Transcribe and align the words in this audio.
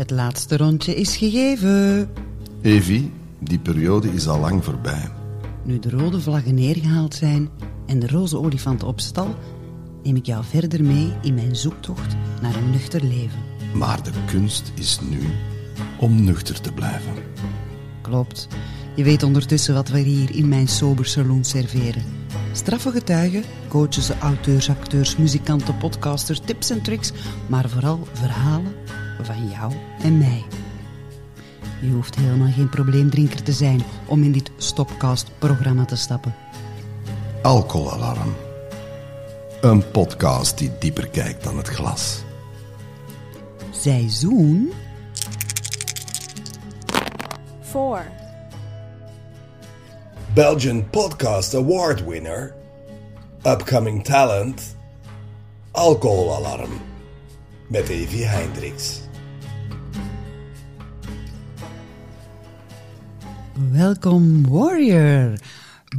Het 0.00 0.10
laatste 0.10 0.56
rondje 0.56 0.94
is 0.94 1.16
gegeven. 1.16 2.10
Evie, 2.62 3.12
die 3.38 3.58
periode 3.58 4.12
is 4.12 4.28
al 4.28 4.40
lang 4.40 4.64
voorbij. 4.64 5.10
Nu 5.64 5.78
de 5.78 5.90
rode 5.90 6.20
vlaggen 6.20 6.54
neergehaald 6.54 7.14
zijn 7.14 7.48
en 7.86 7.98
de 7.98 8.08
roze 8.08 8.38
olifant 8.38 8.82
op 8.82 9.00
stal, 9.00 9.34
neem 10.02 10.16
ik 10.16 10.26
jou 10.26 10.44
verder 10.44 10.84
mee 10.84 11.12
in 11.22 11.34
mijn 11.34 11.56
zoektocht 11.56 12.16
naar 12.42 12.54
een 12.54 12.70
nuchter 12.70 13.04
leven. 13.04 13.38
Maar 13.74 14.02
de 14.02 14.10
kunst 14.26 14.72
is 14.74 15.00
nu 15.10 15.20
om 15.98 16.24
nuchter 16.24 16.60
te 16.60 16.72
blijven. 16.72 17.12
Klopt. 18.02 18.48
Je 18.96 19.04
weet 19.04 19.22
ondertussen 19.22 19.74
wat 19.74 19.88
we 19.88 19.98
hier 19.98 20.34
in 20.36 20.48
mijn 20.48 20.68
sober 20.68 21.06
saloon 21.06 21.44
serveren. 21.44 22.04
Straffe 22.52 22.90
getuigen, 22.90 23.42
coaches, 23.68 24.10
auteurs, 24.10 24.70
acteurs, 24.70 25.16
muzikanten, 25.16 25.76
podcasters, 25.76 26.40
tips 26.44 26.70
en 26.70 26.82
tricks, 26.82 27.12
maar 27.46 27.68
vooral 27.68 28.08
verhalen 28.12 28.72
van 29.24 29.48
jou 29.48 29.72
en 30.02 30.18
mij. 30.18 30.44
Je 31.80 31.90
hoeft 31.90 32.14
helemaal 32.14 32.52
geen 32.52 32.68
probleemdrinker 32.68 33.42
te 33.42 33.52
zijn 33.52 33.82
om 34.06 34.22
in 34.22 34.32
dit 34.32 34.50
Stopcast-programma 34.56 35.84
te 35.84 35.96
stappen. 35.96 36.34
Alcoholalarm. 37.42 38.34
Een 39.60 39.90
podcast 39.90 40.58
die 40.58 40.70
dieper 40.78 41.08
kijkt 41.08 41.44
dan 41.44 41.56
het 41.56 41.68
glas. 41.68 42.22
Seizoen 43.70 44.72
4. 47.60 48.10
Belgian 50.34 50.90
Podcast 50.90 51.54
Award 51.54 52.04
winner, 52.04 52.54
upcoming 53.42 54.04
talent, 54.04 54.76
Alcoholalarm 55.70 56.70
met 57.68 57.88
Evie 57.88 58.24
Hendricks. 58.24 59.00
Welkom 63.68 64.48
Warrior. 64.48 65.38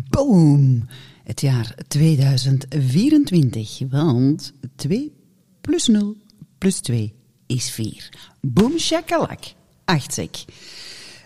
Boom. 0.10 0.86
Het 1.24 1.42
jaar 1.42 1.76
2024, 1.88 3.80
want 3.90 4.54
2 4.76 5.14
plus 5.62 5.88
0 5.88 6.16
plus 6.58 6.80
2 6.80 7.14
is 7.48 7.72
4. 7.72 8.10
Boom 8.42 8.78
shakalak. 8.78 9.40
Achtzek. 9.86 10.46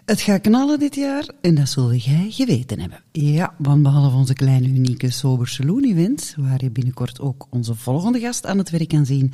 Het 0.05 0.21
gaat 0.21 0.41
knallen 0.41 0.79
dit 0.79 0.95
jaar 0.95 1.27
en 1.41 1.55
dat 1.55 1.69
zul 1.69 1.93
jij 1.93 2.27
geweten 2.31 2.79
hebben. 2.79 3.03
Ja, 3.11 3.55
want 3.57 3.83
behalve 3.83 4.15
onze 4.15 4.33
kleine 4.33 4.67
unieke 4.67 5.11
Sober 5.11 5.47
Saloon 5.47 5.83
event, 5.83 6.35
waar 6.37 6.63
je 6.63 6.71
binnenkort 6.71 7.19
ook 7.19 7.47
onze 7.49 7.75
volgende 7.75 8.19
gast 8.19 8.45
aan 8.45 8.57
het 8.57 8.69
werk 8.69 8.87
kan 8.87 9.05
zien, 9.05 9.33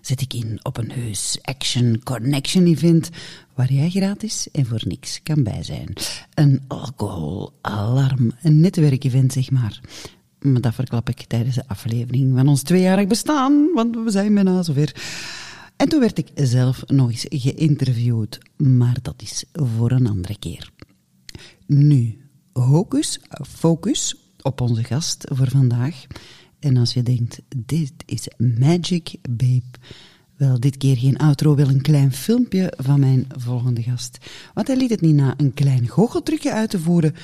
zet 0.00 0.20
ik 0.20 0.34
in 0.34 0.60
op 0.62 0.76
een 0.76 0.90
heus 0.90 1.38
Action 1.42 2.00
Connection 2.02 2.66
event, 2.66 3.10
waar 3.58 3.72
jij 3.72 3.90
gratis 3.90 4.50
en 4.50 4.66
voor 4.66 4.82
niks 4.84 5.22
kan 5.22 5.42
bij 5.42 5.62
zijn. 5.62 5.92
Een 6.34 6.60
alcoholalarm, 6.68 8.32
een 8.42 8.60
netwerkevent 8.60 9.32
zeg 9.32 9.50
maar. 9.50 9.80
Maar 10.38 10.60
dat 10.60 10.74
verklap 10.74 11.08
ik 11.08 11.22
tijdens 11.22 11.54
de 11.54 11.68
aflevering 11.68 12.36
van 12.36 12.48
ons 12.48 12.62
tweejarig 12.62 13.06
bestaan, 13.06 13.70
want 13.74 13.96
we 13.96 14.10
zijn 14.10 14.34
bijna 14.34 14.62
zover. 14.62 14.94
En 15.76 15.88
toen 15.88 16.00
werd 16.00 16.18
ik 16.18 16.28
zelf 16.34 16.82
nog 16.86 17.10
eens 17.10 17.26
geïnterviewd, 17.28 18.38
maar 18.56 18.96
dat 19.02 19.22
is 19.22 19.44
voor 19.52 19.90
een 19.90 20.06
andere 20.06 20.38
keer. 20.38 20.70
Nu, 21.66 22.18
hocus, 22.52 23.20
focus 23.48 24.16
op 24.42 24.60
onze 24.60 24.84
gast 24.84 25.24
voor 25.32 25.48
vandaag. 25.48 26.06
En 26.58 26.76
als 26.76 26.92
je 26.92 27.02
denkt, 27.02 27.40
dit 27.56 27.92
is 28.06 28.28
Magic 28.58 29.14
Babe, 29.30 29.78
wel 30.38 30.60
dit 30.60 30.76
keer 30.76 30.96
geen 30.96 31.18
outro, 31.18 31.54
wel 31.54 31.68
een 31.68 31.82
klein 31.82 32.12
filmpje 32.12 32.72
van 32.76 33.00
mijn 33.00 33.26
volgende 33.36 33.82
gast. 33.82 34.18
Want 34.54 34.66
hij 34.66 34.76
liet 34.76 34.90
het 34.90 35.00
niet 35.00 35.14
na 35.14 35.34
een 35.36 35.54
klein 35.54 35.88
goocheltrucje 35.88 36.52
uit 36.52 36.70
te 36.70 36.78
voeren, 36.78 37.14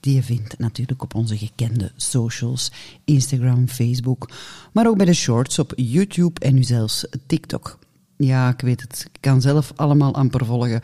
die 0.00 0.14
je 0.14 0.22
vindt 0.22 0.58
natuurlijk 0.58 1.02
op 1.02 1.14
onze 1.14 1.36
gekende 1.36 1.92
socials, 1.96 2.72
Instagram, 3.04 3.68
Facebook, 3.68 4.30
maar 4.72 4.86
ook 4.86 4.96
bij 4.96 5.06
de 5.06 5.14
shorts 5.14 5.58
op 5.58 5.72
YouTube 5.76 6.40
en 6.40 6.54
nu 6.54 6.62
zelfs 6.62 7.06
TikTok. 7.26 7.78
Ja, 8.16 8.48
ik 8.48 8.60
weet 8.60 8.80
het. 8.80 9.08
Ik 9.12 9.20
kan 9.20 9.40
zelf 9.40 9.72
allemaal 9.76 10.14
amper 10.14 10.46
volgen. 10.46 10.80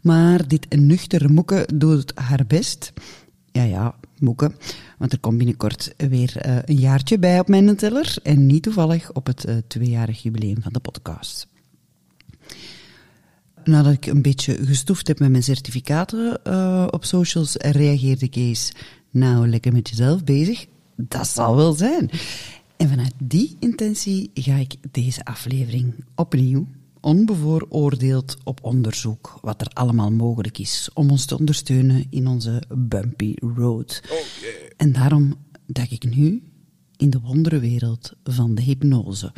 Maar 0.00 0.48
dit 0.48 0.66
nuchtere 0.76 1.28
moeke 1.28 1.68
doet 1.74 2.12
haar 2.14 2.44
best. 2.46 2.92
Ja, 3.52 3.62
ja, 3.62 3.94
moeke. 4.22 4.52
Want 4.98 5.12
er 5.12 5.20
komt 5.20 5.38
binnenkort 5.38 5.94
weer 5.96 6.46
uh, 6.46 6.58
een 6.64 6.78
jaartje 6.78 7.18
bij 7.18 7.40
op 7.40 7.48
mijn 7.48 7.76
teller. 7.76 8.16
En 8.22 8.46
niet 8.46 8.62
toevallig 8.62 9.12
op 9.12 9.26
het 9.26 9.48
uh, 9.48 9.56
tweejarig 9.66 10.22
jubileum 10.22 10.62
van 10.62 10.72
de 10.72 10.80
podcast. 10.80 11.46
Nadat 13.64 13.92
ik 13.92 14.06
een 14.06 14.22
beetje 14.22 14.66
gestoefd 14.66 15.08
heb 15.08 15.18
met 15.18 15.30
mijn 15.30 15.42
certificaten 15.42 16.40
uh, 16.46 16.86
op 16.90 17.04
socials, 17.04 17.56
reageerde 17.56 18.28
Kees... 18.28 18.72
Nou, 19.12 19.48
lekker 19.48 19.72
met 19.72 19.88
jezelf 19.88 20.24
bezig. 20.24 20.66
Dat 20.96 21.28
zal 21.28 21.56
wel 21.56 21.72
zijn. 21.72 22.10
En 22.76 22.88
vanuit 22.88 23.12
die 23.22 23.56
intentie 23.58 24.30
ga 24.34 24.54
ik 24.54 24.74
deze 24.90 25.24
aflevering 25.24 26.04
opnieuw 26.14 26.66
onbevooroordeeld 27.02 28.36
op 28.44 28.64
onderzoek 28.64 29.38
wat 29.40 29.60
er 29.60 29.66
allemaal 29.66 30.10
mogelijk 30.10 30.58
is 30.58 30.90
om 30.94 31.10
ons 31.10 31.24
te 31.24 31.38
ondersteunen 31.38 32.06
in 32.10 32.26
onze 32.26 32.62
bumpy 32.68 33.34
road. 33.56 34.02
En 34.76 34.92
daarom 34.92 35.34
duik 35.66 35.90
ik 35.90 36.14
nu 36.14 36.42
in 36.96 37.10
de 37.10 37.20
wonderenwereld 37.20 38.12
van 38.24 38.54
de 38.54 38.62
hypnose. 38.62 39.32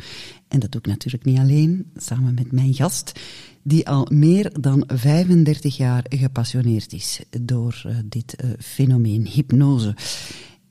En 0.47 0.59
dat 0.59 0.71
doe 0.71 0.81
ik 0.81 0.87
natuurlijk 0.87 1.25
niet 1.25 1.39
alleen, 1.39 1.91
samen 1.95 2.33
met 2.33 2.51
mijn 2.51 2.73
gast, 2.73 3.19
die 3.63 3.89
al 3.89 4.07
meer 4.11 4.61
dan 4.61 4.83
35 4.87 5.77
jaar 5.77 6.05
gepassioneerd 6.09 6.93
is 6.93 7.21
door 7.41 7.83
uh, 7.87 7.97
dit 8.05 8.43
uh, 8.43 8.51
fenomeen 8.59 9.27
hypnose. 9.27 9.95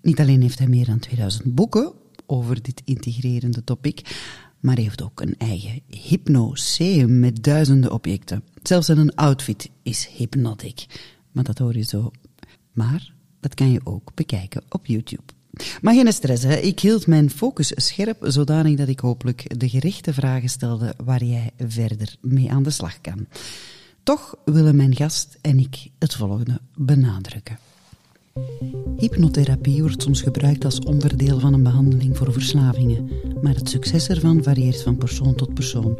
Niet 0.02 0.20
alleen 0.20 0.42
heeft 0.42 0.58
hij 0.58 0.68
meer 0.68 0.86
dan 0.86 0.98
2000 0.98 1.54
boeken 1.54 1.92
over 2.26 2.62
dit 2.62 2.82
integrerende 2.84 3.64
topic, 3.64 4.16
maar 4.64 4.76
heeft 4.76 5.02
ook 5.02 5.20
een 5.20 5.34
eigen 5.38 5.80
hypnoseum 5.86 7.20
met 7.20 7.44
duizenden 7.44 7.92
objecten. 7.92 8.42
Zelfs 8.62 8.88
een 8.88 9.14
outfit 9.14 9.70
is 9.82 10.08
hypnotic. 10.16 10.86
Maar 11.32 11.44
dat 11.44 11.58
hoor 11.58 11.76
je 11.76 11.82
zo. 11.82 12.10
Maar 12.72 13.12
dat 13.40 13.54
kan 13.54 13.70
je 13.70 13.80
ook 13.84 14.14
bekijken 14.14 14.62
op 14.68 14.86
YouTube. 14.86 15.22
Maar 15.82 15.94
geen 15.94 16.12
stress, 16.12 16.42
hè. 16.42 16.54
ik 16.54 16.80
hield 16.80 17.06
mijn 17.06 17.30
focus 17.30 17.72
scherp, 17.74 18.16
zodanig 18.20 18.76
dat 18.76 18.88
ik 18.88 19.00
hopelijk 19.00 19.60
de 19.60 19.68
gerichte 19.68 20.14
vragen 20.14 20.48
stelde 20.48 20.94
waar 21.04 21.24
jij 21.24 21.50
verder 21.58 22.16
mee 22.20 22.50
aan 22.50 22.62
de 22.62 22.70
slag 22.70 23.00
kan. 23.00 23.26
Toch 24.02 24.36
willen 24.44 24.76
mijn 24.76 24.96
gast 24.96 25.38
en 25.40 25.58
ik 25.58 25.90
het 25.98 26.14
volgende 26.14 26.60
benadrukken. 26.74 27.58
Hypnotherapie 28.96 29.80
wordt 29.80 30.02
soms 30.02 30.22
gebruikt 30.22 30.64
als 30.64 30.78
onderdeel 30.78 31.38
van 31.38 31.52
een 31.52 31.62
behandeling 31.62 32.16
voor 32.16 32.32
verslavingen, 32.32 33.10
maar 33.42 33.54
het 33.54 33.68
succes 33.68 34.08
ervan 34.08 34.42
varieert 34.42 34.82
van 34.82 34.96
persoon 34.96 35.34
tot 35.34 35.54
persoon. 35.54 35.98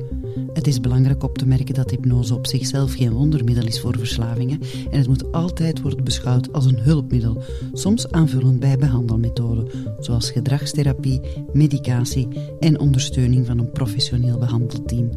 Het 0.53 0.67
is 0.67 0.81
belangrijk 0.81 1.23
op 1.23 1.39
te 1.39 1.47
merken 1.47 1.75
dat 1.75 1.91
hypnose 1.91 2.35
op 2.35 2.47
zichzelf 2.47 2.95
geen 2.95 3.13
wondermiddel 3.13 3.67
is 3.67 3.81
voor 3.81 3.99
verslavingen 3.99 4.61
en 4.91 4.99
het 4.99 5.09
moet 5.09 5.33
altijd 5.33 5.81
worden 5.81 6.05
beschouwd 6.05 6.53
als 6.53 6.65
een 6.65 6.79
hulpmiddel, 6.79 7.43
soms 7.73 8.11
aanvullend 8.11 8.61
bij 8.61 8.79
behandelmethoden, 8.79 9.69
zoals 9.99 10.31
gedragstherapie, 10.31 11.21
medicatie 11.53 12.29
en 12.61 12.79
ondersteuning 12.79 13.47
van 13.47 13.59
een 13.59 13.71
professioneel 13.71 14.39
behandelteam. 14.39 15.11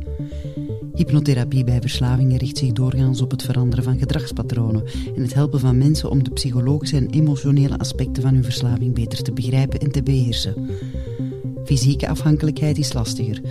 Hypnotherapie 0.98 1.64
bij 1.64 1.82
verslavingen 1.82 2.38
richt 2.38 2.58
zich 2.58 2.72
doorgaans 2.72 3.22
op 3.22 3.32
het 3.32 3.44
veranderen 3.44 3.84
van 3.84 3.98
gedragspatronen 3.98 4.84
en 5.16 5.22
het 5.22 5.34
helpen 5.34 5.60
van 5.60 5.78
mensen 5.78 6.10
om 6.10 6.24
de 6.24 6.32
psychologische 6.32 6.98
en 6.98 7.10
emotionele 7.10 7.78
aspecten 7.78 8.24
van 8.24 8.34
hun 8.34 8.44
verslaving 8.44 8.94
beter 8.94 9.24
te 9.24 9.32
begrijpen 9.32 9.80
en 9.80 9.92
te 9.92 10.04
beheersen. 10.04 10.70
Fysieke 11.66 12.08
afhankelijkheid 12.08 12.78
is 12.78 12.94
lastiger. 12.94 13.42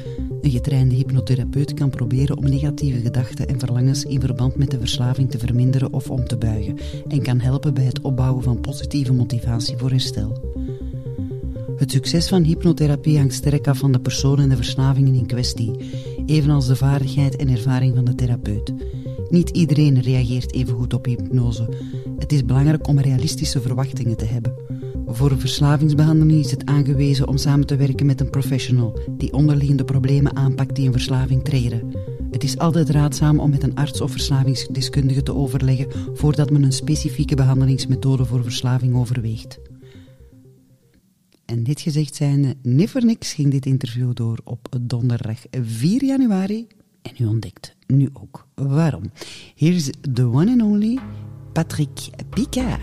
Een 0.41 0.51
getrainde 0.51 0.95
hypnotherapeut 0.95 1.75
kan 1.75 1.91
proberen 1.91 2.37
om 2.37 2.49
negatieve 2.49 3.01
gedachten 3.01 3.49
en 3.49 3.59
verlangens 3.59 4.05
in 4.05 4.21
verband 4.21 4.57
met 4.57 4.71
de 4.71 4.79
verslaving 4.79 5.31
te 5.31 5.39
verminderen 5.39 5.93
of 5.93 6.11
om 6.11 6.25
te 6.25 6.37
buigen 6.37 6.79
en 7.09 7.23
kan 7.23 7.41
helpen 7.41 7.75
bij 7.75 7.85
het 7.85 8.01
opbouwen 8.01 8.43
van 8.43 8.61
positieve 8.61 9.13
motivatie 9.13 9.77
voor 9.77 9.91
herstel. 9.91 10.55
Het 11.77 11.91
succes 11.91 12.29
van 12.29 12.43
hypnotherapie 12.43 13.19
hangt 13.19 13.35
sterk 13.35 13.69
af 13.69 13.79
van 13.79 13.93
de 13.93 14.01
persoon 14.01 14.39
en 14.39 14.49
de 14.49 14.57
verslavingen 14.57 15.15
in 15.15 15.27
kwestie, 15.27 15.71
evenals 16.27 16.67
de 16.67 16.77
vaardigheid 16.77 17.37
en 17.37 17.49
ervaring 17.49 17.95
van 17.95 18.05
de 18.05 18.15
therapeut. 18.15 18.75
Niet 19.29 19.51
iedereen 19.51 20.01
reageert 20.01 20.55
even 20.55 20.75
goed 20.75 20.95
op 20.95 21.05
hypnose. 21.05 21.69
Het 22.19 22.33
is 22.33 22.45
belangrijk 22.45 22.89
om 22.89 23.01
realistische 23.01 23.61
verwachtingen 23.61 24.17
te 24.17 24.25
hebben. 24.25 24.55
Voor 25.07 25.39
verslavingsbehandeling 25.39 26.45
is 26.45 26.51
het 26.51 26.67
aangewezen 26.67 27.29
om 27.29 27.37
samen 27.37 27.67
te 27.67 27.77
werken 27.77 28.07
met 28.07 28.21
een 28.21 28.31
professional 28.31 28.99
die 29.11 29.33
onderliggende 29.33 29.85
problemen 29.85 30.37
aanpakt 30.37 30.75
die 30.75 30.87
een 30.87 30.93
verslaving 30.93 31.45
triggeren. 31.45 31.91
Het 32.31 32.45
is 32.45 32.59
altijd 32.59 32.91
raadzaam 32.91 33.39
om 33.39 33.51
met 33.51 33.63
een 33.63 33.75
arts 33.75 34.01
of 34.01 34.11
verslavingsdeskundige 34.11 35.23
te 35.23 35.35
overleggen 35.35 35.87
voordat 36.15 36.51
men 36.51 36.63
een 36.63 36.73
specifieke 36.73 37.35
behandelingsmethode 37.35 38.25
voor 38.25 38.43
verslaving 38.43 38.97
overweegt. 38.97 39.59
En 41.47 41.63
dit 41.63 41.81
gezegd 41.81 42.15
zijnde, 42.15 42.57
niet 42.63 42.91
voor 42.91 43.05
niks 43.05 43.33
ging 43.33 43.51
dit 43.51 43.67
interview 43.67 44.15
door 44.15 44.39
op 44.45 44.69
donderdag 44.81 45.39
4 45.63 46.05
januari. 46.05 46.67
En 47.03 47.13
u 47.19 47.27
ontdekt 47.27 47.77
nu 47.87 48.09
ook 48.13 48.47
waarom. 48.55 49.03
Hier 49.55 49.75
is 49.75 49.91
the 50.13 50.25
one 50.25 50.51
and 50.51 50.63
only 50.63 50.99
Patrick 51.53 52.11
Picard. 52.31 52.81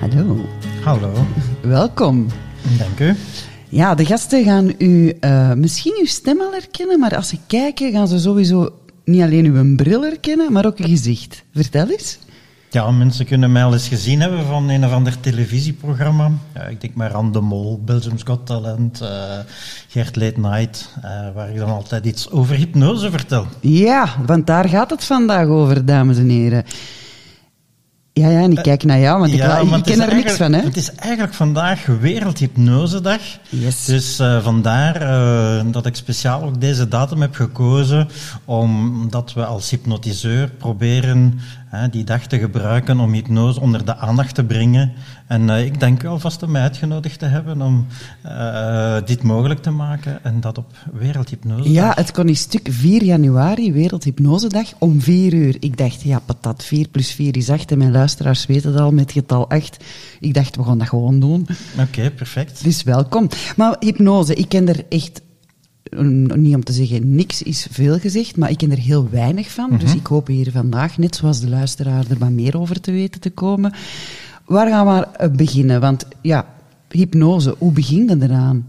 Hallo, 0.00 0.44
Hallo, 0.84 1.12
welkom. 1.62 2.26
dank 2.78 3.00
u. 3.00 3.16
Ja, 3.72 3.94
de 3.94 4.04
gasten 4.04 4.44
gaan 4.44 4.74
u 4.78 5.16
eh, 5.20 5.52
misschien 5.52 5.96
uw 6.00 6.06
stem 6.06 6.40
al 6.40 6.52
herkennen, 6.52 6.98
maar 7.00 7.16
als 7.16 7.28
ze 7.28 7.36
kijken 7.46 7.92
gaan 7.92 8.08
ze 8.08 8.18
sowieso 8.18 8.70
niet 9.04 9.22
alleen 9.22 9.44
uw 9.44 9.76
bril 9.76 10.02
herkennen, 10.02 10.52
maar 10.52 10.66
ook 10.66 10.76
uw 10.76 10.86
gezicht. 10.86 11.44
Vertel 11.54 11.88
eens. 11.88 12.18
Ja, 12.70 12.90
mensen 12.90 13.26
kunnen 13.26 13.52
mij 13.52 13.64
al 13.64 13.72
eens 13.72 13.88
gezien 13.88 14.20
hebben 14.20 14.46
van 14.46 14.68
een 14.68 14.84
of 14.84 14.92
ander 14.92 15.20
televisieprogramma. 15.20 16.30
Ja, 16.54 16.62
ik 16.62 16.80
denk 16.80 16.94
maar 16.94 17.14
aan 17.14 17.32
De 17.32 17.40
Mol, 17.40 17.80
Belgium's 17.84 18.22
Got 18.22 18.46
Talent, 18.46 19.00
eh 19.00 19.38
Gert 19.88 20.16
Late 20.16 20.40
Night, 20.40 20.88
eh, 21.02 21.10
waar 21.34 21.50
ik 21.50 21.56
dan 21.56 21.70
altijd 21.70 22.04
iets 22.04 22.30
over 22.30 22.54
hypnose 22.56 23.10
vertel. 23.10 23.46
Ja, 23.60 24.08
want 24.26 24.46
daar 24.46 24.68
gaat 24.68 24.90
het 24.90 25.04
vandaag 25.04 25.46
over, 25.46 25.84
dames 25.84 26.18
en 26.18 26.28
heren. 26.28 26.64
Ja, 28.14 28.28
ja, 28.28 28.40
en 28.40 28.52
ik 28.52 28.62
kijk 28.62 28.84
naar 28.84 28.98
jou, 28.98 29.18
want 29.20 29.32
ik, 29.32 29.40
ken 29.82 30.00
er 30.00 30.14
niks 30.14 30.36
van, 30.36 30.52
hè? 30.52 30.60
Het 30.60 30.76
is 30.76 30.94
eigenlijk 30.94 31.34
vandaag 31.34 31.86
Wereldhypnosedag. 31.86 33.20
Yes. 33.48 33.84
Dus 33.84 34.18
eh, 34.18 34.42
vandaar 34.42 34.96
eh, 34.96 35.64
dat 35.72 35.86
ik 35.86 35.96
speciaal 35.96 36.42
ook 36.42 36.60
deze 36.60 36.88
datum 36.88 37.20
heb 37.20 37.34
gekozen, 37.34 38.08
omdat 38.44 39.32
we 39.32 39.44
als 39.44 39.70
hypnotiseur 39.70 40.48
proberen 40.48 41.40
die 41.90 42.04
dag 42.04 42.26
te 42.26 42.38
gebruiken 42.38 43.00
om 43.00 43.12
hypnose 43.12 43.60
onder 43.60 43.84
de 43.84 43.96
aandacht 43.96 44.34
te 44.34 44.44
brengen. 44.44 44.92
En 45.26 45.50
eh, 45.50 45.64
ik 45.64 45.80
denk 45.80 46.04
alvast 46.04 46.42
om 46.42 46.50
mij 46.50 46.62
uitgenodigd 46.62 47.18
te 47.18 47.24
hebben 47.24 47.62
om 47.62 47.86
eh, 48.22 48.96
dit 49.04 49.22
mogelijk 49.22 49.62
te 49.62 49.70
maken 49.70 50.24
en 50.24 50.40
dat 50.40 50.58
op 50.58 50.72
Wereldhypnosedag. 50.92 51.72
Ja, 51.72 51.92
het 51.94 52.12
kon 52.12 52.28
in 52.28 52.36
stuk 52.36 52.68
4 52.70 53.04
januari, 53.04 53.72
Wereldhypnosedag, 53.72 54.66
om 54.78 55.00
4 55.00 55.34
uur. 55.34 55.56
Ik 55.60 55.76
dacht, 55.76 56.02
ja, 56.02 56.18
patat, 56.18 56.64
4 56.64 56.88
plus 56.88 57.12
4 57.12 57.36
is 57.36 57.50
8. 57.50 57.72
En 57.72 57.78
mijn 57.78 57.92
luisteraars 57.92 58.46
weten 58.46 58.72
het 58.72 58.80
al 58.80 58.92
met 58.92 59.12
getal 59.12 59.48
8. 59.48 59.84
Ik 60.20 60.34
dacht, 60.34 60.56
we 60.56 60.64
gaan 60.64 60.78
dat 60.78 60.88
gewoon 60.88 61.20
doen. 61.20 61.46
Oké, 61.78 62.10
perfect. 62.10 62.64
Dus 62.64 62.82
welkom. 62.82 63.28
Maar 63.56 63.76
hypnose, 63.80 64.34
ik 64.34 64.48
ken 64.48 64.68
er 64.68 64.84
echt, 64.88 65.22
niet 66.34 66.54
om 66.54 66.64
te 66.64 66.72
zeggen 66.72 67.14
niks 67.14 67.42
is 67.42 67.66
veel 67.70 67.98
gezegd, 67.98 68.36
maar 68.36 68.50
ik 68.50 68.58
ken 68.58 68.70
er 68.70 68.78
heel 68.78 69.08
weinig 69.10 69.50
van. 69.50 69.70
Mhm. 69.70 69.78
Dus 69.78 69.94
ik 69.94 70.06
hoop 70.06 70.26
hier 70.26 70.50
vandaag, 70.50 70.98
net 70.98 71.16
zoals 71.16 71.40
de 71.40 71.48
luisteraar, 71.48 72.04
er 72.10 72.18
wat 72.18 72.30
meer 72.30 72.58
over 72.58 72.80
te 72.80 72.92
weten 72.92 73.20
te 73.20 73.30
komen. 73.30 73.72
Waar 74.44 74.68
gaan 74.68 75.06
we 75.18 75.30
beginnen? 75.30 75.80
Want 75.80 76.06
ja, 76.20 76.46
hypnose, 76.90 77.54
hoe 77.58 77.72
begin 77.72 78.08
je 78.08 78.16
eraan? 78.20 78.66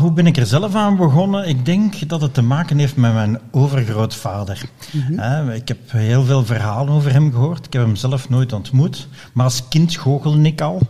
Hoe 0.00 0.12
ben 0.12 0.26
ik 0.26 0.36
er 0.36 0.46
zelf 0.46 0.74
aan 0.74 0.96
begonnen? 0.96 1.48
Ik 1.48 1.64
denk 1.64 2.08
dat 2.08 2.20
het 2.20 2.34
te 2.34 2.42
maken 2.42 2.78
heeft 2.78 2.96
met 2.96 3.12
mijn 3.12 3.38
overgrootvader. 3.50 4.62
Hè, 4.96 5.54
ik 5.54 5.68
heb 5.68 5.78
heel 5.86 6.24
veel 6.24 6.44
verhalen 6.44 6.94
over 6.94 7.12
hem 7.12 7.32
gehoord. 7.32 7.66
Ik 7.66 7.72
heb 7.72 7.82
hem 7.82 7.96
zelf 7.96 8.28
nooit 8.28 8.52
ontmoet. 8.52 9.08
Maar 9.32 9.44
als 9.44 9.68
kind 9.68 9.96
goochelde 9.96 10.42
ik 10.42 10.60
al. 10.60 10.80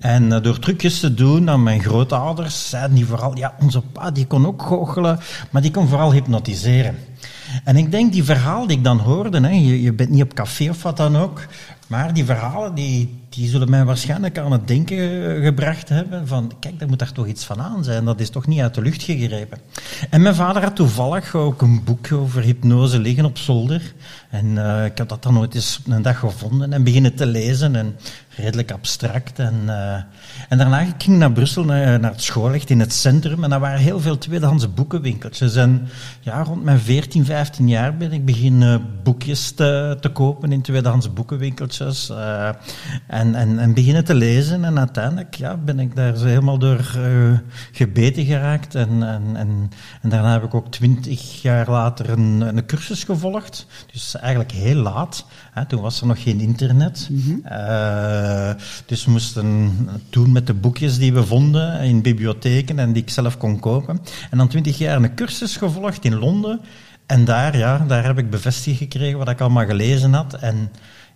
En 0.00 0.32
eh, 0.32 0.42
door 0.42 0.58
trucjes 0.58 1.00
te 1.00 1.14
doen 1.14 1.50
aan 1.50 1.62
mijn 1.62 1.82
grootouders, 1.82 2.68
zeiden 2.68 2.94
die 2.94 3.06
vooral, 3.06 3.36
ja, 3.36 3.54
onze 3.60 3.80
pa 3.80 4.10
die 4.10 4.26
kon 4.26 4.46
ook 4.46 4.62
goochelen, 4.62 5.18
maar 5.50 5.62
die 5.62 5.70
kon 5.70 5.88
vooral 5.88 6.12
hypnotiseren. 6.12 6.98
En 7.64 7.76
ik 7.76 7.90
denk, 7.90 8.12
die 8.12 8.24
verhalen 8.24 8.68
die 8.68 8.76
ik 8.76 8.84
dan 8.84 8.98
hoorde, 8.98 9.40
hè, 9.40 9.48
je, 9.48 9.82
je 9.82 9.92
bent 9.92 10.10
niet 10.10 10.22
op 10.22 10.34
café 10.34 10.68
of 10.70 10.82
wat 10.82 10.96
dan 10.96 11.16
ook, 11.16 11.46
maar 11.86 12.14
die 12.14 12.24
verhalen 12.24 12.74
die, 12.74 13.19
die 13.30 13.48
zullen 13.48 13.70
mij 13.70 13.84
waarschijnlijk 13.84 14.38
aan 14.38 14.52
het 14.52 14.68
denken 14.68 15.36
eh, 15.36 15.44
gebracht 15.44 15.88
hebben 15.88 16.26
van, 16.26 16.52
kijk, 16.60 16.78
daar 16.78 16.88
moet 16.88 16.98
daar 16.98 17.12
toch 17.12 17.26
iets 17.26 17.44
van 17.44 17.60
aan 17.60 17.84
zijn. 17.84 18.04
Dat 18.04 18.20
is 18.20 18.30
toch 18.30 18.46
niet 18.46 18.60
uit 18.60 18.74
de 18.74 18.82
lucht 18.82 19.02
gegrepen. 19.02 19.58
En 20.10 20.22
mijn 20.22 20.34
vader 20.34 20.62
had 20.62 20.76
toevallig 20.76 21.34
ook 21.34 21.62
een 21.62 21.84
boek 21.84 22.12
over 22.12 22.42
hypnose 22.42 22.98
liggen 22.98 23.24
op 23.24 23.38
zolder. 23.38 23.94
En 24.30 24.58
eh, 24.58 24.84
ik 24.84 24.98
had 24.98 25.08
dat 25.08 25.22
dan 25.22 25.38
ooit 25.38 25.54
eens 25.54 25.80
een 25.86 26.02
dag 26.02 26.18
gevonden 26.18 26.72
en 26.72 26.84
beginnen 26.84 27.14
te 27.14 27.26
lezen. 27.26 27.76
En 27.76 27.96
redelijk 28.36 28.70
abstract. 28.70 29.38
En, 29.38 29.54
eh, 29.66 29.94
en 30.48 30.58
daarna 30.58 30.84
ging 30.84 31.02
ik 31.02 31.06
naar 31.06 31.32
Brussel, 31.32 31.64
naar, 31.64 32.02
het 32.02 32.22
schoolrecht 32.22 32.70
in 32.70 32.80
het 32.80 32.92
centrum. 32.92 33.44
En 33.44 33.50
daar 33.50 33.60
waren 33.60 33.80
heel 33.80 34.00
veel 34.00 34.18
tweedehands 34.18 34.74
boekenwinkeltjes. 34.74 35.56
En 35.56 35.88
ja, 36.20 36.42
rond 36.42 36.64
mijn 36.64 36.80
14, 36.80 37.24
15 37.24 37.68
jaar 37.68 37.96
ben 37.96 38.12
ik 38.12 38.24
beginnen 38.24 38.86
boekjes 39.02 39.50
te, 39.50 39.96
te 40.00 40.08
kopen 40.08 40.52
in 40.52 40.62
tweedehands 40.62 41.12
boekenwinkeltjes. 41.12 42.10
En, 43.20 43.34
en, 43.34 43.58
en 43.58 43.74
beginnen 43.74 44.04
te 44.04 44.14
lezen. 44.14 44.64
En 44.64 44.78
uiteindelijk 44.78 45.34
ja, 45.34 45.56
ben 45.56 45.78
ik 45.80 45.96
daar 45.96 46.16
zo 46.16 46.24
helemaal 46.24 46.58
door 46.58 46.78
eh, 46.96 47.38
gebeten 47.72 48.24
geraakt. 48.24 48.74
En, 48.74 49.02
en, 49.02 49.22
en, 49.34 49.70
en 50.02 50.08
daarna 50.08 50.32
heb 50.32 50.44
ik 50.44 50.54
ook 50.54 50.70
twintig 50.70 51.42
jaar 51.42 51.70
later 51.70 52.10
een, 52.10 52.40
een 52.40 52.66
cursus 52.66 53.04
gevolgd. 53.04 53.66
Dus 53.92 54.16
eigenlijk 54.16 54.52
heel 54.52 54.82
laat. 54.82 55.26
Hè, 55.52 55.66
toen 55.66 55.80
was 55.80 56.00
er 56.00 56.06
nog 56.06 56.22
geen 56.22 56.40
internet. 56.40 57.10
Eh, 57.44 58.50
dus 58.86 59.04
we 59.04 59.10
moesten 59.10 59.72
doen 60.10 60.32
met 60.32 60.46
de 60.46 60.54
boekjes 60.54 60.98
die 60.98 61.12
we 61.12 61.24
vonden 61.24 61.80
in 61.80 62.02
bibliotheken 62.02 62.78
en 62.78 62.92
die 62.92 63.02
ik 63.02 63.10
zelf 63.10 63.36
kon 63.36 63.60
kopen. 63.60 64.00
En 64.30 64.38
dan 64.38 64.48
twintig 64.48 64.78
jaar 64.78 64.96
een 64.96 65.14
cursus 65.14 65.56
gevolgd 65.56 66.04
in 66.04 66.18
Londen. 66.18 66.60
En 67.06 67.24
daar, 67.24 67.56
ja, 67.56 67.84
daar 67.88 68.04
heb 68.04 68.18
ik 68.18 68.30
bevestiging 68.30 68.78
gekregen 68.78 69.18
wat 69.18 69.28
ik 69.28 69.40
allemaal 69.40 69.66
gelezen 69.66 70.12
had. 70.12 70.34
En 70.34 70.70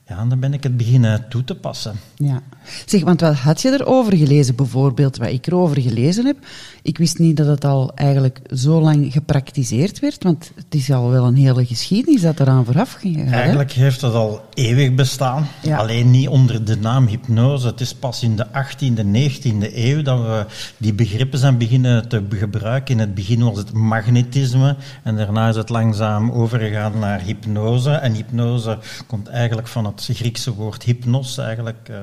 ja, 0.08 0.24
dan 0.24 0.40
ben 0.40 0.52
ik 0.52 0.62
het 0.62 0.76
beginnen 0.76 1.28
toe 1.28 1.44
te 1.44 1.54
passen. 1.54 1.94
Ja. 2.14 2.42
Zeg, 2.86 3.02
want 3.02 3.20
wat 3.20 3.34
had 3.34 3.62
je 3.62 3.70
erover 3.72 4.16
gelezen, 4.16 4.54
bijvoorbeeld, 4.54 5.16
wat 5.16 5.28
ik 5.28 5.46
erover 5.46 5.80
gelezen 5.80 6.26
heb? 6.26 6.36
Ik 6.82 6.98
wist 6.98 7.18
niet 7.18 7.36
dat 7.36 7.46
het 7.46 7.64
al 7.64 7.92
eigenlijk 7.94 8.40
zo 8.50 8.80
lang 8.80 9.12
gepraktiseerd 9.12 10.00
werd, 10.00 10.22
want 10.22 10.50
het 10.54 10.74
is 10.74 10.90
al 10.90 11.10
wel 11.10 11.26
een 11.26 11.36
hele 11.36 11.66
geschiedenis 11.66 12.20
dat 12.20 12.40
eraan 12.40 12.64
vooraf 12.64 12.92
ging. 12.92 13.16
hè? 13.16 13.30
Eigenlijk 13.36 13.72
heeft 13.72 14.00
dat 14.00 14.14
al 14.14 14.40
eeuwig 14.54 14.94
bestaan. 14.94 15.46
Ja. 15.62 15.76
Alleen 15.76 16.10
niet 16.10 16.28
onder 16.28 16.64
de 16.64 16.76
naam 16.76 17.06
hypnose. 17.06 17.66
Het 17.66 17.80
is 17.80 17.94
pas 17.94 18.22
in 18.22 18.36
de 18.36 18.46
18e, 18.46 19.04
19e 19.04 19.74
eeuw 19.74 20.02
dat 20.02 20.20
we 20.20 20.46
die 20.76 20.94
begrippen 20.94 21.38
zijn 21.38 21.58
beginnen 21.58 22.08
te 22.08 22.22
gebruiken. 22.30 22.94
In 22.94 23.00
het 23.00 23.14
begin 23.14 23.44
was 23.44 23.58
het 23.58 23.72
magnetisme 23.72 24.76
en 25.02 25.16
daarna 25.16 25.48
is 25.48 25.56
het 25.56 25.68
langzaam 25.68 26.30
overgegaan 26.30 26.98
naar 26.98 27.20
hypnose. 27.20 27.90
En 27.90 28.12
hypnose 28.12 28.78
komt 29.06 29.28
eigenlijk 29.28 29.68
van 29.68 29.84
het 29.84 29.93
Griekse 30.12 30.54
woord 30.54 30.82
hypnos, 30.82 31.38
eigenlijk 31.38 31.88
eh, 31.88 31.96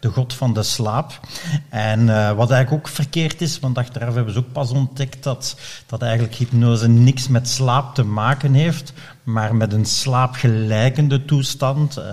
de 0.00 0.08
god 0.08 0.34
van 0.34 0.54
de 0.54 0.62
slaap. 0.62 1.20
En 1.68 2.08
eh, 2.08 2.32
wat 2.32 2.50
eigenlijk 2.50 2.86
ook 2.86 2.92
verkeerd 2.92 3.40
is, 3.40 3.60
want 3.60 3.78
achteraf 3.78 4.14
hebben 4.14 4.32
ze 4.32 4.38
ook 4.38 4.52
pas 4.52 4.70
ontdekt 4.70 5.22
dat, 5.22 5.56
dat 5.86 6.02
eigenlijk 6.02 6.34
hypnose 6.34 6.88
niks 6.88 7.28
met 7.28 7.48
slaap 7.48 7.94
te 7.94 8.02
maken 8.04 8.52
heeft, 8.52 8.92
maar 9.22 9.54
met 9.54 9.72
een 9.72 9.84
slaapgelijkende 9.84 11.24
toestand, 11.24 11.96
eh, 11.96 12.04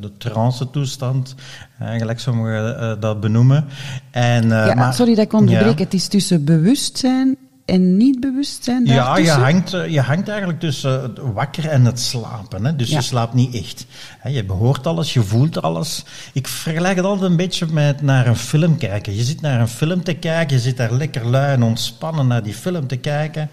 de 0.00 0.12
trance 0.18 0.70
toestand, 0.70 1.34
eigenlijk 1.80 2.20
sommigen 2.20 2.78
eh, 2.80 2.92
dat 3.00 3.20
benoemen. 3.20 3.64
En, 4.10 4.48
Ja, 4.48 4.74
maar- 4.74 4.94
sorry 4.94 5.14
dat 5.14 5.24
ik 5.24 5.32
onderbreek. 5.32 5.78
Ja. 5.78 5.84
Het 5.84 5.94
is 5.94 6.08
tussen 6.08 6.44
bewustzijn 6.44 7.36
en 7.64 7.96
niet 7.96 8.20
bewustzijn 8.20 8.84
Ja, 8.86 8.92
je 8.92 8.96
daartussen? 8.96 9.40
hangt, 9.42 9.72
eh, 9.74 9.88
je 9.88 10.00
hangt 10.00 10.28
eigenlijk 10.28 10.60
tussen 10.60 11.02
het 11.02 11.18
wakker 11.18 11.68
en 11.68 11.84
het 11.84 12.00
slapen. 12.00 12.64
Hè? 12.64 12.76
Dus 12.76 12.88
Ja. 12.88 12.96
je 12.96 13.02
slaapt 13.02 13.34
niet 13.34 13.54
echt. 13.54 13.86
Je 14.24 14.44
hoort 14.48 14.86
alles, 14.86 15.12
je 15.12 15.22
voelt 15.22 15.62
alles. 15.62 16.04
Ik 16.32 16.48
vergelijk 16.48 16.96
het 16.96 17.04
altijd 17.04 17.30
een 17.30 17.36
beetje 17.36 17.66
met 17.70 18.02
naar 18.02 18.26
een 18.26 18.36
film 18.36 18.76
kijken. 18.78 19.14
Je 19.16 19.22
zit 19.24 19.40
naar 19.40 19.60
een 19.60 19.68
film 19.68 20.02
te 20.02 20.14
kijken, 20.14 20.56
je 20.56 20.62
zit 20.62 20.76
daar 20.76 20.92
lekker 20.92 21.26
lui 21.26 21.52
en 21.52 21.62
ontspannen 21.62 22.26
naar 22.26 22.42
die 22.42 22.54
film 22.54 22.86
te 22.86 22.96
kijken. 22.96 23.48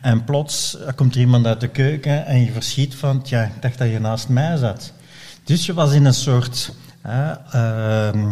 En 0.00 0.24
plots 0.24 0.78
eh, 0.78 0.92
komt 0.96 1.14
er 1.14 1.20
iemand 1.20 1.46
uit 1.46 1.60
de 1.60 1.68
keuken 1.68 2.26
en 2.26 2.44
je 2.44 2.52
verschiet 2.52 2.94
van, 2.94 3.22
tja, 3.22 3.42
ik 3.42 3.62
dacht 3.62 3.78
dat 3.78 3.88
je 3.90 3.98
naast 4.00 4.28
mij 4.28 4.56
zat. 4.56 4.92
Dus 5.44 5.66
je 5.66 5.74
was 5.74 5.92
in 5.92 6.04
een 6.04 6.14
soort... 6.14 6.72
hè, 7.02 7.32
ehm, 7.32 8.28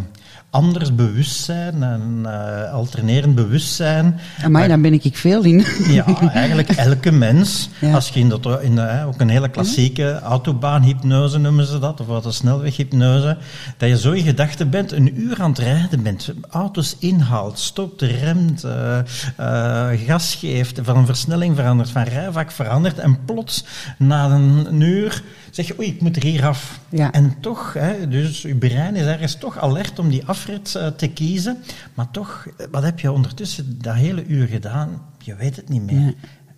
anders 0.52 0.94
bewustzijn, 0.94 1.82
een 1.82 2.26
eh, 2.26 2.72
alternerend 2.72 3.34
bewustzijn. 3.34 4.20
Amai, 4.42 4.68
dan 4.68 4.82
ben 4.82 4.92
ik 4.92 5.16
veel 5.16 5.42
in. 5.42 5.64
Ja, 5.88 6.30
eigenlijk 6.30 6.68
elke 6.68 7.10
mens. 7.10 7.50
Ja. 7.80 7.94
Als 7.94 8.08
je 8.08 8.20
in, 8.20 8.28
dat, 8.28 8.62
in 8.62 8.74
de, 8.74 9.04
ook 9.06 9.20
een 9.20 9.28
hele 9.28 9.48
klassieke 9.48 10.20
autobaanhypnose 10.20 11.38
noemen 11.38 11.66
ze 11.66 11.78
dat, 11.78 12.00
of 12.00 12.06
wat 12.06 12.24
een 12.24 12.32
snelweghypnose, 12.32 13.36
dat 13.76 13.88
je 13.88 13.98
zo 13.98 14.12
in 14.12 14.24
gedachten 14.24 14.70
bent, 14.70 14.92
een 14.92 15.20
uur 15.20 15.42
aan 15.42 15.50
het 15.50 15.58
rijden 15.58 16.02
bent, 16.02 16.32
auto's 16.50 16.96
inhaalt, 16.98 17.58
stopt, 17.58 18.02
remt, 18.02 18.64
eh, 18.64 18.98
eh, 19.36 20.00
gas 20.06 20.34
geeft, 20.34 20.80
van 20.82 20.96
een 20.96 21.06
versnelling 21.06 21.56
verandert, 21.56 21.90
van 21.90 22.02
rijvak 22.02 22.50
verandert, 22.50 22.98
en 22.98 23.24
plots 23.24 23.64
na 23.98 24.30
een 24.30 24.80
uur 24.80 25.22
zeg 25.54 25.66
je, 25.66 25.78
oei, 25.78 25.88
ik 25.88 26.00
moet 26.00 26.16
er 26.16 26.22
hier 26.22 26.46
af. 26.46 26.80
Ja. 26.88 27.12
En 27.12 27.40
toch, 27.40 27.72
hè, 27.72 28.08
dus 28.08 28.42
je 28.42 28.56
brein 28.56 28.96
is 28.96 29.06
ergens 29.06 29.34
toch 29.34 29.58
alert 29.58 29.98
om 29.98 30.08
die 30.08 30.24
afrit 30.24 30.74
eh, 30.74 30.86
te 30.86 31.08
kiezen, 31.08 31.58
maar 31.94 32.10
toch, 32.10 32.46
eh, 32.56 32.66
wat 32.70 32.82
heb 32.82 33.00
je 33.00 33.12
ondertussen 33.12 33.82
dat 33.82 33.94
hele 33.94 34.26
uur 34.26 34.46
gedaan? 34.46 35.02
Je 35.18 35.34
weet 35.34 35.56
het 35.56 35.68
niet 35.68 35.82
meer. 35.82 36.00
Ja. 36.00 36.12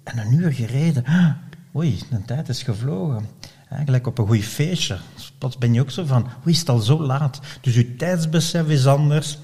En 0.04 0.18
een 0.18 0.32
uur 0.32 0.52
gereden. 0.52 1.04
Ah, 1.04 1.30
oei, 1.76 1.98
de 2.10 2.24
tijd 2.24 2.48
is 2.48 2.62
gevlogen. 2.62 3.26
Eigenlijk 3.68 4.06
op 4.06 4.18
een 4.18 4.26
goed 4.26 4.44
feestje. 4.44 4.96
Plots 5.38 5.58
ben 5.58 5.74
je 5.74 5.80
ook 5.80 5.90
zo 5.90 6.04
van, 6.04 6.22
oei, 6.22 6.54
is 6.54 6.58
het 6.58 6.68
al 6.68 6.78
zo 6.78 7.02
laat? 7.02 7.40
Dus 7.60 7.74
je 7.74 7.96
tijdsbesef 7.96 8.68
is 8.68 8.86
anders. 8.86 9.38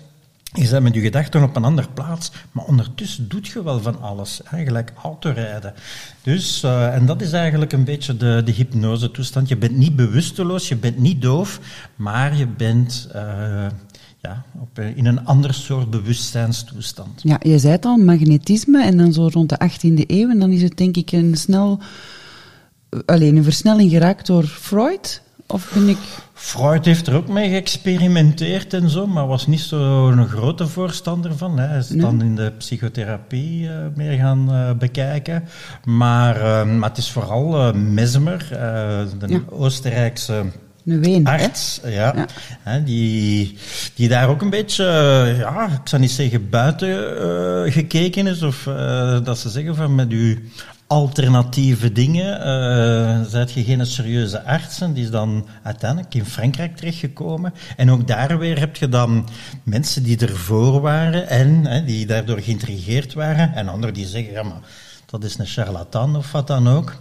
Je 0.53 0.69
bent 0.71 0.83
met 0.83 0.95
je 0.95 1.01
gedachten 1.01 1.43
op 1.43 1.57
een 1.57 1.65
andere 1.65 1.89
plaats, 1.95 2.31
maar 2.53 2.65
ondertussen 2.65 3.29
doet 3.29 3.47
je 3.47 3.63
wel 3.63 3.81
van 3.81 4.01
alles. 4.01 4.43
Eigenlijk 4.43 4.93
autorijden. 5.03 5.75
Dus, 6.23 6.63
uh, 6.65 6.95
en 6.95 7.07
dat 7.07 7.21
is 7.21 7.33
eigenlijk 7.33 7.73
een 7.73 7.85
beetje 7.85 8.17
de, 8.17 8.43
de 8.45 8.53
hypnosetoestand. 8.53 9.49
Je 9.49 9.57
bent 9.57 9.77
niet 9.77 9.97
bewusteloos, 9.97 10.69
je 10.69 10.77
bent 10.77 10.99
niet 10.99 11.23
doof, 11.23 11.61
maar 11.97 12.37
je 12.37 12.47
bent 12.47 13.09
uh, 13.15 13.67
ja, 14.21 14.45
op, 14.61 14.79
in 14.79 15.07
een 15.07 15.25
ander 15.25 15.55
soort 15.55 15.91
bewustzijnstoestand. 15.91 17.21
Ja, 17.23 17.41
je 17.43 17.59
zei 17.59 17.73
het 17.73 17.85
al, 17.85 17.97
magnetisme, 17.97 18.85
en 18.85 18.97
dan 18.97 19.13
zo 19.13 19.29
rond 19.33 19.49
de 19.49 19.71
18e 19.71 20.07
eeuw, 20.07 20.31
en 20.31 20.39
dan 20.39 20.51
is 20.51 20.63
het 20.63 20.77
denk 20.77 20.97
ik 20.97 21.13
een 21.13 21.37
snel, 21.37 21.81
alleen 23.07 23.37
een 23.37 23.45
versnelling 23.45 23.91
geraakt 23.91 24.27
door 24.27 24.45
Freud. 24.45 25.23
Of 25.51 25.71
ben 25.75 25.89
ik... 25.89 25.99
Freud 26.35 26.85
heeft 26.85 27.07
er 27.07 27.15
ook 27.15 27.29
mee 27.29 27.49
geëxperimenteerd 27.51 28.75
en 28.75 28.91
zo, 28.91 29.07
maar 29.07 29.27
was 29.27 29.47
niet 29.47 29.61
zo'n 29.61 30.29
grote 30.29 30.67
voorstander 30.67 31.37
van. 31.37 31.59
Hij 31.59 31.79
is 31.79 31.89
nee. 31.89 32.01
dan 32.01 32.23
in 32.23 32.37
de 32.37 32.53
psychotherapie 32.59 33.63
uh, 33.63 33.71
meer 33.95 34.19
gaan 34.19 34.49
uh, 34.51 34.73
bekijken. 34.73 35.45
Maar, 35.85 36.37
uh, 36.37 36.65
maar 36.65 36.89
het 36.89 36.99
is 36.99 37.11
vooral 37.11 37.73
Mesmer, 37.73 38.47
de 39.19 39.27
ja. 39.27 39.41
Oostenrijkse 39.49 40.45
Ween, 40.83 41.27
arts, 41.27 41.81
ja, 41.85 41.91
ja. 41.91 42.27
Hè, 42.63 42.85
die, 42.85 43.59
die 43.95 44.09
daar 44.09 44.29
ook 44.29 44.43
een 44.43 44.51
beetje, 44.51 44.85
ja, 45.39 45.65
ik 45.67 45.89
zou 45.89 46.03
niet 46.03 46.11
zeggen 46.11 46.49
buiten 46.49 47.73
gekeken 47.73 48.27
is, 48.27 48.43
of 48.43 48.63
dat 49.25 49.39
ze 49.39 49.49
zeggen 49.49 49.77
van 49.77 49.95
met 49.95 50.11
uw 50.11 50.37
alternatieve 50.91 51.93
dingen. 51.93 52.39
Uh, 52.39 53.25
zijt 53.29 53.53
je 53.53 53.65
geen 53.65 53.87
serieuze 53.87 54.45
arts 54.45 54.81
en 54.81 54.93
die 54.93 55.05
is 55.05 55.11
dan 55.11 55.47
uiteindelijk 55.63 56.15
in 56.15 56.25
Frankrijk 56.25 56.77
terechtgekomen. 56.77 57.55
En 57.77 57.91
ook 57.91 58.07
daar 58.07 58.39
weer 58.39 58.59
heb 58.59 58.77
je 58.77 58.89
dan 58.89 59.29
mensen 59.63 60.03
die 60.03 60.19
ervoor 60.19 60.81
waren 60.81 61.29
en 61.29 61.67
hè, 61.67 61.85
die 61.85 62.07
daardoor 62.07 62.41
geïntrigeerd 62.41 63.15
waren. 63.15 63.55
En 63.55 63.69
anderen 63.69 63.95
die 63.95 64.07
zeggen, 64.07 64.33
ja 64.33 64.43
maar 64.43 64.61
dat 65.11 65.25
is 65.25 65.39
een 65.39 65.47
charlatan 65.47 66.17
of 66.17 66.33
wat 66.33 66.47
dan 66.47 66.69
ook. 66.69 66.97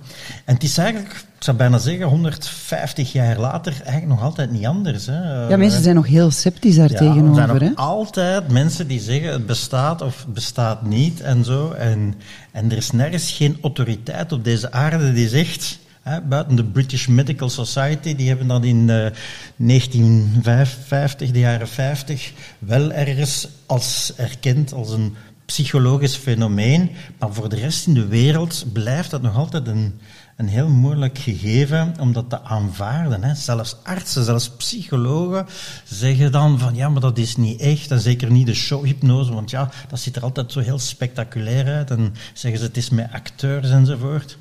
En 0.46 0.54
het 0.54 0.64
is 0.64 0.78
eigenlijk, 0.78 1.14
ik 1.14 1.44
zou 1.44 1.58
bijna 1.58 1.78
zeggen, 1.78 2.06
150 2.06 3.12
jaar 3.12 3.40
later 3.40 3.74
eigenlijk 3.74 4.08
nog 4.08 4.22
altijd 4.22 4.52
niet 4.52 4.66
anders. 4.66 5.06
Hè. 5.06 5.48
Ja, 5.48 5.58
mensen 5.58 5.84
zijn 5.84 5.96
nog 5.96 6.08
heel 6.08 6.32
sceptisch 6.32 6.76
daar 6.76 6.92
ja, 6.92 6.98
tegenover. 6.98 7.44
Er 7.44 7.58
zijn 7.58 7.70
nog 7.70 7.76
altijd 7.76 8.52
mensen 8.52 8.88
die 8.88 9.00
zeggen 9.00 9.32
het 9.32 9.46
bestaat 9.46 10.02
of 10.02 10.24
het 10.24 10.34
bestaat 10.34 10.86
niet 10.86 11.22
en 11.22 11.44
zo. 11.44 11.72
En, 11.72 12.14
en 12.52 12.72
er 12.72 12.78
is 12.78 12.92
nergens 12.92 13.32
geen 13.32 13.58
autoriteit 13.62 14.32
op 14.32 14.44
deze 14.44 14.72
aarde 14.72 15.14
die 15.14 15.30
zegt... 15.30 15.80
Hè, 16.02 16.22
buiten 16.22 16.56
de 16.56 16.64
British 16.64 17.08
Medical 17.08 17.50
Society, 17.50 18.16
die 18.16 18.28
hebben 18.28 18.48
dat 18.48 18.64
in 18.64 18.78
uh, 18.78 19.08
1950, 19.56 21.32
de 21.32 21.40
jaren 21.40 21.68
50, 21.68 22.32
wel 22.60 22.92
ergens 22.92 23.48
als 23.66 24.14
erkend 24.16 24.74
als 24.74 24.92
een 24.92 25.16
psychologisch 25.50 26.16
fenomeen, 26.16 26.90
maar 27.20 27.34
voor 27.34 27.50
de 27.50 27.56
rest 27.56 27.88
in 27.88 27.94
de 27.94 28.08
wereld 28.08 28.66
blijft 28.74 29.12
dat 29.12 29.22
nog 29.22 29.36
altijd 29.36 29.68
een, 29.68 30.00
een 30.36 30.48
heel 30.48 30.68
moeilijk 30.68 31.18
gegeven 31.18 31.94
om 32.00 32.14
dat 32.14 32.30
te 32.30 32.44
aanvaarden. 32.44 33.24
Hè. 33.24 33.36
Zelfs 33.36 33.76
artsen, 33.84 34.24
zelfs 34.24 34.50
psychologen 34.50 35.46
zeggen 35.84 36.32
dan 36.32 36.60
van 36.60 36.76
ja, 36.76 36.90
maar 36.90 37.02
dat 37.02 37.18
is 37.18 37.36
niet 37.36 37.60
echt 37.60 37.92
en 37.92 38.00
zeker 38.00 38.32
niet 38.32 38.46
de 38.46 38.54
showhypnose, 38.54 39.34
want 39.34 39.50
ja, 39.50 39.70
dat 39.88 40.00
ziet 40.00 40.16
er 40.16 40.24
altijd 40.24 40.52
zo 40.52 40.60
heel 40.60 40.80
spectaculair 40.80 41.66
uit 41.66 41.92
en 41.92 42.14
zeggen 42.34 42.60
ze 42.60 42.66
het 42.66 42.78
is 42.78 42.90
met 42.90 43.12
acteurs 43.12 43.70
enzovoort. 43.70 44.38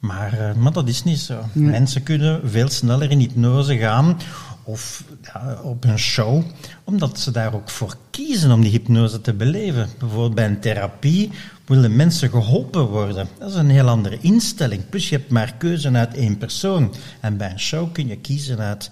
Maar, 0.00 0.34
uh, 0.40 0.54
maar 0.54 0.72
dat 0.72 0.88
is 0.88 1.04
niet 1.04 1.18
zo. 1.18 1.44
Mensen 1.52 2.02
kunnen 2.02 2.40
veel 2.44 2.68
sneller 2.68 3.10
in 3.10 3.18
hypnose 3.18 3.78
gaan 3.78 4.18
of 4.64 5.04
ja, 5.22 5.58
op 5.62 5.84
een 5.84 5.98
show, 5.98 6.42
omdat 6.84 7.18
ze 7.18 7.30
daar 7.30 7.54
ook 7.54 7.70
voor 7.70 7.96
kiezen 8.10 8.50
om 8.50 8.60
die 8.60 8.70
hypnose 8.70 9.20
te 9.20 9.34
beleven. 9.34 9.88
Bijvoorbeeld 9.98 10.34
bij 10.34 10.46
een 10.46 10.60
therapie 10.60 11.30
willen 11.64 11.96
mensen 11.96 12.30
geholpen 12.30 12.86
worden. 12.86 13.28
Dat 13.38 13.50
is 13.50 13.54
een 13.54 13.70
heel 13.70 13.88
andere 13.88 14.18
instelling. 14.20 14.88
Plus 14.88 15.08
je 15.08 15.16
hebt 15.16 15.30
maar 15.30 15.54
keuze 15.54 15.90
uit 15.90 16.14
één 16.14 16.38
persoon. 16.38 16.94
En 17.20 17.36
bij 17.36 17.50
een 17.50 17.60
show 17.60 17.92
kun 17.92 18.06
je 18.06 18.16
kiezen 18.16 18.58
uit 18.58 18.90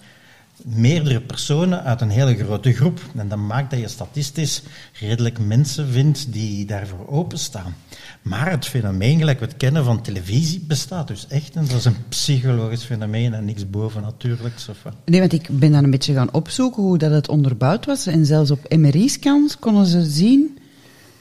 meerdere 0.74 1.20
personen 1.20 1.84
uit 1.84 2.00
een 2.00 2.10
hele 2.10 2.36
grote 2.36 2.72
groep. 2.72 3.00
En 3.16 3.28
dat 3.28 3.38
maakt 3.38 3.70
dat 3.70 3.80
je 3.80 3.88
statistisch 3.88 4.62
redelijk 5.00 5.38
mensen 5.38 5.88
vindt 5.88 6.32
die 6.32 6.66
daarvoor 6.66 7.08
openstaan. 7.08 7.74
Maar 8.22 8.50
het 8.50 8.66
fenomeen, 8.66 9.18
gelijk 9.18 9.38
we 9.38 9.44
het 9.44 9.56
kennen 9.56 9.84
van 9.84 10.02
televisie, 10.02 10.60
bestaat 10.60 11.08
dus 11.08 11.26
echt. 11.28 11.56
En 11.56 11.66
dat 11.66 11.76
is 11.76 11.84
een 11.84 12.08
psychologisch 12.08 12.84
fenomeen 12.84 13.34
en 13.34 13.44
niks 13.44 13.70
bovennatuurlijks. 13.70 14.68
Of 14.68 14.82
wat. 14.82 14.94
Nee, 15.04 15.20
want 15.20 15.32
ik 15.32 15.48
ben 15.50 15.72
dan 15.72 15.84
een 15.84 15.90
beetje 15.90 16.14
gaan 16.14 16.32
opzoeken 16.32 16.82
hoe 16.82 16.98
dat 16.98 17.10
het 17.10 17.28
onderbouwd 17.28 17.86
was. 17.86 18.06
En 18.06 18.26
zelfs 18.26 18.50
op 18.50 18.76
MRI-scans 18.76 19.58
konden 19.58 19.86
ze 19.86 20.02
zien 20.02 20.57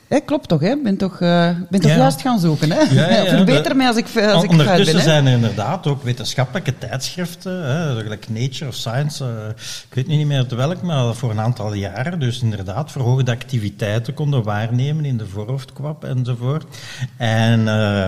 Hè, 0.08 0.20
klopt 0.20 0.48
toch, 0.48 0.60
hè? 0.60 0.70
Ik 0.70 0.84
ben 0.84 0.98
toch, 0.98 1.20
uh, 1.20 1.50
ben 1.70 1.82
toch 1.82 1.92
ja. 1.92 1.98
juist 1.98 2.22
gaan 2.22 2.40
zoeken, 2.40 2.72
hè? 2.72 2.80
Ja, 2.80 3.10
ja, 3.10 3.26
Verbeter 3.36 3.76
mij 3.76 3.88
als 3.88 3.96
ik, 3.96 4.06
als 4.06 4.44
ik 4.44 4.50
Ondertussen 4.50 4.96
ben, 4.96 5.04
zijn 5.04 5.26
er 5.26 5.34
inderdaad 5.34 5.88
ook 5.88 6.04
wetenschappelijke 6.04 6.78
tijdschriften, 6.78 7.66
hè, 7.66 8.04
Nature 8.28 8.70
of 8.70 8.76
Science, 8.76 9.24
uh, 9.24 9.30
ik 9.90 9.96
weet 9.96 10.08
niet 10.08 10.28
meer 10.28 10.38
uit 10.38 10.52
welk, 10.52 10.82
maar 10.82 11.16
voor 11.16 11.32
een 11.32 11.40
aantal 11.40 11.74
jaren, 11.74 12.20
dus 12.20 12.42
inderdaad 12.42 12.92
verhoogde 12.92 13.32
activiteiten 13.32 14.14
konden 14.14 14.44
waarnemen 14.44 15.06
in 15.06 15.18
de 15.18 15.28
voorhoofdkwap 15.28 16.04
enzovoort. 16.04 16.66
En 17.18 17.60
uh, 17.60 18.08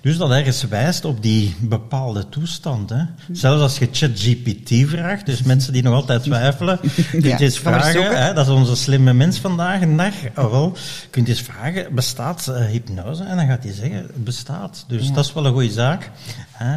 dus 0.00 0.16
dat 0.16 0.30
ergens 0.30 0.62
wijst 0.62 1.04
op 1.04 1.22
die 1.22 1.56
bepaalde 1.60 2.28
toestand. 2.28 2.90
Hè. 2.90 3.02
Zelfs 3.32 3.62
als 3.62 3.78
je 3.78 3.88
ChatGPT 3.92 4.90
vraagt, 4.90 5.26
dus 5.26 5.42
mensen 5.42 5.72
die 5.72 5.82
nog 5.82 5.94
altijd 5.94 6.22
twijfelen, 6.22 6.80
kun 7.10 7.22
je 7.22 7.36
eens 7.38 7.58
vragen, 7.58 8.24
hè, 8.24 8.34
dat 8.34 8.46
is 8.46 8.52
onze 8.52 8.76
slimme 8.76 9.12
mens 9.12 9.38
vandaag 9.38 9.80
dag, 9.96 10.44
oh 10.46 10.50
wel, 10.50 10.76
kunt 11.10 11.28
eens 11.30 11.42
vragen, 11.42 11.94
bestaat 11.94 12.46
uh, 12.50 12.64
hypnose? 12.64 13.24
En 13.24 13.36
dan 13.36 13.46
gaat 13.46 13.62
hij 13.62 13.72
zeggen, 13.72 13.96
het 13.96 14.24
bestaat. 14.24 14.84
Dus 14.88 15.06
ja. 15.06 15.14
dat 15.14 15.24
is 15.24 15.32
wel 15.32 15.46
een 15.46 15.52
goede 15.52 15.70
zaak. 15.70 16.10
Uh, 16.62 16.68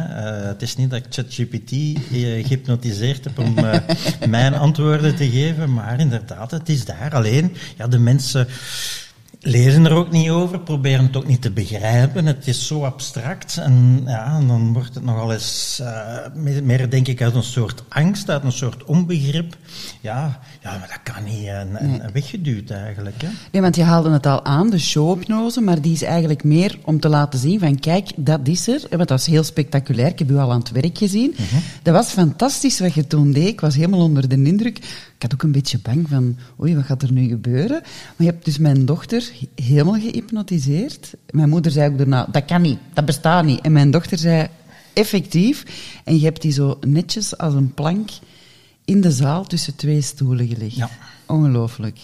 het 0.46 0.62
is 0.62 0.76
niet 0.76 0.90
dat 0.90 0.98
ik 0.98 1.06
ChatGPT 1.10 1.72
uh, 1.72 1.96
gehypnotiseerd 2.46 3.24
heb 3.24 3.38
om 3.38 3.54
mijn 4.28 4.54
antwoorden 4.54 5.16
te 5.16 5.30
geven, 5.30 5.72
maar 5.72 6.00
inderdaad, 6.00 6.50
het 6.50 6.68
is 6.68 6.84
daar. 6.84 7.14
Alleen, 7.14 7.56
ja, 7.76 7.86
de 7.86 7.98
mensen 7.98 8.46
lezen 9.44 9.84
er 9.86 9.92
ook 9.92 10.10
niet 10.10 10.30
over, 10.30 10.60
proberen 10.60 11.04
het 11.04 11.16
ook 11.16 11.26
niet 11.26 11.42
te 11.42 11.50
begrijpen. 11.50 12.26
Het 12.26 12.46
is 12.46 12.66
zo 12.66 12.84
abstract 12.84 13.56
en 13.56 14.02
ja, 14.06 14.40
dan 14.46 14.72
wordt 14.72 14.94
het 14.94 15.04
nogal 15.04 15.32
eens 15.32 15.78
uh, 15.82 16.62
meer, 16.62 16.90
denk 16.90 17.08
ik, 17.08 17.22
uit 17.22 17.34
een 17.34 17.42
soort 17.42 17.84
angst, 17.88 18.30
uit 18.30 18.44
een 18.44 18.52
soort 18.52 18.84
onbegrip. 18.84 19.56
Ja, 20.00 20.40
ja 20.62 20.78
maar 20.78 21.00
dat 21.04 21.14
kan 21.14 21.24
niet 21.24 21.46
en, 21.46 21.76
en 21.76 21.90
nee. 21.90 22.00
weggeduwd 22.12 22.70
eigenlijk. 22.70 23.22
Hè? 23.22 23.28
Nee, 23.52 23.62
want 23.62 23.76
je 23.76 23.82
haalde 23.82 24.10
het 24.10 24.26
al 24.26 24.44
aan, 24.44 24.70
de 24.70 24.78
showhypnose, 24.78 25.60
maar 25.60 25.80
die 25.80 25.92
is 25.92 26.02
eigenlijk 26.02 26.44
meer 26.44 26.78
om 26.84 27.00
te 27.00 27.08
laten 27.08 27.38
zien 27.38 27.58
van 27.58 27.78
kijk, 27.78 28.10
dat 28.16 28.40
is 28.48 28.68
er. 28.68 28.80
Want 28.80 28.98
dat 28.98 29.08
was 29.08 29.26
heel 29.26 29.44
spectaculair, 29.44 30.08
ik 30.08 30.18
heb 30.18 30.30
u 30.30 30.36
al 30.36 30.52
aan 30.52 30.58
het 30.58 30.70
werk 30.70 30.98
gezien. 30.98 31.30
Uh 31.30 31.36
-huh. 31.36 31.60
Dat 31.82 31.94
was 31.94 32.10
fantastisch 32.10 32.80
wat 32.80 32.94
je 32.94 33.06
toen 33.06 33.32
deed, 33.32 33.48
ik 33.48 33.60
was 33.60 33.74
helemaal 33.74 34.00
onder 34.00 34.28
de 34.28 34.42
indruk. 34.42 34.78
Ik 35.16 35.22
had 35.22 35.34
ook 35.34 35.42
een 35.42 35.52
beetje 35.52 35.78
bang 35.78 36.08
van, 36.08 36.36
oei, 36.60 36.74
wat 36.76 36.84
gaat 36.84 37.02
er 37.02 37.12
nu 37.12 37.28
gebeuren? 37.28 37.80
Maar 37.82 38.14
je 38.16 38.24
hebt 38.24 38.44
dus 38.44 38.58
mijn 38.58 38.86
dochter 38.86 39.30
helemaal 39.54 40.00
gehypnotiseerd. 40.00 41.14
Mijn 41.30 41.48
moeder 41.48 41.72
zei 41.72 41.90
ook 41.90 41.98
daarna, 41.98 42.28
dat 42.32 42.44
kan 42.44 42.62
niet, 42.62 42.78
dat 42.92 43.04
bestaat 43.04 43.44
niet. 43.44 43.60
En 43.60 43.72
mijn 43.72 43.90
dochter 43.90 44.18
zei, 44.18 44.48
effectief. 44.92 45.64
En 46.04 46.18
je 46.18 46.24
hebt 46.24 46.42
die 46.42 46.52
zo 46.52 46.78
netjes 46.86 47.38
als 47.38 47.54
een 47.54 47.74
plank 47.74 48.10
in 48.84 49.00
de 49.00 49.10
zaal 49.10 49.44
tussen 49.44 49.76
twee 49.76 50.00
stoelen 50.00 50.48
gelegd. 50.48 50.76
Ja. 50.76 50.90
Ongelooflijk. 51.26 51.98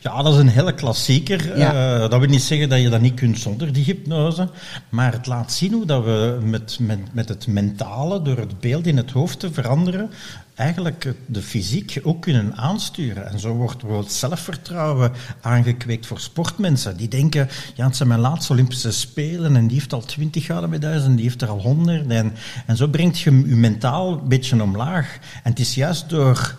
Ja, 0.00 0.22
dat 0.22 0.34
is 0.34 0.40
een 0.40 0.48
hele 0.48 0.74
klassieker. 0.74 1.58
Ja. 1.58 1.94
Uh, 1.94 2.10
dat 2.10 2.20
wil 2.20 2.28
niet 2.28 2.42
zeggen 2.42 2.68
dat 2.68 2.80
je 2.80 2.88
dat 2.88 3.00
niet 3.00 3.14
kunt 3.14 3.38
zonder 3.38 3.72
die 3.72 3.84
hypnose. 3.84 4.48
Maar 4.88 5.12
het 5.12 5.26
laat 5.26 5.52
zien 5.52 5.72
hoe 5.72 5.86
dat 5.86 6.04
we 6.04 6.38
met, 6.42 6.78
met, 6.80 6.98
met 7.12 7.28
het 7.28 7.46
mentale, 7.46 8.22
door 8.22 8.36
het 8.36 8.60
beeld 8.60 8.86
in 8.86 8.96
het 8.96 9.10
hoofd 9.10 9.40
te 9.40 9.52
veranderen, 9.52 10.10
eigenlijk 10.56 11.14
de 11.26 11.42
fysiek 11.42 12.00
ook 12.02 12.22
kunnen 12.22 12.56
aansturen. 12.56 13.30
En 13.30 13.38
zo 13.38 13.54
wordt 13.54 13.78
bijvoorbeeld 13.78 14.12
zelfvertrouwen 14.12 15.12
aangekweekt 15.40 16.06
voor 16.06 16.20
sportmensen. 16.20 16.96
Die 16.96 17.08
denken, 17.08 17.48
ja, 17.74 17.86
het 17.86 17.96
zijn 17.96 18.08
mijn 18.08 18.20
laatste 18.20 18.52
Olympische 18.52 18.92
Spelen 18.92 19.56
en 19.56 19.66
die 19.66 19.76
heeft 19.76 19.92
al 19.92 20.04
twintig 20.04 20.44
gouden 20.44 20.70
medailles 20.70 21.04
en 21.04 21.14
die 21.14 21.24
heeft 21.24 21.42
er 21.42 21.48
al 21.48 21.60
honderd. 21.60 22.10
En, 22.10 22.32
en 22.66 22.76
zo 22.76 22.88
brengt 22.88 23.18
je 23.18 23.30
je 23.30 23.56
mentaal 23.56 24.12
een 24.12 24.28
beetje 24.28 24.62
omlaag. 24.62 25.18
En 25.42 25.50
het 25.50 25.58
is 25.58 25.74
juist 25.74 26.08
door 26.08 26.56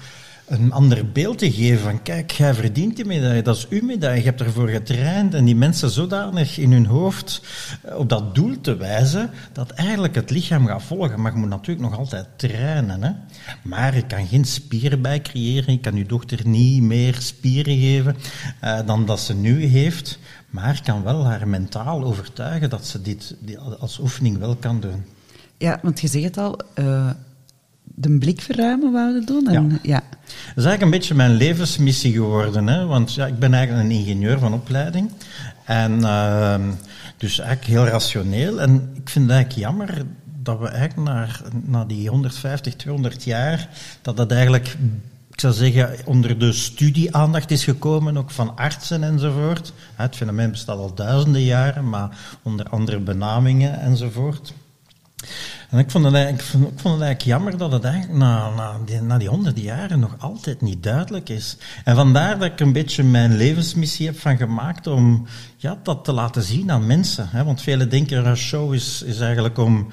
een 0.47 0.71
ander 0.71 1.11
beeld 1.11 1.37
te 1.37 1.51
geven 1.51 1.79
van 1.79 2.01
kijk, 2.01 2.31
jij 2.31 2.53
verdient 2.53 2.95
die 2.95 3.05
medaille, 3.05 3.41
dat 3.41 3.55
is 3.55 3.67
uw 3.67 3.81
medaille, 3.81 4.19
je 4.19 4.25
hebt 4.25 4.41
ervoor 4.41 4.67
getraind 4.67 5.33
en 5.33 5.45
die 5.45 5.55
mensen 5.55 5.89
zodanig 5.89 6.57
in 6.57 6.71
hun 6.71 6.85
hoofd 6.85 7.41
op 7.95 8.09
dat 8.09 8.35
doel 8.35 8.61
te 8.61 8.77
wijzen 8.77 9.29
dat 9.51 9.71
eigenlijk 9.71 10.15
het 10.15 10.29
lichaam 10.29 10.65
gaat 10.65 10.83
volgen. 10.83 11.21
Maar 11.21 11.31
je 11.31 11.37
moet 11.37 11.49
natuurlijk 11.49 11.89
nog 11.89 11.97
altijd 11.97 12.27
trainen. 12.35 13.03
Hè? 13.03 13.11
Maar 13.63 13.95
je 13.95 14.05
kan 14.05 14.27
geen 14.27 14.45
spieren 14.45 15.01
bij 15.01 15.21
creëren, 15.21 15.73
je 15.73 15.79
kan 15.79 15.95
je 15.95 16.05
dochter 16.05 16.47
niet 16.47 16.81
meer 16.81 17.15
spieren 17.19 17.77
geven 17.77 18.15
uh, 18.63 18.79
dan 18.85 19.05
dat 19.05 19.19
ze 19.19 19.35
nu 19.35 19.65
heeft, 19.65 20.19
maar 20.49 20.81
kan 20.83 21.03
wel 21.03 21.25
haar 21.25 21.47
mentaal 21.47 22.03
overtuigen 22.03 22.69
dat 22.69 22.85
ze 22.85 23.01
dit 23.01 23.35
als 23.79 23.99
oefening 23.99 24.37
wel 24.37 24.55
kan 24.55 24.79
doen. 24.79 25.05
Ja, 25.57 25.79
want 25.81 25.99
je 26.01 26.07
zegt 26.07 26.25
het 26.25 26.37
al, 26.37 26.59
eh, 26.73 27.09
de 27.99 28.17
blik 28.17 28.41
verruimen 28.41 28.91
wouden 28.91 29.25
doen. 29.25 29.47
En, 29.47 29.53
Ja. 29.53 29.79
ja. 29.81 30.01
Dat 30.09 30.65
is 30.65 30.65
eigenlijk 30.65 30.81
een 30.81 30.89
beetje 30.89 31.15
mijn 31.15 31.33
levensmissie 31.33 32.13
geworden. 32.13 32.67
Hè? 32.67 32.85
Want 32.85 33.13
ja, 33.13 33.25
ik 33.25 33.39
ben 33.39 33.53
eigenlijk 33.53 33.85
een 33.85 33.95
ingenieur 33.95 34.39
van 34.39 34.53
opleiding. 34.53 35.11
En 35.65 36.03
ehm, 36.03 36.61
dus 37.17 37.39
eigenlijk 37.39 37.69
heel 37.69 37.85
rationeel. 37.85 38.61
En 38.61 38.89
ik 38.93 39.09
vind 39.09 39.25
het 39.25 39.33
eigenlijk 39.33 39.67
jammer 39.67 40.05
dat 40.43 40.59
we 40.59 40.67
eigenlijk 40.67 41.09
naar, 41.09 41.41
naar 41.65 41.87
die 41.87 42.09
150, 42.09 42.75
200 42.75 43.23
jaar, 43.23 43.69
dat 44.01 44.17
dat 44.17 44.31
eigenlijk, 44.31 44.77
ik 45.31 45.39
zou 45.39 45.53
zeggen, 45.53 45.95
onder 46.05 46.39
de 46.39 46.53
studieaandacht 46.53 47.51
is 47.51 47.63
gekomen, 47.63 48.17
ook 48.17 48.31
van 48.31 48.57
artsen 48.57 49.03
enzovoort. 49.03 49.73
Het 49.95 50.15
fenomeen 50.15 50.51
bestaat 50.51 50.77
al 50.77 50.93
duizenden 50.93 51.43
jaren, 51.43 51.89
maar 51.89 52.17
onder 52.41 52.69
andere 52.69 52.99
benamingen 52.99 53.79
enzovoort. 53.79 54.53
En 55.69 55.79
ik 55.79 55.91
vond, 55.91 56.05
het 56.05 56.41
vond, 56.41 56.63
ik 56.63 56.79
vond 56.79 56.93
het 56.93 57.03
eigenlijk 57.03 57.21
jammer 57.21 57.57
dat 57.57 57.71
het 57.71 57.83
eigenlijk 57.83 58.19
na, 58.19 58.49
na, 58.49 58.79
die, 58.85 59.01
na 59.01 59.17
die 59.17 59.29
honderden 59.29 59.63
jaren 59.63 59.99
nog 59.99 60.15
altijd 60.19 60.61
niet 60.61 60.83
duidelijk 60.83 61.29
is. 61.29 61.57
En 61.83 61.95
vandaar 61.95 62.39
dat 62.39 62.51
ik 62.51 62.59
een 62.59 62.73
beetje 62.73 63.03
mijn 63.03 63.35
levensmissie 63.35 64.05
heb 64.05 64.19
van 64.19 64.37
gemaakt 64.37 64.87
om 64.87 65.27
ja, 65.57 65.77
dat 65.83 66.03
te 66.03 66.11
laten 66.11 66.43
zien 66.43 66.71
aan 66.71 66.85
mensen. 66.85 67.29
Hè. 67.29 67.43
Want 67.43 67.61
velen 67.61 67.89
denken 67.89 68.25
een 68.25 68.37
show 68.37 68.73
is, 68.73 69.01
is 69.01 69.19
eigenlijk 69.19 69.57
om 69.57 69.87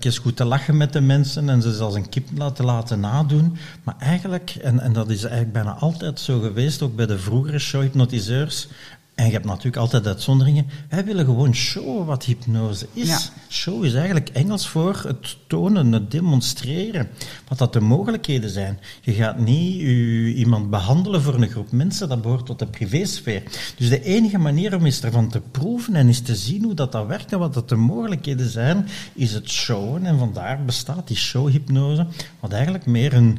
eens 0.00 0.18
goed 0.18 0.36
te 0.36 0.44
lachen 0.44 0.76
met 0.76 0.92
de 0.92 1.00
mensen 1.00 1.48
en 1.48 1.62
ze 1.62 1.82
als 1.82 1.94
een 1.94 2.08
kip 2.08 2.28
laten, 2.36 2.64
laten 2.64 3.00
nadoen. 3.00 3.56
Maar 3.82 3.94
eigenlijk, 3.98 4.50
en, 4.62 4.80
en 4.80 4.92
dat 4.92 5.10
is 5.10 5.20
eigenlijk 5.20 5.52
bijna 5.52 5.72
altijd 5.72 6.20
zo 6.20 6.40
geweest, 6.40 6.82
ook 6.82 6.96
bij 6.96 7.06
de 7.06 7.18
vroegere 7.18 7.58
showhypnotiseurs, 7.58 8.68
en 9.18 9.26
je 9.26 9.32
hebt 9.32 9.44
natuurlijk 9.44 9.76
altijd 9.76 10.06
uitzonderingen. 10.06 10.66
Wij 10.88 11.04
willen 11.04 11.24
gewoon 11.24 11.54
showen 11.54 12.06
wat 12.06 12.24
hypnose 12.24 12.86
is. 12.92 13.08
Ja. 13.08 13.18
Show 13.48 13.84
is 13.84 13.94
eigenlijk 13.94 14.28
Engels 14.28 14.68
voor 14.68 15.02
het 15.06 15.36
tonen, 15.46 15.92
het 15.92 16.10
demonstreren. 16.10 17.08
Wat 17.48 17.58
dat 17.58 17.72
de 17.72 17.80
mogelijkheden 17.80 18.50
zijn. 18.50 18.78
Je 19.00 19.12
gaat 19.12 19.38
niet 19.38 19.80
u, 19.80 20.34
iemand 20.34 20.70
behandelen 20.70 21.22
voor 21.22 21.34
een 21.34 21.48
groep 21.48 21.70
mensen, 21.70 22.08
dat 22.08 22.22
behoort 22.22 22.46
tot 22.46 22.58
de 22.58 22.66
privésfeer. 22.66 23.42
Dus 23.76 23.88
de 23.88 24.02
enige 24.02 24.38
manier 24.38 24.74
om 24.74 24.84
eens 24.84 25.02
ervan 25.02 25.28
te 25.28 25.40
proeven 25.50 25.94
en 25.94 26.06
eens 26.06 26.20
te 26.20 26.36
zien 26.36 26.64
hoe 26.64 26.74
dat, 26.74 26.92
dat 26.92 27.06
werkt 27.06 27.32
en 27.32 27.38
wat 27.38 27.54
dat 27.54 27.68
de 27.68 27.76
mogelijkheden 27.76 28.50
zijn, 28.50 28.88
is 29.14 29.32
het 29.32 29.50
showen. 29.50 30.06
En 30.06 30.18
vandaar 30.18 30.64
bestaat 30.64 31.08
die 31.08 31.16
showhypnose, 31.16 32.06
wat 32.40 32.52
eigenlijk 32.52 32.86
meer 32.86 33.12
een 33.14 33.38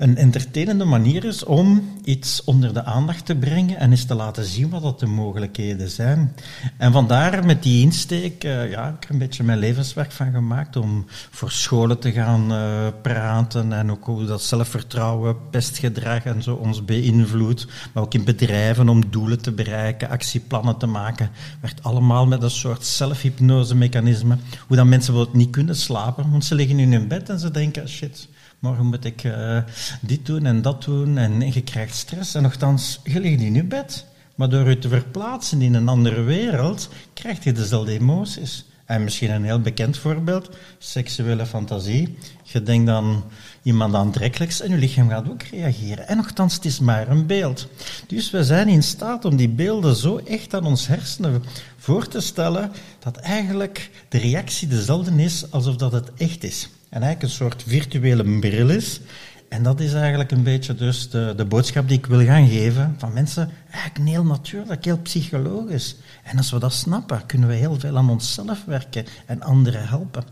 een 0.00 0.16
entertainende 0.16 0.84
manier 0.84 1.24
is 1.24 1.44
om 1.44 1.98
iets 2.04 2.44
onder 2.44 2.74
de 2.74 2.84
aandacht 2.84 3.26
te 3.26 3.34
brengen 3.34 3.78
en 3.78 3.90
eens 3.90 4.04
te 4.04 4.14
laten 4.14 4.44
zien 4.44 4.70
wat 4.70 4.82
dat 4.82 5.00
de 5.00 5.06
mogelijkheden 5.06 5.90
zijn. 5.90 6.34
En 6.76 6.92
vandaar 6.92 7.44
met 7.44 7.62
die 7.62 7.82
insteek, 7.82 8.44
eh, 8.44 8.70
ja, 8.70 8.84
heb 8.84 8.94
ik 8.94 9.04
er 9.04 9.10
een 9.10 9.18
beetje 9.18 9.44
mijn 9.44 9.58
levenswerk 9.58 10.12
van 10.12 10.32
gemaakt 10.32 10.76
om 10.76 11.04
voor 11.30 11.50
scholen 11.50 11.98
te 11.98 12.12
gaan 12.12 12.52
eh, 12.52 12.86
praten 13.02 13.72
en 13.72 13.90
ook 13.90 14.04
hoe 14.04 14.24
dat 14.24 14.42
zelfvertrouwen, 14.42 15.36
pestgedrag 15.50 16.24
en 16.24 16.42
zo 16.42 16.54
ons 16.54 16.84
beïnvloedt. 16.84 17.66
Maar 17.92 18.02
ook 18.02 18.14
in 18.14 18.24
bedrijven 18.24 18.88
om 18.88 19.10
doelen 19.10 19.42
te 19.42 19.52
bereiken, 19.52 20.08
actieplannen 20.08 20.76
te 20.76 20.86
maken. 20.86 21.30
Werd 21.60 21.82
allemaal 21.82 22.26
met 22.26 22.42
een 22.42 22.50
soort 22.50 22.86
zelfhypnose-mechanisme. 22.86 24.36
Hoe 24.66 24.76
dat 24.76 24.86
mensen 24.86 25.12
bijvoorbeeld 25.12 25.44
niet 25.44 25.54
kunnen 25.54 25.76
slapen, 25.76 26.30
want 26.30 26.44
ze 26.44 26.54
liggen 26.54 26.78
in 26.78 26.92
hun 26.92 27.08
bed 27.08 27.28
en 27.28 27.38
ze 27.38 27.50
denken, 27.50 27.88
shit, 27.88 28.28
morgen 28.60 28.86
moet 28.86 29.04
ik 29.04 29.24
eh, 29.24 29.58
dit 30.00 30.26
doen 30.26 30.46
en 30.46 30.62
dat 30.62 30.84
doen 30.84 31.18
en 31.18 31.52
je 31.52 31.62
krijgt 31.62 31.94
stress. 31.94 32.34
En 32.34 32.42
nogthans, 32.42 33.00
je 33.04 33.20
ligt 33.20 33.40
in 33.40 33.54
je 33.54 33.64
bed. 33.64 34.06
Maar 34.34 34.48
door 34.48 34.68
je 34.68 34.78
te 34.78 34.88
verplaatsen 34.88 35.62
in 35.62 35.74
een 35.74 35.88
andere 35.88 36.22
wereld, 36.22 36.88
krijg 37.14 37.44
je 37.44 37.52
dezelfde 37.52 37.92
emoties. 37.92 38.64
En 38.84 39.04
misschien 39.04 39.30
een 39.30 39.44
heel 39.44 39.60
bekend 39.60 39.98
voorbeeld, 39.98 40.50
seksuele 40.78 41.46
fantasie. 41.46 42.16
Je 42.42 42.62
denkt 42.62 42.86
dan 42.86 43.24
iemand 43.62 43.94
aantrekkelijks 43.94 44.60
en 44.60 44.70
je 44.70 44.76
lichaam 44.76 45.08
gaat 45.08 45.30
ook 45.30 45.42
reageren. 45.42 46.08
En 46.08 46.16
nogthans, 46.16 46.54
het 46.54 46.64
is 46.64 46.80
maar 46.80 47.08
een 47.08 47.26
beeld. 47.26 47.68
Dus 48.06 48.30
we 48.30 48.44
zijn 48.44 48.68
in 48.68 48.82
staat 48.82 49.24
om 49.24 49.36
die 49.36 49.48
beelden 49.48 49.96
zo 49.96 50.16
echt 50.16 50.54
aan 50.54 50.64
ons 50.64 50.86
hersenen 50.86 51.42
voor 51.76 52.08
te 52.08 52.20
stellen, 52.20 52.72
dat 52.98 53.16
eigenlijk 53.16 53.90
de 54.08 54.18
reactie 54.18 54.68
dezelfde 54.68 55.22
is 55.22 55.50
alsof 55.50 55.76
dat 55.76 55.92
het 55.92 56.14
echt 56.14 56.44
is. 56.44 56.68
En 56.90 57.02
eigenlijk 57.02 57.22
een 57.22 57.38
soort 57.38 57.62
virtuele 57.66 58.38
bril 58.38 58.68
is. 58.68 59.00
En 59.48 59.62
dat 59.62 59.80
is 59.80 59.92
eigenlijk 59.92 60.30
een 60.30 60.42
beetje 60.42 60.74
dus 60.74 61.10
de, 61.10 61.32
de 61.36 61.44
boodschap 61.44 61.88
die 61.88 61.98
ik 61.98 62.06
wil 62.06 62.24
gaan 62.24 62.48
geven 62.48 62.94
van 62.98 63.12
mensen. 63.12 63.50
Eigenlijk 63.70 64.10
heel 64.10 64.24
natuurlijk, 64.24 64.84
heel 64.84 64.98
psychologisch. 64.98 65.96
En 66.22 66.36
als 66.36 66.50
we 66.50 66.58
dat 66.58 66.72
snappen, 66.72 67.26
kunnen 67.26 67.48
we 67.48 67.54
heel 67.54 67.78
veel 67.78 67.96
aan 67.96 68.10
onszelf 68.10 68.64
werken 68.64 69.04
en 69.26 69.42
anderen 69.42 69.88
helpen. 69.88 70.24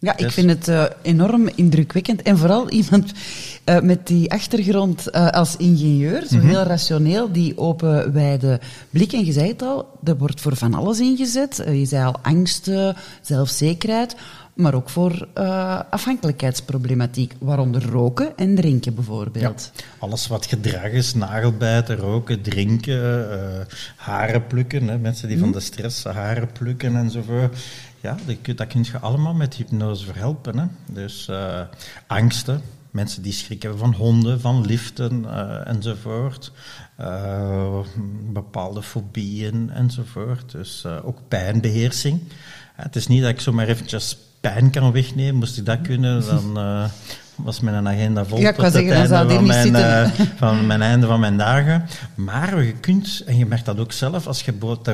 Ja, 0.00 0.12
ik 0.12 0.18
Dus- 0.18 0.34
vind 0.34 0.50
het 0.50 0.68
eh, 0.68 0.84
enorm 1.02 1.48
indrukwekkend. 1.54 2.22
En 2.22 2.38
vooral 2.38 2.70
iemand 2.70 3.12
eh, 3.64 3.80
met 3.80 4.06
die 4.06 4.30
achtergrond 4.32 5.10
eh, 5.10 5.28
als 5.28 5.56
ingenieur, 5.56 6.26
zo 6.26 6.38
heel 6.38 6.62
rationeel, 6.62 7.32
die 7.32 7.58
open, 7.58 8.12
wijde 8.12 8.60
blik. 8.90 9.12
En 9.12 9.24
je 9.24 9.32
zei 9.32 9.48
het 9.48 9.62
al, 9.62 9.98
er 10.04 10.16
wordt 10.16 10.40
voor 10.40 10.56
van 10.56 10.74
alles 10.74 11.00
ingezet. 11.00 11.62
Je 11.66 11.84
zei 11.84 12.04
al 12.04 12.16
angsten, 12.22 12.96
zelfzekerheid, 13.22 14.16
maar 14.58 14.74
ook 14.74 14.90
voor 14.90 15.28
eh, 15.34 15.80
afhankelijkheidsproblematiek, 15.90 17.34
waaronder 17.38 17.84
roken 17.90 18.36
en 18.36 18.54
drinken 18.54 18.94
bijvoorbeeld. 18.94 19.72
Alles 19.98 20.26
wat 20.26 20.46
gedrag 20.46 20.90
is, 20.90 21.14
nagelbijten, 21.14 21.96
roken, 21.96 22.42
drinken, 22.42 23.30
eh, 23.30 23.66
haren 23.96 24.46
plukken. 24.46 24.88
Hè, 24.88 24.98
mensen 24.98 25.28
die 25.28 25.38
van 25.38 25.52
de 25.52 25.60
stress 25.60 26.04
haren 26.04 26.52
plukken 26.52 26.96
enzovoort. 26.96 27.58
Ja, 28.00 28.16
dat, 28.26 28.66
kun- 28.68 28.84
je 28.84 28.98
allemaal 28.98 29.34
met 29.34 29.54
hypnose 29.54 30.04
verhelpen. 30.04 30.58
Hè. 30.58 30.66
Dus 30.92 31.28
eh, 31.28 31.60
angsten, 32.06 32.60
mensen 32.90 33.22
die 33.22 33.32
schrikken 33.32 33.78
van 33.78 33.94
honden, 33.94 34.40
van 34.40 34.66
liften 34.66 35.24
enzovoort. 35.66 36.52
Bepaalde 38.32 38.82
fobieën 38.82 39.70
enzovoort. 39.70 40.52
Dus 40.52 40.86
ook 40.86 41.18
pijnbeheersing. 41.28 42.20
Ja, 42.76 42.82
het 42.82 42.96
is 42.96 43.06
niet 43.06 43.20
dat 43.22 43.30
ik 43.30 43.40
zomaar 43.40 43.68
eventjes 43.68 44.18
pijn 44.40 44.70
kan 44.70 44.92
wegnemen. 44.92 45.34
Moest 45.34 45.58
ik 45.58 45.66
dat 45.66 45.80
kunnen, 45.80 46.26
dan 46.30 46.58
eh, 46.58 46.84
was 47.34 47.60
mijn 47.60 47.88
agenda 47.88 48.24
vol. 48.24 48.38
Ja, 48.38 48.52
tot 48.52 48.64
het 48.64 48.72
zeggen, 48.72 48.92
einde 48.92 49.34
van 49.34 49.46
mijn, 49.46 49.74
eh, 49.74 50.10
van 50.36 50.66
mijn 50.66 50.82
einde 50.82 51.06
van 51.06 51.20
mijn 51.20 51.36
dagen. 51.36 51.86
Maar 52.14 52.64
je 52.64 52.72
kunt, 52.72 53.22
en 53.26 53.38
je 53.38 53.46
merkt 53.46 53.64
dat 53.64 53.78
ook 53.78 53.92
zelf, 53.92 54.26
als 54.26 54.42
je 54.42 54.52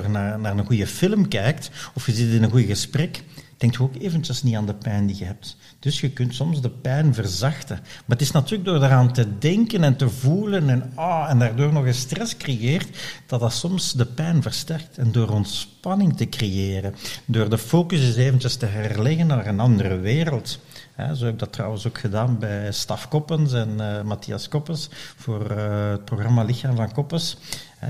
naar, 0.09 0.38
naar 0.38 0.59
een 0.59 0.66
goede 0.66 0.87
film 0.87 1.28
kijkt, 1.28 1.70
of 1.94 2.07
je 2.07 2.12
zit 2.12 2.33
in 2.33 2.42
een 2.42 2.50
goed 2.50 2.64
gesprek, 2.66 3.22
denk 3.70 3.81
ook 3.81 4.03
eventjes 4.03 4.42
niet 4.42 4.57
aan 4.57 4.66
de 4.66 4.74
pijn 4.74 5.07
die 5.07 5.18
je 5.18 5.24
hebt. 5.24 5.57
Dus 5.79 6.00
je 6.00 6.11
kunt 6.11 6.35
soms 6.35 6.61
de 6.61 6.70
pijn 6.70 7.14
verzachten. 7.14 7.77
Maar 7.77 8.16
het 8.16 8.20
is 8.20 8.31
natuurlijk 8.31 8.68
door 8.68 8.79
daaraan 8.79 9.12
te 9.12 9.38
denken 9.38 9.85
en 9.85 9.96
te 9.96 10.11
voelen 10.11 10.68
en, 10.68 10.92
ah, 10.94 11.31
en 11.31 11.38
daardoor 11.38 11.72
nog 11.72 11.85
een 11.85 11.94
stress 11.94 12.37
creëert, 12.37 12.88
dat 13.27 13.40
dat 13.40 13.53
soms 13.53 13.92
de 13.92 14.07
pijn 14.07 14.42
versterkt. 14.42 14.98
En 14.98 15.12
door 15.12 15.29
ontspanning 15.29 16.16
te 16.16 16.29
creëren, 16.29 16.94
door 17.24 17.48
de 17.48 17.59
focus 17.59 18.00
eens 18.00 18.16
eventjes 18.16 18.57
te 18.57 18.66
herleggen 18.66 19.27
naar 19.27 19.46
een 19.46 19.61
andere 19.61 19.98
wereld. 19.98 20.59
Zo 20.96 21.24
heb 21.24 21.33
ik 21.33 21.38
dat 21.38 21.53
trouwens 21.53 21.87
ook 21.87 21.98
gedaan 21.98 22.38
bij 22.38 22.72
Staf 22.72 23.09
Koppens 23.09 23.53
en 23.53 23.81
eh, 23.81 24.03
Matthias 24.03 24.48
Koppens 24.48 24.88
voor 25.16 25.50
eh, 25.50 25.90
het 25.90 26.05
programma 26.05 26.42
Lichaam 26.42 26.77
van 26.77 26.92
Koppens. 26.92 27.37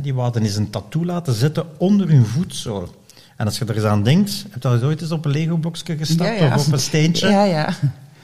Die 0.03 0.15
wouden 0.15 0.43
eens 0.43 0.57
een 0.57 0.71
tattoo 0.71 1.05
laten 1.05 1.35
zetten 1.35 1.67
onder 1.79 2.09
hun 2.09 2.27
voetzool. 2.27 3.04
En 3.37 3.47
als 3.47 3.59
je 3.59 3.65
er 3.65 3.75
eens 3.75 3.85
aan 3.85 4.03
denkt, 4.03 4.43
heb 4.43 4.63
je 4.63 4.69
dat 4.69 4.83
ooit 4.83 5.01
eens 5.01 5.11
op 5.11 5.25
een 5.25 5.31
Lego-blokje 5.31 5.97
gestapt 5.97 6.39
Ja, 6.39 6.45
ja. 6.47 6.55
of 6.55 6.67
op 6.67 6.73
een 6.73 6.79
steentje? 6.79 7.29
Ja, 7.29 7.45
ja. 7.45 7.69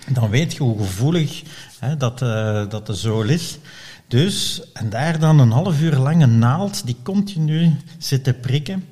dan 0.09 0.31
weet 0.31 0.53
je 0.53 0.63
hoe 0.63 0.79
gevoelig 0.79 1.43
hè, 1.79 1.97
dat, 1.97 2.23
eh, 2.23 2.69
dat 2.69 2.87
de 2.87 2.95
zool 2.95 3.23
is. 3.23 3.59
Dus, 4.09 4.63
en 4.73 4.91
daar 4.91 5.19
dan 5.19 5.39
een 5.39 5.51
half 5.51 5.81
uur 5.81 5.97
lang 5.97 6.23
een 6.23 6.39
naald 6.39 6.87
die 6.87 6.97
continu 7.03 7.77
zit 7.99 8.25
te 8.25 8.33
prikken. 8.33 8.85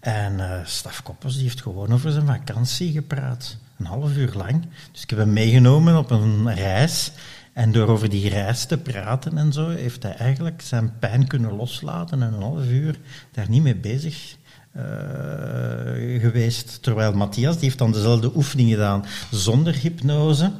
En 0.00 0.40
eh 0.40 0.64
Staf 0.64 1.02
Koppers 1.02 1.34
die 1.34 1.42
heeft 1.42 1.62
gewoon 1.62 1.92
over 1.92 2.10
zijn 2.12 2.26
vakantie 2.26 2.92
gepraat. 2.92 3.56
Een 3.78 3.86
half 3.86 4.16
uur 4.16 4.32
lang. 4.34 4.66
Dus 4.92 5.02
ik 5.02 5.10
heb 5.10 5.18
hem 5.18 5.32
meegenomen 5.32 5.98
op 5.98 6.10
een 6.10 6.54
reis. 6.54 7.12
En 7.52 7.72
door 7.72 7.88
over 7.88 8.10
die 8.10 8.28
reis 8.28 8.64
te 8.64 8.78
praten 8.78 9.38
en 9.38 9.52
zo, 9.52 9.68
heeft 9.68 10.02
hij 10.02 10.14
eigenlijk 10.14 10.62
zijn 10.62 10.92
pijn 10.98 11.26
kunnen 11.26 11.56
loslaten 11.56 12.22
en 12.22 12.32
een 12.32 12.42
half 12.42 12.64
uur 12.64 12.98
daar 13.32 13.48
niet 13.48 13.62
mee 13.62 13.76
bezig 13.76 14.36
eh, 14.76 16.20
geweest. 16.20 16.82
Terwijl 16.82 17.12
Matthias, 17.12 17.54
die 17.54 17.64
heeft 17.64 17.78
dan 17.78 17.92
dezelfde 17.92 18.30
oefening 18.36 18.70
gedaan 18.70 19.04
zonder 19.30 19.74
hypnose. 19.74 20.52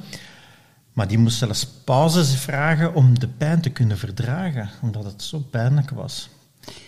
Maar 0.92 1.09
die 1.09 1.18
moest 1.18 1.38
zelfs 1.38 1.66
pauzes 1.85 2.35
vragen 2.37 2.94
om 2.94 3.18
de 3.18 3.29
pijn 3.29 3.61
te 3.61 3.70
kunnen 3.70 3.98
verdragen, 3.98 4.70
omdat 4.83 5.05
het 5.05 5.22
zo 5.22 5.38
pijnlijk 5.50 5.90
was. 5.90 6.29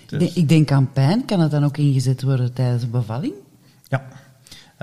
Dus, 0.07 0.23
Ik 0.23 0.35
denk- 0.35 0.49
denk 0.49 0.73
aan 0.73 0.93
pijn. 0.93 1.25
Kan 1.25 1.41
het 1.41 1.51
dan 1.51 1.65
ook 1.65 1.77
ingezet 1.77 2.23
worden 2.23 2.53
tijdens 2.53 2.83
de 2.83 2.89
bevalling? 2.89 3.33
ja. 3.89 4.09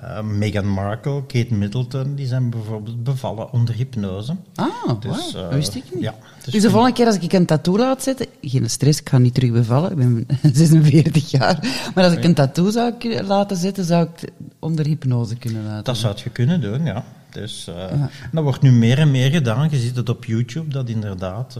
Uh, 0.05 0.21
Meghan 0.21 0.67
Markle, 0.67 1.25
Kate 1.25 1.53
Middleton, 1.53 2.15
die 2.15 2.27
zijn 2.27 2.49
bijvoorbeeld 2.49 3.03
bevallen 3.03 3.51
onder 3.51 3.75
hypnose. 3.75 4.35
Ah, 4.55 4.99
Dus, 4.99 5.31
wow, 5.33 5.43
eh, 5.43 5.49
wist 5.49 5.75
ik 5.75 5.83
niet. 5.93 6.03
ja, 6.03 6.13
dus 6.43 6.53
dus 6.53 6.61
de 6.61 6.69
volgende 6.69 6.95
keer 6.95 7.05
als 7.05 7.17
ik 7.17 7.33
een 7.33 7.45
tattoo 7.45 7.77
laat 7.77 8.03
zetten, 8.03 8.25
geen 8.41 8.69
stress, 8.69 8.99
ik 8.99 9.09
ga 9.09 9.17
niet 9.17 9.33
terug 9.33 9.51
bevallen, 9.51 9.91
ik 9.91 9.97
ben 9.97 10.25
46 10.53 11.31
jaar, 11.31 11.59
maar 11.95 12.03
als 12.03 12.13
ik 12.13 12.23
een 12.23 12.33
tattoo 12.33 12.69
zou 12.69 13.23
laten 13.23 13.57
zetten, 13.57 13.85
zou 13.85 14.03
ik 14.03 14.19
het 14.19 14.31
onder 14.59 14.85
hypnose 14.85 15.35
kunnen 15.35 15.63
laten. 15.65 15.83
Dat 15.83 15.97
zou 15.97 16.15
je 16.23 16.29
kunnen 16.29 16.61
doen, 16.61 16.85
ja. 16.85 17.03
Dus, 17.31 17.67
eh, 17.67 18.03
dat 18.31 18.43
wordt 18.43 18.61
nu 18.61 18.71
meer 18.71 18.97
en 18.99 19.11
meer 19.11 19.31
gedaan. 19.31 19.67
Je 19.71 19.77
ziet 19.77 19.95
het 19.95 20.09
op 20.09 20.25
YouTube, 20.25 20.69
dat 20.69 20.89
inderdaad 20.89 21.57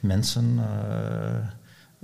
mensen 0.00 0.60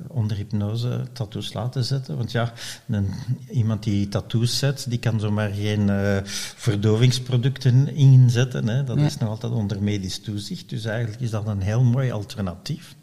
onder 0.09 0.37
hypnose 0.37 1.07
tattoos 1.13 1.53
laten 1.53 1.85
zetten. 1.85 2.17
Want 2.17 2.33
ja, 2.33 2.53
een, 2.89 3.09
iemand 3.51 3.83
die 3.83 4.09
tattoos 4.09 4.59
zet, 4.59 4.87
die 4.89 4.99
kan 4.99 5.21
zomaar 5.21 5.51
geen 5.51 5.89
eh, 5.91 6.17
verdovingsproducten 6.57 7.95
inzetten. 7.95 8.69
Hè. 8.69 8.85
Dat 8.85 8.99
Ja. 8.99 9.05
is 9.05 9.19
nog 9.19 9.29
altijd 9.29 9.53
onder 9.53 9.83
medisch 9.83 10.19
toezicht. 10.21 10.69
Dus 10.69 10.85
eigenlijk 10.85 11.21
is 11.21 11.31
dat 11.31 11.47
een 11.47 11.61
heel 11.63 11.83
mooi 11.83 12.11
alternatief. 12.13 12.95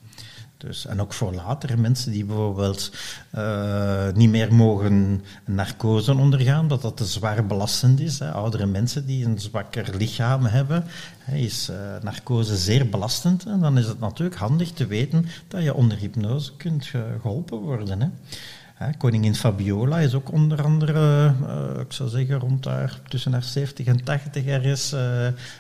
Dus, 0.60 0.86
en 0.86 1.02
ook 1.02 1.14
voor 1.14 1.34
later, 1.34 1.80
mensen 1.80 2.12
die 2.12 2.26
bijvoorbeeld 2.26 2.92
eh, 3.32 4.12
niet 4.14 4.30
meer 4.30 4.54
mogen 4.54 5.24
narcose 5.46 6.16
ondergaan, 6.16 6.68
dat 6.68 6.82
dat 6.82 6.98
te 6.98 7.06
zwaar 7.06 7.46
belastend 7.46 8.00
is. 8.00 8.20
Hè. 8.20 8.32
Oudere 8.32 8.66
mensen 8.66 9.06
die 9.06 9.26
een 9.26 9.40
zwakker 9.40 9.96
lichaam 9.98 10.46
hebben, 10.46 10.84
hè, 11.20 11.36
is 11.36 11.70
eh, 11.70 11.76
narcose 12.02 12.58
zeer 12.58 12.90
belastend. 12.90 13.46
En 13.46 13.60
dan 13.60 13.78
is 13.78 13.86
het 13.86 14.00
natuurlijk 14.00 14.38
handig 14.40 14.72
te 14.72 14.86
weten 14.88 15.26
dat 15.48 15.64
je 15.64 15.74
onder 15.74 15.98
hypnose 15.98 16.56
kunt 16.58 16.86
ge- 16.86 17.18
geholpen 17.22 17.58
worden. 17.58 18.02
Hè. 18.02 18.90
Koningin 18.98 19.36
Fabiola 19.36 20.00
is 20.00 20.14
ook 20.14 20.32
onder 20.32 20.64
andere, 20.64 21.34
eh, 21.48 21.80
ik 21.82 21.92
zou 21.94 22.10
zeggen, 22.10 22.40
rond 22.40 22.64
daar 22.64 23.00
tussen 23.08 23.32
haar 23.32 23.44
70 23.44 23.86
en 23.86 24.04
80 24.04 24.46
jaar 24.46 24.64
is 24.66 24.96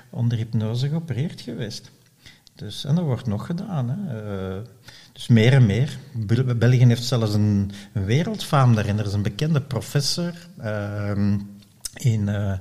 onder 0.09 0.37
hypnose 0.37 0.87
geopereerd 0.89 1.41
geweest. 1.41 1.91
Dus, 2.59 2.85
en 2.85 2.95
dat 2.95 3.03
wordt 3.03 3.25
nog 3.27 3.45
gedaan. 3.45 3.89
Hè. 3.89 4.21
Eh, 4.57 4.61
dus 5.13 5.27
meer 5.27 5.53
en 5.53 5.65
meer. 5.65 5.97
Bel- 6.13 6.55
België 6.55 6.85
heeft 6.85 7.03
zelfs 7.03 7.33
een, 7.33 7.71
een 7.93 8.05
wereldfaam 8.05 8.75
daarin. 8.75 8.99
Er 8.99 9.05
is 9.05 9.13
een 9.13 9.21
bekende 9.21 9.61
professor 9.61 10.33
ehm, 10.57 11.37
in, 11.93 12.29
eh, 12.29 12.53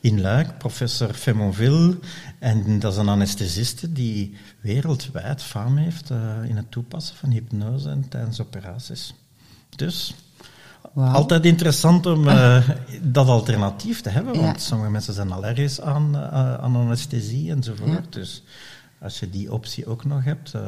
in 0.00 0.20
Luik, 0.20 0.58
professor 0.58 1.12
Femonville. 1.14 1.98
En 2.38 2.78
dat 2.78 2.92
is 2.92 2.98
een 2.98 3.08
anesthesiste 3.08 3.92
die 3.92 4.36
wereldwijd 4.60 5.42
faam 5.42 5.76
heeft 5.76 6.10
eh, 6.10 6.18
in 6.44 6.56
het 6.56 6.70
toepassen 6.70 7.16
van 7.16 7.30
hypnose 7.30 7.90
en 7.90 8.08
tijdens 8.08 8.40
operaties. 8.40 9.14
Dus 9.76 10.14
altijd 10.94 11.44
interessant 11.44 12.06
om 12.06 12.24
dat 13.02 13.26
alternatief 13.26 14.00
te 14.00 14.08
hebben, 14.10 14.34
want 14.34 14.56
Ja. 14.60 14.64
sommige 14.66 14.90
mensen 14.90 15.14
zijn 15.14 15.32
allergisch 15.32 15.80
aan, 15.80 16.16
aan 16.16 16.76
anesthesie 16.76 17.50
enzovoort. 17.50 17.90
Ja. 17.90 18.00
Dus 18.10 18.42
als 19.02 19.18
je 19.20 19.30
die 19.30 19.52
optie 19.52 19.86
ook 19.86 20.04
nog 20.04 20.24
hebt, 20.24 20.54
eh, 20.54 20.62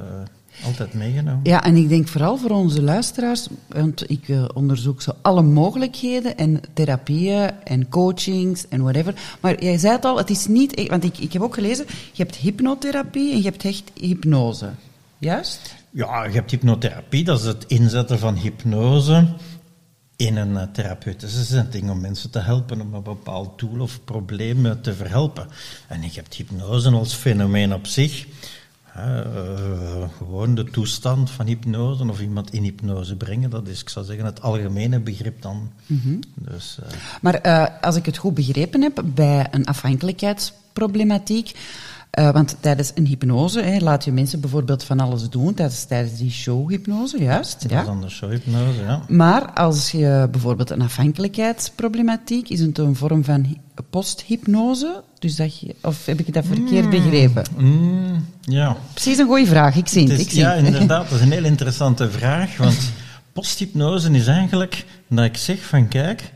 altijd 0.64 0.94
meegenomen. 0.94 1.40
Ja, 1.42 1.64
en 1.64 1.76
ik 1.76 1.88
denk 1.88 2.08
vooral 2.08 2.36
voor 2.36 2.50
onze 2.50 2.82
luisteraars, 2.82 3.48
want 3.68 4.10
ik 4.10 4.28
eh, 4.28 4.44
onderzoek 4.54 5.02
zo 5.02 5.12
alle 5.22 5.42
mogelijkheden 5.42 6.36
en 6.36 6.60
therapieën 6.74 7.50
en 7.64 7.88
coachings 7.88 8.68
en 8.68 8.82
whatever. 8.82 9.14
Maar 9.40 9.62
jij 9.62 9.78
zei 9.78 9.92
het 9.92 10.04
al, 10.04 10.16
het 10.18 10.30
is 10.30 10.46
niet, 10.46 10.74
echt- 10.74 10.88
want 10.88 11.04
ik, 11.04 11.18
ik 11.18 11.32
heb 11.32 11.42
ook 11.42 11.54
gelezen, 11.54 11.84
je 12.12 12.22
hebt 12.22 12.36
hypnotherapie 12.36 13.30
en 13.32 13.36
je 13.36 13.42
hebt 13.44 13.64
echt 13.64 13.90
hypnose. 13.94 14.70
Juist? 15.18 15.74
Ja, 15.90 16.24
je 16.24 16.32
hebt 16.32 16.50
hypnotherapie, 16.50 17.24
dat 17.24 17.38
is 17.40 17.46
het 17.46 17.64
inzetten 17.66 18.18
van 18.18 18.34
hypnose 18.34 19.26
in 20.24 20.36
een 20.36 20.56
eh, 20.56 20.66
therapeutische 20.72 21.44
setting 21.44 21.90
om 21.90 22.00
mensen 22.00 22.30
te 22.30 22.38
helpen 22.38 22.80
om 22.80 22.94
een 22.94 23.02
bepaald 23.02 23.58
doel 23.58 23.80
of 23.80 24.00
probleem 24.04 24.66
eh, 24.66 24.72
te 24.72 24.94
verhelpen. 24.94 25.46
En 25.88 26.02
je 26.02 26.10
hebt 26.12 26.34
hypnose 26.34 26.90
als 26.90 27.14
fenomeen 27.14 27.74
op 27.74 27.86
zich. 27.86 28.26
eh, 28.94 29.02
gewoon 30.16 30.54
de 30.54 30.64
toestand 30.64 31.30
van 31.30 31.46
hypnose 31.46 32.08
of 32.08 32.20
iemand 32.20 32.52
in 32.52 32.62
hypnose 32.62 33.16
brengen, 33.16 33.50
dat 33.50 33.68
is, 33.68 33.80
ik 33.80 33.88
zou 33.88 34.04
zeggen, 34.04 34.24
het 34.24 34.42
algemene 34.42 35.00
begrip 35.00 35.42
dan. 35.42 35.70
Dus, 36.34 36.78
eh, 36.82 36.88
Maar 37.20 37.40
als 37.80 37.96
ik 37.96 38.06
het 38.06 38.16
goed 38.16 38.34
begrepen 38.34 38.82
heb, 38.82 39.02
bij 39.04 39.46
een 39.50 39.64
afhankelijkheidsproblematiek, 39.64 41.52
eh, 42.14 42.30
want 42.30 42.56
tijdens 42.60 42.92
een 42.94 43.06
hypnose 43.06 43.60
hè, 43.60 43.78
laat 43.78 44.04
je 44.04 44.12
mensen 44.12 44.40
bijvoorbeeld 44.40 44.84
van 44.84 45.00
alles 45.00 45.28
doen, 45.28 45.54
tijdens, 45.54 45.84
tijdens 45.84 46.18
die 46.18 46.30
showhypnose, 46.30 47.18
juist. 47.22 47.62
dat 47.62 47.70
Ja? 47.70 47.80
is 47.80 47.86
dan 47.86 48.00
de 48.00 48.08
showhypnose, 48.08 48.80
ja. 48.86 49.02
Maar 49.08 49.52
als 49.52 49.90
je 49.90 50.28
bijvoorbeeld 50.30 50.70
een 50.70 50.82
afhankelijkheidsproblematiek, 50.82 52.48
is 52.48 52.60
het 52.60 52.78
een 52.78 52.96
vorm 52.96 53.24
van 53.24 53.44
hy- 53.44 53.82
posthypnose? 53.90 55.02
Dus 55.18 55.36
dat 55.36 55.58
je, 55.60 55.74
of 55.82 56.06
heb 56.06 56.18
ik 56.20 56.32
dat 56.34 56.44
verkeerd 56.46 56.90
begrepen? 56.90 57.44
Mm, 57.56 58.26
ja. 58.40 58.76
Precies 58.92 59.18
een 59.18 59.26
goede 59.26 59.46
vraag, 59.46 59.76
ik 59.76 59.88
zie 59.88 60.02
het. 60.02 60.10
Het 60.10 60.20
ik 60.20 60.26
is, 60.26 60.32
zie 60.32 60.42
ja, 60.42 60.50
het. 60.54 60.64
inderdaad, 60.66 61.08
dat 61.10 61.18
is 61.18 61.24
een 61.24 61.32
heel 61.38 61.44
interessante 61.44 62.10
vraag. 62.10 62.56
Want 62.56 62.78
posthypnose 63.32 64.10
is 64.10 64.26
eigenlijk 64.26 64.84
dat 65.08 65.24
ik 65.24 65.36
zeg 65.36 65.60
van 65.64 65.88
kijk, 65.88 66.32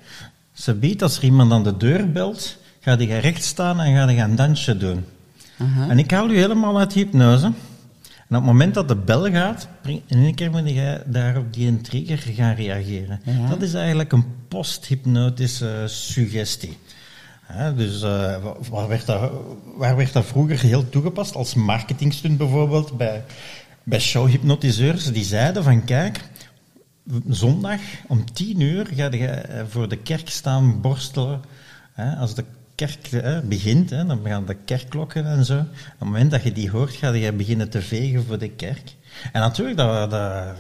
ze 0.53 0.75
biedt 0.75 1.03
als 1.03 1.17
er 1.17 1.25
iemand 1.25 1.53
aan 1.53 1.65
de 1.65 1.77
deur 1.77 2.13
belt, 2.13 2.57
ga 2.81 2.93
je 2.99 3.19
recht 3.19 3.45
staan 3.45 3.81
en 3.81 3.95
ga 3.97 4.09
je 4.11 4.21
een 4.21 4.37
dansje 4.37 4.77
doen. 4.77 5.05
Aha. 5.59 5.89
En 5.89 5.99
ik 5.99 6.11
haal 6.11 6.31
u 6.31 6.37
helemaal 6.39 6.79
uit 6.79 6.93
hypnose. 6.93 7.45
En 8.29 8.37
op 8.37 8.43
het 8.43 8.53
moment 8.53 8.75
dat 8.75 8.89
de 8.89 8.97
bel 8.97 9.31
gaat, 9.31 9.69
in 9.85 10.03
één 10.09 10.35
keer 10.35 10.51
moet 10.51 10.69
je 10.69 11.03
daar 11.07 11.37
op 11.37 11.53
die 11.53 11.81
trigger 11.81 12.19
gaan 12.35 12.55
reageren. 12.55 13.21
Ja. 13.25 13.49
Dat 13.49 13.63
is 13.63 13.75
eigenlijk 13.75 14.13
een 14.13 14.25
posthypnotische 14.49 15.85
suggestie. 15.87 16.77
Dus 17.77 18.03
eh, 18.03 18.43
wa- 18.43 18.57
waar, 18.71 18.89
werd 18.89 19.07
dat, 19.07 19.31
waar 19.77 19.97
werd 19.97 20.13
dat 20.13 20.25
vroeger 20.25 20.61
heel 20.61 20.89
toegepast? 20.89 21.35
Als 21.35 21.55
marketingstunt 21.55 22.39
bijvoorbeeld 22.39 22.97
bij, 22.97 23.25
bij 23.83 24.01
showhypnotiseurs. 24.01 25.13
Die 25.13 25.25
zeiden 25.25 25.65
van 25.65 25.85
kijk, 25.85 26.21
zondag 27.29 27.81
om 28.07 28.33
tien 28.33 28.61
uur 28.61 28.87
ga 28.95 29.11
je 29.11 29.27
eh, 29.29 29.65
voor 29.69 29.89
de 29.89 29.97
kerk 29.97 30.29
staan 30.29 30.81
borstelen. 30.81 31.41
Hè, 31.93 32.17
als 32.17 32.35
de 32.35 32.45
kerk 32.79 33.11
begint, 33.49 33.91
hè, 33.91 34.07
dan 34.07 34.21
gaan 34.25 34.47
de 34.47 34.57
kerkklokken 34.65 35.27
en 35.27 35.45
zo. 35.45 35.59
Op 35.59 35.67
het 35.99 35.99
moment 35.99 36.31
dat 36.31 36.43
je 36.43 36.53
die 36.53 36.71
hoort, 36.71 36.95
ga 36.95 37.13
je 37.13 37.33
beginnen 37.33 37.71
te 37.71 37.83
vegen 37.83 38.25
voor 38.25 38.39
de 38.39 38.51
kerk. 38.51 38.95
En 39.33 39.41
natuurlijk, 39.41 39.77
dat, 39.77 40.15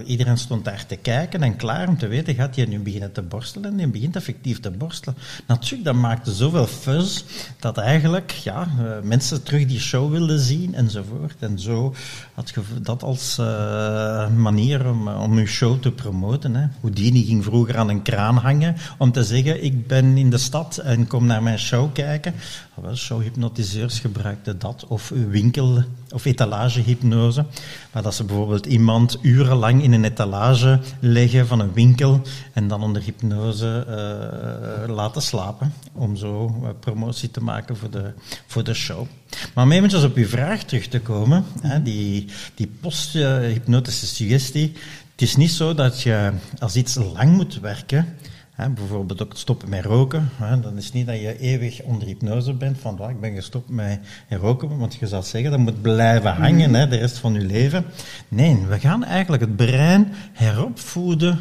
iedereen 0.04 0.38
stond 0.38 0.64
daar 0.64 0.86
te 0.86 0.96
kijken 0.96 1.42
en 1.42 1.56
klaar 1.56 1.88
om 1.88 1.98
te 1.98 2.06
weten, 2.06 2.34
gaat 2.34 2.56
hij 2.56 2.64
nu 2.64 2.78
beginnen 2.78 3.12
te 3.12 3.22
borstelen? 3.22 3.80
En 3.80 3.90
begint 3.90 4.16
effectief 4.16 4.60
te 4.60 4.70
borstelen. 4.70 5.16
Natuurlijk, 5.46 5.84
dat 5.84 5.94
maakte 5.94 6.32
zoveel 6.32 6.66
fuzz, 6.66 7.22
dat 7.60 7.78
eigenlijk 7.78 8.30
ja, 8.30 8.68
eh, 8.78 9.00
mensen 9.02 9.42
terug 9.42 9.66
die 9.66 9.80
show 9.80 10.10
wilden 10.10 10.40
zien 10.40 10.74
enzovoort. 10.74 11.36
En 11.38 11.58
zo 11.58 11.94
had 12.34 12.50
je 12.50 12.60
dat 12.82 13.02
als 13.02 13.38
eh, 13.38 14.28
manier 14.28 14.88
om, 14.88 15.08
om 15.08 15.36
uw 15.36 15.46
show 15.46 15.80
te 15.80 15.92
promoten. 15.92 16.54
Hè. 16.54 16.66
Houdini 16.80 17.24
ging 17.24 17.44
vroeger 17.44 17.78
aan 17.78 17.88
een 17.88 18.02
kraan 18.02 18.36
hangen 18.36 18.76
om 18.98 19.12
te 19.12 19.24
zeggen, 19.24 19.64
ik 19.64 19.86
ben 19.86 20.16
in 20.16 20.30
de 20.30 20.38
stad 20.38 20.76
en 20.76 21.06
kom 21.06 21.26
naar 21.26 21.42
mijn 21.42 21.58
show 21.58 21.92
kijken. 21.92 22.34
Wel, 22.82 22.96
showhypnotiseurs 22.96 24.00
gebruikten 24.00 24.58
dat, 24.58 24.84
of 24.88 25.08
winkel- 25.08 25.84
of 26.10 26.24
etalagehypnose, 26.24 27.44
waar 27.92 28.02
dat 28.02 28.14
ze 28.14 28.24
bijvoorbeeld 28.24 28.66
iemand 28.66 29.18
urenlang 29.22 29.82
in 29.82 29.92
een 29.92 30.04
etalage 30.04 30.80
leggen 31.00 31.46
van 31.46 31.60
een 31.60 31.72
winkel 31.72 32.20
en 32.52 32.68
dan 32.68 32.82
onder 32.82 33.02
hypnose 33.02 33.84
eh, 33.88 34.94
laten 34.94 35.22
slapen, 35.22 35.72
om 35.92 36.16
zo 36.16 36.46
eh, 36.62 36.68
promotie 36.80 37.30
te 37.30 37.42
maken 37.42 37.76
voor 37.76 37.90
de, 37.90 38.12
voor 38.46 38.64
de 38.64 38.74
show. 38.74 39.06
Maar 39.54 39.64
om 39.64 39.72
eventjes 39.72 40.04
op 40.04 40.16
uw 40.16 40.26
vraag 40.26 40.62
terug 40.62 40.86
te 40.86 41.00
komen, 41.00 41.44
hè, 41.60 41.82
die, 41.82 42.26
die 42.54 42.70
posthypnotische 42.80 44.06
suggestie, 44.06 44.72
het 45.12 45.22
is 45.22 45.36
niet 45.36 45.50
zo 45.50 45.74
dat 45.74 46.02
je 46.02 46.32
als 46.58 46.76
iets 46.76 46.94
lang 46.94 47.36
moet 47.36 47.60
werken, 47.60 48.16
Bijvoorbeeld 48.66 49.22
ook 49.22 49.32
stoppen 49.36 49.68
met 49.68 49.84
roken. 49.84 50.30
Hè, 50.36 50.60
dan 50.60 50.76
is 50.76 50.84
het 50.84 50.94
niet 50.94 51.06
dat 51.06 51.20
je 51.20 51.38
eeuwig 51.38 51.82
onder 51.82 52.06
hypnose 52.08 52.52
bent 52.54 52.78
van 52.78 53.00
"Ah, 53.00 53.10
ik 53.10 53.20
ben 53.20 53.34
gestopt 53.34 53.68
met 53.68 54.00
roken, 54.28 54.78
want 54.78 54.94
je 54.94 55.06
zou 55.06 55.22
zeggen 55.22 55.50
dat 55.50 55.60
moet 55.60 55.82
blijven 55.82 56.32
hangen 56.34 56.74
hè, 56.74 56.88
de 56.88 56.96
rest 56.96 57.18
van 57.18 57.32
je 57.32 57.40
leven. 57.40 57.84
Nee, 58.28 58.58
we 58.68 58.78
gaan 58.78 59.04
eigenlijk 59.04 59.42
het 59.42 59.56
brein 59.56 60.12
heropvoeden 60.32 61.38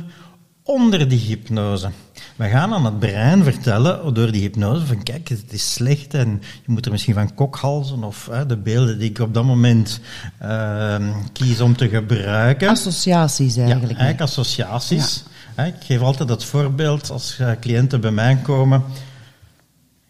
onder 0.64 1.10
die 1.10 1.20
hypnose. 1.20 1.90
We 2.36 2.48
gaan 2.50 2.74
aan 2.74 2.86
het 2.86 3.00
brein 3.00 3.44
vertellen 3.44 4.14
door 4.14 4.32
die 4.32 4.42
hypnose 4.42 4.86
van 4.86 5.04
kijk, 5.04 5.28
het 5.30 5.54
is 5.54 5.74
slecht 5.74 6.14
en 6.14 6.42
je 6.66 6.72
moet 6.72 6.86
er 6.86 6.92
misschien 6.92 7.14
van 7.14 7.34
kokhalzen 7.34 8.04
of 8.04 8.28
hè, 8.32 8.46
de 8.46 8.58
beelden 8.58 9.00
die 9.00 9.10
ik 9.10 9.20
op 9.20 9.34
dat 9.34 9.44
moment 9.44 10.00
ehm, 10.40 11.04
kies 11.34 11.62
om 11.62 11.76
te 11.76 11.90
gebruiken. 11.90 12.70
Associaties 12.70 13.56
Ja, 13.56 13.62
eigenlijk. 13.62 13.92
eigenlijk 14.00 14.22
associaties. 14.22 15.24
Ik 15.66 15.76
geef 15.80 16.02
altijd 16.02 16.30
het 16.30 16.44
voorbeeld 16.44 17.10
als 17.10 17.40
eh, 17.40 17.52
cliënten 17.60 18.02
bij 18.02 18.12
mij 18.12 18.36
komen. 18.36 18.84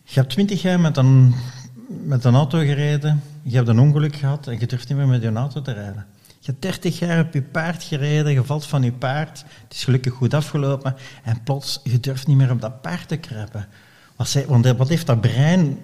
Je 0.04 0.20
hebt 0.20 0.30
twintig 0.30 0.62
jaar 0.62 0.80
met 0.80 0.98
een, 0.98 1.36
met 1.88 2.24
een 2.24 2.36
auto 2.36 2.58
gereden, 2.58 3.24
je 3.42 3.56
hebt 3.56 3.68
een 3.68 3.80
ongeluk 3.80 4.16
gehad 4.16 4.48
en 4.48 4.60
je 4.60 4.66
durft 4.66 4.90
niet 4.90 4.98
meer 4.98 5.08
met 5.08 5.22
je 5.22 5.34
auto 5.34 5.62
te 5.62 5.72
rijden. 5.72 6.06
Je 6.40 6.52
hebt 6.52 6.62
30 6.62 7.00
jaar 7.00 7.26
op 7.26 7.34
je 7.34 7.42
paard 7.42 7.84
gereden, 7.84 8.32
je 8.32 8.44
valt 8.44 8.66
van 8.66 8.84
je 8.84 8.92
paard, 8.92 9.44
het 9.64 9.74
is 9.74 9.84
gelukkig 9.84 10.14
goed 10.14 10.34
afgelopen 10.34 10.96
en 11.24 11.44
plots, 11.44 11.80
je 11.84 12.00
durft 12.00 12.28
niet 12.28 12.38
meer 12.38 12.52
op 12.52 12.62
dat 12.62 12.82
paard 12.82 13.08
te 13.08 13.18
kruipen. 13.18 13.68
Wat, 14.16 14.44
want 14.48 14.68
wat 14.68 14.90
heeft 14.90 15.06
dat 15.06 15.22
brein 15.22 15.80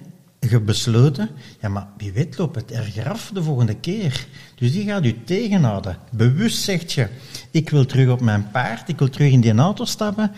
besloten? 0.65 1.29
Ja, 1.61 1.69
maar 1.69 1.87
wie 1.97 2.11
weet 2.11 2.37
loopt 2.37 2.55
het 2.55 2.71
erger 2.71 3.09
af 3.09 3.31
de 3.33 3.43
volgende 3.43 3.75
keer. 3.75 4.27
Dus 4.55 4.71
die 4.71 4.85
gaat 4.85 5.05
u 5.05 5.23
tegenhouden. 5.23 5.97
Bewust 6.11 6.63
zegt 6.63 6.93
je, 6.93 7.07
ik 7.51 7.69
wil 7.69 7.85
terug 7.85 8.09
op 8.09 8.21
mijn 8.21 8.51
paard, 8.51 8.89
ik 8.89 8.99
wil 8.99 9.09
terug 9.09 9.31
in 9.31 9.41
die 9.41 9.55
auto 9.55 9.85
stappen. 9.85 10.31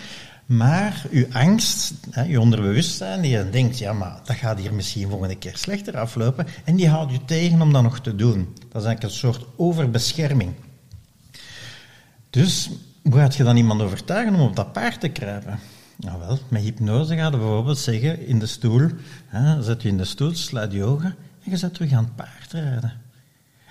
Maar 0.46 1.06
uw 1.12 1.26
angst, 1.32 1.94
hè, 2.10 2.26
uw 2.26 2.40
onderbewustzijn, 2.40 3.22
die 3.22 3.50
denkt, 3.50 3.78
ja, 3.78 3.94
maar 3.94 4.20
dat 4.24 4.36
gaat 4.36 4.60
hier 4.60 4.74
misschien 4.74 5.10
volgende 5.10 5.36
keer 5.36 5.58
slechter 5.58 5.98
aflopen. 5.98 6.48
En 6.64 6.76
die 6.76 6.90
houdt 6.90 7.14
u 7.14 7.18
tegen 7.26 7.62
om 7.62 7.74
dat 7.74 7.84
nog 7.84 8.00
te 8.00 8.16
doen. 8.16 8.54
Dat 8.70 8.82
is 8.82 8.88
eigenlijk 8.88 9.04
een 9.04 9.10
soort 9.10 9.46
overbescherming. 9.56 10.54
Dus 12.30 12.70
hoe 13.04 13.14
gaat 13.14 13.36
je 13.36 13.44
dan 13.44 13.58
iemand 13.58 13.82
overtuigen 13.82 14.34
om 14.34 14.42
op 14.42 14.56
dat 14.56 14.74
paard 14.74 15.00
te 15.00 15.10
kruipen? 15.10 15.60
Nou 15.98 16.20
wel, 16.20 16.40
met 16.48 16.62
hypnose 16.62 17.16
gaat 17.16 17.32
bijvoorbeeld 17.32 17.78
zeggen, 17.78 18.28
in 18.28 18.40
de 18.40 18.46
stoel, 18.46 18.90
hè, 19.26 19.64
zet 19.64 19.82
je 19.82 19.90
in 19.90 19.98
de 19.98 20.06
stoel, 20.06 20.34
sluit 20.34 20.72
je 20.72 20.84
ogen 20.84 21.16
en 21.44 21.52
je 21.52 21.58
zet 21.58 21.74
terug 21.74 21.92
aan 21.92 22.04
het 22.04 22.16
paard 22.16 22.52
rijden. 22.52 22.94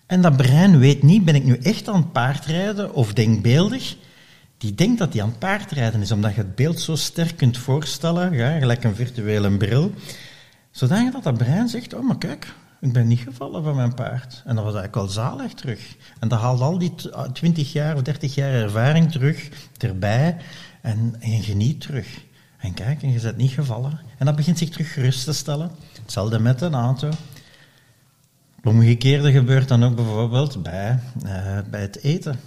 En 0.06 0.20
dat 0.20 0.36
brein 0.36 0.78
weet 0.78 1.02
niet, 1.02 1.24
ben 1.24 1.34
ik 1.34 1.44
nu 1.44 1.56
echt 1.56 1.88
aan 1.88 2.00
het 2.00 2.12
paardrijden 2.12 2.94
of 2.94 3.12
denkbeeldig? 3.12 3.96
Die 4.58 4.74
denkt 4.74 4.98
dat 4.98 5.12
hij 5.12 5.22
aan 5.22 5.28
het 5.28 5.38
paardrijden 5.38 6.00
is, 6.00 6.12
omdat 6.12 6.34
je 6.34 6.40
het 6.40 6.54
beeld 6.54 6.80
zo 6.80 6.96
sterk 6.96 7.36
kunt 7.36 7.58
voorstellen, 7.58 8.32
ja, 8.32 8.58
gelijk 8.58 8.84
een 8.84 8.94
virtuele 8.94 9.56
bril, 9.56 9.92
zodat 10.70 11.22
dat 11.22 11.38
brein 11.38 11.68
zegt, 11.68 11.94
oh 11.94 12.06
maar 12.06 12.18
kijk, 12.18 12.54
ik 12.80 12.92
ben 12.92 13.06
niet 13.06 13.20
gevallen 13.20 13.62
van 13.62 13.76
mijn 13.76 13.94
paard. 13.94 14.42
En 14.44 14.54
dat 14.54 14.64
was 14.64 14.74
eigenlijk 14.74 14.94
wel 14.94 15.08
zalig 15.08 15.52
terug. 15.52 15.96
En 16.18 16.28
dat 16.28 16.40
haalt 16.40 16.60
al 16.60 16.78
die 16.78 16.94
20 17.32 17.72
jaar 17.72 17.94
of 17.94 18.02
30 18.02 18.34
jaar 18.34 18.52
ervaring 18.52 19.12
terug 19.12 19.48
erbij 19.78 20.36
en, 20.84 21.14
en 21.20 21.30
je 21.30 21.42
geniet 21.42 21.80
terug. 21.80 22.24
En 22.58 22.74
kijk, 22.74 23.02
en 23.02 23.12
je 23.12 23.20
bent 23.20 23.36
niet 23.36 23.50
gevallen. 23.50 24.00
En 24.18 24.26
dat 24.26 24.36
begint 24.36 24.58
zich 24.58 24.68
terug 24.68 24.92
gerust 24.92 25.24
te 25.24 25.32
stellen. 25.32 25.70
Hetzelfde 26.02 26.38
met 26.38 26.60
een 26.60 26.74
auto. 26.74 27.06
Het 28.56 28.66
omgekeerde 28.66 29.32
gebeurt 29.32 29.68
dan 29.68 29.84
ook 29.84 29.94
bijvoorbeeld 29.94 30.62
bij, 30.62 30.98
uh, 31.26 31.58
bij 31.70 31.80
het 31.80 32.02
eten. 32.02 32.38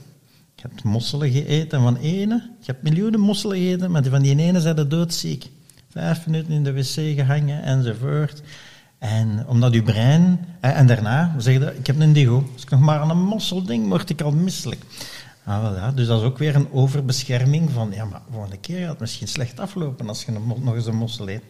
Je 0.56 0.62
hebt 0.62 0.84
mosselen 0.84 1.32
gegeten 1.32 1.82
van 1.82 1.98
ene. 1.98 2.50
Je 2.60 2.72
hebt 2.72 2.84
miljoenen 2.84 3.20
mosselen 3.20 3.58
gegeten, 3.58 3.92
maar 3.92 4.04
van 4.04 4.22
die 4.22 4.38
ene 4.38 4.62
zijn 4.62 4.76
de 4.76 4.88
doodziek. 4.88 5.50
Vijf 5.90 6.26
minuten 6.26 6.54
in 6.54 6.64
de 6.64 6.74
wc 6.74 7.16
gehangen 7.16 7.64
enzovoort. 7.64 8.42
En 8.98 9.48
omdat 9.48 9.74
uw 9.74 9.84
brein... 9.84 10.46
En 10.60 10.88
daarna 10.88 11.36
zeg 11.38 11.54
je, 11.54 11.76
ik 11.78 11.88
heb 11.88 12.00
een 12.00 12.14
digo. 12.14 12.50
Als 12.54 12.62
ik 12.62 12.70
nog 12.70 12.80
maar 12.80 13.00
aan 13.00 13.10
een 13.10 13.24
mosselding 13.24 13.88
word 13.88 14.10
ik 14.10 14.22
al 14.22 14.32
misselijk. 14.32 14.82
Ah, 15.48 15.62
wel, 15.62 15.76
ja. 15.76 15.92
Dus 15.92 16.08
dat 16.08 16.20
is 16.20 16.26
ook 16.26 16.38
weer 16.38 16.56
een 16.56 16.72
overbescherming 16.72 17.70
van... 17.72 17.92
Ja, 17.92 18.06
maar 18.06 18.22
volgende 18.32 18.58
keer 18.58 18.80
gaat 18.80 18.90
het 18.90 19.00
misschien 19.00 19.28
slecht 19.28 19.60
aflopen 19.60 20.08
als 20.08 20.24
je 20.24 20.32
nog 20.62 20.76
eens 20.76 20.86
een 20.86 20.96
mossel 20.96 21.30
eet. 21.30 21.42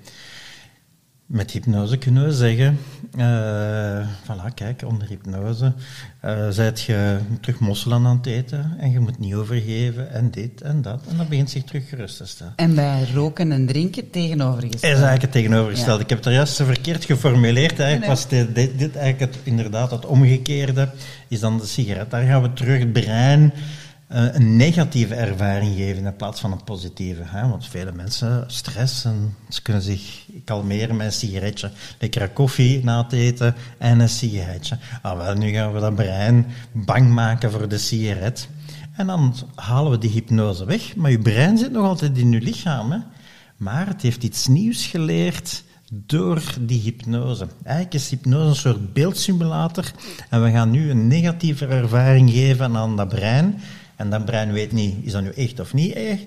Met 1.25 1.51
hypnose 1.51 1.97
kunnen 1.97 2.25
we 2.25 2.33
zeggen, 2.33 2.79
uh, 3.17 4.07
voilà, 4.23 4.53
kijk, 4.53 4.83
onder 4.85 5.07
hypnose 5.07 5.73
uh, 6.25 6.49
zijt 6.49 6.81
je 6.81 7.19
terug 7.41 7.59
mosselen 7.59 8.05
aan 8.05 8.17
het 8.17 8.25
eten 8.25 8.75
en 8.79 8.91
je 8.91 8.99
moet 8.99 9.19
niet 9.19 9.33
overgeven 9.33 10.11
en 10.11 10.31
dit 10.31 10.61
en 10.61 10.81
dat. 10.81 11.01
En 11.09 11.17
dan 11.17 11.27
begint 11.27 11.49
zich 11.49 11.63
terug 11.63 11.89
gerust 11.89 12.17
te 12.17 12.25
stellen. 12.25 12.53
En 12.55 12.75
bij 12.75 13.07
roken 13.13 13.51
en 13.51 13.65
drinken 13.65 14.09
tegenovergesteld? 14.09 14.83
Is 14.83 14.89
eigenlijk 14.89 15.21
het 15.21 15.31
tegenovergestelde. 15.31 16.03
Ik 16.03 16.09
heb 16.09 16.17
het 16.17 16.27
er 16.27 16.33
juist 16.33 16.55
verkeerd 16.55 17.05
geformuleerd. 17.05 17.79
Eigenlijk 17.79 18.11
was 18.11 18.27
dit, 18.27 18.55
dit, 18.55 18.79
dit 18.79 18.95
eigenlijk 18.95 19.33
het, 19.33 19.43
inderdaad 19.43 19.91
het 19.91 20.05
omgekeerde, 20.05 20.89
is 21.27 21.39
dan 21.39 21.57
de 21.57 21.65
sigaret. 21.65 22.11
Daar 22.11 22.25
gaan 22.25 22.41
we 22.41 22.53
terug 22.53 22.79
het 22.79 22.93
brein 22.93 23.53
een 24.07 24.55
negatieve 24.55 25.15
ervaring 25.15 25.75
geven 25.75 26.05
in 26.05 26.15
plaats 26.15 26.39
van 26.39 26.51
een 26.51 26.63
positieve. 26.63 27.21
Hè? 27.25 27.47
Want 27.47 27.67
vele 27.67 27.91
mensen 27.91 28.43
stressen, 28.47 29.35
ze 29.49 29.61
kunnen 29.61 29.81
zich 29.81 30.25
kalmeren 30.45 30.95
met 30.95 31.05
een 31.05 31.11
sigaretje. 31.11 31.71
Lekkere 31.99 32.29
koffie 32.29 32.83
na 32.83 33.03
het 33.03 33.13
eten 33.13 33.55
en 33.77 33.99
een 33.99 34.09
sigaretje. 34.09 34.77
Ah, 35.01 35.17
wel, 35.17 35.35
nu 35.35 35.49
gaan 35.49 35.73
we 35.73 35.79
dat 35.79 35.95
brein 35.95 36.45
bang 36.71 37.09
maken 37.09 37.51
voor 37.51 37.67
de 37.67 37.77
sigaret. 37.77 38.49
En 38.93 39.07
dan 39.07 39.35
halen 39.55 39.91
we 39.91 39.97
die 39.97 40.11
hypnose 40.11 40.65
weg. 40.65 40.95
Maar 40.95 41.11
je 41.11 41.19
brein 41.19 41.57
zit 41.57 41.71
nog 41.71 41.85
altijd 41.85 42.17
in 42.17 42.31
je 42.31 42.41
lichaam. 42.41 42.91
Hè? 42.91 42.97
Maar 43.57 43.87
het 43.87 44.01
heeft 44.01 44.23
iets 44.23 44.47
nieuws 44.47 44.85
geleerd 44.85 45.63
door 45.91 46.41
die 46.59 46.81
hypnose. 46.81 47.47
Eigenlijk 47.63 47.95
is 47.95 48.09
hypnose 48.09 48.47
een 48.47 48.55
soort 48.55 48.93
beeldsimulator. 48.93 49.91
En 50.29 50.43
we 50.43 50.51
gaan 50.51 50.71
nu 50.71 50.89
een 50.89 51.07
negatieve 51.07 51.65
ervaring 51.65 52.31
geven 52.31 52.75
aan 52.75 52.95
dat 52.95 53.07
brein. 53.07 53.61
En 53.97 54.09
dat 54.09 54.25
brein 54.25 54.51
weet 54.51 54.71
niet, 54.71 55.05
is 55.05 55.11
dat 55.11 55.23
nu 55.23 55.29
echt 55.29 55.59
of 55.59 55.73
niet 55.73 55.93
echt? 55.93 56.25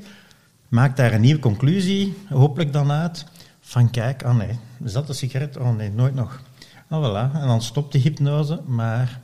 Maakt 0.68 0.96
daar 0.96 1.12
een 1.12 1.20
nieuwe 1.20 1.40
conclusie, 1.40 2.14
hopelijk 2.28 2.72
dan 2.72 2.90
uit, 2.90 3.24
van 3.60 3.90
kijk, 3.90 4.22
oh 4.24 4.36
nee, 4.36 4.58
is 4.84 4.92
dat 4.92 5.08
een 5.08 5.14
sigaret? 5.14 5.56
Oh 5.56 5.76
nee, 5.76 5.90
nooit 5.90 6.14
nog. 6.14 6.42
Oh 6.90 7.04
voilà, 7.04 7.34
en 7.34 7.46
dan 7.46 7.62
stopt 7.62 7.92
de 7.92 7.98
hypnose, 7.98 8.60
maar... 8.66 9.20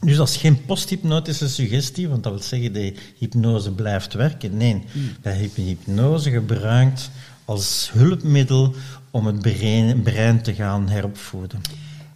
Dus 0.00 0.16
dat 0.16 0.28
is 0.28 0.36
geen 0.36 0.64
posthypnotische 0.64 1.48
suggestie, 1.48 2.08
want 2.08 2.22
dat 2.22 2.32
wil 2.32 2.42
zeggen 2.42 2.72
de 2.72 2.94
hypnose 3.18 3.72
blijft 3.72 4.12
werken. 4.12 4.56
Nee, 4.56 4.84
hmm. 4.92 5.10
wij 5.22 5.50
hypnose 5.54 6.30
gebruikt 6.30 7.10
als 7.44 7.90
hulpmiddel 7.92 8.74
om 9.10 9.26
het 9.26 9.40
brein, 9.40 10.02
brein 10.02 10.42
te 10.42 10.54
gaan 10.54 10.88
heropvoeden. 10.88 11.60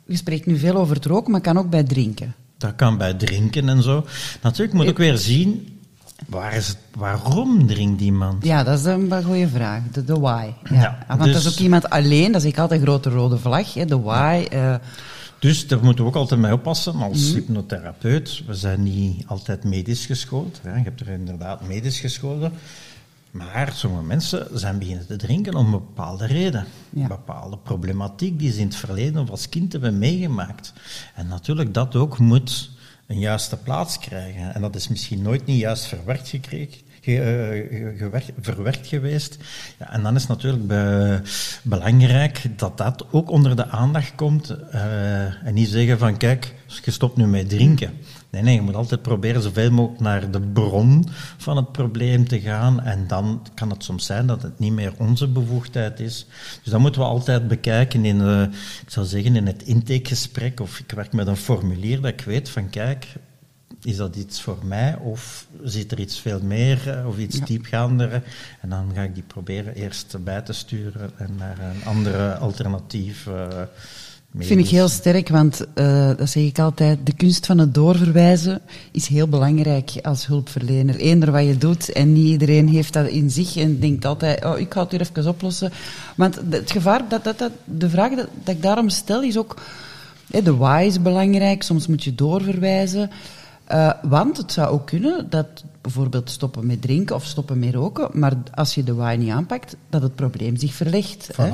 U 0.06 0.16
spreekt 0.16 0.46
nu 0.46 0.58
veel 0.58 0.76
over 0.76 0.94
het 0.94 1.04
roken, 1.04 1.30
maar 1.30 1.40
kan 1.40 1.58
ook 1.58 1.70
bij 1.70 1.82
drinken. 1.82 2.34
Dat 2.58 2.74
kan 2.74 2.98
bij 2.98 3.14
drinken 3.14 3.68
en 3.68 3.82
zo. 3.82 4.06
Natuurlijk 4.42 4.76
moet 4.76 4.86
ik 4.86 4.96
weer 4.96 5.18
zien, 5.18 5.78
waar 6.26 6.54
is 6.54 6.68
het, 6.68 6.78
waarom 6.96 7.66
drinkt 7.66 7.98
die 7.98 8.12
man? 8.12 8.38
Ja, 8.42 8.62
dat 8.62 8.78
is 8.78 8.84
een 8.84 9.24
goede 9.24 9.48
vraag. 9.48 9.82
De, 9.92 10.04
de 10.04 10.18
why. 10.18 10.52
Ja. 10.70 10.98
Want 11.08 11.22
dus, 11.22 11.32
dat 11.32 11.42
is 11.42 11.52
ook 11.52 11.58
iemand 11.58 11.90
alleen, 11.90 12.32
dat 12.32 12.42
is 12.42 12.50
ik 12.50 12.58
altijd 12.58 12.80
een 12.80 12.86
grote 12.86 13.10
rode 13.10 13.38
vlag. 13.38 13.74
Hè, 13.74 13.84
de 13.84 14.00
why. 14.00 14.46
Uh, 14.52 14.74
dus 15.38 15.66
daar 15.66 15.84
moeten 15.84 16.04
we 16.04 16.10
ook 16.10 16.16
altijd 16.16 16.40
mee 16.40 16.52
oppassen 16.52 16.94
als 16.94 17.28
mm. 17.28 17.34
hypnotherapeut. 17.34 18.42
We 18.46 18.54
zijn 18.54 18.82
niet 18.82 19.26
altijd 19.26 19.64
medisch 19.64 20.06
geschoold. 20.06 20.60
Hè. 20.62 20.76
Je 20.76 20.82
hebt 20.82 21.00
er 21.00 21.08
inderdaad 21.08 21.66
medisch 21.66 22.00
geschoold. 22.00 22.52
Maar 23.34 23.72
sommige 23.72 24.04
mensen 24.04 24.48
zijn 24.52 24.78
beginnen 24.78 25.06
te 25.06 25.16
drinken 25.16 25.54
om 25.54 25.64
een 25.64 25.70
bepaalde 25.70 26.26
reden. 26.26 26.66
Een 26.94 27.08
bepaalde 27.08 27.58
problematiek 27.58 28.38
die 28.38 28.52
ze 28.52 28.60
in 28.60 28.66
het 28.66 28.76
verleden 28.76 29.22
of 29.22 29.30
als 29.30 29.48
kind 29.48 29.72
hebben 29.72 29.98
meegemaakt. 29.98 30.72
En 31.14 31.26
natuurlijk, 31.26 31.74
dat 31.74 31.96
ook 31.96 32.18
moet 32.18 32.70
een 33.06 33.18
juiste 33.18 33.56
plaats 33.56 33.98
krijgen. 33.98 34.54
En 34.54 34.60
dat 34.60 34.76
is 34.76 34.88
misschien 34.88 35.22
nooit 35.22 35.46
niet 35.46 35.60
juist 35.60 35.86
verwerkt 35.86 36.28
gekregen. 36.28 36.80
Eh, 37.04 38.22
verwerkt 38.40 38.86
geweest. 38.86 39.38
Ja, 39.78 39.92
en 39.92 40.02
dan 40.02 40.14
is 40.14 40.26
natuurlijk 40.26 40.66
be 40.66 41.20
belangrijk 41.62 42.42
dat 42.56 42.78
dat 42.78 43.06
ook 43.10 43.30
onder 43.30 43.56
de 43.56 43.66
aandacht 43.66 44.14
komt. 44.14 44.56
Uh, 44.74 45.46
en 45.46 45.54
niet 45.54 45.68
zeggen 45.68 45.98
van 45.98 46.16
kijk, 46.16 46.54
je 46.84 46.90
stopt 46.90 47.16
nu 47.16 47.26
met 47.26 47.48
drinken. 47.48 47.90
Nee, 48.34 48.42
nee, 48.42 48.54
je 48.54 48.60
moet 48.60 48.74
altijd 48.74 49.02
proberen 49.02 49.42
zoveel 49.42 49.70
mogelijk 49.70 50.00
naar 50.00 50.30
de 50.30 50.40
bron 50.40 51.06
van 51.36 51.56
het 51.56 51.72
probleem 51.72 52.28
te 52.28 52.40
gaan. 52.40 52.80
En 52.80 53.06
dan 53.06 53.46
kan 53.54 53.70
het 53.70 53.84
soms 53.84 54.06
zijn 54.06 54.26
dat 54.26 54.42
het 54.42 54.58
niet 54.58 54.72
meer 54.72 54.92
onze 54.98 55.28
bevoegdheid 55.28 56.00
is. 56.00 56.26
Dus 56.62 56.72
dat 56.72 56.80
moeten 56.80 57.00
we 57.00 57.06
altijd 57.06 57.48
bekijken 57.48 58.04
in, 58.04 58.20
uh, 58.20 58.42
ik 58.82 58.90
zou 58.90 59.06
zeggen, 59.06 59.36
in 59.36 59.46
het 59.46 59.62
intakegesprek. 59.62 60.60
Of 60.60 60.78
ik 60.78 60.90
werk 60.90 61.12
met 61.12 61.26
een 61.26 61.36
formulier 61.36 62.00
dat 62.00 62.10
ik 62.10 62.20
weet 62.20 62.48
van, 62.48 62.70
kijk, 62.70 63.06
is 63.82 63.96
dat 63.96 64.16
iets 64.16 64.40
voor 64.40 64.58
mij 64.64 64.96
of 64.96 65.46
zit 65.62 65.92
er 65.92 66.00
iets 66.00 66.18
veel 66.20 66.40
meer 66.42 66.98
eh, 66.98 67.06
of 67.06 67.18
iets 67.18 67.36
ja. 67.36 67.44
diepgaander? 67.44 68.22
En 68.60 68.68
dan 68.68 68.90
ga 68.94 69.02
ik 69.02 69.14
die 69.14 69.24
proberen 69.26 69.74
eerst 69.74 70.24
bij 70.24 70.40
te 70.40 70.52
sturen 70.52 71.10
en 71.16 71.34
naar 71.38 71.58
een 71.58 71.84
andere 71.84 72.36
alternatief. 72.36 73.26
Uh, 73.26 73.46
Vind 74.38 74.60
ik 74.60 74.68
heel 74.68 74.88
sterk, 74.88 75.28
want 75.28 75.66
uh, 75.74 76.10
dat 76.16 76.28
zeg 76.28 76.42
ik 76.42 76.58
altijd, 76.58 76.98
de 77.04 77.14
kunst 77.14 77.46
van 77.46 77.58
het 77.58 77.74
doorverwijzen 77.74 78.60
is 78.92 79.06
heel 79.06 79.28
belangrijk 79.28 79.90
als 80.02 80.26
hulpverlener. 80.26 80.96
Eender 80.96 81.30
wat 81.30 81.44
je 81.44 81.58
doet 81.58 81.92
en 81.92 82.12
niet 82.12 82.26
iedereen 82.26 82.68
heeft 82.68 82.92
dat 82.92 83.06
in 83.06 83.30
zich 83.30 83.56
en 83.56 83.80
denkt 83.80 84.04
altijd, 84.04 84.44
oh, 84.44 84.58
ik 84.58 84.72
ga 84.72 84.80
het 84.80 84.90
hier 84.90 85.00
even 85.00 85.28
oplossen. 85.28 85.72
Want 86.16 86.40
het 86.50 86.70
gevaar, 86.70 87.08
dat, 87.08 87.24
dat, 87.24 87.38
dat, 87.38 87.50
de 87.64 87.88
vraag 87.88 88.14
dat, 88.14 88.28
dat 88.44 88.54
ik 88.54 88.62
daarom 88.62 88.88
stel 88.88 89.22
is 89.22 89.38
ook, 89.38 89.56
hè, 90.30 90.42
de 90.42 90.56
why 90.56 90.84
is 90.86 91.02
belangrijk, 91.02 91.62
soms 91.62 91.86
moet 91.86 92.04
je 92.04 92.14
doorverwijzen. 92.14 93.10
Uh, 93.72 93.92
want 94.02 94.36
het 94.36 94.52
zou 94.52 94.68
ook 94.68 94.86
kunnen 94.86 95.26
dat 95.30 95.64
bijvoorbeeld 95.80 96.30
stoppen 96.30 96.66
met 96.66 96.82
drinken 96.82 97.16
of 97.16 97.24
stoppen 97.24 97.58
met 97.58 97.74
roken, 97.74 98.08
maar 98.12 98.32
als 98.54 98.74
je 98.74 98.84
de 98.84 98.94
why 98.94 99.16
niet 99.18 99.30
aanpakt, 99.30 99.76
dat 99.90 100.02
het 100.02 100.14
probleem 100.14 100.56
zich 100.56 100.74
verlegt. 100.74 101.28
Hè? 101.36 101.52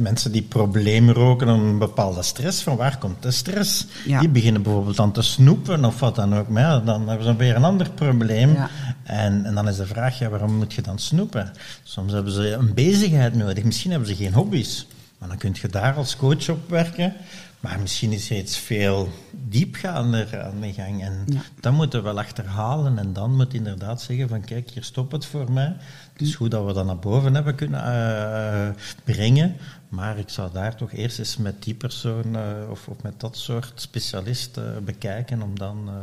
Mensen 0.00 0.32
die 0.32 0.42
probleem 0.42 1.10
roken 1.10 1.48
om 1.48 1.60
een 1.60 1.78
bepaalde 1.78 2.22
stress, 2.22 2.62
van 2.62 2.76
waar 2.76 2.98
komt 2.98 3.22
de 3.22 3.30
stress? 3.30 3.86
Die 4.20 4.28
beginnen 4.28 4.62
bijvoorbeeld 4.62 4.98
aan 5.00 5.12
te 5.12 5.22
snoepen 5.22 5.84
of 5.84 6.00
wat 6.00 6.14
dan 6.14 6.34
ook. 6.34 6.48
Maar 6.48 6.62
ja, 6.62 6.78
dan 6.80 7.08
hebben 7.08 7.26
ze 7.26 7.36
weer 7.36 7.56
een 7.56 7.64
ander 7.64 7.90
probleem. 7.90 8.56
En, 9.02 9.44
en 9.44 9.54
dan 9.54 9.68
is 9.68 9.76
de 9.76 9.86
vraag, 9.86 10.18
ja, 10.18 10.28
waarom 10.28 10.54
moet 10.56 10.72
je 10.72 10.82
dan 10.82 10.98
snoepen? 10.98 11.52
Soms 11.82 12.12
hebben 12.12 12.32
ze 12.32 12.52
een 12.52 12.74
bezigheid 12.74 13.34
nodig. 13.34 13.64
Misschien 13.64 13.90
hebben 13.90 14.08
ze 14.08 14.14
geen 14.16 14.32
hobby's. 14.34 14.86
Maar 15.18 15.28
dan 15.28 15.38
kun 15.38 15.54
je 15.62 15.68
daar 15.68 15.94
als 15.94 16.16
coach 16.16 16.48
op 16.48 16.68
werken 16.70 17.12
Maar 17.60 17.78
misschien 17.80 18.12
is 18.12 18.30
er 18.30 18.36
iets 18.36 18.56
veel 18.58 19.08
diepgaander 19.32 20.42
aan 20.42 20.60
de 20.60 20.72
gang. 20.72 21.02
En 21.02 21.22
Ja. 21.26 21.40
dat 21.60 21.72
moeten 21.72 21.98
we 21.98 22.04
wel 22.04 22.18
achterhalen. 22.18 22.98
En 22.98 23.12
dan 23.12 23.36
moet 23.36 23.54
inderdaad 23.54 24.02
zeggen 24.02 24.28
van 24.28 24.40
kijk, 24.44 24.70
hier 24.70 24.82
stopt 24.84 25.12
het 25.12 25.26
voor 25.26 25.52
mij. 25.52 25.76
Het 26.12 26.22
is 26.22 26.34
goed 26.34 26.50
dat 26.50 26.66
we 26.66 26.72
dat 26.72 26.86
naar 26.86 26.98
boven 26.98 27.34
hebben 27.34 27.54
kunnen 27.54 27.84
eh, 27.84 28.68
brengen. 29.04 29.56
Maar 29.88 30.18
ik 30.18 30.28
zou 30.28 30.52
daar 30.52 30.76
toch 30.76 30.92
eerst 30.92 31.18
eens 31.18 31.36
met 31.36 31.62
die 31.62 31.74
persoon 31.74 32.36
eh, 32.36 32.70
of, 32.70 32.88
of 32.88 33.02
met 33.02 33.20
dat 33.20 33.36
soort 33.36 33.72
specialist 33.74 34.56
eh, 34.56 34.64
bekijken. 34.84 35.42
Om 35.42 35.58
dan 35.58 35.88
eh, 35.88 35.94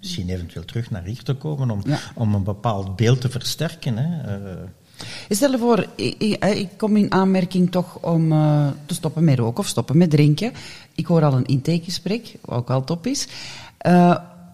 misschien 0.00 0.28
eventueel 0.28 0.64
terug 0.64 0.90
naar 0.90 1.02
hier 1.02 1.22
te 1.22 1.34
komen. 1.34 1.70
Om, 1.70 1.80
Ja. 1.84 1.98
om 2.14 2.34
een 2.34 2.42
bepaald 2.44 2.96
beeld 2.96 3.20
te 3.20 3.28
versterken. 3.28 3.96
Hè. 3.96 4.36
Stel 5.28 5.50
je 5.50 5.58
voor, 5.58 5.86
ik, 5.94 6.14
ik, 6.18 6.44
ik 6.44 6.68
kom 6.76 6.96
in 6.96 7.12
aanmerking 7.12 7.70
toch 7.70 7.96
om 7.96 8.28
te 8.86 8.94
stoppen 8.94 9.24
met 9.24 9.38
roken 9.38 9.58
of 9.58 9.66
stoppen 9.66 9.96
met 9.96 10.10
drinken. 10.10 10.52
Ik 10.94 11.06
hoor 11.06 11.22
al 11.24 11.32
een 11.32 11.46
intakegesprek, 11.46 12.36
wat 12.40 12.58
ook 12.58 12.70
al 12.70 12.84
top 12.84 13.06
is. 13.06 13.28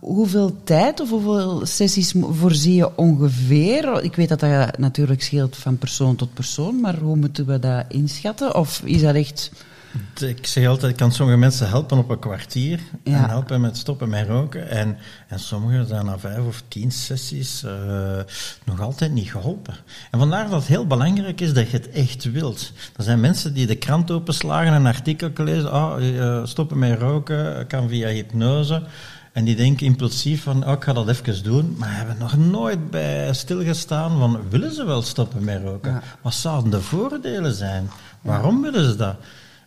Hoeveel 0.00 0.56
tijd 0.64 1.00
of 1.00 1.10
hoeveel 1.10 1.66
sessies 1.66 2.14
voorzie 2.30 2.74
je 2.74 2.96
ongeveer? 2.96 4.02
Ik 4.02 4.16
weet 4.16 4.28
dat 4.28 4.40
dat 4.40 4.78
natuurlijk 4.78 5.22
scheelt 5.22 5.56
van 5.56 5.78
persoon 5.78 6.16
tot 6.16 6.34
persoon, 6.34 6.80
maar 6.80 6.98
hoe 6.98 7.16
moeten 7.16 7.46
we 7.46 7.58
dat 7.58 7.84
inschatten? 7.88 8.54
Of 8.54 8.82
is 8.84 9.00
dat 9.02 9.14
echt... 9.14 9.50
Ik 10.20 10.46
zeg 10.46 10.66
altijd, 10.66 10.92
ik 10.92 10.98
kan 10.98 11.12
sommige 11.12 11.38
mensen 11.38 11.68
helpen 11.68 11.98
op 11.98 12.10
een 12.10 12.18
kwartier 12.18 12.80
Ja. 13.04 13.22
en 13.22 13.28
helpen 13.28 13.60
met 13.60 13.76
stoppen 13.76 14.08
met 14.08 14.26
roken. 14.28 14.68
En, 14.68 14.96
en 15.28 15.38
sommigen 15.38 15.86
zijn 15.86 16.04
na 16.04 16.18
vijf 16.18 16.46
of 16.46 16.62
tien 16.68 16.90
sessies 16.92 17.62
eh, 17.64 18.18
nog 18.64 18.80
altijd 18.80 19.12
niet 19.12 19.30
geholpen. 19.30 19.74
En 20.10 20.18
vandaar 20.18 20.44
dat 20.44 20.58
het 20.58 20.68
heel 20.68 20.86
belangrijk 20.86 21.40
is 21.40 21.52
dat 21.52 21.70
je 21.70 21.76
het 21.76 21.90
echt 21.90 22.32
wilt. 22.32 22.72
Er 22.96 23.04
zijn 23.04 23.20
mensen 23.20 23.54
die 23.54 23.66
de 23.66 23.76
krant 23.76 24.10
openslagen 24.10 24.66
en 24.72 24.74
een 24.74 24.86
artikel 24.86 25.30
lezen, 25.36 25.70
ah, 25.70 26.18
eh, 26.18 26.44
stoppen 26.46 26.78
met 26.78 26.98
roken 26.98 27.66
kan 27.66 27.88
via 27.88 28.08
hypnose. 28.08 28.82
En 29.32 29.44
die 29.44 29.56
denken 29.56 29.86
impulsief 29.86 30.42
van, 30.42 30.66
oh, 30.66 30.72
ik 30.72 30.84
ga 30.84 30.92
dat 30.92 31.08
even 31.08 31.42
doen, 31.42 31.76
maar 31.78 31.96
hebben 31.96 32.18
nog 32.18 32.36
nooit 32.36 32.90
bij 32.90 33.34
stilgestaan 33.34 34.18
van, 34.18 34.40
willen 34.48 34.74
ze 34.74 34.84
wel 34.84 35.02
stoppen 35.02 35.44
met 35.44 35.62
roken? 35.62 35.92
Ja. 35.92 36.02
Wat 36.22 36.34
zouden 36.34 36.70
de 36.70 36.80
voordelen 36.80 37.54
zijn? 37.54 37.90
Waarom 38.20 38.62
willen 38.62 38.84
ze 38.84 38.96
dat? 38.96 39.16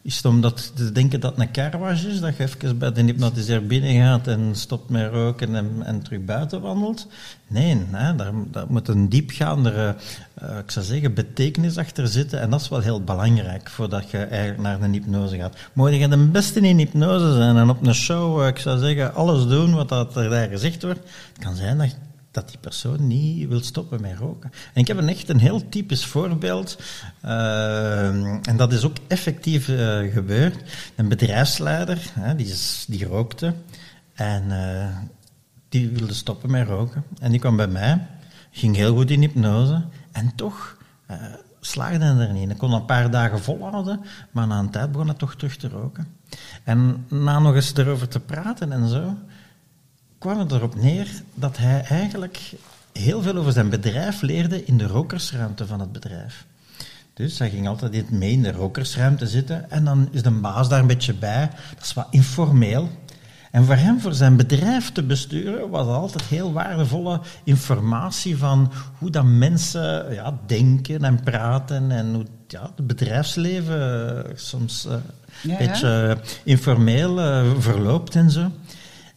Is 0.03 0.15
het 0.15 0.25
omdat 0.25 0.71
ze 0.75 0.91
denken 0.91 1.19
dat 1.19 1.31
het 1.35 1.39
een 1.39 1.51
carwash 1.51 2.03
is, 2.03 2.19
dat 2.19 2.37
je 2.37 2.43
even 2.43 2.77
bij 2.77 2.91
de 2.91 3.01
hypnotiseer 3.01 3.65
binnen 3.65 3.95
gaat 4.01 4.27
en 4.27 4.49
stopt 4.55 4.89
met 4.89 5.11
roken 5.11 5.55
en, 5.55 5.71
en 5.83 6.01
terug 6.01 6.25
buiten 6.25 6.61
wandelt? 6.61 7.07
Nee, 7.47 7.77
hè, 7.91 8.15
daar, 8.15 8.33
moet 8.67 8.87
een 8.87 9.09
diepgaandere, 9.09 9.95
eh, 10.33 10.57
ik 10.57 10.71
zou 10.71 10.85
zeggen, 10.85 11.13
betekenis 11.13 11.77
achter 11.77 12.07
zitten. 12.07 12.41
En 12.41 12.49
dat 12.49 12.61
is 12.61 12.69
wel 12.69 12.79
heel 12.79 13.03
belangrijk 13.03 13.69
voordat 13.69 14.11
je 14.11 14.17
eigenlijk 14.17 14.61
naar 14.61 14.81
een 14.81 14.93
hypnose 14.93 15.37
gaat. 15.37 15.57
Mocht 15.73 15.93
je 15.93 16.07
de 16.07 16.17
beste 16.17 16.59
in 16.59 16.77
hypnose 16.77 17.33
zijn 17.33 17.57
en 17.57 17.69
op 17.69 17.85
een 17.85 17.95
show, 17.95 18.41
eh, 18.41 18.47
ik 18.47 18.57
zou 18.57 18.79
zeggen, 18.79 19.13
alles 19.13 19.47
doen 19.47 19.73
wat 19.73 19.91
er 19.91 20.29
daar 20.29 20.49
gezegd 20.49 20.83
wordt, 20.83 20.99
het 21.33 21.43
kan 21.43 21.55
zijn 21.55 21.77
dat 21.77 21.95
dat 22.33 22.49
die 22.49 22.57
persoon 22.57 23.07
niet 23.07 23.47
wil 23.47 23.61
stoppen 23.61 24.01
met 24.01 24.17
roken. 24.17 24.51
En 24.73 24.81
ik 24.81 24.87
heb 24.87 24.97
een 24.97 25.09
echt 25.09 25.29
een 25.29 25.39
heel 25.39 25.69
typisch 25.69 26.05
voorbeeld, 26.05 26.77
eh, 27.21 28.07
en 28.47 28.57
dat 28.57 28.73
is 28.73 28.83
ook 28.83 28.95
effectief 29.07 29.69
eh, 29.69 30.11
gebeurd. 30.13 30.71
Een 30.95 31.07
bedrijfsleider, 31.07 32.11
die, 32.35 32.53
die 32.87 33.05
rookte, 33.05 33.53
en 34.13 34.51
eh, 34.51 34.97
die 35.69 35.89
wilde 35.89 36.13
stoppen 36.13 36.51
met 36.51 36.67
roken. 36.67 37.03
En 37.19 37.31
die 37.31 37.39
kwam 37.39 37.55
bij 37.55 37.67
mij, 37.67 38.07
ging 38.51 38.75
heel 38.75 38.95
goed 38.95 39.11
in 39.11 39.21
hypnose, 39.21 39.83
en 40.11 40.35
toch 40.35 40.77
slaagde 41.59 42.05
hij 42.05 42.27
er 42.27 42.33
niet. 42.33 42.49
Ik 42.49 42.57
kon 42.57 42.73
een 42.73 42.85
paar 42.85 43.11
dagen 43.11 43.39
volhouden, 43.41 44.01
maar 44.31 44.47
na 44.47 44.59
een 44.59 44.69
tijd 44.69 44.91
begon 44.91 45.07
hij 45.07 45.17
toch 45.17 45.35
terug 45.35 45.55
te 45.55 45.69
roken. 45.69 46.07
En 46.63 47.05
na 47.07 47.39
nog 47.39 47.55
eens 47.55 47.75
erover 47.75 48.07
te 48.07 48.19
praten 48.19 48.71
en 48.71 48.87
zo, 48.87 49.17
kwam 50.23 50.39
het 50.39 50.51
erop 50.51 50.75
neer 50.75 51.07
dat 51.33 51.57
hij 51.57 51.81
eigenlijk 51.81 52.39
heel 52.93 53.21
veel 53.21 53.35
over 53.35 53.51
zijn 53.51 53.69
bedrijf 53.69 54.21
leerde 54.21 54.65
in 54.65 54.77
de 54.77 54.87
rokersruimte 54.87 55.67
van 55.67 55.79
het 55.79 55.91
bedrijf. 55.91 56.45
Dus 57.13 57.39
hij 57.39 57.49
ging 57.49 57.67
altijd 57.67 57.93
in- 57.93 58.05
mee 58.09 58.31
in 58.31 58.41
de 58.41 58.51
rokersruimte 58.51 59.27
zitten 59.27 59.71
en 59.71 59.83
dan 59.85 60.07
is 60.11 60.21
de 60.23 60.31
baas 60.31 60.69
daar 60.69 60.79
een 60.79 60.87
beetje 60.87 61.13
bij. 61.13 61.49
Dat 61.75 61.83
is 61.83 61.93
wat 61.93 62.07
informeel. 62.09 62.89
En 63.51 63.65
voor 63.65 63.75
hem, 63.75 63.99
voor 64.01 64.13
zijn 64.13 64.35
bedrijf 64.35 64.91
te 64.91 65.03
besturen, 65.03 65.69
was 65.69 65.87
altijd 65.87 66.23
heel 66.23 66.53
waardevolle 66.53 67.19
informatie 67.43 68.37
van 68.37 68.71
hoe 68.97 69.09
dat 69.09 69.23
mensen 69.25 70.13
ja, 70.13 70.39
denken 70.45 71.03
en 71.03 71.19
praten 71.23 71.91
en 71.91 72.13
hoe 72.13 72.25
ja, 72.47 72.71
het 72.75 72.87
bedrijfsleven 72.87 74.25
eh, 74.25 74.31
soms 74.35 74.87
Ja, 74.89 75.01
een 75.51 75.57
beetje 75.67 76.17
eh, 76.21 76.29
informeel 76.43 77.19
eh, 77.21 77.43
verloopt 77.59 78.15
en 78.15 78.31
zo. 78.31 78.51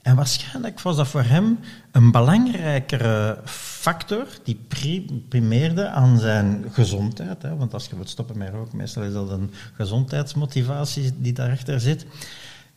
En 0.06 0.16
waarschijnlijk 0.16 0.80
was 0.80 0.96
dat 0.96 1.08
voor 1.08 1.22
hem 1.22 1.58
een 1.92 2.10
belangrijkere 2.10 3.38
factor 3.44 4.26
die 4.44 4.64
pri- 4.68 5.24
primeerde 5.28 5.88
aan 5.88 6.18
zijn 6.18 6.64
gezondheid. 6.72 7.42
Hè? 7.42 7.56
Want 7.56 7.74
als 7.74 7.86
je 7.86 7.94
wilt 7.96 8.08
stoppen 8.08 8.38
met 8.38 8.50
roken, 8.50 8.76
meestal 8.76 9.02
is 9.02 9.12
dat 9.12 9.30
een 9.30 9.50
gezondheidsmotivatie 9.74 11.12
die 11.18 11.32
daarachter 11.32 11.80
zit. 11.80 12.06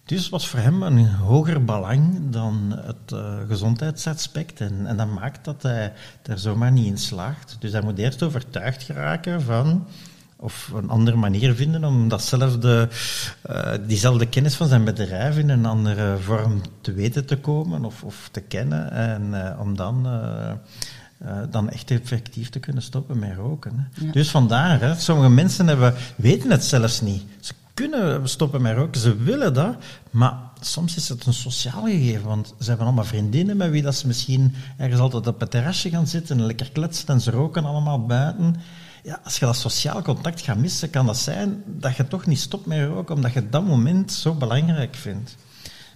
Dus 0.05 0.29
was 0.29 0.47
voor 0.47 0.59
hem 0.59 0.83
een 0.83 1.07
hoger 1.07 1.65
belang 1.65 2.29
dan 2.29 2.73
het 2.75 3.11
eh, 3.11 3.37
gezondheidsaspect. 3.47 4.61
En, 4.61 4.85
en 4.85 4.97
dat 4.97 5.13
maakt 5.13 5.45
dat 5.45 5.63
hij 5.63 5.93
er 6.23 6.39
zomaar 6.39 6.71
niet 6.71 6.85
in 6.85 6.97
slaagt. 6.97 7.55
Dus 7.59 7.71
hij 7.71 7.81
moet 7.81 7.97
eerst 7.97 8.23
overtuigd 8.23 8.83
geraken 8.83 9.41
van 9.41 9.87
of 10.41 10.71
een 10.75 10.89
andere 10.89 11.17
manier 11.17 11.55
vinden 11.55 11.83
om 11.83 12.07
datzelfde, 12.07 12.89
eh, 13.41 13.73
diezelfde 13.87 14.25
kennis 14.25 14.55
van 14.55 14.67
zijn 14.67 14.83
bedrijf 14.83 15.37
in 15.37 15.49
een 15.49 15.65
andere 15.65 16.17
vorm 16.17 16.61
te 16.81 16.93
weten 16.93 17.25
te 17.25 17.37
komen 17.37 17.85
of, 17.85 18.03
of 18.03 18.29
te 18.31 18.41
kennen. 18.41 18.91
En 18.91 19.45
eh, 19.45 19.59
om 19.59 19.75
dan, 19.75 20.05
eh, 20.07 21.37
dan 21.49 21.69
echt 21.69 21.91
effectief 21.91 22.49
te 22.49 22.59
kunnen 22.59 22.83
stoppen 22.83 23.19
met 23.19 23.35
roken. 23.35 23.71
Hè. 23.75 24.05
Ja. 24.05 24.11
Dus 24.11 24.29
vandaar, 24.29 24.79
hè, 24.81 24.95
sommige 24.95 25.29
mensen 25.29 25.67
hebben, 25.67 25.93
weten 26.15 26.51
het 26.51 26.63
zelfs 26.65 27.01
niet. 27.01 27.23
Ze 27.39 27.53
kunnen 27.73 28.29
stoppen 28.29 28.61
met 28.61 28.75
roken, 28.75 29.01
ze 29.01 29.17
willen 29.17 29.53
dat, 29.53 29.75
maar 30.09 30.33
soms 30.59 30.95
is 30.95 31.09
het 31.09 31.25
een 31.25 31.33
sociaal 31.33 31.83
gegeven, 31.83 32.27
want 32.27 32.53
ze 32.59 32.67
hebben 32.67 32.85
allemaal 32.85 33.05
vriendinnen 33.05 33.57
met 33.57 33.69
wie 33.69 33.81
dat 33.81 33.95
ze 33.95 34.07
misschien 34.07 34.55
ergens 34.77 35.01
altijd 35.01 35.27
op 35.27 35.39
het 35.39 35.51
terrasje 35.51 35.89
gaan 35.89 36.07
zitten 36.07 36.37
en 36.37 36.45
lekker 36.45 36.71
kletsen 36.71 37.07
en 37.07 37.21
ze 37.21 37.31
roken 37.31 37.65
allemaal 37.65 38.05
buiten. 38.05 38.55
Ja, 39.03 39.19
als 39.23 39.37
je 39.39 39.45
dat 39.45 39.55
sociaal 39.55 40.01
contact 40.01 40.41
gaat 40.41 40.57
missen, 40.57 40.89
kan 40.89 41.05
dat 41.05 41.17
zijn 41.17 41.63
dat 41.65 41.95
je 41.95 42.07
toch 42.07 42.25
niet 42.25 42.39
stopt 42.39 42.65
met 42.65 42.87
roken, 42.87 43.15
omdat 43.15 43.33
je 43.33 43.49
dat 43.49 43.65
moment 43.65 44.11
zo 44.11 44.33
belangrijk 44.33 44.95
vindt. 44.95 45.35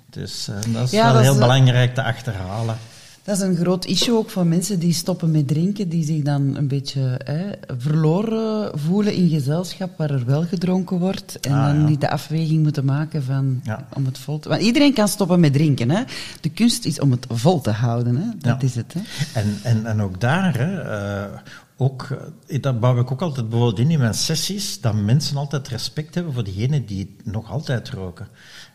Dus 0.09 0.47
eh, 0.47 0.73
dat 0.73 0.83
is 0.83 0.91
Ja, 0.91 1.03
wel 1.05 1.13
dat 1.13 1.21
heel 1.21 1.37
belangrijk 1.37 1.93
te 1.95 2.03
achterhalen. 2.03 2.77
Dat 3.23 3.35
is 3.37 3.41
een 3.41 3.55
groot 3.55 3.85
issue 3.85 4.15
ook 4.17 4.29
voor 4.29 4.45
mensen 4.45 4.79
die 4.79 4.93
stoppen 4.93 5.31
met 5.31 5.47
drinken, 5.47 5.89
die 5.89 6.05
zich 6.05 6.21
dan 6.21 6.55
een 6.55 6.67
beetje 6.67 7.19
hè, 7.23 7.49
verloren 7.77 8.79
voelen 8.79 9.13
in 9.13 9.29
gezelschap 9.29 9.97
waar 9.97 10.09
er 10.11 10.25
wel 10.25 10.45
gedronken 10.45 10.99
wordt. 10.99 11.39
En 11.39 11.51
Ah, 11.51 11.65
dan 11.65 11.79
ja. 11.79 11.87
niet 11.87 12.01
de 12.01 12.09
afweging 12.09 12.63
moeten 12.63 12.85
maken 12.85 13.23
van 13.23 13.59
Ja. 13.63 13.87
om 13.93 14.05
het 14.05 14.17
vol 14.17 14.39
te... 14.39 14.49
Want 14.49 14.61
iedereen 14.61 14.93
kan 14.93 15.07
stoppen 15.07 15.39
met 15.39 15.53
drinken. 15.53 15.89
Hè? 15.91 16.03
De 16.41 16.49
kunst 16.49 16.85
is 16.85 16.99
om 16.99 17.11
het 17.11 17.25
vol 17.29 17.61
te 17.61 17.71
houden. 17.71 18.15
Hè? 18.15 18.25
Dat 18.37 18.61
Ja. 18.61 18.67
is 18.67 18.75
het. 18.75 18.93
Hè? 18.93 19.01
En, 19.39 19.59
en, 19.63 19.85
en 19.85 20.01
ook 20.01 20.21
daar, 20.21 20.57
hè, 20.57 20.81
eh, 20.81 21.39
ook, 21.77 22.07
eh, 22.47 22.61
dat 22.61 22.79
bouw 22.79 22.99
ik 22.99 23.11
ook 23.11 23.21
altijd 23.21 23.49
bijvoorbeeld 23.49 23.79
in 23.79 23.91
in 23.91 23.99
mijn 23.99 24.13
sessies, 24.13 24.81
dat 24.81 24.93
mensen 24.93 25.37
altijd 25.37 25.67
respect 25.67 26.15
hebben 26.15 26.33
voor 26.33 26.43
diegenen 26.43 26.85
die 26.85 27.15
nog 27.23 27.51
altijd 27.51 27.89
roken. 27.89 28.27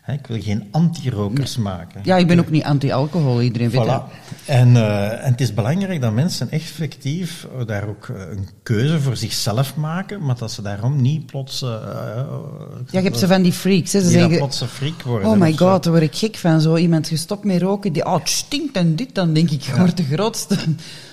Ik 0.07 0.27
wil 0.27 0.41
geen 0.41 0.67
anti-rokers 0.71 1.57
maken. 1.57 2.01
Ja, 2.03 2.17
ik 2.17 2.27
ben 2.27 2.39
ook 2.39 2.49
niet 2.49 2.63
anti-alcohol. 2.63 3.41
Iedereen 3.41 3.69
weet 3.69 3.85
dat. 3.85 4.03
Voilà. 4.03 4.45
En, 4.45 4.75
eh, 4.75 5.25
en 5.25 5.31
het 5.31 5.41
is 5.41 5.53
belangrijk 5.53 6.01
dat 6.01 6.13
mensen 6.13 6.51
effectief 6.51 7.47
eh, 7.59 7.65
daar 7.65 7.87
ook 7.87 8.07
een 8.07 8.47
keuze 8.63 8.99
voor 8.99 9.17
zichzelf 9.17 9.75
maken, 9.75 10.25
maar 10.25 10.37
dat 10.37 10.51
ze 10.51 10.61
daarom 10.61 11.01
niet 11.01 11.25
plots... 11.25 11.59
Ja, 11.59 12.25
je 12.89 12.99
hebt 12.99 13.19
ze 13.19 13.27
van 13.27 13.41
die 13.41 13.53
freaks. 13.53 13.93
Hè? 13.93 14.01
Ze 14.01 14.09
zeggen, 14.09 14.37
plots 14.37 14.61
een 14.61 14.67
freak 14.67 15.01
worden. 15.01 15.29
oh 15.29 15.37
my 15.37 15.53
god, 15.57 15.83
daar 15.83 15.93
word 15.93 16.05
ik 16.05 16.15
gek 16.15 16.35
van. 16.35 16.61
Zo 16.61 16.75
iemand 16.75 17.07
gestopt 17.07 17.43
met 17.43 17.61
roken, 17.61 17.93
die, 17.93 18.05
oh, 18.05 18.13
het 18.13 18.29
stinkt 18.29 18.75
en 18.75 18.95
dit. 18.95 19.15
Dan 19.15 19.33
denk 19.33 19.49
ik, 19.49 19.61
je 19.61 19.75
wordt 19.75 19.97
de 19.97 20.03
grootste 20.03 20.57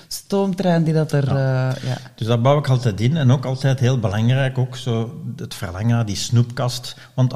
stoomtrein 0.08 0.84
die 0.84 0.94
dat 0.94 1.12
er... 1.12 1.34
Ja. 1.34 1.68
ja. 1.68 1.98
Dus 2.14 2.26
dat 2.26 2.42
bouw 2.42 2.58
ik 2.58 2.68
altijd 2.68 3.00
in. 3.00 3.16
En 3.16 3.30
ook 3.30 3.44
altijd 3.44 3.80
heel 3.80 3.98
belangrijk, 3.98 4.58
ook 4.58 4.76
zo 4.76 5.22
het 5.36 5.54
verlangen 5.54 5.88
naar 5.88 6.06
die 6.06 6.16
snoepkast. 6.16 6.96
Want, 7.14 7.32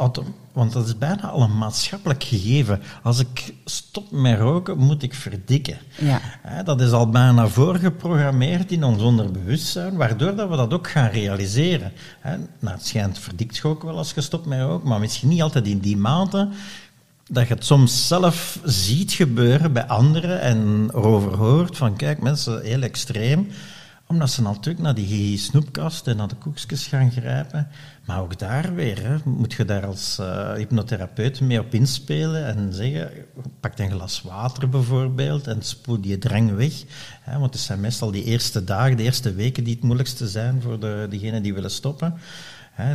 want 0.53 0.73
dat 0.73 0.87
is 0.87 0.99
bijna 0.99 1.29
al 1.29 1.43
een 1.43 1.59
maatschappelijk 1.59 2.25
gegeven. 2.25 2.83
Als 3.03 3.19
ik 3.19 3.55
stop 3.65 4.11
met 4.11 4.39
roken, 4.39 4.79
moet 4.79 5.03
ik 5.03 5.15
verdikken. 5.15 5.79
Ja. 5.99 6.21
Hè, 6.43 6.63
dat 6.63 6.81
is 6.81 6.91
al 6.91 7.11
bijna 7.11 7.49
voorgeprogrammeerd 7.49 8.73
in 8.73 8.85
ons 8.85 9.03
onderbewustzijn, 9.03 9.97
waardoor 9.97 10.35
dat 10.35 10.49
we 10.49 10.57
dat 10.57 10.73
ook 10.73 10.91
gaan 10.91 11.09
realiseren. 11.09 11.93
Hè, 12.21 12.37
nou, 12.59 12.77
het 12.77 12.87
schijnt 12.87 13.19
verdikt 13.19 13.57
je 13.57 13.69
ook 13.69 13.83
wel 13.83 13.97
als 13.97 14.13
je 14.13 14.21
stopt 14.21 14.47
met 14.47 14.61
roken, 14.61 14.89
maar 14.89 15.01
misschien 15.01 15.29
niet 15.29 15.43
altijd 15.43 15.67
in 15.67 15.79
die 15.79 15.97
mate 15.97 16.49
dat 17.33 17.49
je 17.49 17.55
het 17.55 17.65
soms 17.65 18.07
zelf 18.07 18.59
ziet 18.65 19.13
gebeuren 19.13 19.73
bij 19.73 19.87
anderen 19.87 20.41
en 20.41 20.91
erover 20.95 21.37
hoort 21.37 21.77
van 21.77 21.97
kijk 21.97 22.21
mensen, 22.21 22.63
heel 22.63 22.83
extreem. 22.83 23.49
Omdat 24.07 24.31
ze 24.31 24.43
natuurlijk 24.43 24.85
naar 24.85 24.95
die 24.95 25.39
snoepkast 25.39 26.07
en 26.07 26.17
naar 26.17 26.29
de 26.29 26.35
koekjes 26.35 26.87
gaan 26.87 27.11
grijpen. 27.11 27.69
Maar 28.07 28.21
ook 28.21 28.39
daar 28.39 28.75
weer, 28.75 29.21
moet 29.25 29.53
je 29.53 29.65
daar 29.65 29.87
als 29.87 30.19
uh, 30.21 30.53
hypnotherapeut 30.53 31.41
mee 31.41 31.61
op 31.61 31.75
inspelen 31.75 32.47
en 32.47 32.73
zeggen, 32.73 33.11
pak 33.61 33.79
een 33.79 33.91
glas 33.91 34.23
water 34.23 34.69
bijvoorbeeld 34.69 35.47
en 35.47 35.63
spoel 35.63 36.01
die 36.01 36.19
drang 36.19 36.57
weg. 36.57 36.73
Hè, 37.21 37.39
want 37.39 37.55
het 37.55 37.63
zijn 37.63 37.81
meestal 37.81 38.11
die 38.11 38.25
eerste 38.25 38.65
dagen, 38.65 38.97
de 38.97 39.03
eerste 39.03 39.35
weken 39.35 39.65
die 39.65 39.75
het 39.75 39.83
moeilijkste 39.83 40.29
zijn 40.29 40.63
voor 40.63 40.81
de, 40.81 41.07
diegenen 41.11 41.43
die 41.43 41.55
willen 41.55 41.71
stoppen 41.71 42.15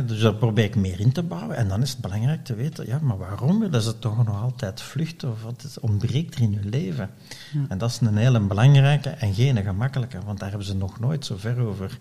dus 0.06 0.20
daar 0.20 0.34
probeer 0.34 0.64
ik 0.64 0.76
meer 0.76 1.00
in 1.00 1.12
te 1.12 1.22
bouwen. 1.22 1.56
En 1.56 1.68
dan 1.68 1.82
is 1.82 1.90
het 1.90 2.00
belangrijk 2.00 2.44
te 2.44 2.54
weten, 2.54 2.86
ja, 2.86 2.98
maar 3.02 3.18
waarom 3.18 3.60
willen 3.60 3.82
ze 3.82 3.98
toch 3.98 4.24
nog 4.24 4.42
altijd 4.42 4.80
vluchten? 4.80 5.30
Of 5.30 5.42
wat 5.42 5.78
ontbreekt 5.80 6.34
er 6.34 6.40
in 6.40 6.54
hun 6.54 6.68
leven? 6.68 7.10
Ja. 7.52 7.60
En 7.68 7.78
dat 7.78 7.90
is 7.90 8.00
een 8.00 8.16
hele 8.16 8.40
belangrijke 8.40 9.08
en 9.08 9.34
geen 9.34 9.62
gemakkelijke, 9.62 10.18
want 10.24 10.38
daar 10.38 10.48
hebben 10.48 10.66
ze 10.66 10.76
nog 10.76 11.00
nooit 11.00 11.24
zo 11.24 11.36
ver 11.36 11.58
over 11.58 11.98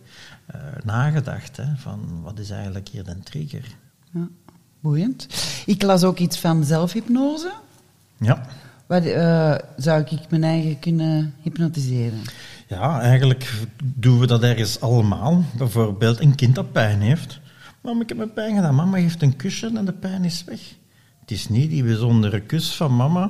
uh, 0.56 0.62
nagedacht. 0.84 1.58
Hè, 1.58 1.66
van 1.76 2.22
wat 2.24 2.40
is 2.40 2.50
eigenlijk 2.50 2.88
hier 2.88 3.04
de 3.04 3.20
trigger? 3.20 3.76
Ja, 4.12 4.28
boeiend. 4.80 5.28
Ik 5.66 5.82
las 5.82 6.04
ook 6.04 6.18
iets 6.18 6.40
van 6.40 6.64
zelfhypnose. 6.64 7.52
Ja. 8.18 8.46
Wat, 8.86 9.06
uh, 9.06 9.56
zou 9.78 10.02
ik 10.02 10.30
mijn 10.30 10.44
eigen 10.44 10.80
kunnen 10.80 11.34
hypnotiseren? 11.42 12.22
Ja, 12.68 13.02
eigenlijk 13.02 13.54
doen 13.84 14.20
we 14.20 14.28
dat 14.28 14.44
ergens 14.44 14.82
allemaal. 14.82 15.44
Bijvoorbeeld 15.58 16.20
een 16.20 16.36
kind 16.36 16.56
dat 16.56 16.72
pijn 16.72 17.02
heeft 17.02 17.40
Mama, 17.86 18.02
ik 18.02 18.10
heb 18.10 18.18
mijn 18.18 18.34
pijn 18.34 18.56
gedaan. 18.56 18.76
Mama 18.76 18.98
heeft 18.98 19.22
een 19.22 19.36
kusje 19.36 19.72
en 19.76 19.86
de 19.86 19.94
pijn 19.94 20.24
is 20.24 20.44
weg. 20.44 20.60
Het 21.20 21.32
is 21.32 21.50
niet 21.50 21.70
die 21.70 21.84
bijzondere 21.84 22.42
kus 22.42 22.76
van 22.76 22.96
mama 22.96 23.30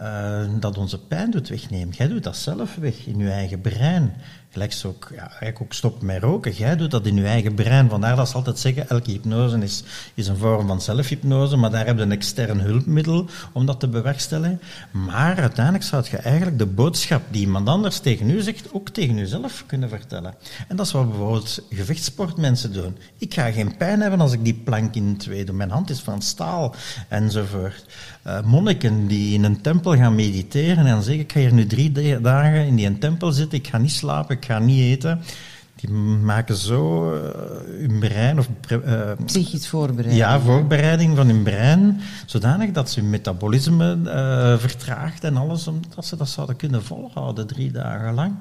uh, 0.00 0.44
dat 0.60 0.78
onze 0.78 0.98
pijn 1.06 1.30
doet 1.30 1.48
wegnemen. 1.48 1.94
Jij 1.94 2.08
doet 2.08 2.22
dat 2.22 2.36
zelf 2.36 2.74
weg 2.74 3.06
in 3.06 3.18
je 3.18 3.30
eigen 3.30 3.60
brein. 3.60 4.14
Gelijk 4.54 4.82
ook, 4.86 5.08
ja, 5.14 5.28
eigenlijk 5.28 5.60
ook 5.60 5.72
stop 5.72 6.02
met 6.02 6.22
roken. 6.22 6.52
Jij 6.52 6.76
doet 6.76 6.90
dat 6.90 7.06
in 7.06 7.16
je 7.16 7.24
eigen 7.24 7.54
brein. 7.54 7.88
Vandaar 7.88 8.16
dat 8.16 8.28
ze 8.28 8.34
altijd 8.34 8.58
zeggen, 8.58 8.88
elke 8.88 9.10
hypnose 9.10 9.58
is, 9.58 9.82
is 10.14 10.28
een 10.28 10.36
vorm 10.36 10.66
van 10.66 10.80
zelfhypnose, 10.80 11.56
maar 11.56 11.70
daar 11.70 11.86
heb 11.86 11.96
je 11.96 12.02
een 12.02 12.12
extern 12.12 12.60
hulpmiddel 12.60 13.26
om 13.52 13.66
dat 13.66 13.80
te 13.80 13.88
bewerkstelligen. 13.88 14.60
Maar 14.90 15.36
uiteindelijk 15.36 15.84
zou 15.84 16.04
je 16.10 16.16
eigenlijk 16.16 16.58
de 16.58 16.66
boodschap 16.66 17.22
die 17.30 17.40
iemand 17.40 17.68
anders 17.68 17.98
tegen 17.98 18.30
u 18.30 18.40
zegt, 18.40 18.72
ook 18.72 18.88
tegen 18.88 19.16
jezelf 19.16 19.64
kunnen 19.66 19.88
vertellen. 19.88 20.34
En 20.68 20.76
dat 20.76 20.86
is 20.86 20.92
wat 20.92 21.08
bijvoorbeeld 21.08 21.62
gevechtsportmensen 21.70 22.72
doen. 22.72 22.96
Ik 23.18 23.34
ga 23.34 23.50
geen 23.50 23.76
pijn 23.76 24.00
hebben 24.00 24.20
als 24.20 24.32
ik 24.32 24.44
die 24.44 24.60
plank 24.64 24.94
in 24.94 25.16
twee 25.16 25.44
doe. 25.44 25.54
Mijn 25.54 25.70
hand 25.70 25.90
is 25.90 26.00
van 26.00 26.22
staal, 26.22 26.74
enzovoort. 27.08 27.84
Uh, 28.26 28.42
monniken 28.44 29.06
die 29.06 29.34
in 29.34 29.44
een 29.44 29.60
tempel 29.60 29.96
gaan 29.96 30.14
mediteren 30.14 30.86
en 30.86 31.02
zeggen, 31.02 31.22
ik 31.22 31.32
ga 31.32 31.40
hier 31.40 31.52
nu 31.52 31.66
drie 31.66 32.20
dagen 32.20 32.66
in 32.66 32.76
die 32.76 32.98
tempel 32.98 33.32
zitten, 33.32 33.58
ik 33.58 33.66
ga 33.66 33.78
niet 33.78 33.90
slapen, 33.90 34.36
ik 34.36 34.44
ga 34.44 34.58
niet 34.58 34.80
eten. 34.80 35.20
Die 35.74 35.90
maken 35.90 36.56
zo 36.56 37.12
uh, 37.14 37.20
hun 37.78 37.98
brein... 37.98 38.38
Of, 38.38 38.48
uh, 38.70 39.10
Psychisch 39.24 39.68
voorbereiding. 39.68 40.16
Ja, 40.16 40.40
voorbereiding 40.40 41.16
van 41.16 41.26
hun 41.26 41.42
brein, 41.42 42.00
zodanig 42.26 42.70
dat 42.70 42.90
ze 42.90 43.00
hun 43.00 43.10
metabolisme 43.10 43.98
vertraagt 44.58 45.24
en 45.24 45.36
alles, 45.36 45.66
omdat 45.66 46.06
ze 46.06 46.16
dat 46.16 46.28
zouden 46.28 46.56
kunnen 46.56 46.84
volhouden 46.84 47.46
drie 47.46 47.70
dagen 47.70 48.14
lang. 48.14 48.32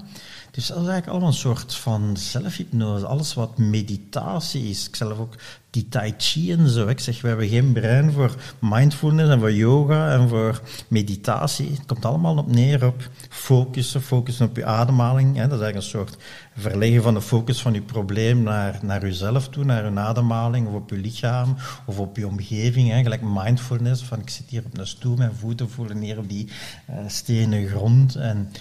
Dus 0.53 0.67
dat 0.67 0.77
is 0.77 0.83
eigenlijk 0.83 1.07
allemaal 1.07 1.27
een 1.27 1.33
soort 1.33 1.75
van 1.75 2.17
zelfhypnose. 2.17 3.05
Alles 3.05 3.33
wat 3.33 3.57
meditatie 3.57 4.69
is. 4.69 4.87
Ik 4.87 4.95
zelf 4.95 5.19
ook 5.19 5.35
die 5.69 5.87
tai 5.89 6.13
chi 6.17 6.51
en 6.51 6.69
zo. 6.69 6.87
Ik 6.87 6.99
zeg, 6.99 7.21
we 7.21 7.27
hebben 7.27 7.47
geen 7.47 7.73
brein 7.73 8.11
voor 8.11 8.35
mindfulness 8.59 9.29
en 9.29 9.39
voor 9.39 9.53
yoga 9.53 10.13
en 10.13 10.29
voor 10.29 10.61
meditatie. 10.87 11.69
Het 11.69 11.85
komt 11.85 12.05
allemaal 12.05 12.37
op 12.37 12.51
neer 12.51 12.85
op 12.85 13.09
focussen, 13.29 14.01
focussen 14.01 14.45
op 14.45 14.55
je 14.55 14.65
ademhaling. 14.65 15.27
Dat 15.27 15.35
is 15.35 15.49
eigenlijk 15.49 15.75
een 15.75 15.81
soort 15.81 16.17
verleggen 16.57 17.03
van 17.03 17.13
de 17.13 17.21
focus 17.21 17.61
van 17.61 17.73
je 17.73 17.81
probleem 17.81 18.43
naar, 18.43 18.79
naar 18.81 19.01
jezelf 19.01 19.49
toe, 19.49 19.63
naar 19.63 19.91
je 19.91 19.99
ademhaling 19.99 20.67
of 20.67 20.73
op 20.73 20.89
je 20.89 20.97
lichaam 20.97 21.55
of 21.85 21.99
op 21.99 22.17
je 22.17 22.27
omgeving. 22.27 22.93
Gelijk 22.93 23.21
mindfulness, 23.21 24.03
van 24.03 24.19
ik 24.19 24.29
zit 24.29 24.49
hier 24.49 24.63
op 24.65 24.77
een 24.77 24.87
stoel, 24.87 25.15
mijn 25.15 25.35
voeten 25.35 25.69
voelen 25.69 25.99
neer 25.99 26.17
op 26.17 26.29
die 26.29 26.47
uh, 26.89 26.95
stenen 27.07 27.67
grond 27.67 28.15
en 28.15 28.51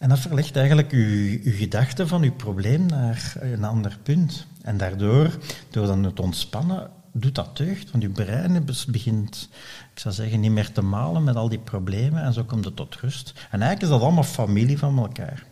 en 0.00 0.08
dat 0.08 0.18
verlegt 0.18 0.56
eigenlijk 0.56 0.90
uw, 0.90 1.38
uw 1.42 1.56
gedachte 1.56 2.06
van 2.06 2.22
uw 2.22 2.32
probleem 2.32 2.86
naar 2.86 3.34
een 3.40 3.64
ander 3.64 3.98
punt. 4.02 4.46
En 4.62 4.76
daardoor, 4.76 5.38
door 5.70 5.86
dan 5.86 6.04
het 6.04 6.20
ontspannen, 6.20 6.90
doet 7.12 7.34
dat 7.34 7.56
deugd. 7.56 7.90
Want 7.90 8.04
uw 8.04 8.12
brein 8.12 8.64
begint, 8.88 9.48
ik 9.94 9.98
zou 9.98 10.14
zeggen, 10.14 10.40
niet 10.40 10.50
meer 10.50 10.72
te 10.72 10.82
malen 10.82 11.24
met 11.24 11.36
al 11.36 11.48
die 11.48 11.58
problemen. 11.58 12.22
En 12.22 12.32
zo 12.32 12.44
komt 12.44 12.64
het 12.64 12.76
tot 12.76 12.96
rust. 12.96 13.32
En 13.34 13.60
eigenlijk 13.60 13.82
is 13.82 13.88
dat 13.88 14.00
allemaal 14.00 14.24
familie 14.24 14.78
van 14.78 14.98
elkaar. 14.98 15.44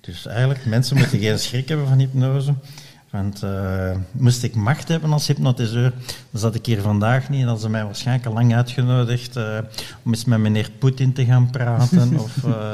Dus 0.00 0.26
eigenlijk, 0.26 0.66
mensen 0.66 0.96
moeten 0.98 1.18
geen 1.18 1.38
schrik 1.38 1.68
hebben 1.68 1.88
van 1.88 1.98
hypnose. 1.98 2.54
Want 3.10 3.42
uh, 3.42 3.90
moest 4.12 4.42
ik 4.42 4.54
macht 4.54 4.88
hebben 4.88 5.12
als 5.12 5.26
hypnotiseur, 5.26 5.92
dan 6.30 6.40
zat 6.40 6.54
ik 6.54 6.66
hier 6.66 6.80
vandaag 6.80 7.28
niet. 7.28 7.40
En 7.40 7.46
hadden 7.46 7.62
ze 7.62 7.70
mij 7.70 7.84
waarschijnlijk 7.84 8.26
al 8.26 8.32
lang 8.32 8.54
uitgenodigd 8.54 9.36
uh, 9.36 9.58
om 10.02 10.12
eens 10.12 10.24
met 10.24 10.38
meneer 10.38 10.70
Poetin 10.78 11.12
te 11.12 11.24
gaan 11.24 11.50
praten. 11.50 12.18
of 12.20 12.36
uh, 12.36 12.72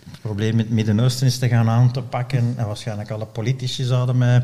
probleem 0.21 0.55
met 0.55 0.65
het 0.65 0.73
Midden-Oosten 0.73 1.27
is 1.27 1.37
te 1.37 1.47
gaan 1.47 1.69
aan 1.69 1.91
te 1.91 2.01
pakken. 2.01 2.53
En 2.57 2.65
waarschijnlijk 2.65 3.11
alle 3.11 3.25
politici 3.25 3.83
zouden 3.83 4.17
mij 4.17 4.43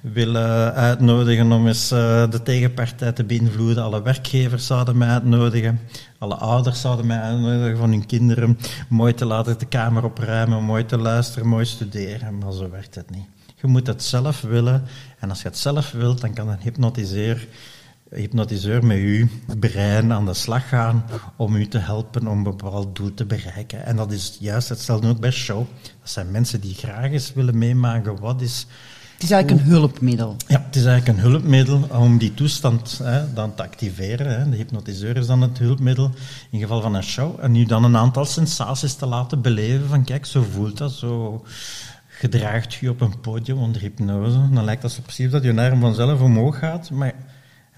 willen 0.00 0.74
uitnodigen 0.74 1.52
om 1.52 1.66
eens 1.66 1.88
de 1.88 2.40
tegenpartij 2.44 3.12
te 3.12 3.24
beïnvloeden. 3.24 3.82
Alle 3.82 4.02
werkgevers 4.02 4.66
zouden 4.66 4.96
mij 4.96 5.08
uitnodigen. 5.08 5.80
Alle 6.18 6.34
ouders 6.34 6.80
zouden 6.80 7.06
mij 7.06 7.20
uitnodigen 7.20 7.76
van 7.76 7.90
hun 7.90 8.06
kinderen 8.06 8.58
mooi 8.88 9.14
te 9.14 9.24
laten 9.24 9.58
de 9.58 9.66
kamer 9.66 10.04
opruimen, 10.04 10.62
mooi 10.62 10.86
te 10.86 10.98
luisteren, 10.98 11.48
mooi 11.48 11.64
studeren. 11.64 12.38
Maar 12.38 12.52
zo 12.52 12.70
werkt 12.70 12.94
het 12.94 13.10
niet. 13.10 13.26
Je 13.60 13.66
moet 13.66 13.86
het 13.86 14.02
zelf 14.02 14.40
willen. 14.40 14.82
En 15.18 15.28
als 15.28 15.42
je 15.42 15.48
het 15.48 15.58
zelf 15.58 15.90
wilt, 15.90 16.20
dan 16.20 16.34
kan 16.34 16.48
een 16.48 16.60
hypnotiseur, 16.60 17.46
hypnotiseur 18.10 18.86
met 18.86 18.96
je 18.96 19.26
brein 19.58 20.12
aan 20.12 20.26
de 20.26 20.34
slag 20.34 20.68
gaan 20.68 21.04
om 21.36 21.56
u 21.56 21.68
te 21.68 21.78
helpen 21.78 22.26
om 22.26 22.36
een 22.36 22.42
bepaald 22.42 22.96
doel 22.96 23.14
te 23.14 23.24
bereiken. 23.24 23.84
En 23.84 23.96
dat 23.96 24.12
is 24.12 24.36
juist 24.40 24.68
hetzelfde 24.68 25.08
ook 25.08 25.20
bij 25.20 25.30
show. 25.30 25.66
Dat 26.00 26.10
zijn 26.10 26.30
mensen 26.30 26.60
die 26.60 26.74
graag 26.74 27.10
eens 27.10 27.32
willen 27.32 27.58
meemaken 27.58 28.20
wat 28.20 28.40
is... 28.40 28.66
Het 29.12 29.24
is 29.24 29.30
eigenlijk 29.30 29.64
een 29.64 29.70
hulpmiddel. 29.70 30.36
Ja, 30.46 30.62
het 30.66 30.76
is 30.76 30.84
eigenlijk 30.84 31.18
een 31.18 31.30
hulpmiddel 31.30 31.88
om 31.90 32.18
die 32.18 32.34
toestand 32.34 33.00
hè, 33.02 33.32
dan 33.32 33.54
te 33.54 33.62
activeren. 33.62 34.38
Hè. 34.38 34.50
De 34.50 34.56
hypnotiseur 34.56 35.16
is 35.16 35.26
dan 35.26 35.42
het 35.42 35.58
hulpmiddel 35.58 36.10
in 36.50 36.60
geval 36.60 36.80
van 36.80 36.94
een 36.94 37.02
show. 37.02 37.38
En 37.40 37.52
nu 37.52 37.64
dan 37.64 37.84
een 37.84 37.96
aantal 37.96 38.24
sensaties 38.24 38.94
te 38.94 39.06
laten 39.06 39.42
beleven 39.42 39.88
van 39.88 40.04
kijk, 40.04 40.26
zo 40.26 40.46
voelt 40.50 40.78
dat, 40.78 40.92
zo 40.92 41.44
gedraagt 42.08 42.74
je 42.74 42.90
op 42.90 43.00
een 43.00 43.20
podium 43.20 43.58
onder 43.58 43.80
hypnose, 43.80 44.48
dan 44.52 44.64
lijkt 44.64 44.82
dat 44.82 44.92
zo 44.92 45.02
precies 45.02 45.30
dat 45.30 45.42
je 45.42 45.60
arm 45.60 45.80
vanzelf 45.80 46.20
omhoog 46.20 46.58
gaat. 46.58 46.90
Maar, 46.90 47.14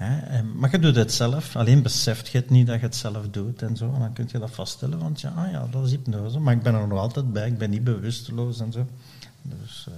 hè, 0.04 0.42
maar 0.42 0.70
je 0.70 0.78
doet 0.78 0.96
het 0.96 1.12
zelf, 1.12 1.56
alleen 1.56 1.82
beseft 1.82 2.28
je 2.28 2.38
het 2.38 2.50
niet 2.50 2.66
dat 2.66 2.80
je 2.80 2.86
het 2.86 2.96
zelf 2.96 3.28
doet 3.30 3.62
en 3.62 3.76
zo. 3.76 3.92
En 3.94 4.00
dan 4.00 4.12
kun 4.12 4.28
je 4.32 4.38
dat 4.38 4.50
vaststellen, 4.50 4.98
want 4.98 5.20
ja, 5.20 5.32
ah 5.36 5.50
ja, 5.50 5.66
dat 5.70 5.84
is 5.84 5.90
hypnose, 5.90 6.38
maar 6.38 6.54
ik 6.54 6.62
ben 6.62 6.74
er 6.74 6.88
nog 6.88 6.98
altijd 6.98 7.32
bij, 7.32 7.46
ik 7.46 7.58
ben 7.58 7.70
niet 7.70 7.84
bewusteloos 7.84 8.60
en 8.60 8.72
zo. 8.72 8.86
Dus, 9.42 9.86
uh... 9.88 9.94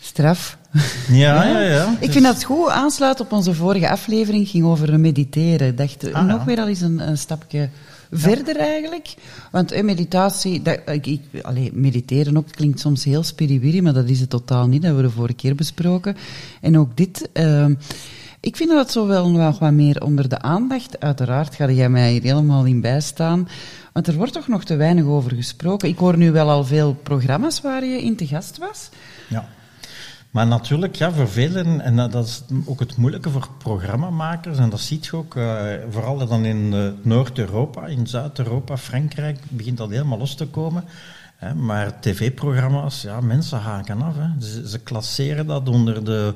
Straf. 0.00 0.58
Ja, 1.08 1.44
ja, 1.44 1.60
ja. 1.60 1.96
Ik 2.00 2.12
vind 2.12 2.24
dat 2.24 2.34
het 2.34 2.44
goed 2.44 2.68
aansluit 2.68 3.20
op 3.20 3.32
onze 3.32 3.54
vorige 3.54 3.88
aflevering, 3.88 4.48
ging 4.48 4.64
over 4.64 5.00
mediteren. 5.00 5.68
Ik 5.68 5.76
dacht, 5.76 6.12
ah, 6.12 6.26
nog 6.26 6.44
weer 6.44 6.58
al 6.58 6.68
eens 6.68 6.80
een, 6.80 7.08
een 7.08 7.18
stapje 7.18 7.68
verder 8.10 8.56
eigenlijk. 8.56 9.14
Want 9.50 9.72
eh, 9.72 9.84
meditatie, 9.84 10.62
dat, 10.62 10.80
ik, 11.02 11.20
mediteren 11.72 12.36
ook 12.36 12.50
klinkt 12.50 12.80
soms 12.80 13.04
heel 13.04 13.22
spiriwiri, 13.22 13.82
maar 13.82 13.92
dat 13.92 14.08
is 14.08 14.20
het 14.20 14.30
totaal 14.30 14.66
niet. 14.66 14.82
Dat 14.82 14.84
hebben 14.84 15.02
we 15.02 15.08
de 15.08 15.14
vorige 15.14 15.36
keer 15.36 15.54
besproken. 15.54 16.16
En 16.60 16.78
ook 16.78 16.96
dit. 16.96 17.28
Uh, 17.34 17.66
ik 18.42 18.56
vind 18.56 18.70
dat 18.70 18.90
zo 18.90 19.06
wel 19.06 19.30
nog 19.30 19.58
wat 19.58 19.72
meer 19.72 20.02
onder 20.02 20.28
de 20.28 20.38
aandacht. 20.38 21.00
Uiteraard 21.00 21.54
ga 21.54 21.70
jij 21.70 21.88
mij 21.88 22.10
hier 22.10 22.22
helemaal 22.22 22.64
in 22.64 22.80
bijstaan. 22.80 23.48
Want 23.92 24.06
er 24.06 24.14
wordt 24.14 24.32
toch 24.32 24.48
nog 24.48 24.64
te 24.64 24.76
weinig 24.76 25.04
over 25.04 25.34
gesproken. 25.34 25.88
Ik 25.88 25.98
hoor 25.98 26.16
nu 26.16 26.32
wel 26.32 26.50
al 26.50 26.64
veel 26.64 26.94
programma's 26.94 27.60
waar 27.60 27.84
je 27.84 28.02
in 28.02 28.16
te 28.16 28.26
gast 28.26 28.58
was. 28.58 28.88
Ja. 29.28 29.48
Maar 30.30 30.46
natuurlijk, 30.46 30.94
ja, 30.94 31.12
voor 31.12 31.28
velen, 31.28 31.80
en 31.80 31.96
dat 31.96 32.24
is 32.26 32.42
ook 32.64 32.80
het 32.80 32.96
moeilijke 32.96 33.30
voor 33.30 33.48
programmamakers, 33.58 34.58
en 34.58 34.70
dat 34.70 34.80
ziet 34.80 35.06
je 35.06 35.16
ook, 35.16 35.34
uh, 35.34 35.62
vooral 35.90 36.26
dan 36.26 36.44
in 36.44 36.72
uh, 36.72 36.88
Noord-Europa, 37.02 37.86
in 37.86 38.06
Zuid-Europa, 38.06 38.76
Frankrijk, 38.76 39.38
begint 39.48 39.76
dat 39.76 39.90
helemaal 39.90 40.18
los 40.18 40.34
te 40.34 40.46
komen. 40.46 40.84
Hè. 41.42 41.54
Maar 41.54 42.00
tv-programma's, 42.00 43.02
ja, 43.02 43.20
mensen 43.20 43.58
haken 43.58 44.02
af. 44.02 44.14
Hè. 44.16 44.46
Ze, 44.46 44.68
ze, 44.68 44.78
klasseren 44.78 45.46
dat 45.46 45.68
onder 45.68 46.04
de 46.04 46.32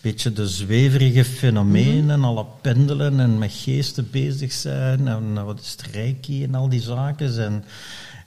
beetje 0.00 0.32
de 0.32 0.48
zweverige 0.48 1.24
fenomenen, 1.24 2.18
mhm. 2.18 2.28
alle 2.28 2.46
pendelen 2.60 3.20
en 3.20 3.38
met 3.38 3.52
geesten 3.52 4.08
bezig 4.10 4.52
zijn, 4.52 5.08
en 5.08 5.44
wat 5.44 5.60
is 5.60 5.76
het, 5.92 6.28
en 6.28 6.54
al 6.54 6.68
die 6.68 6.80
zaken. 6.80 7.38
En, 7.38 7.64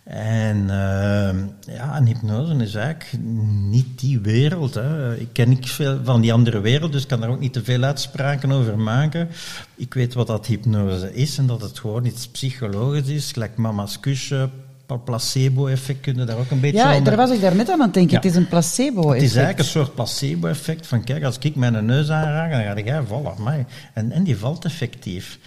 en 0.04 0.58
uh, 0.58 1.76
ja, 1.76 2.04
hypnose 2.04 2.56
is 2.56 2.76
eigenlijk 2.76 3.24
niet 3.70 4.00
die 4.00 4.20
wereld. 4.20 4.74
Hè. 4.74 5.16
Ik 5.16 5.30
ken 5.34 5.50
niet 5.50 5.70
veel 5.70 6.00
van 6.04 6.22
die 6.22 6.34
andere 6.34 6.60
wereld, 6.60 6.92
dus 6.92 7.02
ik 7.02 7.08
kan 7.08 7.20
daar 7.20 7.30
ook 7.30 7.40
niet 7.40 7.54
te 7.54 7.64
veel 7.64 7.84
uitspraken 7.84 8.52
over 8.52 8.80
maken. 8.80 9.30
Ik 9.76 9.94
weet 9.94 10.14
wat 10.14 10.28
dat 10.28 10.46
hypnose 10.46 11.14
is 11.14 11.38
en 11.38 11.48
dat 11.48 11.62
het 11.62 11.80
gewoon 11.80 12.06
iets 12.06 12.28
psychologisch 12.28 13.08
is, 13.08 13.32
gelijk 13.32 13.56
mama's 13.58 14.00
kusje, 14.00 14.50
placebo-effect 15.00 16.02
kun 16.02 16.16
je 16.18 16.24
daar 16.24 16.38
ook 16.38 16.52
een 16.52 16.60
beetje 16.60 16.78
Ja, 16.78 17.00
daar 17.00 17.16
was 17.16 17.30
ik 17.32 17.42
daar 17.42 17.56
net 17.56 17.70
aan 17.70 17.74
aan 17.80 17.86
het 17.86 17.94
denken. 17.94 18.12
Ja. 18.12 18.18
Het 18.18 18.26
is 18.32 18.36
een 18.36 18.48
placebo-effect. 18.48 19.22
Het 19.22 19.30
is 19.30 19.36
eigenlijk 19.36 19.60
een 19.60 19.72
soort 19.74 19.96
placebo-effect 19.96 20.88
van, 20.88 21.04
kijk, 21.04 21.24
als 21.24 21.38
ik 21.38 21.56
mijn 21.56 21.86
neus 21.86 22.10
aanraak, 22.10 22.52
dan 22.52 22.62
ga 22.64 22.82
jij 22.92 23.04
vallen. 23.08 23.32
Amai. 23.38 23.66
En, 23.94 24.12
en 24.12 24.24
die 24.24 24.38
valt 24.38 24.66
effectief. 24.66 25.40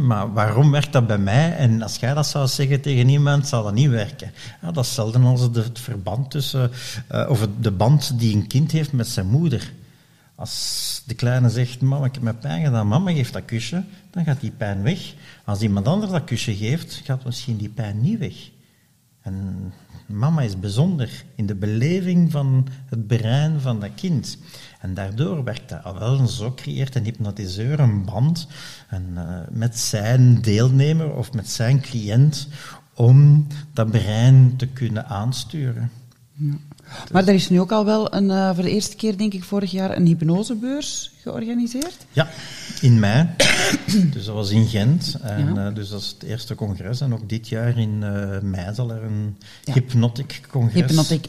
Maar 0.00 0.32
waarom 0.32 0.70
werkt 0.70 0.92
dat 0.92 1.06
bij 1.06 1.18
mij? 1.18 1.56
En 1.56 1.82
als 1.82 1.96
jij 1.96 2.14
dat 2.14 2.26
zou 2.26 2.46
zeggen 2.48 2.80
tegen 2.80 3.08
iemand, 3.08 3.48
zou 3.48 3.64
dat 3.64 3.74
niet 3.74 3.90
werken. 3.90 4.32
Ja, 4.62 4.72
dat 4.72 4.84
is 4.84 4.94
zelden 4.94 5.24
als 5.24 5.40
het, 5.40 5.54
het 5.54 5.78
verband 5.78 6.30
tussen, 6.30 6.70
eh, 7.08 7.26
of 7.28 7.40
het- 7.40 7.62
de 7.64 7.70
band 7.70 8.18
die 8.18 8.36
een 8.36 8.46
kind 8.46 8.70
heeft 8.72 8.92
met 8.92 9.08
zijn 9.08 9.26
moeder. 9.26 9.72
Als 10.34 11.02
de 11.06 11.14
kleine 11.14 11.48
zegt, 11.50 11.80
mama, 11.80 12.04
ik 12.06 12.14
heb 12.14 12.22
me 12.22 12.34
pijn 12.34 12.64
gedaan, 12.64 12.88
mama 12.88 13.12
geeft 13.12 13.32
dat 13.32 13.44
kusje, 13.44 13.82
dan 14.10 14.24
gaat 14.24 14.40
die 14.40 14.50
pijn 14.50 14.82
weg. 14.82 14.98
Als 15.44 15.60
iemand 15.60 15.86
anders 15.86 16.12
dat 16.12 16.24
kusje 16.24 16.56
geeft, 16.56 17.00
gaat 17.04 17.24
misschien 17.24 17.56
die 17.56 17.68
pijn 17.68 18.00
niet 18.00 18.18
weg. 18.18 18.34
En 19.22 19.72
mama 20.06 20.42
is 20.42 20.58
bijzonder 20.58 21.24
in 21.34 21.46
de 21.46 21.54
beleving 21.54 22.30
van 22.30 22.66
het 22.86 23.06
brein 23.06 23.60
van 23.60 23.80
dat 23.80 23.94
kind. 23.94 24.38
En 24.80 24.94
daardoor 24.94 25.44
werkt 25.44 25.68
dat 25.68 25.84
al 25.84 25.98
wel. 25.98 26.26
Zo 26.26 26.54
creëert 26.54 26.94
een 26.94 27.04
hypnotiseur 27.04 27.80
een 27.80 28.04
band 28.04 28.46
en, 28.88 29.12
eh, 29.14 29.40
met 29.50 29.78
zijn 29.78 30.40
deelnemer 30.40 31.14
of 31.14 31.32
met 31.32 31.48
zijn 31.48 31.80
cliënt 31.80 32.48
om 32.94 33.46
dat 33.72 33.90
brein 33.90 34.56
te 34.56 34.66
kunnen 34.66 35.06
aansturen. 35.06 35.90
Maar 37.12 37.28
er 37.28 37.34
is 37.34 37.48
nu 37.48 37.60
ook 37.60 37.72
al 37.72 37.84
wel 37.84 38.14
een, 38.14 38.30
eh, 38.30 38.54
voor 38.54 38.62
de 38.62 38.70
eerste 38.70 38.96
keer, 38.96 39.16
denk 39.18 39.32
ik, 39.34 39.44
vorig 39.44 39.70
jaar 39.70 39.96
een 39.96 40.06
hypnosebeurs 40.06 41.10
georganiseerd. 41.22 42.06
Ja, 42.12 42.28
in 42.80 42.98
mei. 43.00 43.28
dus 44.12 44.24
dat 44.24 44.34
was 44.34 44.50
in 44.50 44.66
Gent. 44.66 45.16
En, 45.22 45.54
Ja. 45.54 45.66
eh, 45.68 45.74
dus 45.74 45.88
dat 45.88 46.00
is 46.00 46.06
het 46.18 46.22
eerste 46.22 46.54
congres. 46.54 47.00
En 47.00 47.12
ook 47.12 47.28
dit 47.28 47.48
jaar 47.48 47.78
in 47.78 48.02
eh, 48.02 48.40
mei 48.40 48.74
zal 48.74 48.90
er 48.90 49.02
een 49.02 49.36
Ja. 49.64 49.72
hypnotic 49.72 50.40
congres. 50.50 50.74
Hypnotic. 50.74 51.28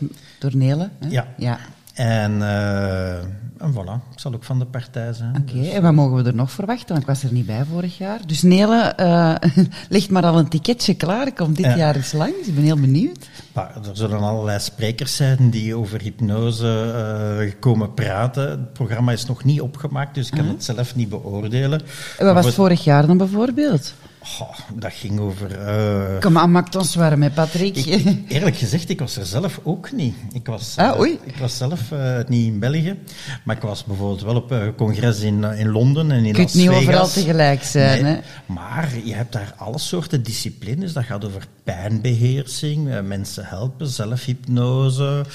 Hè? 0.99 1.09
Ja. 1.09 1.27
ja. 1.37 1.59
En, 1.93 2.41
eh, 2.41 3.17
en 3.57 3.73
voilà, 3.73 4.11
ik 4.13 4.19
zal 4.19 4.33
ook 4.33 4.43
van 4.43 4.59
de 4.59 4.65
partij 4.65 5.13
zijn. 5.13 5.35
Oké, 5.41 5.53
Dus- 5.53 5.69
en 5.69 5.81
wat 5.81 5.93
mogen 5.93 6.23
we 6.23 6.29
er 6.29 6.35
nog 6.35 6.51
verwachten? 6.51 6.87
Want 6.87 6.99
ik 7.01 7.07
was 7.07 7.23
er 7.23 7.31
niet 7.33 7.45
bij 7.45 7.65
vorig 7.71 7.97
jaar. 7.97 8.19
Dus 8.25 8.41
Nele, 8.41 8.81
eh 8.81 9.35
ligt 9.89 10.09
maar 10.09 10.23
al 10.25 10.37
een 10.37 10.47
ticketje 10.47 10.93
klaar. 10.93 11.27
Ik 11.27 11.35
kom 11.35 11.53
dit 11.53 11.65
Ja. 11.65 11.75
jaar 11.75 11.95
eens 11.95 12.11
langs. 12.11 12.47
Ik 12.47 12.55
ben 12.55 12.63
heel 12.63 12.79
benieuwd. 12.79 13.29
Maar 13.53 13.75
er 13.75 13.95
zullen 13.95 14.19
allerlei 14.19 14.59
sprekers 14.59 15.15
zijn 15.15 15.49
die 15.49 15.75
over 15.75 16.01
hypnose 16.01 16.93
eh, 17.39 17.51
komen 17.59 17.93
praten. 17.93 18.49
Het 18.49 18.73
programma 18.73 19.11
is 19.11 19.25
nog 19.25 19.43
niet 19.43 19.61
opgemaakt, 19.61 20.15
dus 20.15 20.27
ik 20.29 20.33
kan 20.37 20.47
het 20.47 20.63
zelf 20.63 20.95
niet 20.95 21.09
beoordelen. 21.09 21.81
En 22.17 22.25
wat 22.33 22.43
was 22.43 22.53
vorig 22.53 22.83
jaar 22.83 23.07
dan 23.07 23.17
bijvoorbeeld? 23.17 23.93
Goh, 24.25 24.57
dat 24.75 24.91
ging 24.93 25.19
over... 25.19 25.51
eh, 25.59 26.19
Kom 26.19 26.37
aan, 26.37 26.51
maak 26.51 26.75
ons 26.75 26.95
warm, 26.95 27.21
hè, 27.21 27.29
Patrick. 27.29 27.75
Ik, 27.77 28.05
eerlijk 28.27 28.55
gezegd, 28.57 28.89
ik 28.89 28.99
was 28.99 29.17
er 29.17 29.25
zelf 29.25 29.59
ook 29.63 29.91
niet. 29.91 30.15
Ik 30.33 30.45
was, 30.47 30.73
Ah, 30.77 30.87
eh, 30.93 30.99
oei. 30.99 31.19
ik 31.23 31.35
was 31.37 31.57
zelf 31.57 31.91
eh, 31.91 32.17
niet 32.27 32.47
in 32.47 32.59
België, 32.59 32.99
maar 33.43 33.55
ik 33.55 33.61
was 33.61 33.83
bijvoorbeeld 33.83 34.21
wel 34.21 34.35
op 34.35 34.51
een 34.51 34.75
congres 34.75 35.19
in, 35.19 35.43
in 35.43 35.69
Londen 35.69 36.11
en 36.11 36.17
in 36.17 36.25
Je 36.25 36.31
kunt 36.33 36.43
Las 36.45 36.53
niet 36.53 36.67
Vegas. 36.67 36.81
overal 36.83 37.07
tegelijk 37.07 37.63
zijn, 37.63 38.03
Nee, 38.03 38.13
hè. 38.13 38.19
Maar 38.45 38.89
je 39.03 39.13
hebt 39.13 39.31
daar 39.33 39.53
alle 39.57 39.79
soorten 39.79 40.23
disciplines. 40.23 40.93
Dat 40.93 41.03
gaat 41.03 41.25
over 41.25 41.47
pijnbeheersing, 41.63 42.89
eh, 42.89 43.01
mensen 43.01 43.45
helpen, 43.45 43.87
zelfhypnose, 43.87 45.25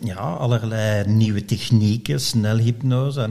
ja, 0.00 0.14
allerlei 0.38 1.08
nieuwe 1.08 1.44
technieken, 1.44 2.20
snelhypnose, 2.20 3.28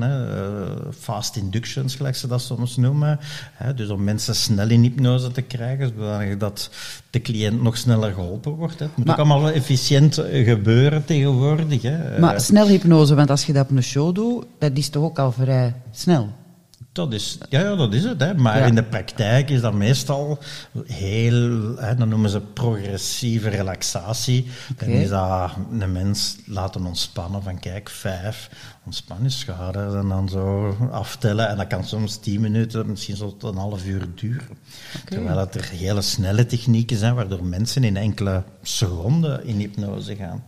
fast 0.99 1.36
inductions, 1.36 1.95
gelijk 1.95 2.16
ze 2.16 2.28
dat 2.28 2.41
soms 2.41 2.76
noemen. 2.78 3.20
Hè, 3.54 3.74
dus 3.74 3.89
om 3.94 4.04
mensen 4.04 4.36
snel 4.36 4.70
in 4.70 4.82
hypnose 4.82 5.32
te 5.32 5.41
krijgen, 5.41 5.94
zodat 6.30 6.70
de 7.10 7.22
cliënt 7.22 7.62
nog 7.62 7.78
sneller 7.78 8.14
geholpen 8.14 8.52
wordt. 8.52 8.80
Hè. 8.80 8.86
Het 8.86 8.96
moet 8.98 9.06
Maar- 9.06 9.14
ook 9.20 9.20
allemaal 9.26 9.41
wel 9.44 9.52
efficiënt 9.54 10.18
eh, 10.18 10.46
gebeuren 10.48 11.06
tegenwoordig. 11.06 11.82
Hè. 11.82 12.20
Maar 12.20 12.36
Eh, 12.36 12.39
snel 12.41 12.68
hypnose, 12.68 13.16
want 13.16 13.30
als 13.30 13.46
je 13.46 13.54
dat 13.54 13.70
op 13.70 13.78
een 13.78 13.84
show 13.84 14.16
doet, 14.16 14.46
dat 14.60 14.72
is 14.74 14.89
toch 14.89 15.04
ook 15.04 15.20
al 15.20 15.32
vrij 15.32 15.74
snel? 15.91 16.30
Dat 16.94 17.14
is, 17.14 17.38
ja, 17.50 17.60
ja, 17.60 17.76
dat 17.76 17.94
is 17.94 18.04
het. 18.04 18.20
Hè. 18.22 18.34
Maar 18.34 18.58
Ja. 18.60 18.66
in 18.66 18.76
de 18.76 18.84
praktijk 18.84 19.50
is 19.50 19.62
dat 19.62 19.74
meestal 19.74 20.39
heel, 20.86 21.76
hè, 21.78 21.96
dan 21.96 22.10
noemen 22.10 22.30
ze 22.30 22.39
progressieve 22.41 23.50
relaxatie. 23.50 24.48
Dan 24.78 24.88
Oké. 24.89 24.98
is 24.98 25.10
dat 25.10 25.52
een 25.80 25.91
mens 25.91 26.38
laten 26.46 26.86
ontspannen 26.86 27.44
van 27.44 27.60
kijk, 27.60 27.89
vijf, 27.89 28.50
ontspan 28.86 29.18
je 29.22 29.30
schouders 29.30 29.94
en 29.94 30.08
dan 30.10 30.30
zo 30.30 30.78
aftellen. 30.91 31.50
En 31.50 31.58
dat 31.58 31.68
kan 31.68 31.84
soms 31.84 32.18
tien 32.18 32.41
minuten, 32.41 32.89
misschien 32.89 33.16
tot 33.16 33.44
een 33.44 33.56
half 33.58 33.86
uur 33.86 34.08
duren. 34.16 34.58
Terwijl 35.06 35.36
dat 35.36 35.56
er 35.56 35.70
hele 35.70 36.02
snelle 36.02 36.46
technieken 36.46 36.98
zijn 36.98 37.16
waardoor 37.16 37.44
mensen 37.44 37.84
in 37.84 37.98
enkele 37.98 38.44
seconden 38.62 39.46
in 39.46 39.58
hypnose 39.58 40.16
gaan. 40.16 40.44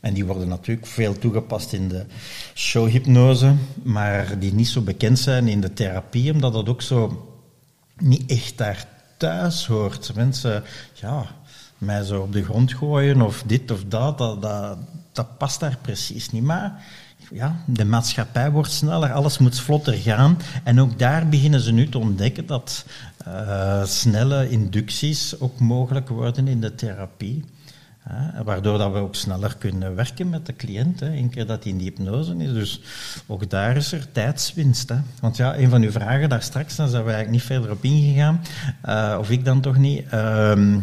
En 0.00 0.14
die 0.14 0.24
worden 0.24 0.48
natuurlijk 0.48 0.86
veel 0.86 1.18
toegepast 1.18 1.72
in 1.72 1.88
de 1.88 2.04
showhypnose, 2.54 3.54
maar 3.82 4.38
die 4.38 4.54
niet 4.54 4.68
zo 4.68 4.80
bekend 4.80 5.18
zijn 5.18 5.48
in 5.48 5.60
de 5.60 5.72
therapie, 5.72 6.32
omdat 6.32 6.52
dat 6.52 6.68
ook 6.68 6.82
zo 6.82 7.28
niet 7.98 8.30
echt 8.30 8.58
daar 8.58 8.86
thuis 9.16 9.66
hoort. 9.66 10.14
Mensen, 10.14 10.62
ja, 10.94 11.26
mij 11.78 12.04
zo 12.04 12.20
op 12.20 12.32
de 12.32 12.44
grond 12.44 12.72
gooien 12.72 13.22
of 13.22 13.42
dit 13.46 13.70
of 13.70 13.84
dat, 13.84 14.18
dat, 14.18 14.42
dat, 15.12 15.38
past 15.38 15.60
daar 15.60 15.78
precies 15.82 16.30
niet. 16.30 16.42
Maar 16.42 16.84
ja, 17.30 17.62
de 17.66 17.84
maatschappij 17.84 18.50
wordt 18.50 18.70
sneller, 18.70 19.12
alles 19.12 19.38
moet 19.38 19.60
vlotter 19.60 19.94
gaan. 19.94 20.38
En 20.64 20.80
ook 20.80 20.98
daar 20.98 21.28
beginnen 21.28 21.60
ze 21.60 21.72
nu 21.72 21.88
te 21.88 21.98
ontdekken 21.98 22.46
dat 22.46 22.84
eh, 23.24 23.84
snelle 23.84 24.50
inducties 24.50 25.40
ook 25.40 25.58
mogelijk 25.58 26.08
worden 26.08 26.48
in 26.48 26.60
de 26.60 26.74
therapie. 26.74 27.44
Waardoor 28.44 28.78
dat 28.78 28.92
we 28.92 28.98
ook 28.98 29.14
sneller 29.14 29.56
kunnen 29.58 29.94
werken 29.94 30.28
met 30.28 30.46
de 30.46 30.56
cliënt, 30.56 31.00
hè, 31.00 31.16
een 31.16 31.30
keer 31.30 31.46
dat 31.46 31.62
hij 31.62 31.72
in 31.72 31.78
die 31.78 31.88
hypnose 31.88 32.36
is. 32.36 32.52
Dus 32.52 32.80
ook 33.26 33.50
daar 33.50 33.76
is 33.76 33.92
er 33.92 34.12
tijdswinst. 34.12 34.88
Hè. 34.88 34.96
Want 35.20 35.36
ja, 35.36 35.56
een 35.56 35.70
van 35.70 35.82
uw 35.82 35.90
vragen 35.90 36.28
daar 36.28 36.42
straks, 36.42 36.76
daar 36.76 36.88
zijn 36.88 37.04
we 37.04 37.12
eigenlijk 37.12 37.38
niet 37.38 37.46
verder 37.46 37.70
op 37.70 37.84
ingegaan, 37.84 38.40
eh, 38.82 39.16
of 39.18 39.30
ik 39.30 39.44
dan 39.44 39.60
toch 39.60 39.76
niet, 39.76 40.08
ehm, 40.10 40.78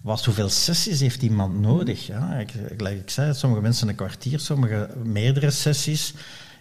was 0.00 0.24
hoeveel 0.24 0.48
sessies 0.48 1.00
heeft 1.00 1.22
iemand 1.22 1.60
nodig? 1.60 2.06
Ja, 2.06 2.34
ik, 2.34 2.52
gelijk 2.76 3.00
ik 3.00 3.10
zei, 3.10 3.34
sommige 3.34 3.62
mensen 3.62 3.88
een 3.88 3.94
kwartier, 3.94 4.40
sommige 4.40 4.88
meerdere 5.02 5.50
sessies. 5.50 6.14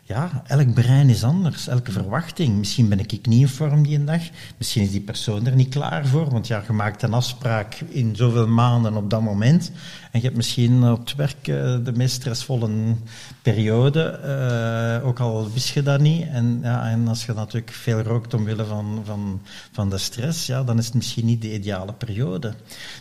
Ja, 0.07 0.43
elk 0.47 0.73
brein 0.73 1.09
is 1.09 1.23
anders, 1.23 1.67
elke 1.67 1.91
verwachting. 1.91 2.57
Misschien 2.57 2.89
ben 2.89 2.99
ik 2.99 3.11
niet 3.11 3.27
in 3.27 3.47
vorm 3.47 3.83
die 3.83 3.97
een 3.97 4.05
dag, 4.05 4.21
misschien 4.57 4.83
is 4.83 4.91
die 4.91 5.01
persoon 5.01 5.45
er 5.45 5.55
niet 5.55 5.69
klaar 5.69 6.07
voor, 6.07 6.29
want 6.29 6.47
ja, 6.47 6.63
je 6.67 6.73
maakt 6.73 7.01
een 7.01 7.13
afspraak 7.13 7.75
in 7.75 8.15
zoveel 8.15 8.47
maanden 8.47 8.95
op 8.95 9.09
dat 9.09 9.21
moment. 9.21 9.71
En 10.11 10.19
je 10.19 10.25
hebt 10.25 10.35
misschien 10.35 10.89
op 10.89 10.99
het 10.99 11.15
werk 11.15 11.47
eh, 11.47 11.77
de 11.83 11.91
meest 11.95 12.15
stressvolle 12.15 12.95
periode, 13.41 14.01
eh, 14.03 15.07
ook 15.07 15.19
al 15.19 15.51
wist 15.53 15.73
je 15.73 15.83
dat 15.83 15.99
niet. 15.99 16.27
En, 16.27 16.59
ja, 16.63 16.89
en 16.89 17.07
als 17.07 17.25
je 17.25 17.33
natuurlijk 17.33 17.71
veel 17.71 17.99
rookt 17.99 18.33
omwille 18.33 18.65
van, 18.65 19.01
van, 19.05 19.41
van 19.71 19.89
de 19.89 19.97
stress, 19.97 20.45
ja, 20.45 20.63
dan 20.63 20.77
is 20.77 20.85
het 20.85 20.95
misschien 20.95 21.25
niet 21.25 21.41
de 21.41 21.53
ideale 21.53 21.93
periode. 21.93 22.53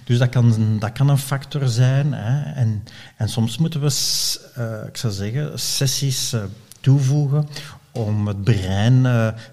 Dus 0.05 0.19
dat 0.19 0.29
kan, 0.29 0.77
dat 0.79 0.93
kan 0.93 1.09
een 1.09 1.19
factor 1.19 1.69
zijn. 1.69 2.13
Hè. 2.13 2.53
En, 2.53 2.85
en 3.17 3.29
soms 3.29 3.59
moeten 3.59 3.81
we, 3.81 3.95
eh, 4.55 4.89
ik 4.89 4.97
zou 4.97 5.13
zeggen, 5.13 5.59
sessies 5.59 6.35
toevoegen 6.85 7.49
om 7.93 8.27
het 8.27 8.45
brein 8.45 9.07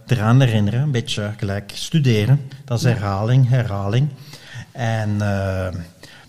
eraan 0.07 0.39
te 0.39 0.45
herinneren. 0.45 0.81
Een 0.81 0.91
beetje 0.91 1.33
gelijk 1.37 1.71
studeren. 1.73 2.41
Dat 2.65 2.77
is 2.77 2.83
herhaling, 2.83 3.49
herhaling. 3.49 4.09
En, 4.71 5.09
eh, 5.21 5.73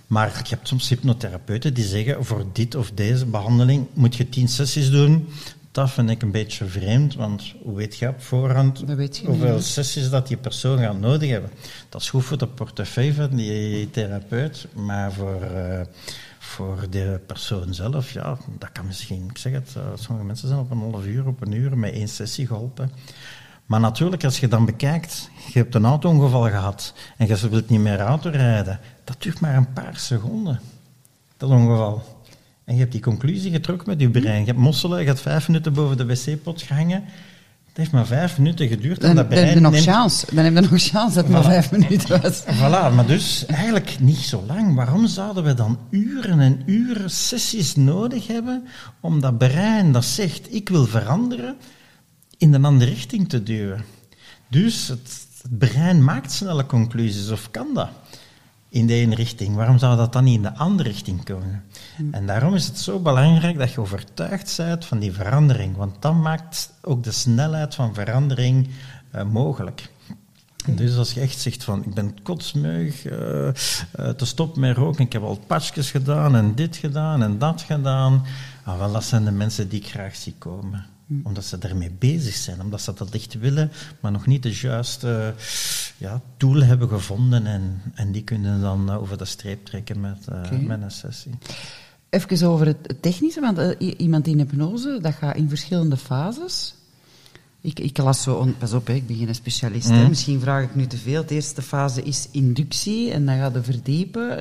maar 0.06 0.40
je 0.42 0.54
hebt 0.54 0.68
soms 0.68 0.88
hypnotherapeuten 0.88 1.74
die 1.74 1.84
zeggen, 1.84 2.24
voor 2.24 2.44
dit 2.52 2.74
of 2.74 2.90
deze 2.94 3.26
behandeling 3.26 3.86
moet 3.92 4.16
je 4.16 4.28
tien 4.28 4.48
sessies 4.48 4.90
doen. 4.90 5.28
Dat 5.70 5.90
vind 5.90 6.10
ik 6.10 6.22
een 6.22 6.30
beetje 6.30 6.64
vreemd, 6.64 7.14
want 7.14 7.54
hoe 7.62 7.74
weet 7.74 7.96
je 7.96 8.08
op 8.08 8.22
voorhand 8.22 8.78
je 8.78 9.20
hoeveel 9.24 9.54
niet, 9.54 9.64
sessies 9.64 10.10
dat 10.10 10.28
die 10.28 10.36
persoon 10.36 10.78
gaat 10.78 11.00
nodig 11.00 11.30
hebben? 11.30 11.50
Dat 11.88 12.00
is 12.00 12.10
goed 12.10 12.24
voor 12.24 12.38
de 12.38 12.46
portefeuille 12.46 13.14
van 13.14 13.36
die 13.36 13.90
therapeut, 13.90 14.66
maar 14.74 15.12
voor, 15.12 15.42
eh, 15.42 15.80
voor 16.52 16.86
de 16.90 17.20
persoon 17.26 17.74
zelf, 17.74 18.12
ja, 18.12 18.36
dat 18.58 18.72
kan 18.72 18.86
misschien, 18.86 19.28
ik 19.30 19.38
zeg 19.38 19.52
het, 19.52 19.74
eh, 19.76 19.82
sommige 19.94 20.26
mensen 20.26 20.48
zijn 20.48 20.60
op 20.60 20.70
een 20.70 20.78
half 20.78 21.06
uur, 21.06 21.26
op 21.26 21.40
een 21.40 21.52
uur 21.52 21.78
met 21.78 21.92
één 21.92 22.08
sessie 22.08 22.46
geholpen. 22.46 22.90
Maar 23.66 23.80
natuurlijk, 23.80 24.24
als 24.24 24.40
je 24.40 24.48
dan 24.48 24.64
bekijkt, 24.64 25.30
je 25.52 25.58
hebt 25.58 25.74
een 25.74 25.84
auto-ongeval 25.84 26.48
gehad 26.48 26.94
en 27.16 27.26
je 27.26 27.48
wilt 27.48 27.68
niet 27.68 27.80
meer 27.80 28.00
auto 28.00 28.30
rijden, 28.30 28.80
dat 29.04 29.22
duurt 29.22 29.40
maar 29.40 29.56
een 29.56 29.72
paar 29.72 29.96
seconden, 29.96 30.60
dat 31.36 31.50
ongeval. 31.50 32.20
En 32.64 32.74
je 32.74 32.80
hebt 32.80 32.92
die 32.92 33.00
conclusie 33.00 33.50
getrokken 33.50 33.88
met 33.88 34.00
je 34.00 34.10
brein. 34.10 34.40
Je 34.40 34.46
hebt 34.46 34.58
mosselen, 34.58 35.00
je 35.00 35.06
hebt 35.06 35.20
vijf 35.20 35.48
minuten 35.48 35.72
boven 35.72 35.96
de 35.96 36.06
wc-pot 36.06 36.62
gehangen. 36.62 37.04
Het 37.72 37.80
heeft 37.80 37.92
maar 37.92 38.06
vijf 38.06 38.38
minuten 38.38 38.68
geduurd. 38.68 39.00
Dan, 39.00 39.14
dat 39.14 39.24
heb 39.28 39.32
je 39.38 39.40
brein 39.44 39.62
nog 39.62 39.72
neemt- 39.72 39.84
chance. 39.84 40.26
Dan 40.34 40.44
heb 40.44 40.54
je 40.54 40.60
nog 40.60 40.70
chance 40.82 41.14
dat 41.14 41.24
het 41.24 41.28
maar 41.28 41.44
vijf 41.44 41.70
minuten 41.70 42.20
was. 42.22 42.42
Voilà, 42.58 42.94
maar 42.94 43.06
dus 43.06 43.46
eigenlijk 43.46 43.96
niet 44.00 44.16
zo 44.18 44.44
lang. 44.46 44.74
Waarom 44.74 45.06
zouden 45.06 45.44
we 45.44 45.54
dan 45.54 45.78
uren 45.90 46.40
en 46.40 46.62
uren 46.66 47.10
sessies 47.10 47.76
nodig 47.76 48.26
hebben 48.26 48.64
om 49.00 49.20
dat 49.20 49.38
brein 49.38 49.92
dat 49.92 50.04
zegt 50.04 50.54
ik 50.54 50.68
wil 50.68 50.86
veranderen, 50.86 51.56
in 52.38 52.52
een 52.54 52.64
andere 52.64 52.90
richting 52.90 53.28
te 53.28 53.42
duwen? 53.42 53.84
Dus 54.48 54.88
het, 54.88 55.26
het 55.42 55.58
brein 55.58 56.04
maakt 56.04 56.32
snelle 56.32 56.66
conclusies, 56.66 57.30
of 57.30 57.50
kan 57.50 57.66
dat? 57.74 57.88
In 58.72 58.86
de 58.86 58.94
ene 58.94 59.14
richting. 59.14 59.54
Waarom 59.54 59.78
zou 59.78 59.96
dat 59.96 60.12
dan 60.12 60.24
niet 60.24 60.36
in 60.36 60.42
de 60.42 60.56
andere 60.56 60.88
richting 60.88 61.24
komen? 61.24 61.64
En 62.10 62.26
daarom 62.26 62.54
is 62.54 62.66
het 62.66 62.78
zo 62.78 62.98
belangrijk 62.98 63.58
dat 63.58 63.72
je 63.72 63.80
overtuigd 63.80 64.56
bent 64.56 64.84
van 64.84 64.98
die 64.98 65.12
verandering, 65.12 65.76
want 65.76 66.02
dat 66.02 66.14
maakt 66.14 66.72
ook 66.82 67.04
de 67.04 67.10
snelheid 67.10 67.74
van 67.74 67.94
verandering 67.94 68.68
uh, 69.14 69.22
mogelijk. 69.22 69.90
Dus 70.66 70.96
als 70.96 71.12
je 71.12 71.20
echt 71.20 71.38
zegt 71.38 71.64
van, 71.64 71.84
ik 71.84 71.94
ben 71.94 72.22
kotsmeug, 72.22 73.04
uh, 73.04 73.12
uh, 73.12 73.52
te 74.16 74.24
stop 74.24 74.56
met 74.56 74.76
roken, 74.76 75.04
ik 75.04 75.12
heb 75.12 75.22
al 75.22 75.40
patchjes 75.46 75.90
gedaan 75.90 76.36
en 76.36 76.54
dit 76.54 76.76
gedaan 76.76 77.22
en 77.22 77.38
dat 77.38 77.62
gedaan, 77.62 78.24
ah, 78.64 78.78
wel, 78.78 78.92
dat 78.92 79.04
zijn 79.04 79.24
de 79.24 79.30
mensen 79.30 79.68
die 79.68 79.80
ik 79.80 79.86
graag 79.86 80.16
zie 80.16 80.34
komen. 80.38 80.86
Omdat 81.22 81.44
ze 81.44 81.56
ermee 81.58 81.90
bezig 81.98 82.34
zijn, 82.34 82.60
omdat 82.60 82.80
ze 82.80 82.92
dat 82.94 83.10
echt 83.10 83.38
willen, 83.38 83.70
maar 84.00 84.12
nog 84.12 84.26
niet 84.26 84.42
de 84.42 84.54
juiste 84.54 85.34
ja, 85.98 86.20
tool 86.36 86.62
hebben 86.62 86.88
gevonden 86.88 87.46
en, 87.46 87.82
en 87.94 88.12
die 88.12 88.22
kunnen 88.22 88.60
dan 88.60 88.90
over 88.90 89.18
de 89.18 89.24
streep 89.24 89.64
trekken 89.64 90.00
met, 90.00 90.26
okay. 90.28 90.58
met 90.58 90.82
een 90.82 90.90
sessie. 90.90 91.32
Even 92.10 92.48
over 92.48 92.66
het 92.66 93.02
technische, 93.02 93.40
want 93.40 93.74
iemand 93.78 94.26
in 94.26 94.38
hypnose, 94.38 94.98
dat 95.02 95.14
gaat 95.14 95.36
in 95.36 95.48
verschillende 95.48 95.96
fases. 95.96 96.74
Ik, 97.60 97.80
ik 97.80 97.98
las 97.98 98.22
zo, 98.22 98.54
pas 98.58 98.72
op, 98.72 98.86
hè, 98.86 98.92
ik 98.92 99.06
ben 99.06 99.16
geen 99.16 99.34
specialist. 99.34 99.88
Hè. 99.88 100.08
Misschien 100.08 100.40
vraag 100.40 100.62
ik 100.62 100.74
nu 100.74 100.86
te 100.86 100.96
veel. 100.96 101.26
De 101.26 101.34
eerste 101.34 101.62
fase 101.62 102.02
is 102.02 102.28
inductie 102.30 103.10
en 103.10 103.26
dan 103.26 103.38
gaat 103.38 103.54
je 103.54 103.62
verdiepen. 103.62 104.40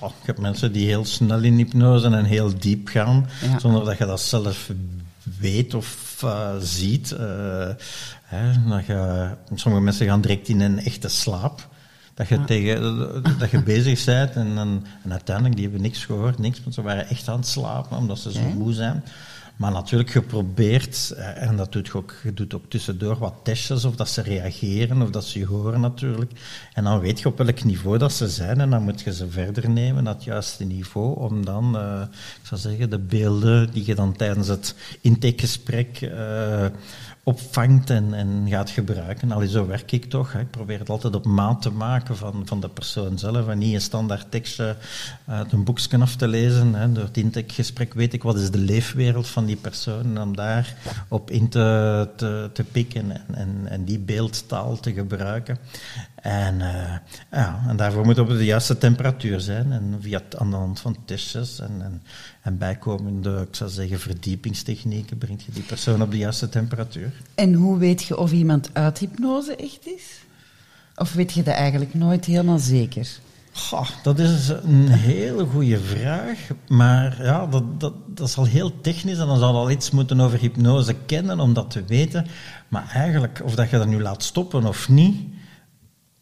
Oh, 0.00 0.10
ik 0.20 0.26
heb 0.26 0.38
mensen 0.38 0.72
die 0.72 0.86
heel 0.86 1.04
snel 1.04 1.42
in 1.42 1.56
hypnose 1.56 2.06
en 2.06 2.24
heel 2.24 2.58
diep 2.58 2.88
gaan, 2.88 3.26
ja. 3.42 3.58
zonder 3.58 3.84
dat 3.84 3.98
je 3.98 4.06
dat 4.06 4.20
zelf 4.20 4.70
weet 5.38 5.74
of 5.74 6.20
uh, 6.24 6.50
ziet. 6.60 7.10
Uh, 7.10 7.68
hè, 8.24 8.68
dat 8.68 8.86
je, 8.86 9.30
sommige 9.54 9.84
mensen 9.84 10.06
gaan 10.06 10.20
direct 10.20 10.48
in 10.48 10.60
een 10.60 10.78
echte 10.78 11.08
slaap. 11.08 11.68
Dat 12.14 12.28
je, 12.28 12.38
ja. 12.38 12.44
tegen, 12.44 13.22
dat 13.38 13.50
je 13.50 13.62
bezig 13.74 14.04
bent 14.04 14.32
en, 14.32 14.58
en, 14.58 14.84
en, 15.04 15.12
uiteindelijk 15.12 15.54
die 15.54 15.64
hebben 15.64 15.82
niks 15.82 16.04
gehoord, 16.04 16.38
niks, 16.38 16.62
want 16.62 16.74
ze 16.74 16.82
waren 16.82 17.08
echt 17.08 17.28
aan 17.28 17.36
het 17.36 17.46
slapen 17.46 17.96
omdat 17.96 18.18
ze 18.18 18.32
zo 18.32 18.40
moe 18.40 18.72
zijn. 18.72 19.04
Maar 19.60 19.72
natuurlijk 19.72 20.10
geprobeerd, 20.10 21.14
eh, 21.16 21.42
en 21.42 21.56
dat 21.56 21.72
doet 21.72 21.86
je 21.86 21.94
ook, 21.94 22.14
je 22.22 22.34
doet 22.34 22.54
ook 22.54 22.64
tussendoor 22.68 23.18
wat 23.18 23.34
testjes, 23.42 23.84
of 23.84 23.96
dat 23.96 24.08
ze 24.08 24.22
reageren, 24.22 25.02
of 25.02 25.10
dat 25.10 25.24
ze 25.24 25.38
je 25.38 25.46
horen 25.46 25.80
natuurlijk. 25.80 26.32
En 26.72 26.84
dan 26.84 27.00
weet 27.00 27.20
je 27.20 27.28
op 27.28 27.38
welk 27.38 27.64
niveau 27.64 27.98
dat 27.98 28.12
ze 28.12 28.28
zijn, 28.28 28.60
en 28.60 28.70
dan 28.70 28.82
moet 28.82 29.00
je 29.00 29.14
ze 29.14 29.30
verder 29.30 29.70
nemen 29.70 30.06
het 30.06 30.24
juiste 30.24 30.64
niveau, 30.64 31.18
om 31.18 31.44
dan, 31.44 31.76
uh, 31.76 32.00
ik 32.40 32.46
zou 32.46 32.60
zeggen, 32.60 32.90
de 32.90 32.98
beelden 32.98 33.72
die 33.72 33.86
je 33.86 33.94
dan 33.94 34.16
tijdens 34.16 34.48
het 34.48 34.74
intakegesprek 35.00 36.00
uh, 36.00 36.66
opvangt 37.30 37.90
en, 37.90 38.14
en 38.14 38.46
gaat 38.48 38.70
gebruiken. 38.70 39.32
Allee, 39.32 39.48
zo 39.48 39.66
werk 39.66 39.92
ik 39.92 40.04
toch. 40.04 40.32
Hè. 40.32 40.40
Ik 40.40 40.50
probeer 40.50 40.78
het 40.78 40.88
altijd 40.88 41.14
op 41.14 41.24
maat 41.24 41.62
te 41.62 41.70
maken 41.70 42.16
van, 42.16 42.42
van 42.44 42.60
de 42.60 42.68
persoon 42.68 43.18
zelf 43.18 43.48
en 43.48 43.58
niet 43.58 43.74
een 43.74 43.80
standaard 43.80 44.30
tekstje 44.30 44.76
uit 45.26 45.52
een 45.52 45.64
boekje 45.64 45.98
af 45.98 46.16
te 46.16 46.28
lezen. 46.28 46.74
Hè. 46.74 46.92
Door 46.92 47.04
het 47.04 47.16
intakegesprek 47.16 47.94
weet 47.94 48.12
ik 48.12 48.22
wat 48.22 48.36
is 48.36 48.50
de 48.50 48.58
leefwereld 48.58 49.28
van 49.28 49.44
die 49.44 49.56
persoon 49.56 50.04
en 50.04 50.22
om 50.22 50.36
daar 50.36 50.74
op 51.08 51.30
in 51.30 51.48
te, 51.48 52.08
te, 52.52 52.64
pikken 52.72 53.10
en, 53.10 53.34
en, 53.34 53.66
en 53.68 53.84
die 53.84 53.98
beeldtaal 53.98 54.80
te 54.80 54.92
gebruiken. 54.92 55.58
En, 56.20 56.54
uh, 56.54 56.94
ja, 57.30 57.64
en 57.68 57.76
daarvoor 57.76 58.04
moet 58.04 58.16
het 58.16 58.28
op 58.28 58.36
de 58.36 58.44
juiste 58.44 58.78
temperatuur 58.78 59.40
zijn. 59.40 59.72
En 59.72 59.98
via 60.00 60.22
aan 60.38 60.50
de 60.50 60.56
hand 60.56 60.80
van 60.80 60.96
testjes 61.04 61.60
en, 61.60 61.82
en, 61.82 62.02
en, 62.42 62.58
bijkomende, 62.58 63.46
ik 63.48 63.54
zou 63.56 63.70
zeggen, 63.70 64.00
verdiepingstechnieken 64.00 65.18
brengt 65.18 65.42
je 65.42 65.52
die 65.52 65.62
persoon 65.62 66.02
op 66.02 66.10
de 66.10 66.16
juiste 66.16 66.48
temperatuur. 66.48 67.12
En 67.34 67.54
hoe 67.54 67.78
weet 67.78 68.02
je 68.02 68.18
of 68.18 68.32
iemand 68.32 68.70
uit 68.72 68.98
hypnose 68.98 69.56
echt 69.56 69.86
is? 69.86 70.20
Of 70.96 71.12
weet 71.12 71.32
je 71.32 71.42
dat 71.42 71.54
eigenlijk 71.54 71.94
nooit 71.94 72.24
helemaal 72.24 72.58
zeker? 72.58 73.18
Goh, 73.52 73.88
dat 74.02 74.18
is 74.18 74.48
een 74.48 74.88
hele 74.88 75.44
goede 75.44 75.80
vraag, 75.80 76.38
maar 76.68 77.22
ja, 77.22 77.46
dat, 77.46 77.80
dat, 77.80 77.94
dat 78.06 78.28
is 78.28 78.36
al 78.36 78.44
heel 78.44 78.80
technisch 78.80 79.18
en 79.18 79.26
dan 79.26 79.38
zal 79.38 79.54
al 79.54 79.70
iets 79.70 79.90
moeten 79.90 80.20
over 80.20 80.38
hypnose 80.38 80.94
kennen 81.06 81.40
om 81.40 81.52
dat 81.52 81.70
te 81.70 81.84
weten. 81.84 82.26
Maar 82.68 82.90
eigenlijk, 82.94 83.40
of 83.44 83.54
dat 83.54 83.70
je 83.70 83.76
dat 83.76 83.86
nu 83.86 84.02
laat 84.02 84.22
stoppen 84.22 84.66
of 84.66 84.88
niet, 84.88 85.16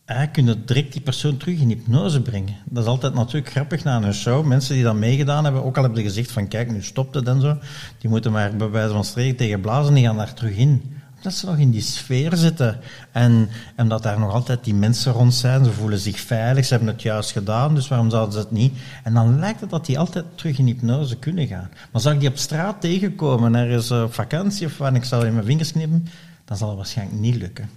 eigenlijk 0.09 0.33
kun 0.33 0.47
je 0.47 0.65
direct 0.65 0.93
die 0.93 1.01
persoon 1.01 1.37
terug 1.37 1.61
in 1.61 1.69
hypnose 1.69 2.23
brengen. 2.23 2.57
Dat 2.65 2.83
is 2.83 2.89
altijd 2.89 3.15
natuurlijk 3.15 3.51
grappig 3.51 3.85
na 3.85 4.03
een 4.03 4.15
show. 4.15 4.45
Mensen 4.45 4.75
die 4.75 4.85
dat 4.85 4.95
meegedaan 4.95 5.45
hebben, 5.45 5.65
ook 5.65 5.77
al 5.77 5.83
hebben 5.83 6.03
gezegd 6.03 6.33
van 6.33 6.49
kijk, 6.49 6.71
nu 6.71 6.83
stopt 6.83 7.15
het 7.15 7.29
en 7.29 7.41
zo, 7.41 7.59
die 7.99 8.11
moeten 8.11 8.33
maar 8.33 8.57
bij 8.57 8.71
wijze 8.71 8.93
van 8.93 9.05
spreken 9.05 9.37
tegen 9.37 9.61
blazen, 9.61 9.95
die 9.95 10.05
gaan 10.05 10.17
daar 10.17 10.35
terug 10.35 10.57
in. 10.57 10.97
Dat 11.23 11.33
ze 11.33 11.47
nog 11.47 11.57
in 11.57 11.71
die 11.71 11.81
sfeer 11.81 12.37
zitten. 12.37 12.79
En, 13.13 13.49
en 13.77 13.89
dat 13.89 14.03
daar 14.03 14.19
nog 14.19 14.33
altijd 14.33 14.65
die 14.65 14.75
mensen 14.75 15.13
rond 15.13 15.35
zijn. 15.35 15.65
Ze 15.65 15.73
voelen 15.73 15.99
zich 15.99 16.21
veilig, 16.21 16.65
ze 16.65 16.75
hebben 16.75 16.93
het 16.93 17.03
juist 17.03 17.33
gedaan, 17.33 17.75
dus 17.75 17.89
waarom 17.89 18.11
zouden 18.11 18.33
ze 18.33 18.39
het 18.39 18.51
niet? 18.51 18.75
En 19.05 19.15
dan 19.15 19.39
lijkt 19.39 19.61
het 19.61 19.71
dat 19.71 19.87
die 19.87 19.99
altijd 19.99 20.25
terug 20.35 20.59
in 20.59 20.67
hypnose 20.67 21.17
kunnen 21.17 21.47
gaan. 21.47 21.71
Maar 21.93 22.01
zou 22.01 22.15
ik 22.15 22.21
die 22.21 22.31
op 22.31 22.37
straat 22.37 22.81
tegenkomen, 22.81 23.55
ergens 23.55 23.91
op 23.91 24.15
vakantie 24.15 24.67
of 24.67 24.79
waar 24.79 24.95
ik 24.95 25.05
zou 25.05 25.27
in 25.27 25.33
mijn 25.33 25.47
vingers 25.47 25.73
knippen, 25.73 26.07
dan 26.45 26.57
zal 26.57 26.69
het 26.69 26.77
waarschijnlijk 26.77 27.21
niet 27.21 27.37
lukken. 27.37 27.69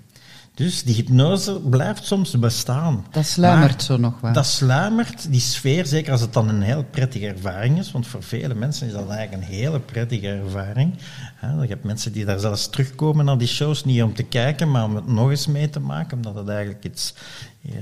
Dus 0.54 0.84
die 0.84 0.95
hypnose 0.95 1.60
blijft 1.60 2.06
soms 2.06 2.39
bestaan. 2.39 3.06
Dat 3.12 3.26
sluimert 3.26 3.84
zo 3.84 3.97
nog 3.97 4.20
wel. 4.20 4.34
Dat 4.34 4.45
sluimert, 4.45 5.32
die 5.32 5.39
sfeer, 5.39 5.86
zeker 5.86 6.12
als 6.12 6.22
het 6.22 6.34
dan 6.34 6.49
een 6.49 6.62
heel 6.62 6.84
prettige 6.84 7.28
ervaring 7.28 7.78
is, 7.78 7.91
want 7.91 8.08
voor 8.08 8.24
vele 8.24 8.54
mensen 8.54 8.88
is 8.88 8.93
dat 8.93 9.10
eigenlijk 9.10 9.43
een 9.43 9.56
hele 9.56 9.80
prettige 9.80 10.28
ervaring. 10.28 10.93
Je 11.41 11.68
hebt 11.68 11.84
mensen 11.84 12.12
die 12.12 12.26
daar 12.26 12.39
zelfs 12.39 12.70
terugkomen 12.70 13.26
naar 13.26 13.38
die 13.38 13.47
shows, 13.47 13.84
niet 13.84 14.04
om 14.04 14.14
te 14.14 14.24
kijken, 14.24 14.72
maar 14.72 14.84
om 14.84 14.95
het 14.95 15.08
nog 15.08 15.30
eens 15.30 15.47
mee 15.47 15.70
te 15.70 15.80
maken, 15.80 16.18
omdat 16.18 16.36
het 16.36 16.47
eigenlijk 16.47 16.84
iets 16.84 17.14
uh, 17.62 17.74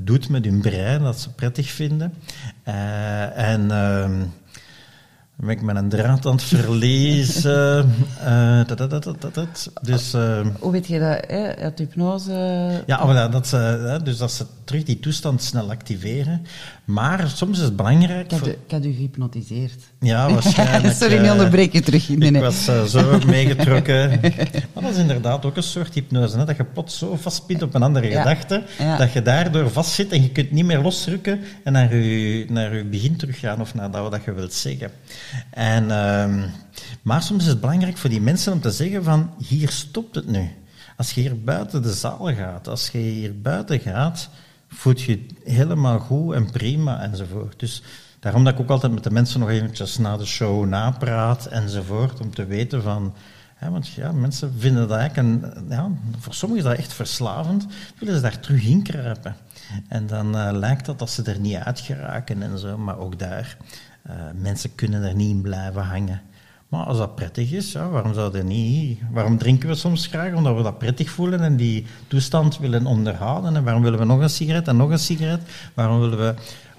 doet 0.00 0.28
met 0.28 0.44
hun 0.44 0.60
brein, 0.60 1.02
dat 1.02 1.20
ze 1.20 1.30
prettig 1.30 1.70
vinden. 1.70 2.14
Uh, 2.68 3.38
en... 3.38 3.70
Uh, 5.40 5.46
ben 5.46 5.56
ik 5.56 5.62
met 5.62 5.76
een 5.76 5.88
draad 5.88 6.26
aan 6.26 6.32
het 6.32 6.42
verlezen. 6.42 7.94
uh, 8.24 8.64
dat, 8.66 8.78
dat, 8.78 8.90
dat, 8.90 9.34
dat, 9.34 9.70
Dus, 9.82 10.14
uh, 10.14 10.46
Hoe 10.58 10.72
weet 10.72 10.86
je 10.86 10.98
dat? 10.98 11.24
Hè? 11.26 11.56
Uit 11.56 11.78
hypnose? 11.78 12.82
Ja, 12.86 13.04
maar 13.04 13.30
dat, 13.30 13.52
uh, 13.54 13.96
dus 14.04 14.16
dat 14.16 14.32
ze 14.32 14.46
terug 14.64 14.82
die 14.82 15.00
toestand 15.00 15.42
snel 15.42 15.70
activeren. 15.70 16.46
Maar 16.84 17.28
soms 17.34 17.58
is 17.58 17.64
het 17.64 17.76
belangrijk... 17.76 18.32
Ik 18.32 18.38
had, 18.38 18.46
ik 18.46 18.70
had 18.70 18.84
u 18.84 18.92
gehypnotiseerd. 18.92 19.82
Ja, 20.00 20.30
waarschijnlijk. 20.32 20.94
Sorry, 20.94 21.18
niet 21.18 21.30
onderbreken 21.30 21.84
terug. 21.84 22.08
Nee, 22.08 22.30
nee. 22.30 22.42
Ik 22.42 22.48
was 22.48 22.90
zo 22.90 23.18
meegetrokken. 23.26 24.20
maar 24.72 24.82
dat 24.82 24.92
is 24.92 24.98
inderdaad 24.98 25.44
ook 25.44 25.56
een 25.56 25.62
soort 25.62 25.94
hypnose. 25.94 26.38
Hè? 26.38 26.44
Dat 26.44 26.56
je 26.56 26.64
pot 26.64 26.92
zo 26.92 27.16
vastpint 27.16 27.62
op 27.62 27.74
een 27.74 27.82
andere 27.82 28.08
ja. 28.08 28.22
gedachte, 28.22 28.62
ja. 28.78 28.96
dat 28.96 29.12
je 29.12 29.22
daardoor 29.22 29.70
vastzit 29.70 30.12
en 30.12 30.22
je 30.22 30.30
kunt 30.30 30.50
niet 30.50 30.64
meer 30.64 30.80
losrukken 30.80 31.40
en 31.64 31.72
naar 31.72 31.94
je, 31.94 32.46
naar 32.48 32.76
je 32.76 32.84
begin 32.84 33.16
teruggaan 33.16 33.60
of 33.60 33.74
naar 33.74 33.90
dat 33.90 34.10
wat 34.10 34.24
je 34.24 34.32
wilt 34.32 34.52
zeggen. 34.52 34.90
En, 35.50 35.84
uh, 35.84 36.44
maar 37.02 37.22
soms 37.22 37.42
is 37.42 37.48
het 37.48 37.60
belangrijk 37.60 37.96
voor 37.96 38.10
die 38.10 38.20
mensen 38.20 38.52
om 38.52 38.60
te 38.60 38.70
zeggen 38.70 39.04
van, 39.04 39.30
hier 39.38 39.70
stopt 39.70 40.14
het 40.14 40.26
nu. 40.26 40.50
Als 40.96 41.10
je 41.10 41.20
hier 41.20 41.42
buiten 41.42 41.82
de 41.82 41.92
zaal 41.92 42.34
gaat, 42.34 42.68
als 42.68 42.88
je 42.88 42.98
hier 42.98 43.40
buiten 43.40 43.80
gaat, 43.80 44.28
voelt 44.68 45.02
je 45.02 45.26
helemaal 45.44 45.98
goed 45.98 46.34
en 46.34 46.50
prima 46.50 47.00
enzovoort. 47.00 47.58
Dus 47.58 47.82
daarom 48.20 48.44
dat 48.44 48.52
ik 48.52 48.60
ook 48.60 48.70
altijd 48.70 48.92
met 48.92 49.04
de 49.04 49.10
mensen 49.10 49.40
nog 49.40 49.48
eventjes 49.48 49.98
na 49.98 50.16
de 50.16 50.26
show 50.26 50.66
napraat 50.66 51.46
enzovoort, 51.46 52.20
om 52.20 52.34
te 52.34 52.44
weten 52.44 52.82
van... 52.82 53.14
Want 53.70 53.88
ja, 53.88 54.12
mensen 54.12 54.54
vinden 54.58 54.88
dat 54.88 54.98
eigenlijk... 54.98 55.54
Ja, 55.68 55.90
voor 56.18 56.34
sommigen 56.34 56.64
is 56.64 56.70
dat 56.70 56.78
echt 56.78 56.92
verslavend. 56.92 57.66
Willen 57.98 58.14
ze 58.14 58.20
daar 58.20 58.40
terug 58.40 58.64
in 58.64 58.82
kruipen. 58.82 59.36
En 59.88 60.06
dan 60.06 60.36
uh, 60.36 60.48
lijkt 60.52 60.86
dat 60.86 60.98
dat 60.98 61.10
ze 61.10 61.22
er 61.22 61.38
niet 61.38 61.56
uit 61.56 61.80
geraken 61.80 62.42
en 62.42 62.58
zo. 62.58 62.78
Maar 62.78 62.98
ook 62.98 63.18
daar, 63.18 63.56
uh, 64.10 64.14
mensen 64.34 64.74
kunnen 64.74 65.02
er 65.02 65.14
niet 65.14 65.30
in 65.30 65.40
blijven 65.40 65.82
hangen. 65.82 66.22
Maar 66.68 66.84
als 66.84 66.98
dat 66.98 67.14
prettig 67.14 67.52
is, 67.52 67.72
ja, 67.72 67.88
waarom 67.88 68.14
zou 68.14 68.32
dat 68.32 68.42
niet? 68.42 68.98
Waarom 69.10 69.38
drinken 69.38 69.68
we 69.68 69.74
soms 69.74 70.06
graag? 70.06 70.34
Omdat 70.34 70.56
we 70.56 70.62
dat 70.62 70.78
prettig 70.78 71.10
voelen 71.10 71.40
en 71.40 71.56
die 71.56 71.86
toestand 72.08 72.58
willen 72.58 72.86
onderhouden. 72.86 73.56
En 73.56 73.64
waarom 73.64 73.82
willen 73.82 73.98
we 73.98 74.04
nog 74.04 74.20
een 74.20 74.30
sigaret 74.30 74.68
en 74.68 74.76
nog 74.76 74.90
een 74.90 74.98
sigaret? 74.98 75.40
Waarom 75.74 76.00
willen 76.00 76.18
we 76.18 76.34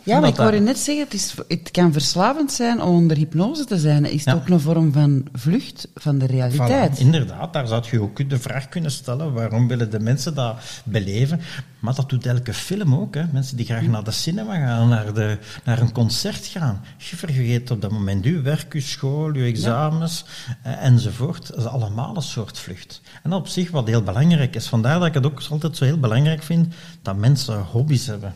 ja, 0.05 0.19
maar 0.19 0.29
ik 0.29 0.35
hoorde 0.35 0.59
net 0.59 0.77
zeggen, 0.77 1.03
het, 1.03 1.13
is, 1.13 1.35
het 1.47 1.71
kan 1.71 1.91
verslavend 1.93 2.51
zijn 2.51 2.81
om 2.81 2.95
onder 2.95 3.17
hypnose 3.17 3.65
te 3.65 3.77
zijn. 3.77 4.05
Is 4.05 4.25
het 4.25 4.35
ook 4.35 4.49
een 4.49 4.59
vorm 4.59 4.93
van 4.93 5.25
vlucht 5.33 5.87
van 5.95 6.17
de 6.17 6.25
realiteit? 6.25 6.97
Voilà, 6.97 6.99
inderdaad, 6.99 7.53
daar 7.53 7.67
zou 7.67 7.83
je 7.91 8.01
ook 8.01 8.29
de 8.29 8.39
vraag 8.39 8.69
kunnen 8.69 8.91
stellen, 8.91 9.33
waarom 9.33 9.67
willen 9.67 9.91
de 9.91 9.99
mensen 9.99 10.35
dat 10.35 10.57
beleven? 10.83 11.41
Maar 11.79 11.95
dat 11.95 12.09
doet 12.09 12.25
elke 12.25 12.53
film 12.53 12.95
ook. 12.95 13.15
Hè. 13.15 13.23
Mensen 13.31 13.57
die 13.57 13.65
graag 13.65 13.81
naar 13.81 14.03
de 14.03 14.11
cinema 14.11 14.55
gaan, 14.55 14.89
naar, 14.89 15.13
de, 15.13 15.37
naar 15.63 15.79
een 15.79 15.91
concert 15.91 16.45
gaan. 16.45 16.83
Je 16.97 17.15
vergeet 17.15 17.71
op 17.71 17.81
dat 17.81 17.91
moment 17.91 18.25
uw 18.25 18.41
werk, 18.41 18.73
uw 18.73 18.81
school, 18.81 19.33
uw 19.33 19.45
examens 19.45 20.25
ja. 20.63 20.77
enzovoort. 20.77 21.47
Dat 21.47 21.57
is 21.57 21.65
allemaal 21.65 22.15
een 22.15 22.21
soort 22.21 22.59
vlucht. 22.59 23.01
En 23.23 23.29
dat 23.29 23.39
op 23.39 23.47
zich 23.47 23.71
wat 23.71 23.87
heel 23.87 24.03
belangrijk 24.03 24.55
is. 24.55 24.67
Vandaar 24.67 24.99
dat 24.99 25.07
ik 25.07 25.13
het 25.13 25.25
ook 25.25 25.41
altijd 25.49 25.77
zo 25.77 25.85
heel 25.85 25.99
belangrijk 25.99 26.43
vind 26.43 26.73
dat 27.01 27.15
mensen 27.15 27.61
hobby's 27.61 28.07
hebben. 28.07 28.33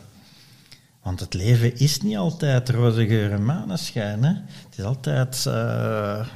Want 1.02 1.20
het 1.20 1.34
leven 1.34 1.78
is 1.78 2.00
niet 2.00 2.16
altijd 2.16 2.68
roze 2.68 3.06
geur 3.06 3.32
en 3.32 3.44
maneschijn. 3.44 4.24
Hè? 4.24 4.32
Het 4.32 4.78
is 4.78 4.84
altijd, 4.84 5.44
uh, 5.48 5.52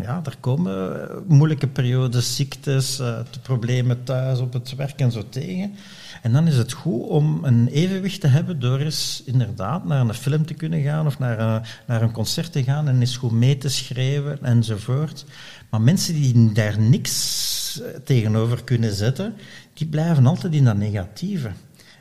ja, 0.03 0.21
er 0.25 0.37
komen 0.41 1.09
moeilijke 1.27 1.69
periodes, 1.69 2.37
ziektes, 2.37 3.01
uh, 3.01 3.19
problemen 3.43 4.05
thuis, 4.05 4.39
op 4.39 4.53
het 4.53 4.75
werk 4.75 5.01
en 5.01 5.13
zo 5.13 5.29
tegen. 5.29 5.75
En 6.23 6.33
dan 6.33 6.47
is 6.47 6.57
het 6.57 6.73
goed 6.73 7.09
om 7.09 7.45
een 7.45 7.69
evenwicht 7.69 8.21
te 8.21 8.27
hebben 8.27 8.61
door 8.61 8.79
eens 8.79 9.23
inderdaad 9.27 9.85
naar 9.85 10.01
een 10.01 10.15
film 10.15 10.47
te 10.47 10.55
kunnen 10.55 10.83
gaan 10.83 11.07
of 11.07 11.19
naar 11.19 11.39
een, 11.39 11.63
naar 11.87 12.03
een 12.03 12.13
concert 12.13 12.53
te 12.53 12.63
gaan 12.63 12.89
en 12.89 13.01
eens 13.01 13.17
goed 13.17 13.33
mee 13.33 13.59
te 13.59 13.69
schrijven 13.69 14.43
enzovoort. 14.43 15.25
Maar 15.71 15.81
mensen 15.81 16.15
die 16.15 16.53
daar 16.53 16.81
niks 16.81 17.83
tegenover 18.05 18.65
kunnen 18.65 18.95
zetten, 18.95 19.35
die 19.75 19.87
blijven 19.87 20.27
altijd 20.27 20.55
in 20.55 20.65
dat 20.65 20.77
negatieve. 20.77 21.51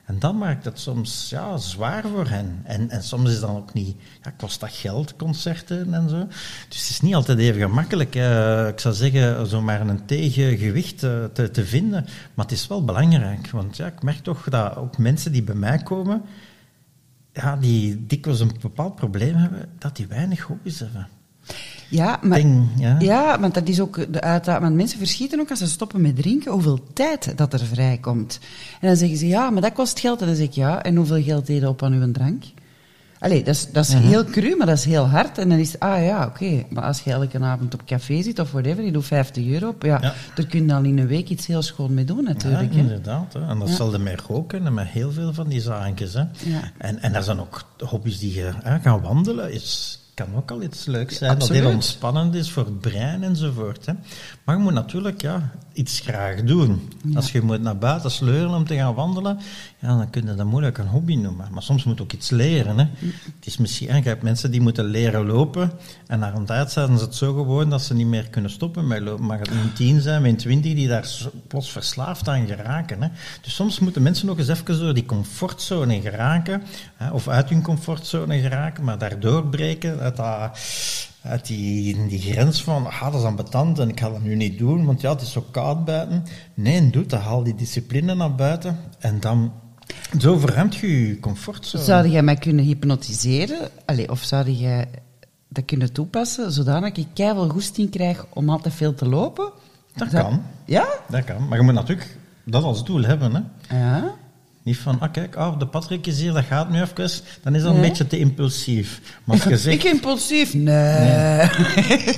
En 0.05 0.19
dat 0.19 0.33
maakt 0.33 0.65
het 0.65 0.79
soms 0.79 1.29
ja, 1.29 1.57
zwaar 1.57 2.03
voor 2.07 2.27
hen. 2.27 2.61
En, 2.63 2.89
en 2.89 3.03
soms 3.03 3.29
is 3.29 3.39
dan 3.39 3.55
ook 3.55 3.73
niet, 3.73 3.95
ja, 4.21 4.31
kost 4.37 4.59
dat 4.59 4.71
geld, 4.71 5.15
concerten 5.15 5.93
en 5.93 6.09
zo. 6.09 6.25
Dus 6.69 6.79
het 6.79 6.89
is 6.89 7.01
niet 7.01 7.15
altijd 7.15 7.39
even 7.39 7.61
gemakkelijk, 7.61 8.15
uh, 8.15 8.67
ik 8.67 8.79
zou 8.79 8.93
zeggen, 8.93 9.47
zomaar 9.47 9.81
een 9.81 10.05
tegengewicht 10.05 11.03
uh, 11.03 11.23
te, 11.23 11.51
te 11.51 11.65
vinden. 11.65 12.05
Maar 12.33 12.45
het 12.45 12.53
is 12.53 12.67
wel 12.67 12.85
belangrijk, 12.85 13.49
want 13.49 13.77
ja, 13.77 13.85
ik 13.87 14.03
merk 14.03 14.23
toch 14.23 14.49
dat 14.49 14.75
ook 14.75 14.97
mensen 14.97 15.31
die 15.31 15.43
bij 15.43 15.55
mij 15.55 15.77
komen, 15.77 16.21
ja, 17.33 17.55
die 17.55 18.05
dikwijls 18.05 18.39
een 18.39 18.51
bepaald 18.61 18.95
probleem 18.95 19.35
hebben, 19.35 19.69
dat 19.77 19.95
die 19.95 20.07
weinig 20.07 20.41
hobby's 20.41 20.79
hebben. 20.79 21.07
Ja, 21.93 22.19
maar, 22.21 22.41
ja. 22.77 22.95
ja, 22.99 23.39
want 23.39 23.53
dat 23.53 23.67
is 23.67 23.79
ook 23.79 24.13
de 24.13 24.21
uitdaging. 24.21 24.63
Want 24.63 24.75
mensen 24.75 24.97
verschieten 24.97 25.39
ook 25.39 25.49
als 25.49 25.59
ze 25.59 25.67
stoppen 25.67 26.01
met 26.01 26.15
drinken 26.15 26.51
hoeveel 26.51 26.79
tijd 26.93 27.37
dat 27.37 27.53
er 27.53 27.65
vrijkomt. 27.65 28.39
En 28.81 28.87
dan 28.87 28.97
zeggen 28.97 29.17
ze, 29.17 29.27
ja, 29.27 29.49
maar 29.49 29.61
dat 29.61 29.73
kost 29.73 29.99
geld. 29.99 30.21
En 30.21 30.27
dan 30.27 30.35
zeg 30.35 30.45
ik, 30.45 30.53
ja, 30.53 30.83
en 30.83 30.95
hoeveel 30.95 31.23
geld 31.23 31.47
deed 31.47 31.61
je 31.61 31.67
op 31.67 31.83
aan 31.83 31.93
uw 31.93 32.11
drank? 32.11 32.43
Allee, 33.19 33.43
dat 33.43 33.55
is, 33.55 33.71
dat 33.71 33.87
is 33.87 33.93
heel 33.93 34.23
cru, 34.23 34.55
maar 34.55 34.67
dat 34.67 34.77
is 34.77 34.85
heel 34.85 35.07
hard. 35.07 35.37
En 35.37 35.49
dan 35.49 35.57
is 35.57 35.71
het, 35.71 35.81
ah 35.81 36.03
ja, 36.03 36.25
oké. 36.25 36.63
Maar 36.69 36.83
als 36.83 37.01
je 37.01 37.11
elke 37.11 37.39
avond 37.39 37.73
op 37.73 37.85
café 37.85 38.21
zit 38.21 38.39
of 38.39 38.51
whatever, 38.51 38.83
je 38.83 38.91
doet 38.91 39.05
50 39.05 39.47
euro 39.47 39.67
op, 39.67 39.83
ja, 39.83 39.97
ja. 40.01 40.13
daar 40.35 40.45
kun 40.45 40.67
je 40.67 40.73
al 40.73 40.83
in 40.83 40.97
een 40.97 41.07
week 41.07 41.29
iets 41.29 41.47
heel 41.47 41.61
schoon 41.61 41.93
mee 41.93 42.05
doen 42.05 42.23
natuurlijk. 42.23 42.73
Ja, 42.73 42.79
inderdaad. 42.79 43.33
Hè. 43.33 43.47
En 43.47 43.59
dat 43.59 43.67
ja. 43.69 43.75
zal 43.75 43.93
er 43.93 44.01
met 44.01 44.21
roken 44.21 44.65
en 44.65 44.73
met 44.73 44.87
heel 44.87 45.11
veel 45.11 45.33
van 45.33 45.47
die 45.47 45.61
zaakjes. 45.61 46.13
Hè. 46.13 46.19
Ja. 46.19 46.71
En, 46.77 47.01
en 47.01 47.13
er 47.13 47.23
zijn 47.23 47.39
ook 47.39 47.63
hobby's 47.77 48.19
die 48.19 48.33
je 48.33 48.51
hè, 48.63 48.79
gaan 48.79 49.01
wandelen. 49.01 49.51
Is, 49.51 49.99
kan 50.13 50.35
ook 50.35 50.51
al 50.51 50.61
iets 50.61 50.85
leuks 50.85 51.17
zijn, 51.17 51.39
dat 51.39 51.49
heel 51.49 51.69
ontspannend 51.69 52.35
is 52.35 52.51
voor 52.51 52.65
het 52.65 52.79
brein 52.79 53.23
enzovoort. 53.23 53.85
Hè. 53.85 53.93
Maar 54.43 54.55
je 54.55 54.61
moet 54.61 54.73
natuurlijk 54.73 55.21
ja, 55.21 55.51
iets 55.73 55.99
graag 55.99 56.43
doen. 56.43 56.91
Als 57.15 57.31
je 57.31 57.41
moet 57.41 57.61
naar 57.61 57.77
buiten 57.77 58.11
sleuren 58.11 58.55
om 58.55 58.65
te 58.67 58.75
gaan 58.75 58.93
wandelen, 58.93 59.39
ja, 59.83 59.97
dan 59.97 60.09
kun 60.09 60.25
je 60.25 60.35
dat 60.35 60.45
moeilijk 60.45 60.77
een 60.77 60.87
hobby 60.87 61.15
noemen. 61.15 61.47
Maar 61.51 61.63
soms 61.63 61.83
moet 61.83 62.01
ook 62.01 62.13
iets 62.13 62.29
leren. 62.29 62.77
Hè. 62.77 62.85
Het 63.35 63.45
is 63.45 63.57
misschien, 63.57 63.95
je 63.95 64.01
hebt 64.01 64.23
mensen 64.23 64.51
die 64.51 64.61
moeten 64.61 64.85
leren 64.85 65.25
lopen 65.25 65.71
en 66.07 66.19
na 66.19 66.35
een 66.35 66.45
tijd 66.45 66.71
zijn 66.71 66.97
ze 66.97 67.03
het 67.03 67.15
zo 67.15 67.33
gewoon 67.33 67.69
dat 67.69 67.81
ze 67.81 67.93
niet 67.93 68.07
meer 68.07 68.29
kunnen 68.29 68.51
stoppen 68.51 68.87
met 68.87 69.01
lopen. 69.01 69.25
Mag 69.25 69.39
het 69.39 69.51
een 69.51 69.73
tien 69.73 70.01
zijn, 70.01 70.25
een 70.25 70.37
twintig 70.37 70.73
die 70.73 70.87
daar 70.87 71.09
plots 71.47 71.71
verslaafd 71.71 72.27
aan 72.27 72.47
geraken. 72.47 73.01
Hè. 73.01 73.07
Dus 73.41 73.55
soms 73.55 73.79
moeten 73.79 74.01
mensen 74.01 74.27
nog 74.27 74.37
eens 74.37 74.47
even 74.47 74.79
door 74.79 74.93
die 74.93 75.05
comfortzone 75.05 76.01
geraken, 76.01 76.63
hè, 76.95 77.11
of 77.11 77.27
uit 77.27 77.49
hun 77.49 77.61
comfortzone 77.61 78.39
geraken, 78.39 78.83
maar 78.83 78.97
daardoor 78.97 79.47
breken 79.47 79.99
uit, 79.99 80.15
dat, 80.15 80.59
uit 81.21 81.45
die, 81.45 82.07
die 82.07 82.19
grens 82.19 82.63
van, 82.63 82.85
ah, 82.85 83.11
dat 83.11 83.19
is 83.19 83.25
ambetant 83.25 83.79
en 83.79 83.89
ik 83.89 83.99
ga 83.99 84.09
dat 84.09 84.21
nu 84.21 84.35
niet 84.35 84.57
doen, 84.57 84.85
want 84.85 85.01
ja, 85.01 85.11
het 85.11 85.21
is 85.21 85.31
zo 85.31 85.45
koud 85.51 85.85
buiten. 85.85 86.23
Nee, 86.53 86.89
doe 86.89 87.05
dat. 87.05 87.21
Haal 87.21 87.43
die 87.43 87.55
discipline 87.55 88.15
naar 88.15 88.35
buiten 88.35 88.77
en 88.99 89.19
dan 89.19 89.51
zo 90.19 90.37
verruimt 90.37 90.75
je 90.75 91.07
je 91.07 91.19
comfortzone. 91.19 91.83
Zou 91.83 92.07
jij 92.07 92.23
mij 92.23 92.35
kunnen 92.35 92.65
hypnotiseren? 92.65 93.69
Allee, 93.85 94.09
of 94.09 94.23
zou 94.23 94.51
jij 94.51 94.87
dat 95.47 95.65
kunnen 95.65 95.93
toepassen, 95.93 96.51
zodanig 96.51 96.93
ik 96.93 97.07
keihard 97.13 97.51
goesting 97.51 97.89
krijg 97.89 98.25
om 98.29 98.49
altijd 98.49 98.73
veel 98.73 98.93
te 98.93 99.05
lopen? 99.05 99.51
Dat, 99.95 100.11
dat 100.11 100.21
kan. 100.21 100.43
Ja? 100.65 100.87
Dat 101.09 101.23
kan. 101.23 101.47
Maar 101.47 101.57
je 101.57 101.63
moet 101.63 101.73
natuurlijk 101.73 102.17
dat 102.43 102.63
als 102.63 102.85
doel 102.85 103.03
hebben. 103.03 103.33
Hè? 103.67 103.77
Ja. 103.77 104.15
Niet 104.63 104.77
van, 104.77 104.99
ah 104.99 105.11
kijk, 105.11 105.35
oh, 105.35 105.59
de 105.59 105.67
Patrick 105.67 106.07
is 106.07 106.19
hier, 106.19 106.33
dat 106.33 106.43
gaat 106.43 106.69
nu 106.69 106.81
even. 106.81 106.95
Dan 107.43 107.55
is 107.55 107.61
dat 107.61 107.73
nee. 107.73 107.81
een 107.81 107.87
beetje 107.89 108.07
te 108.07 108.19
impulsief. 108.19 109.19
Maar 109.23 109.35
als 109.35 109.43
je 109.43 109.57
zegt, 109.69 109.85
ik 109.85 109.91
impulsief? 109.91 110.53
Nee. 110.53 110.63
nee. 111.75 112.15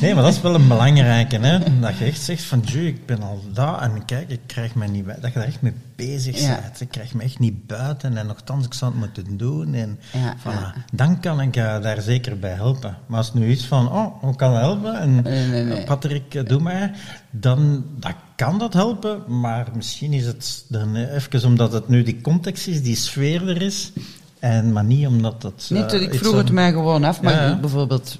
nee. 0.00 0.14
maar 0.14 0.22
dat 0.22 0.32
is 0.32 0.40
wel 0.40 0.54
een 0.54 0.68
belangrijke. 0.68 1.38
Hè? 1.38 1.80
Dat 1.80 1.98
je 1.98 2.04
echt 2.04 2.20
zegt 2.20 2.42
van, 2.42 2.62
ik 2.72 3.06
ben 3.06 3.22
al 3.22 3.42
daar 3.52 3.80
en 3.80 4.04
kijk, 4.04 4.30
ik 4.30 4.40
krijg 4.46 4.74
me 4.74 4.86
niet 4.86 5.04
bij. 5.04 5.16
Dat 5.20 5.32
je 5.32 5.38
daar 5.38 5.48
echt 5.48 5.62
mee 5.62 5.72
bezig 6.06 6.40
ja. 6.40 6.60
bent. 6.60 6.80
Ik 6.80 6.88
krijg 6.88 7.14
me 7.14 7.22
echt 7.22 7.38
niet 7.38 7.66
buiten 7.66 8.16
en 8.16 8.26
nogthans, 8.26 8.66
ik 8.66 8.74
zou 8.74 8.90
het 8.90 9.00
moeten 9.00 9.36
doen. 9.36 9.74
En 9.74 9.98
ja, 10.12 10.36
voilà. 10.36 10.92
Dan 10.92 11.20
kan 11.20 11.40
ik 11.40 11.56
uh, 11.56 11.82
daar 11.82 12.00
zeker 12.00 12.38
bij 12.38 12.54
helpen. 12.54 12.96
Maar 13.06 13.18
als 13.18 13.26
het 13.26 13.34
nu 13.34 13.50
is 13.50 13.64
van, 13.64 13.92
oh, 13.92 14.22
hoe 14.22 14.36
kan 14.36 14.52
dat 14.52 14.60
helpen? 14.60 15.00
En 15.00 15.22
nee, 15.22 15.46
nee, 15.46 15.64
nee. 15.64 15.84
Patrick, 15.84 16.34
uh, 16.34 16.44
doe 16.44 16.60
maar. 16.60 16.90
Dan 17.30 17.84
dat 17.98 18.14
kan 18.36 18.58
dat 18.58 18.72
helpen, 18.72 19.40
maar 19.40 19.68
misschien 19.74 20.12
is 20.12 20.26
het 20.26 20.64
dan 20.68 20.96
even 20.96 21.44
omdat 21.44 21.72
het 21.72 21.88
nu 21.88 22.02
die 22.02 22.20
context 22.20 22.66
is, 22.66 22.82
die 22.82 22.96
sfeer 22.96 23.48
er 23.48 23.62
is. 23.62 23.92
En, 24.38 24.72
maar 24.72 24.84
niet 24.84 25.06
omdat 25.06 25.42
dat... 25.42 25.68
Uh, 25.72 25.80
niet, 25.80 25.92
ik 25.92 26.14
vroeg 26.14 26.36
het 26.36 26.50
mij 26.50 26.72
gewoon 26.72 27.04
af, 27.04 27.22
maar 27.22 27.32
ja. 27.32 27.58
bijvoorbeeld 27.60 28.18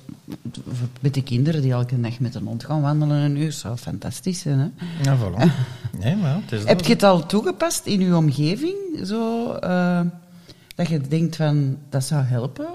met 1.00 1.14
de 1.14 1.22
kinderen 1.22 1.62
die 1.62 1.72
elke 1.72 2.00
dag 2.00 2.18
met 2.18 2.34
een 2.34 2.46
hond 2.46 2.64
gaan 2.64 2.80
wandelen 2.80 3.16
een 3.16 3.36
uur, 3.36 3.52
zou 3.52 3.76
fantastisch 3.76 4.40
zijn. 4.40 4.58
Hè? 4.58 4.84
Ja, 5.02 5.18
voilà. 5.18 5.52
Nee, 5.98 6.16
maar 6.16 6.34
het 6.34 6.52
is 6.52 6.64
Heb 6.72 6.84
je 6.84 6.92
het 6.92 7.02
al 7.02 7.26
toegepast 7.26 7.86
in 7.86 8.00
uw 8.00 8.16
omgeving? 8.16 8.76
Zo, 9.04 9.52
uh, 9.64 10.00
dat 10.74 10.88
je 10.88 11.00
denkt 11.00 11.36
van, 11.36 11.76
dat 11.88 12.04
zou 12.04 12.22
helpen? 12.22 12.66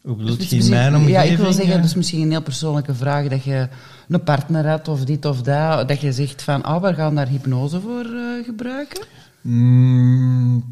Hoe 0.00 0.16
bedoelt 0.16 0.38
dus 0.38 0.50
je 0.50 0.56
in 0.56 0.70
mijn 0.70 0.94
omgeving? 0.94 1.16
Ja, 1.16 1.22
ik 1.22 1.38
wil 1.38 1.52
zeggen, 1.52 1.76
dat 1.76 1.84
is 1.84 1.94
misschien 1.94 2.22
een 2.22 2.30
heel 2.30 2.42
persoonlijke 2.42 2.94
vraag, 2.94 3.28
dat 3.28 3.44
je 3.44 3.68
een 4.08 4.22
partner 4.22 4.68
had 4.68 4.88
of 4.88 5.04
dit 5.04 5.24
of 5.24 5.42
dat, 5.42 5.88
dat 5.88 6.00
je 6.00 6.12
zegt 6.12 6.42
van, 6.42 6.62
ah, 6.62 6.74
oh, 6.74 6.82
we 6.82 6.94
gaan 6.94 7.14
daar 7.14 7.28
hypnose 7.28 7.80
voor 7.80 8.06
uh, 8.06 8.44
gebruiken? 8.44 9.00
Mm, 9.42 10.64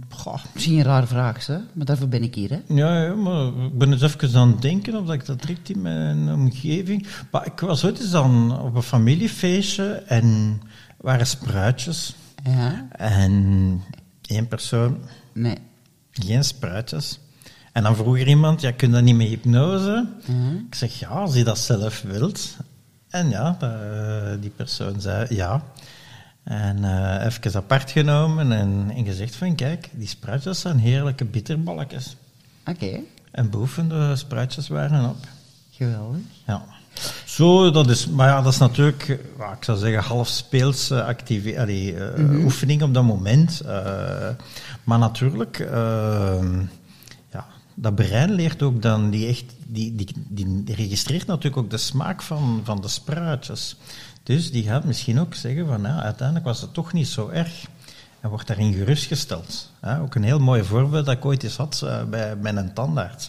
Misschien 0.52 0.78
een 0.78 0.84
raar 0.84 1.06
vraag, 1.06 1.46
hè? 1.46 1.58
maar 1.72 1.86
daarvoor 1.86 2.08
ben 2.08 2.22
ik 2.22 2.34
hier. 2.34 2.50
Hè? 2.50 2.74
Ja, 2.74 3.02
ja, 3.02 3.14
maar 3.14 3.46
ik 3.46 3.78
ben 3.78 3.92
eens 3.92 4.02
even 4.02 4.34
aan 4.34 4.48
het 4.50 4.62
denken 4.62 4.96
of 4.96 5.06
dat 5.06 5.14
ik 5.14 5.26
dat 5.26 5.42
trekt 5.42 5.70
in 5.70 5.82
mijn 5.82 6.32
omgeving. 6.32 7.06
Maar 7.30 7.46
ik 7.46 7.60
was 7.60 7.84
ooit 7.84 8.00
eens 8.00 8.10
dan 8.10 8.60
op 8.60 8.74
een 8.74 8.82
familiefeestje 8.82 9.84
en 9.92 10.60
waren 10.96 11.26
spruitjes. 11.26 12.16
Ja. 12.44 12.88
En 12.90 13.82
één 14.22 14.48
persoon, 14.48 14.98
nee. 15.32 15.58
geen 16.12 16.44
spruitjes. 16.44 17.18
En 17.72 17.82
dan 17.82 17.96
vroeg 17.96 18.18
er 18.18 18.28
iemand, 18.28 18.60
ja, 18.60 18.70
kun 18.72 18.88
je 18.88 18.94
dat 18.94 19.02
niet 19.02 19.16
met 19.16 19.26
hypnose? 19.26 20.08
Ik 20.66 20.74
zeg, 20.74 20.98
ja, 20.98 21.08
als 21.08 21.34
je 21.34 21.44
dat 21.44 21.58
zelf 21.58 22.02
wilt. 22.02 22.56
En 23.08 23.28
ja, 23.30 23.56
die 24.40 24.50
persoon 24.50 25.00
zei, 25.00 25.34
ja. 25.34 25.62
En 26.48 26.76
uh, 26.78 27.24
even 27.24 27.54
apart 27.54 27.90
genomen 27.90 28.52
en, 28.52 28.90
en 28.94 29.04
gezegd 29.04 29.36
van, 29.36 29.54
kijk, 29.54 29.88
die 29.92 30.08
spruitjes 30.08 30.60
zijn 30.60 30.78
heerlijke 30.78 31.24
bitterballetjes. 31.24 32.16
Oké. 32.66 32.84
Okay. 32.84 33.04
En 33.30 33.50
boven 33.50 33.88
de 33.88 34.16
spruitjes 34.16 34.68
waren 34.68 35.08
op. 35.08 35.26
Geweldig. 35.70 36.20
Ja. 36.46 36.64
Zo, 37.24 37.70
dat 37.70 37.90
is, 37.90 38.06
maar 38.06 38.28
ja, 38.28 38.42
dat 38.42 38.52
is 38.52 38.58
natuurlijk, 38.58 39.08
ik 39.58 39.64
zou 39.64 39.78
zeggen, 39.78 40.02
half 40.02 40.28
speelse 40.28 41.04
activi- 41.04 41.58
allee, 41.58 41.94
uh, 41.94 42.16
mm 42.16 42.28
-hmm. 42.28 42.44
oefening 42.44 42.82
op 42.82 42.94
dat 42.94 43.04
moment. 43.04 43.62
Uh, 43.64 44.28
maar 44.84 44.98
natuurlijk, 44.98 45.58
ja, 47.30 47.46
dat 47.74 47.94
brein 47.94 48.32
leert 48.32 48.62
ook 48.62 48.82
dan, 48.82 49.10
die, 49.10 49.26
echt, 49.26 49.44
die, 49.66 49.94
die, 49.94 50.08
die 50.28 50.74
registreert 50.74 51.26
natuurlijk 51.26 51.56
ook 51.56 51.70
de 51.70 51.76
smaak 51.76 52.22
van, 52.22 52.60
van 52.64 52.80
de 52.80 52.88
spruitjes. 52.88 53.76
Dus 54.28 54.50
die 54.50 54.64
gaat 54.64 54.84
misschien 54.84 55.20
ook 55.20 55.34
zeggen 55.34 55.66
van, 55.66 55.82
ja, 55.82 56.02
uiteindelijk 56.02 56.46
was 56.46 56.60
het 56.60 56.74
toch 56.74 56.92
niet 56.92 57.08
zo 57.08 57.28
erg. 57.28 57.66
En 58.20 58.28
wordt 58.28 58.46
daarin 58.46 58.72
gerustgesteld. 58.72 59.72
Ja, 59.82 59.98
ook 59.98 60.14
een 60.14 60.22
heel 60.22 60.38
mooi 60.38 60.64
voorbeeld 60.64 61.06
dat 61.06 61.16
ik 61.16 61.24
ooit 61.24 61.42
eens 61.42 61.56
had 61.56 61.80
uh, 61.84 62.04
bij, 62.04 62.38
bij 62.38 62.54
een 62.54 62.72
tandarts. 62.72 63.28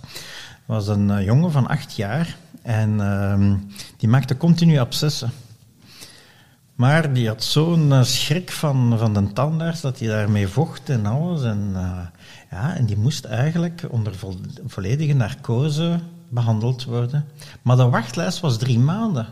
was 0.66 0.88
een 0.88 1.10
uh, 1.10 1.26
jongen 1.26 1.52
van 1.52 1.68
acht 1.68 1.96
jaar 1.96 2.38
en 2.62 2.90
uh, 2.90 3.54
die 3.98 4.10
maakte 4.10 4.38
continu 4.38 4.78
abscessen. 4.78 5.32
Maar 6.76 7.14
die 7.14 7.28
had 7.28 7.44
zo'n 7.44 7.90
uh, 7.90 8.04
schrik 8.04 8.52
van, 8.52 8.98
van 8.98 9.14
de 9.14 9.34
tandarts 9.34 9.82
dat 9.82 10.00
hij 10.00 10.08
daarmee 10.08 10.48
vocht 10.48 10.90
en 10.90 11.06
alles. 11.06 11.44
En, 11.44 11.72
ja, 12.52 12.76
en 12.76 12.86
die 12.86 12.98
moest 12.98 13.26
eigenlijk 13.26 13.86
onder 13.90 14.16
vo 14.16 14.36
volledige 14.66 15.14
narcose 15.14 16.00
behandeld 16.30 16.84
worden. 16.84 17.26
Maar 17.62 17.76
de 17.76 17.90
wachtlijst 17.90 18.40
was 18.40 18.58
drie 18.58 18.80
maanden. 18.80 19.28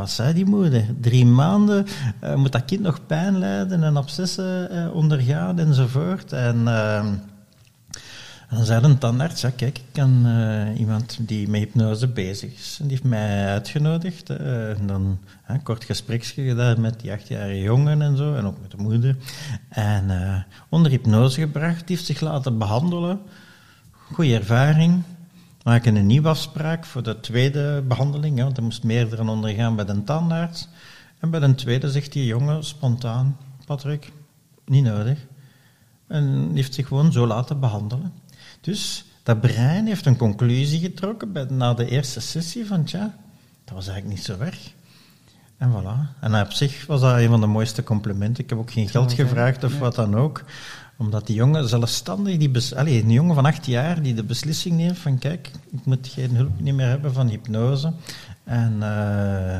Wat 0.00 0.10
zei 0.10 0.32
die 0.32 0.46
moeder? 0.46 0.84
Drie 1.00 1.26
maanden 1.26 1.86
uh, 2.24 2.34
moet 2.34 2.52
dat 2.52 2.64
kind 2.64 2.80
nog 2.80 3.06
pijn 3.06 3.38
lijden 3.38 3.82
en 3.82 3.96
abscessen 3.96 4.68
uh, 4.72 4.94
ondergaan 4.94 5.58
enzovoort. 5.58 6.32
En 6.32 6.68
En 8.50 8.56
dan 8.56 8.64
zei 8.64 8.84
een 8.84 8.98
tandarts, 8.98 9.40
ja 9.40 9.50
kijk, 9.56 9.78
ik 9.78 9.84
ken 9.92 10.22
eh, 10.24 10.80
iemand 10.80 11.18
die 11.20 11.48
met 11.48 11.60
hypnose 11.60 12.08
bezig 12.08 12.52
is. 12.54 12.76
En 12.80 12.86
die 12.86 12.96
heeft 12.96 13.08
mij 13.08 13.46
uitgenodigd. 13.46 14.30
eh, 14.30 14.70
en 14.70 14.86
dan 14.86 15.18
een 15.46 15.62
kort 15.62 15.84
gespreksje 15.84 16.42
gedaan 16.42 16.80
met 16.80 17.00
die 17.00 17.12
achtjarige 17.12 17.60
jongen 17.60 18.02
en 18.02 18.16
zo. 18.16 18.34
En 18.34 18.44
ook 18.44 18.60
met 18.60 18.70
de 18.70 18.76
moeder. 18.76 19.16
En 19.68 20.10
eh, 20.10 20.42
onder 20.68 20.90
hypnose 20.90 21.40
gebracht. 21.40 21.86
Die 21.86 21.96
heeft 21.96 22.08
zich 22.08 22.20
laten 22.20 22.58
behandelen. 22.58 23.20
Goeie 24.12 24.34
ervaring. 24.34 25.02
Maken 25.62 25.96
een 25.96 26.06
nieuwe 26.06 26.28
afspraak 26.28 26.84
voor 26.84 27.02
de 27.02 27.20
tweede 27.20 27.84
behandeling. 27.88 28.42
Want 28.42 28.56
er 28.56 28.62
moest 28.62 28.82
meerdere 28.82 29.28
ondergaan 29.28 29.76
bij 29.76 29.84
de 29.84 30.04
tandarts. 30.04 30.68
En 31.18 31.30
bij 31.30 31.40
de 31.40 31.54
tweede 31.54 31.90
zegt 31.90 32.12
die 32.12 32.26
jongen 32.26 32.64
spontaan, 32.64 33.36
Patrick, 33.66 34.12
niet 34.64 34.84
nodig. 34.84 35.18
En 36.06 36.50
heeft 36.54 36.74
zich 36.74 36.86
gewoon 36.86 37.12
zo 37.12 37.26
laten 37.26 37.60
behandelen. 37.60 38.12
Dus 38.60 39.04
dat 39.22 39.40
brein 39.40 39.86
heeft 39.86 40.06
een 40.06 40.16
conclusie 40.16 40.80
getrokken 40.80 41.32
bij, 41.32 41.46
na 41.48 41.74
de 41.74 41.86
eerste 41.86 42.20
sessie 42.20 42.66
van, 42.66 42.84
tja, 42.84 43.14
dat 43.64 43.74
was 43.74 43.88
eigenlijk 43.88 44.16
niet 44.16 44.26
zo 44.26 44.38
erg. 44.38 44.72
En 45.56 45.70
voilà. 45.72 46.20
En 46.20 46.40
op 46.40 46.52
zich 46.52 46.86
was 46.86 47.00
dat 47.00 47.18
een 47.18 47.28
van 47.28 47.40
de 47.40 47.46
mooiste 47.46 47.82
complimenten. 47.82 48.44
Ik 48.44 48.50
heb 48.50 48.58
ook 48.58 48.70
geen 48.72 48.88
geld 48.88 49.12
gevraagd 49.12 49.64
of 49.64 49.78
wat 49.78 49.94
dan 49.94 50.16
ook. 50.16 50.44
Omdat 51.00 51.26
die 51.26 51.36
jongen 51.36 51.68
zelfstandig, 51.68 52.36
die 52.36 52.50
bes- 52.50 52.74
Allee, 52.74 53.02
een 53.02 53.10
jongen 53.10 53.34
van 53.34 53.44
acht 53.46 53.66
jaar, 53.66 54.02
die 54.02 54.14
de 54.14 54.24
beslissing 54.24 54.76
neemt 54.76 54.98
van 54.98 55.18
kijk, 55.18 55.50
ik 55.72 55.84
moet 55.84 56.08
geen 56.14 56.34
hulp 56.36 56.60
niet 56.60 56.74
meer 56.74 56.86
hebben 56.88 57.12
van 57.12 57.28
hypnose. 57.28 57.92
En, 58.44 58.76
eh, 58.80 59.54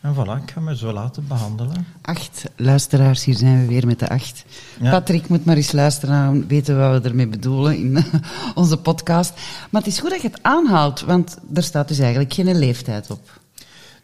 en 0.00 0.14
voilà, 0.14 0.42
ik 0.42 0.50
ga 0.50 0.60
me 0.60 0.76
zo 0.76 0.92
laten 0.92 1.26
behandelen. 1.28 1.86
Acht 2.02 2.44
luisteraars, 2.56 3.24
hier 3.24 3.36
zijn 3.36 3.60
we 3.60 3.66
weer 3.66 3.86
met 3.86 3.98
de 3.98 4.08
acht. 4.08 4.44
Ja. 4.80 4.90
Patrick 4.90 5.28
moet 5.28 5.44
maar 5.44 5.56
eens 5.56 5.72
luisteren 5.72 6.14
en 6.14 6.46
weten 6.46 6.78
wat 6.78 7.02
we 7.02 7.08
ermee 7.08 7.28
bedoelen 7.28 7.76
in 7.78 8.04
onze 8.54 8.76
podcast. 8.76 9.32
Maar 9.70 9.82
het 9.82 9.90
is 9.92 9.98
goed 10.00 10.10
dat 10.10 10.22
je 10.22 10.28
het 10.28 10.42
aanhaalt, 10.42 11.00
want 11.00 11.38
er 11.54 11.62
staat 11.62 11.88
dus 11.88 11.98
eigenlijk 11.98 12.32
geen 12.34 12.58
leeftijd 12.58 13.10
op. 13.10 13.40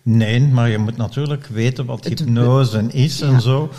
Nee, 0.02 0.40
maar 0.40 0.68
je 0.70 0.78
moet 0.78 0.96
natuurlijk 0.96 1.46
weten 1.46 1.86
wat 1.86 2.04
hypnose 2.04 2.82
is 2.92 3.20
en 3.20 3.30
Ja. 3.30 3.38
zo. 3.38 3.70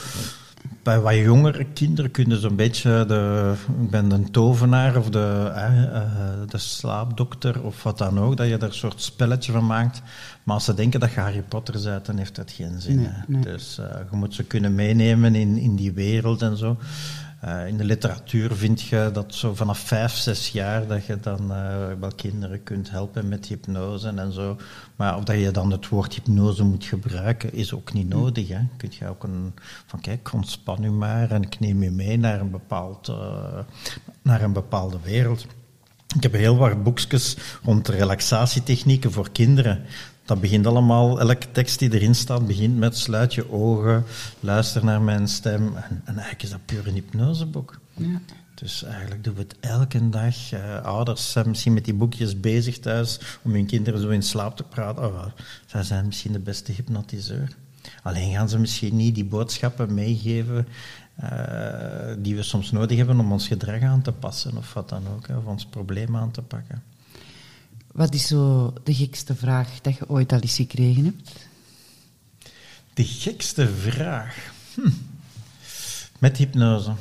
Bij 0.85 0.99
wat 0.99 1.15
jongere 1.15 1.63
kinderen 1.63 2.11
kunnen 2.11 2.39
zo'n 2.39 2.55
beetje 2.55 3.05
de, 3.07 3.53
ik 3.81 3.89
ben 3.89 4.11
een 4.11 4.31
tovenaar 4.31 4.97
of 4.97 5.09
de, 5.09 5.51
eh, 5.55 6.01
de 6.49 6.57
slaapdokter 6.57 7.63
of 7.63 7.83
wat 7.83 7.97
dan 7.97 8.19
ook, 8.19 8.37
dat 8.37 8.47
je 8.47 8.57
er 8.57 8.63
een 8.63 8.73
soort 8.73 9.01
spelletje 9.01 9.51
van 9.51 9.65
maakt. 9.65 10.01
Maar 10.43 10.55
als 10.55 10.65
ze 10.65 10.73
denken 10.73 10.99
dat 10.99 11.11
je 11.11 11.19
Harry 11.19 11.41
Potter 11.41 11.81
bent, 11.83 12.05
dan 12.05 12.17
heeft 12.17 12.35
dat 12.35 12.51
geen 12.51 12.81
zin. 12.81 12.95
Nee, 12.95 13.07
hè. 13.09 13.23
nee. 13.27 13.41
Dus 13.41 13.77
eh, 13.77 13.85
je 14.11 14.17
moet 14.17 14.33
ze 14.33 14.43
kunnen 14.43 14.75
meenemen 14.75 15.35
in, 15.35 15.57
in 15.57 15.75
die 15.75 15.91
wereld 15.91 16.41
en 16.41 16.57
zo. 16.57 16.77
Eh, 17.45 17.67
in 17.67 17.77
de 17.77 17.83
literatuur 17.83 18.55
vind 18.55 18.81
je 18.81 19.09
dat 19.13 19.35
zo 19.35 19.55
vanaf 19.55 19.79
vijf, 19.79 20.11
zes 20.11 20.49
jaar 20.49 20.87
dat 20.87 21.05
je 21.05 21.19
dan 21.19 21.51
eh, 21.51 21.75
wel 21.99 22.11
kinderen 22.15 22.63
kunt 22.63 22.89
helpen 22.89 23.27
met 23.27 23.45
hypnose 23.45 24.07
en 24.07 24.33
zo. 24.33 24.57
Maar 24.95 25.17
of 25.17 25.23
dat 25.23 25.39
je 25.39 25.51
dan 25.51 25.71
het 25.71 25.89
woord 25.89 26.13
hypnose 26.13 26.63
moet 26.63 26.85
gebruiken, 26.85 27.53
is 27.53 27.73
ook 27.73 27.93
niet 27.93 28.09
nodig. 28.09 28.47
Hè. 28.47 28.59
Kun 28.77 28.89
je 28.99 29.07
ook 29.07 29.23
een, 29.23 29.53
van 29.85 29.99
kijk, 30.01 30.33
ontspan 30.33 30.83
u 30.83 30.91
maar 30.91 31.31
en 31.31 31.41
ik 31.41 31.59
neem 31.59 31.83
je 31.83 31.91
mee 31.91 32.17
naar 32.17 32.39
een, 32.39 32.51
bepaald, 32.51 33.07
eh, 33.07 33.59
naar 34.21 34.41
een 34.41 34.53
bepaalde 34.53 34.99
wereld. 35.03 35.45
Ik 36.15 36.23
heb 36.23 36.33
heel 36.33 36.57
wat 36.57 36.83
boekjes 36.83 37.37
rond 37.63 37.87
relaxatietechnieken 37.87 39.11
voor 39.11 39.31
kinderen. 39.31 39.81
Dat 40.25 40.41
begint 40.41 40.65
allemaal, 40.65 41.19
elke 41.19 41.51
tekst 41.51 41.79
die 41.79 41.93
erin 41.93 42.15
staat, 42.15 42.47
begint 42.47 42.77
met 42.77 42.97
sluit 42.97 43.33
je 43.33 43.51
ogen, 43.51 44.03
luister 44.39 44.83
naar 44.83 45.01
mijn 45.01 45.27
stem. 45.27 45.75
En, 45.75 46.01
en 46.03 46.13
eigenlijk 46.13 46.43
is 46.43 46.49
dat 46.49 46.65
puur 46.65 46.87
een 46.87 46.93
hypnoseboek. 46.93 47.79
Ja. 47.93 48.21
Dus 48.55 48.83
eigenlijk 48.83 49.23
doen 49.23 49.33
we 49.33 49.41
het 49.41 49.55
elke 49.59 50.09
dag. 50.09 50.51
Eh, 50.51 50.81
ouders 50.81 51.31
zijn 51.31 51.49
misschien 51.49 51.73
met 51.73 51.85
die 51.85 51.93
boekjes 51.93 52.39
bezig 52.39 52.79
thuis 52.79 53.19
om 53.41 53.51
hun 53.51 53.65
kinderen 53.65 54.01
zo 54.01 54.09
in 54.09 54.23
slaap 54.23 54.55
te 54.55 54.63
praten. 54.63 55.05
Oh, 55.05 55.25
zij 55.65 55.83
zijn 55.83 56.05
misschien 56.05 56.31
de 56.31 56.39
beste 56.39 56.71
hypnotiseur. 56.71 57.55
Alleen 58.03 58.33
gaan 58.33 58.49
ze 58.49 58.59
misschien 58.59 58.95
niet 58.95 59.15
die 59.15 59.25
boodschappen 59.25 59.93
meegeven 59.93 60.67
eh, 61.15 62.13
die 62.17 62.35
we 62.35 62.43
soms 62.43 62.71
nodig 62.71 62.97
hebben 62.97 63.19
om 63.19 63.31
ons 63.31 63.47
gedrag 63.47 63.81
aan 63.81 64.01
te 64.01 64.11
passen 64.11 64.57
of 64.57 64.73
wat 64.73 64.89
dan 64.89 65.03
ook, 65.15 65.27
hè, 65.27 65.37
of 65.37 65.45
ons 65.45 65.65
probleem 65.65 66.15
aan 66.15 66.31
te 66.31 66.41
pakken. 66.41 66.83
Wat 67.95 68.13
is 68.13 68.27
zo 68.27 68.73
de 68.83 68.93
gekste 68.93 69.35
vraag 69.35 69.81
dat 69.81 69.97
je 69.97 70.09
ooit 70.09 70.31
al 70.31 70.39
eens 70.39 70.55
gekregen 70.55 71.03
hebt? 71.05 71.31
De 72.93 73.03
gekste 73.03 73.69
vraag. 73.69 74.53
Hm. 74.73 74.89
Met 76.19 76.37
hypnose. 76.37 76.91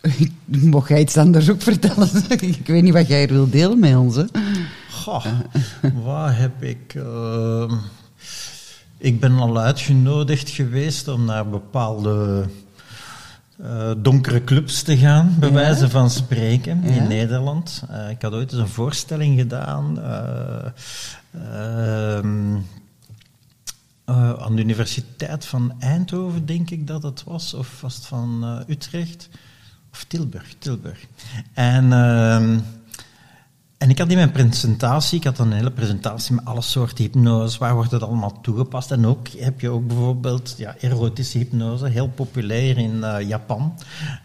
Mocht 0.44 0.88
jij 0.88 1.00
iets 1.00 1.16
anders 1.16 1.50
ook 1.50 1.62
vertellen? 1.62 2.08
ik 2.28 2.66
weet 2.66 2.82
niet 2.82 2.92
wat 2.92 3.08
jij 3.08 3.22
er 3.22 3.32
wil 3.32 3.50
delen 3.50 3.78
met 3.78 3.96
ons. 3.96 4.16
Hè? 4.16 4.24
Goh, 4.90 5.26
waar 6.04 6.38
heb 6.38 6.62
ik... 6.62 6.94
ehm, 6.94 7.74
ik 8.98 9.20
ben 9.20 9.32
al 9.38 9.58
uitgenodigd 9.58 10.50
geweest 10.50 11.08
om 11.08 11.24
naar 11.24 11.48
bepaalde 11.48 12.48
eh, 13.62 13.90
donkere 13.98 14.44
clubs 14.44 14.82
te 14.82 14.96
gaan, 14.96 15.36
bij 15.38 15.48
Ja. 15.48 15.54
wijze 15.54 15.90
van 15.90 16.10
spreken, 16.10 16.82
Ja. 16.82 16.88
in 16.88 17.08
Nederland. 17.08 17.82
Eh, 17.90 18.10
ik 18.10 18.22
had 18.22 18.32
ooit 18.32 18.52
eens 18.52 18.60
een 18.60 18.68
voorstelling 18.68 19.38
gedaan 19.38 20.00
eh, 20.00 20.66
ehm, 21.32 22.54
eh, 24.04 24.32
aan 24.32 24.56
de 24.56 24.62
Universiteit 24.62 25.44
van 25.44 25.72
Eindhoven, 25.78 26.46
denk 26.46 26.70
ik 26.70 26.86
dat 26.86 27.02
het 27.02 27.24
was, 27.24 27.54
of 27.54 27.80
was 27.80 27.94
het 27.94 28.06
van 28.06 28.62
Utrecht? 28.68 29.28
Of 29.92 30.04
Tilburg, 30.04 30.54
Tilburg. 30.58 31.06
En... 31.54 31.88
en 33.82 33.90
ik 33.90 33.98
had 33.98 34.10
in 34.10 34.16
mijn 34.16 34.32
presentatie, 34.32 35.18
ik 35.18 35.24
had 35.24 35.38
een 35.38 35.52
hele 35.52 35.70
presentatie 35.70 36.34
met 36.34 36.44
alle 36.44 36.62
soorten 36.62 37.04
hypnose, 37.04 37.58
waar 37.58 37.74
wordt 37.74 37.90
het 37.90 38.02
allemaal 38.02 38.40
toegepast. 38.40 38.90
En 38.90 39.06
ook 39.06 39.28
heb 39.28 39.60
je 39.60 39.68
ook 39.68 39.86
bijvoorbeeld 39.86 40.54
ja, 40.56 40.74
erotische 40.80 41.38
hypnose, 41.38 41.88
heel 41.88 42.08
populair 42.08 42.78
in 42.78 43.04
eh, 43.04 43.28
Japan. 43.28 43.74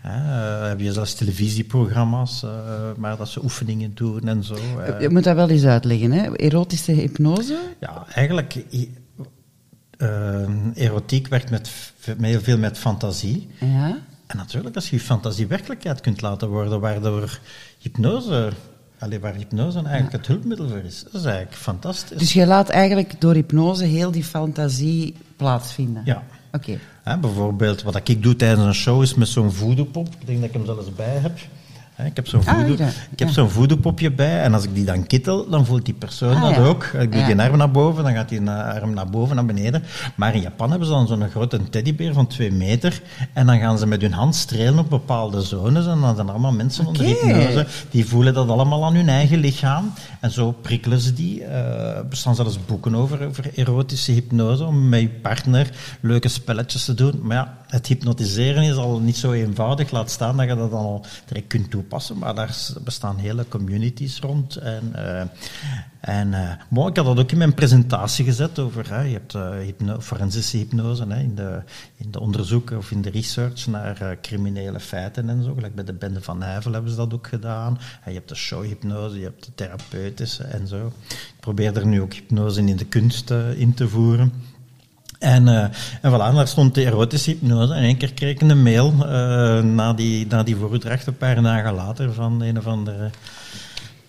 Eh, 0.03 0.67
heb 0.67 0.79
je 0.79 0.93
zelfs 0.93 1.13
televisieprogramma's, 1.13 2.43
eh, 2.43 2.49
waar 2.97 3.17
dat 3.17 3.29
ze 3.29 3.43
oefeningen 3.43 3.91
doen 3.95 4.27
en 4.27 4.43
zo. 4.43 4.55
Je 4.99 5.09
moet 5.09 5.23
dat 5.23 5.35
wel 5.35 5.49
eens 5.49 5.65
uitleggen. 5.65 6.11
Hè? 6.11 6.35
Erotische 6.35 6.91
hypnose? 6.91 7.59
Ja, 7.79 8.05
eigenlijk, 8.13 8.63
erotiek 10.73 11.27
werkt 11.27 11.49
met 11.49 11.71
heel 12.21 12.41
veel 12.41 12.57
met 12.57 12.77
fantasie. 12.77 13.49
Ja. 13.59 13.97
En 14.27 14.37
natuurlijk, 14.37 14.75
als 14.75 14.89
je 14.89 14.95
je 14.95 15.01
fantasie 15.01 15.47
werkelijkheid 15.47 16.01
kunt 16.01 16.21
laten 16.21 16.49
worden, 16.49 16.79
waardoor 16.79 17.39
hypnose, 17.79 18.51
allee, 18.99 19.19
waar 19.19 19.33
hypnose 19.33 19.77
eigenlijk 19.77 20.11
het 20.11 20.27
hulpmiddel 20.27 20.69
voor 20.69 20.77
is, 20.77 21.03
dat 21.03 21.13
is 21.13 21.25
eigenlijk 21.25 21.57
fantastisch. 21.57 22.17
Dus 22.17 22.33
je 22.33 22.45
laat 22.45 22.69
eigenlijk 22.69 23.21
door 23.21 23.33
hypnose 23.33 23.83
heel 23.83 24.11
die 24.11 24.23
fantasie 24.23 25.15
plaatsvinden? 25.35 26.01
Ja. 26.05 26.23
Oké. 26.51 26.79
Bijvoorbeeld, 27.21 27.83
wat 27.83 28.07
ik 28.07 28.23
doe 28.23 28.35
tijdens 28.35 28.65
een 28.65 28.73
show 28.73 29.01
is 29.01 29.13
met 29.13 29.27
zo'n 29.27 29.51
voodoo-pop. 29.51 30.07
Ik 30.07 30.25
denk 30.25 30.39
dat 30.39 30.47
ik 30.47 30.53
hem 30.53 30.65
zelfs 30.65 30.95
bij 30.95 31.17
heb. 31.17 31.37
Ik 32.05 32.15
heb 32.15 32.27
zo'n 32.27 32.41
Ah, 32.45 32.55
voodoo, 32.55 32.73
ik 33.11 33.19
heb 33.19 33.27
ja. 33.27 33.33
zo'n 33.33 33.49
voodoo-popje 33.49 34.11
bij. 34.11 34.41
En 34.41 34.53
als 34.53 34.63
ik 34.63 34.75
die 34.75 34.85
dan 34.85 35.07
kittel, 35.07 35.49
dan 35.49 35.65
voelt 35.65 35.85
die 35.85 35.93
persoon 35.93 36.35
Ah, 36.35 36.41
dat 36.41 36.55
ja. 36.55 36.63
ook. 36.65 36.83
Ik 36.83 37.11
doe 37.11 37.21
Ja. 37.21 37.27
die 37.27 37.39
arm 37.41 37.57
naar 37.57 37.71
boven, 37.71 38.03
dan 38.03 38.13
gaat 38.13 38.29
die 38.29 38.49
arm 38.49 38.93
naar 38.93 39.09
boven, 39.09 39.35
naar 39.35 39.45
beneden. 39.45 39.83
Maar 40.15 40.35
in 40.35 40.41
Japan 40.41 40.69
hebben 40.69 40.87
ze 40.87 40.93
dan 40.93 41.07
zo'n 41.07 41.29
grote 41.29 41.69
teddybeer 41.69 42.13
van 42.13 42.27
twee 42.27 42.51
meter. 42.51 43.01
En 43.33 43.45
dan 43.45 43.59
gaan 43.59 43.77
ze 43.77 43.87
met 43.87 44.01
hun 44.01 44.13
hand 44.13 44.35
strelen 44.35 44.79
op 44.79 44.89
bepaalde 44.89 45.41
zones. 45.41 45.85
En 45.87 45.99
dan 46.01 46.15
zijn 46.15 46.27
er 46.27 46.33
allemaal 46.33 46.51
mensen 46.53 46.85
onder 46.85 47.05
Oké. 47.05 47.15
hypnose. 47.27 47.67
Die 47.89 48.05
voelen 48.05 48.33
dat 48.33 48.49
allemaal 48.49 48.85
aan 48.85 48.95
hun 48.95 49.09
eigen 49.09 49.37
lichaam. 49.39 49.93
En 50.27 50.33
zo 50.33 50.51
prikkelen 50.51 50.99
ze 50.99 51.13
die. 51.13 51.43
Eh, 51.43 51.97
er 51.97 52.07
bestaan 52.07 52.35
zelfs 52.35 52.65
boeken 52.65 52.95
over, 52.95 53.25
over 53.25 53.51
erotische 53.55 54.11
hypnose. 54.11 54.63
Om 54.63 54.89
met 54.89 55.01
je 55.01 55.09
partner 55.09 55.69
leuke 56.01 56.27
spelletjes 56.27 56.85
te 56.85 56.93
doen. 56.93 57.19
Maar 57.21 57.37
ja, 57.37 57.57
het 57.67 57.87
hypnotiseren 57.87 58.63
is 58.63 58.75
al 58.75 58.99
niet 58.99 59.17
zo 59.17 59.31
eenvoudig. 59.31 59.91
Laat 59.91 60.11
staan 60.11 60.37
dat 60.37 60.47
je 60.47 60.55
dat 60.55 60.71
dan 60.71 60.79
al 60.79 61.05
direct 61.25 61.47
kunt 61.47 61.71
toepassen. 61.71 62.17
Maar 62.17 62.35
daar 62.35 62.57
bestaan 62.83 63.17
hele 63.17 63.47
communities 63.47 64.19
rond. 64.19 64.55
En, 64.55 64.89
eh, 64.93 65.25
en 66.07 66.33
eh, 66.33 66.87
ik 66.87 66.95
had 66.97 67.05
dat 67.05 67.19
ook 67.19 67.31
in 67.31 67.37
mijn 67.37 67.53
presentatie 67.53 68.25
gezet 68.25 68.59
over. 68.59 68.89
Hè, 68.89 69.01
je 69.01 69.13
hebt 69.13 69.33
hypno 69.63 69.99
forensische 69.99 70.57
hypnose 70.57 71.05
hè, 71.07 71.19
in, 71.19 71.35
de, 71.35 71.61
in 71.97 72.11
de 72.11 72.19
onderzoeken 72.19 72.77
of 72.77 72.91
in 72.91 73.01
de 73.01 73.09
research 73.09 73.67
naar 73.67 74.01
eh, 74.01 74.17
criminele 74.21 74.79
feiten 74.79 75.29
en 75.29 75.43
zo. 75.43 75.53
Gelijk 75.53 75.75
bij 75.75 75.83
de 75.83 75.93
Bende 75.93 76.21
van 76.21 76.37
Nijvel 76.37 76.71
hebben 76.71 76.91
ze 76.91 76.97
dat 76.97 77.13
ook 77.13 77.27
gedaan. 77.27 77.79
En 78.03 78.11
je 78.11 78.17
hebt 78.17 78.29
de 78.29 78.35
showhypnose, 78.35 79.17
je 79.17 79.23
hebt 79.23 79.45
de 79.45 79.51
therapeutische 79.55 80.43
en 80.43 80.67
zo. 80.67 80.91
Ik 81.09 81.39
probeer 81.39 81.77
er 81.77 81.87
nu 81.87 82.01
ook 82.01 82.13
hypnose 82.13 82.61
in 82.63 82.75
de 82.75 82.85
kunst 82.85 83.33
in 83.55 83.73
te 83.73 83.87
voeren. 83.87 84.31
En, 85.19 85.47
eh, 85.47 85.63
en 86.01 86.11
voilà, 86.11 86.35
daar 86.35 86.47
stond 86.47 86.75
de 86.75 86.85
erotische 86.85 87.29
hypnose. 87.29 87.73
En 87.73 87.83
één 87.83 87.97
keer 87.97 88.13
kreeg 88.13 88.31
ik 88.31 88.41
een 88.41 88.63
mail 88.63 88.91
na, 89.61 89.93
die, 89.93 90.27
na 90.27 90.43
die 90.43 90.55
een 90.55 91.17
paar 91.17 91.41
dagen 91.41 91.73
later, 91.73 92.13
van 92.13 92.41
een 92.41 92.57
of 92.57 92.67
andere 92.67 93.09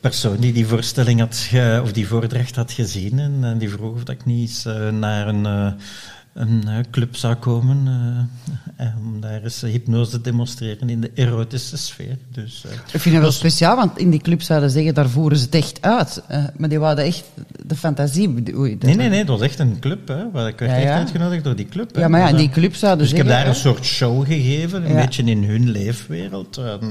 persoon 0.00 0.36
die 0.40 0.52
die 0.52 0.66
voorstelling 0.66 1.20
had, 1.20 1.36
ge- 1.36 1.80
of 1.82 1.92
die 1.92 2.06
voordracht 2.06 2.56
had 2.56 2.72
gezien. 2.72 3.18
En, 3.18 3.38
eh, 3.42 3.58
die 3.58 3.70
vroeg 3.70 3.94
of 3.94 4.04
dat 4.04 4.14
ik 4.14 4.24
niet 4.24 4.40
eens 4.48 4.64
eh, 4.64 4.88
naar 4.88 5.28
een, 5.28 5.46
eh, 5.46 5.72
een 6.38 6.62
eh, 6.66 6.74
club 6.90 7.16
zou 7.16 7.34
komen 7.34 7.86
eh, 8.76 8.86
eh, 8.86 8.96
om 8.98 9.20
daar 9.20 9.42
eens 9.42 9.60
hypnose 9.60 10.10
te 10.10 10.20
demonstreren 10.20 10.88
in 10.88 11.00
de 11.00 11.10
erotische 11.14 11.76
sfeer. 11.76 12.16
Dus, 12.32 12.64
Ik 12.92 13.00
vind 13.00 13.14
het 13.14 13.22
wel 13.22 13.32
speciaal, 13.32 13.76
want 13.76 13.98
in 13.98 14.10
die 14.10 14.20
club 14.20 14.42
zouden 14.42 14.70
zeggen, 14.70 14.94
daar 14.94 15.08
voeren 15.08 15.38
ze 15.38 15.44
het 15.44 15.54
echt 15.54 15.82
uit. 15.82 16.22
Maar 16.56 16.68
die 16.68 16.78
wouden 16.78 17.04
echt 17.04 17.24
de 17.66 17.76
fantasie... 17.76 18.56
Oei, 18.56 18.76
Nee, 18.80 18.94
nee, 18.94 19.08
nee, 19.08 19.18
het 19.18 19.28
was 19.28 19.40
echt 19.40 19.58
een 19.58 19.78
club. 19.80 20.08
Hè, 20.08 20.30
waar 20.30 20.48
ik 20.48 20.58
werd 20.58 20.70
Ja, 20.70 20.76
echt 20.76 20.86
ja. 20.86 20.96
uitgenodigd 20.96 21.44
door 21.44 21.56
die 21.56 21.66
club. 21.66 21.94
Hè. 21.94 22.00
Ja, 22.00 22.08
maar 22.08 22.20
ja, 22.20 22.30
Dus, 22.30 22.40
die 22.40 22.50
club 22.50 22.74
zouden 22.74 23.02
Dus 23.02 23.10
ik 23.10 23.16
heb 23.18 23.26
daar 23.26 23.46
een 23.46 23.54
soort 23.54 23.84
show 23.84 24.26
gegeven, 24.26 24.84
een 24.84 24.92
Ja. 24.92 25.04
beetje 25.04 25.22
in 25.22 25.44
hun 25.44 25.70
leefwereld. 25.70 26.56
En, 26.56 26.88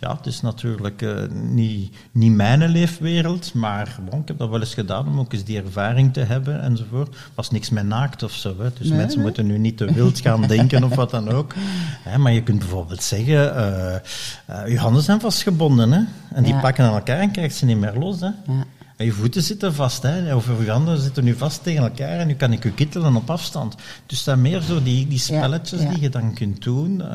ja, 0.00 0.16
het 0.16 0.26
is 0.26 0.40
natuurlijk 0.40 1.04
niet, 1.32 1.94
niet 2.12 2.32
mijn 2.32 2.68
leefwereld, 2.68 3.54
maar 3.54 3.98
bon, 4.10 4.20
ik 4.20 4.28
heb 4.28 4.38
dat 4.38 4.48
wel 4.48 4.60
eens 4.60 4.74
gedaan 4.74 5.06
om 5.08 5.18
ook 5.18 5.32
eens 5.32 5.44
die 5.44 5.62
ervaring 5.62 6.12
te 6.12 6.20
hebben 6.20 6.62
enzovoort. 6.62 7.16
was 7.34 7.50
niks 7.50 7.70
met 7.70 7.86
naakt 7.86 8.22
of 8.22 8.32
zo. 8.32 8.54
Hè. 8.62 8.68
Dus 8.78 8.88
Nee, 8.88 8.96
mensen 8.96 9.16
nee. 9.16 9.26
moeten 9.26 9.46
nu 9.46 9.58
niet 9.58 9.76
te 9.76 9.92
wild 9.92 10.20
gaan 10.20 10.42
denken 10.46 10.84
of 10.84 10.94
wat 10.94 11.10
dan 11.10 11.28
ook. 11.28 11.54
Hè, 12.08 12.18
maar 12.18 12.32
je 12.32 12.42
kunt 12.42 12.58
bijvoorbeeld 12.58 13.02
zeggen, 13.02 13.54
eh 13.56 13.94
eh, 13.94 14.68
je 14.68 14.78
handen 14.78 15.02
zijn 15.02 15.20
vastgebonden 15.20 15.92
hè, 15.92 16.00
en 16.34 16.42
die 16.42 16.54
Ja. 16.54 16.60
pakken 16.60 16.84
aan 16.84 16.94
elkaar 16.94 17.18
en 17.18 17.30
krijgt 17.30 17.54
ze 17.56 17.64
niet 17.64 17.76
meer 17.78 17.94
los. 17.98 18.20
Hè. 18.20 18.26
Ja. 18.26 18.64
En 18.96 19.04
je 19.04 19.12
voeten 19.12 19.42
zitten 19.42 19.74
vast, 19.74 20.02
hè. 20.02 20.34
of 20.34 20.46
je 20.64 20.70
handen 20.70 20.98
zitten 20.98 21.24
nu 21.24 21.34
vast 21.34 21.62
tegen 21.62 21.82
elkaar 21.82 22.18
en 22.18 22.26
nu 22.26 22.34
kan 22.34 22.52
ik 22.52 22.62
je 22.62 22.72
kittelen 22.72 23.16
op 23.16 23.30
afstand. 23.30 23.74
Dus 24.06 24.24
dat 24.24 24.36
meer 24.36 24.60
zo 24.60 24.82
die, 24.82 25.08
die 25.08 25.18
spelletjes 25.18 25.82
Ja, 25.82 25.88
die 25.88 26.00
je 26.00 26.08
dan 26.08 26.34
kunt 26.34 26.62
doen. 26.62 27.00
eh, 27.00 27.08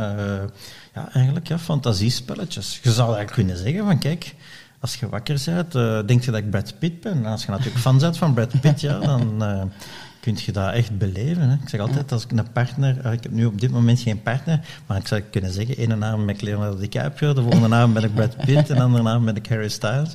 ja, 0.95 1.09
eigenlijk 1.13 1.47
ja, 1.47 1.59
fantasiespelletjes. 1.59 2.79
Je 2.83 2.91
zou 2.91 3.07
eigenlijk 3.15 3.33
kunnen 3.33 3.57
zeggen 3.57 3.85
van 3.85 3.97
kijk, 3.99 4.35
als 4.79 4.95
je 4.95 5.09
wakker 5.09 5.41
bent, 5.45 6.07
denk 6.07 6.23
je 6.23 6.31
dat 6.31 6.39
ik 6.39 6.49
Brad 6.49 6.73
Pitt 6.79 7.01
ben. 7.01 7.11
En 7.13 7.25
als 7.25 7.43
je 7.45 7.51
natuurlijk 7.51 7.77
fan 7.79 7.97
bent 7.97 8.17
van 8.17 8.33
Brad 8.33 8.61
Pitt, 8.61 8.81
ja, 8.81 8.99
dan 8.99 9.43
kun 10.19 10.37
je 10.45 10.51
dat 10.51 10.73
echt 10.73 10.97
beleven. 10.97 11.49
Hè. 11.49 11.53
Ik 11.53 11.69
zeg 11.69 11.79
altijd, 11.79 12.11
als 12.11 12.23
ik 12.23 12.31
een 12.31 12.51
partner... 12.51 12.99
eh, 13.05 13.11
ik 13.11 13.23
heb 13.23 13.31
nu 13.31 13.45
op 13.45 13.59
dit 13.61 13.71
moment 13.71 13.99
geen 13.99 14.21
partner, 14.21 14.59
maar 14.85 14.97
ik 14.97 15.07
zou 15.07 15.21
kunnen 15.21 15.51
zeggen, 15.51 15.77
ene 15.77 16.05
avond 16.05 16.25
ben 16.25 16.35
ik 16.35 16.41
Leonardo 16.41 16.77
DiCaprio, 16.77 17.33
de 17.33 17.41
volgende 17.41 17.75
avond 17.75 17.93
ben 17.93 18.03
ik 18.03 18.13
Brad 18.15 18.35
Pitt 18.37 18.69
en 18.69 18.75
de 18.75 18.81
andere 18.81 19.09
avond 19.09 19.25
ben 19.25 19.35
ik 19.35 19.47
Harry 19.47 19.69
Styles. 19.69 20.13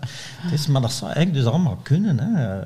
Dus, 0.51 0.67
maar 0.67 0.81
dat 0.81 0.93
zou 0.93 1.13
eigenlijk 1.13 1.45
dus 1.45 1.53
allemaal 1.55 1.77
kunnen. 1.83 2.19
Hè. 2.19 2.61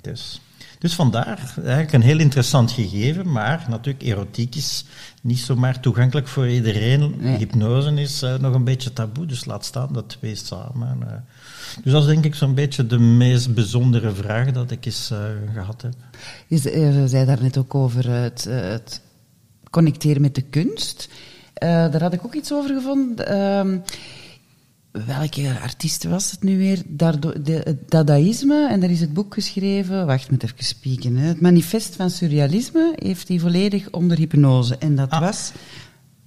Dus, 0.00 0.40
dus 0.78 0.94
vandaar 0.94 1.38
eigenlijk 1.56 1.92
een 1.92 2.02
heel 2.02 2.18
interessant 2.18 2.70
gegeven, 2.72 3.32
maar 3.32 3.66
natuurlijk 3.68 4.04
erotiek 4.04 4.54
is 4.54 4.84
niet 5.22 5.38
zomaar 5.38 5.80
toegankelijk 5.80 6.28
voor 6.28 6.48
iedereen. 6.48 7.14
Nee. 7.18 7.36
Hypnose 7.36 7.94
is 7.94 8.22
eh, 8.22 8.34
nog 8.34 8.54
een 8.54 8.64
beetje 8.64 8.92
taboe, 8.92 9.26
dus 9.26 9.44
laat 9.44 9.64
staan 9.64 9.92
dat 9.92 10.08
twee 10.08 10.34
samen. 10.34 10.98
eh. 11.08 11.14
Dus 11.82 11.92
dat 11.92 12.02
is 12.02 12.08
denk 12.08 12.24
ik 12.24 12.34
zo'n 12.34 12.54
beetje 12.54 12.86
de 12.86 12.98
meest 12.98 13.54
bijzondere 13.54 14.12
vraag 14.14 14.52
dat 14.52 14.70
ik 14.70 14.86
eens 14.86 15.10
eh, 15.10 15.18
gehad 15.54 15.82
heb. 15.82 15.94
Je 16.46 16.78
je 16.80 17.08
zei 17.08 17.26
daar 17.26 17.42
net 17.42 17.56
ook 17.58 17.74
over 17.74 18.10
het, 18.10 18.46
eh, 18.46 18.60
het 18.60 19.00
connecteren 19.70 20.22
met 20.22 20.34
de 20.34 20.42
kunst. 20.42 21.08
Eh, 21.54 21.68
daar 21.68 22.02
had 22.02 22.12
ik 22.12 22.24
ook 22.24 22.34
iets 22.34 22.52
over 22.52 22.74
gevonden. 22.74 23.26
Ehm, 23.28 23.78
welke 25.06 25.58
artiest 25.62 26.04
was 26.04 26.30
het 26.30 26.42
nu 26.42 26.58
weer? 26.58 26.82
Daardoor, 26.86 27.42
de, 27.42 27.60
het 27.64 27.90
Dadaïsme, 27.90 28.68
en 28.70 28.80
daar 28.80 28.90
is 28.90 29.00
het 29.00 29.12
boek 29.14 29.34
geschreven. 29.34 30.06
Wacht, 30.06 30.30
moet 30.30 30.42
even 30.42 30.64
spieken. 30.64 31.16
Hè. 31.16 31.26
Het 31.26 31.40
manifest 31.40 31.96
van 31.96 32.10
surrealisme 32.10 32.92
heeft 32.96 33.28
hij 33.28 33.38
volledig 33.38 33.90
onder 33.90 34.16
hypnose. 34.18 34.76
En 34.78 34.94
dat 34.96 35.10
Ah. 35.10 35.20
was. 35.20 35.52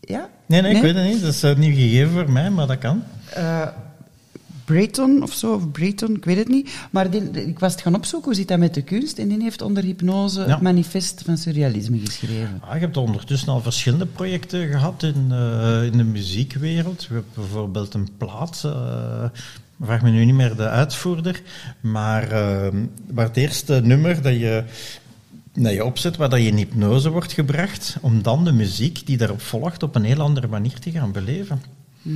Ja? 0.02 0.30
Nee, 0.46 0.62
nee, 0.62 0.76
ik 0.76 0.82
weet 0.82 0.96
het 0.96 1.06
niet. 1.06 1.22
Dat 1.22 1.34
is 1.34 1.42
een 1.42 1.60
nieuw 1.60 1.74
gegeven 1.76 2.12
voor 2.12 2.32
mij, 2.32 2.50
maar 2.50 2.68
dat 2.68 2.78
kan. 2.78 3.04
Eh, 3.34 3.68
Brayton 4.74 5.24
of 5.24 5.34
zo, 5.34 5.54
of 5.54 5.72
Brayton, 5.72 6.16
ik 6.16 6.26
weet 6.26 6.38
het 6.38 6.48
niet. 6.48 6.70
Maar 6.92 7.10
die- 7.10 7.30
ik 7.32 7.60
was 7.60 7.72
het 7.72 7.82
gaan 7.82 7.96
opzoeken, 7.96 8.28
hoe 8.30 8.38
zit 8.40 8.48
dat 8.48 8.60
met 8.60 8.74
de 8.74 8.82
kunst? 8.82 9.18
En 9.18 9.28
die 9.28 9.42
heeft 9.42 9.62
onder 9.62 9.84
hypnose 9.84 10.40
Ja. 10.42 10.48
het 10.48 10.62
manifest 10.62 11.22
van 11.26 11.38
surrealisme 11.38 12.00
geschreven. 12.00 12.62
Ah, 12.62 12.74
je 12.74 12.80
hebt 12.80 12.98
ondertussen 12.98 13.50
al 13.50 13.62
verschillende 13.62 14.06
projecten 14.06 14.68
gehad 14.70 15.04
in, 15.04 15.28
eh, 15.32 15.84
in 15.84 15.98
de 15.98 16.04
muziekwereld. 16.04 17.04
Je 17.04 17.14
hebt 17.14 17.36
bijvoorbeeld 17.36 17.94
een 17.94 18.08
plaat, 18.18 18.62
eh, 18.66 19.24
vraag 19.82 20.02
me 20.02 20.10
nu 20.10 20.26
niet 20.26 20.36
meer 20.36 20.56
de 20.56 20.68
uitvoerder, 20.70 21.42
maar 21.82 22.24
eh, 22.32 22.68
waar 23.14 23.28
het 23.28 23.38
eerste 23.38 23.82
nummer 23.84 24.22
dat 24.22 24.34
je, 24.34 24.64
dat 25.54 25.74
je 25.74 25.86
opzet, 25.86 26.18
waar 26.18 26.30
dat 26.30 26.40
je 26.40 26.46
in 26.48 26.58
hypnose 26.58 27.10
wordt 27.10 27.32
gebracht, 27.34 27.98
om 28.02 28.22
dan 28.22 28.44
de 28.46 28.52
muziek 28.52 29.06
die 29.06 29.18
daarop 29.18 29.42
volgt 29.42 29.84
op 29.84 29.96
een 29.96 30.04
heel 30.04 30.20
andere 30.22 30.48
manier 30.48 30.80
te 30.80 30.92
gaan 30.92 31.12
beleven. 31.12 31.62
Eh, 32.06 32.12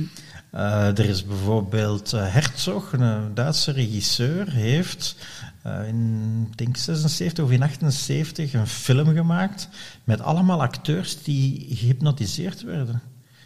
er 0.60 1.04
is 1.04 1.26
bijvoorbeeld 1.26 2.12
eh, 2.12 2.32
Herzog, 2.32 2.92
een 2.92 3.34
Duitse 3.34 3.72
regisseur, 3.72 4.50
heeft 4.50 5.16
eh, 5.62 5.88
in 5.88 6.52
denk 6.54 6.76
76 6.76 7.44
of 7.44 7.50
in 7.50 7.62
78 7.62 8.52
een 8.52 8.66
film 8.66 9.14
gemaakt 9.14 9.68
met 10.04 10.20
allemaal 10.20 10.62
acteurs 10.62 11.22
die 11.22 11.66
gehypnotiseerd 11.70 12.62
werden. 12.62 13.02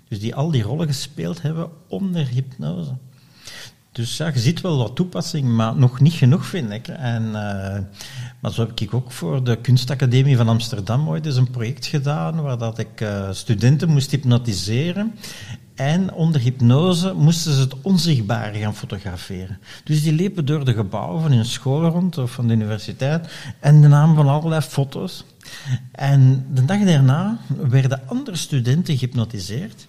Dus 0.09 0.21
die 0.21 0.35
al 0.35 0.51
die 0.51 0.63
rollen 0.63 0.87
gespeeld 0.87 1.43
hebben 1.43 1.71
onder 1.89 2.27
hypnose. 2.27 2.97
Dus 3.93 4.17
ja, 4.17 4.27
je 4.27 4.39
ziet 4.39 4.61
wel 4.61 4.79
wat 4.79 4.97
toepassing, 4.97 5.49
maar 5.49 5.77
nog 5.77 6.01
niet 6.01 6.13
genoeg, 6.13 6.47
vind 6.47 6.71
ik. 6.71 6.89
En, 6.89 7.25
eh, 7.25 7.83
maar 8.41 8.53
zo 8.53 8.67
heb 8.67 8.81
ik 8.81 8.95
ook 8.95 9.13
voor 9.13 9.45
de 9.45 9.57
Kunstacademie 9.57 10.37
van 10.37 10.49
Amsterdam 10.49 11.09
ooit 11.09 11.27
eens 11.27 11.37
een 11.37 11.51
project 11.51 11.87
gedaan 11.87 12.43
waar 12.43 12.59
dat 12.59 12.79
ik 12.79 13.01
eh, 13.01 13.29
studenten 13.33 13.89
moest 13.89 14.11
hypnotiseren. 14.11 15.15
En 15.79 16.13
onder 16.13 16.41
hypnose 16.41 17.13
moesten 17.13 17.53
ze 17.53 17.61
het 17.61 17.81
onzichtbare 17.81 18.59
gaan 18.59 18.75
fotograferen. 18.75 19.59
Dus 19.85 20.03
die 20.03 20.13
liepen 20.13 20.45
door 20.45 20.65
de 20.65 20.73
gebouwen 20.73 21.23
van 21.23 21.33
hun 21.33 21.45
school 21.45 21.89
rond 21.89 22.19
of 22.19 22.31
van 22.31 22.49
de 22.49 22.55
universiteit 22.55 23.29
en 23.61 23.81
de 23.81 23.89
namen 23.89 24.17
van 24.17 24.29
allerlei 24.29 24.61
foto's. 24.61 25.25
En 25.93 26.47
de 26.55 26.65
dag 26.65 26.85
daarna 26.85 27.39
werden 27.57 28.01
andere 28.07 28.37
studenten 28.37 28.99
gehypnotiseerd. 28.99 29.87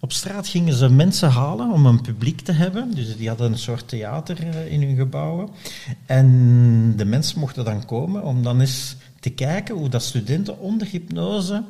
Op 0.00 0.12
straat 0.12 0.48
gingen 0.48 0.74
ze 0.74 0.88
mensen 0.88 1.30
halen 1.30 1.70
om 1.70 1.86
een 1.86 2.00
publiek 2.00 2.40
te 2.40 2.52
hebben. 2.52 2.94
Dus 2.94 3.16
die 3.16 3.28
hadden 3.28 3.52
een 3.52 3.58
soort 3.58 3.88
theater 3.88 4.48
eh, 4.48 4.72
in 4.72 4.82
hun 4.82 4.96
gebouwen. 4.96 5.48
En 6.06 6.96
de 6.96 7.04
mensen 7.04 7.38
mochten 7.38 7.64
dan 7.64 7.84
komen 7.84 8.22
om 8.24 8.42
dan 8.42 8.60
eens 8.60 8.96
te 9.20 9.30
kijken 9.30 9.74
hoe 9.74 9.88
dat 9.88 10.02
studenten 10.02 10.58
onder 10.58 10.86
hypnose 10.86 11.62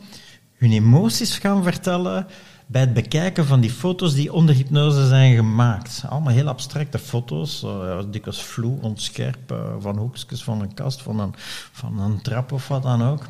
hun 0.56 0.72
emoties 0.72 1.38
gaan 1.38 1.62
vertellen 1.62 2.26
bij 2.72 2.80
het 2.80 2.92
bekijken 2.92 3.46
van 3.46 3.60
die 3.60 3.70
foto's 3.70 4.14
die 4.14 4.32
onder 4.32 4.54
hypnose 4.54 5.06
zijn 5.06 5.34
gemaakt. 5.34 6.04
Allemaal 6.08 6.32
heel 6.32 6.48
abstracte 6.48 6.98
foto's, 6.98 7.62
uh, 7.64 7.98
dikwijls 8.10 8.42
vloe, 8.42 8.80
onscherp, 8.80 9.52
uh, 9.52 9.58
van 9.78 9.96
hoekjes 9.96 10.44
van 10.44 10.60
een 10.60 10.74
kast, 10.74 11.02
van 11.02 11.20
een, 11.20 11.34
van 11.72 12.00
een 12.00 12.22
trap 12.22 12.52
of 12.52 12.68
wat 12.68 12.82
dan 12.82 13.02
ook. 13.02 13.26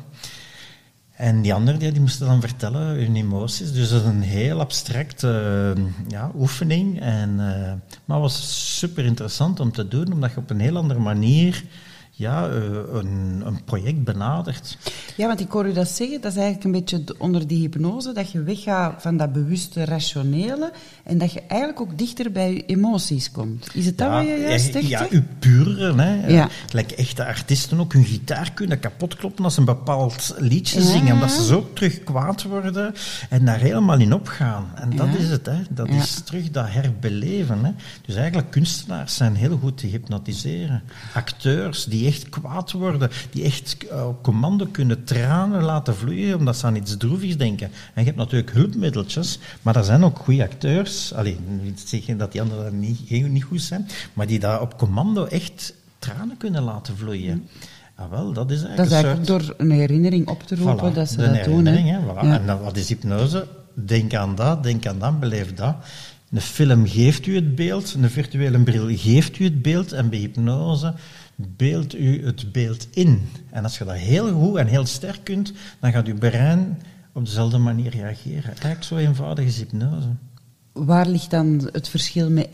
En 1.11 1.41
die 1.41 1.53
anderen 1.53 1.79
die, 1.79 2.01
moesten 2.01 2.27
dan 2.27 2.41
vertellen 2.41 2.81
hun 2.81 3.15
emoties. 3.15 3.71
Dus 3.71 3.89
dat 3.89 4.01
is 4.01 4.07
een 4.07 4.21
heel 4.21 4.59
abstracte 4.59 5.73
uh, 5.77 5.83
ja, 6.07 6.31
oefening. 6.35 7.01
En, 7.01 7.35
maar 7.35 8.17
het 8.17 8.31
was 8.31 8.77
super 8.77 9.05
interessant 9.05 9.59
om 9.59 9.71
te 9.71 9.87
doen, 9.87 10.13
omdat 10.13 10.31
je 10.31 10.37
op 10.37 10.49
een 10.49 10.59
heel 10.59 10.77
andere 10.77 10.99
manier 10.99 11.63
ja, 12.15 12.49
uh, 12.49 12.55
een, 12.91 13.41
een, 13.45 13.63
project 13.63 14.03
benadert. 14.03 14.77
Ja, 15.15 15.27
want 15.27 15.39
ik 15.39 15.51
hoor 15.51 15.67
u 15.67 15.73
dat 15.73 15.87
zeggen, 15.87 16.21
dat 16.21 16.31
is 16.31 16.37
eigenlijk 16.37 16.65
een 16.65 16.71
beetje 16.71 17.03
onder 17.17 17.47
die 17.47 17.59
hypnose, 17.59 18.11
dat 18.11 18.31
je 18.31 18.43
weggaat 18.43 19.01
van 19.01 19.17
dat 19.17 19.33
bewuste 19.33 19.85
rationele 19.85 20.71
en 21.03 21.17
dat 21.17 21.33
je 21.33 21.41
eigenlijk 21.47 21.81
ook 21.81 21.97
dichter 21.97 22.31
bij 22.31 22.53
je 22.53 22.65
emoties 22.65 23.31
komt. 23.31 23.67
Is 23.73 23.85
het 23.85 23.97
dat 23.97 24.07
ja, 24.07 24.15
wat 24.15 24.25
je 24.25 24.37
juist 24.39 24.71
zegt? 24.71 24.87
Ja, 24.87 25.07
uw 25.09 25.23
pure, 25.39 25.95
hè. 25.95 26.27
Ja. 26.27 26.49
Gelijk 26.67 26.91
echte 26.91 27.25
artiesten 27.25 27.79
ook 27.79 27.93
hun 27.93 28.05
gitaar 28.05 28.51
kunnen 28.53 28.79
kapot 28.79 29.15
kloppen 29.15 29.43
als 29.43 29.53
ze 29.53 29.59
een 29.59 29.65
bepaald 29.65 30.35
liedje 30.37 30.79
ja. 30.79 30.85
zingen, 30.85 31.13
omdat 31.13 31.31
ze 31.31 31.43
zo 31.43 31.69
terug 31.73 32.03
kwaad 32.03 32.43
worden 32.43 32.93
en 33.29 33.45
daar 33.45 33.59
helemaal 33.59 33.99
in 33.99 34.13
opgaan. 34.13 34.71
En 34.75 34.95
dat 34.95 35.15
is 35.17 35.29
het, 35.29 35.45
hè. 35.45 35.57
Dat 35.69 35.89
is 35.89 36.21
terug 36.21 36.51
dat 36.51 36.65
herbeleven, 36.69 37.63
hè. 37.63 37.71
Dus 38.05 38.15
eigenlijk 38.15 38.51
kunstenaars 38.51 39.15
zijn 39.15 39.35
heel 39.35 39.57
goed 39.57 39.77
te 39.77 39.87
hypnotiseren. 39.87 40.83
Acteurs 41.13 41.85
die 41.85 42.02
echt 42.07 42.29
kwaad 42.29 42.71
worden, 42.71 43.09
die 43.31 43.43
echt 43.43 43.77
uh, 43.91 44.07
op 44.07 44.23
commando 44.23 44.65
kunnen 44.71 45.03
tranen 45.03 45.63
laten 45.63 45.95
vloeien 45.95 46.37
omdat 46.37 46.57
ze 46.57 46.65
aan 46.65 46.75
iets 46.75 46.97
droevigs 46.97 47.37
denken. 47.37 47.67
En 47.67 48.01
je 48.01 48.03
hebt 48.03 48.17
natuurlijk 48.17 48.51
hulpmiddeltjes, 48.51 49.39
maar 49.61 49.75
er 49.75 49.83
zijn 49.83 50.03
ook 50.03 50.19
goede 50.19 50.43
acteurs. 50.43 51.13
Alleen, 51.13 51.59
niet 51.63 51.83
zeggen 51.85 52.17
dat 52.17 52.31
die 52.31 52.41
anderen 52.41 52.79
niet, 52.79 53.09
niet 53.29 53.43
goed 53.43 53.61
zijn, 53.61 53.87
maar 54.13 54.27
die 54.27 54.39
daar 54.39 54.61
op 54.61 54.77
commando 54.77 55.25
echt 55.25 55.73
tranen 55.99 56.37
kunnen 56.37 56.63
laten 56.63 56.97
vloeien. 56.97 57.47
Ah, 57.95 58.09
wel, 58.09 58.33
dat 58.33 58.51
is 58.51 58.63
eigenlijk, 58.63 58.77
Dat 58.77 58.85
is 58.85 58.91
een 58.91 58.97
eigenlijk 58.97 59.25
soort... 59.27 59.57
door 59.57 59.65
een 59.65 59.71
herinnering 59.71 60.27
op 60.27 60.43
te 60.43 60.55
roepen 60.55 60.91
Voilà, 60.91 60.95
dat 60.95 61.09
ze 61.09 61.17
dat 61.17 61.43
doen. 61.43 61.65
Hè. 61.65 61.71
herinnering, 61.71 61.89
hè, 61.89 61.99
voilà. 61.99 62.25
Ja. 62.27 62.39
En 62.39 62.45
dan, 62.45 62.61
wat 62.61 62.77
is 62.77 62.87
hypnose? 62.87 63.47
Denk 63.73 64.13
aan 64.13 64.35
dat, 64.35 64.63
denk 64.63 64.85
aan 64.85 64.99
dat, 64.99 65.19
beleef 65.19 65.53
dat. 65.53 65.75
Een 66.33 66.41
film 66.41 66.87
geeft 66.87 67.25
u 67.25 67.35
het 67.35 67.55
beeld, 67.55 67.93
een 67.93 68.09
virtuele 68.09 68.59
bril 68.59 68.97
geeft 68.97 69.39
u 69.39 69.43
het 69.43 69.61
beeld 69.61 69.91
en 69.91 70.09
bij 70.09 70.19
hypnose 70.19 70.93
beeldt 71.35 71.95
u 71.95 72.25
het 72.25 72.51
beeld 72.51 72.87
in. 72.91 73.29
En 73.49 73.63
als 73.63 73.77
je 73.77 73.85
dat 73.85 73.95
heel 73.95 74.31
goed 74.31 74.57
en 74.57 74.67
heel 74.67 74.85
sterk 74.85 75.23
kunt, 75.23 75.53
dan 75.79 75.91
gaat 75.91 76.07
uw 76.07 76.17
brein 76.17 76.81
op 77.13 77.25
dezelfde 77.25 77.57
manier 77.57 77.91
reageren. 77.91 78.43
Eigenlijk 78.43 78.83
zo 78.83 78.95
eenvoudig 78.95 79.45
is 79.45 79.57
hypnose. 79.57 80.07
Waar 80.71 81.07
ligt 81.07 81.29
dan 81.29 81.69
het 81.71 81.89
verschil 81.89 82.29
met 82.29 82.51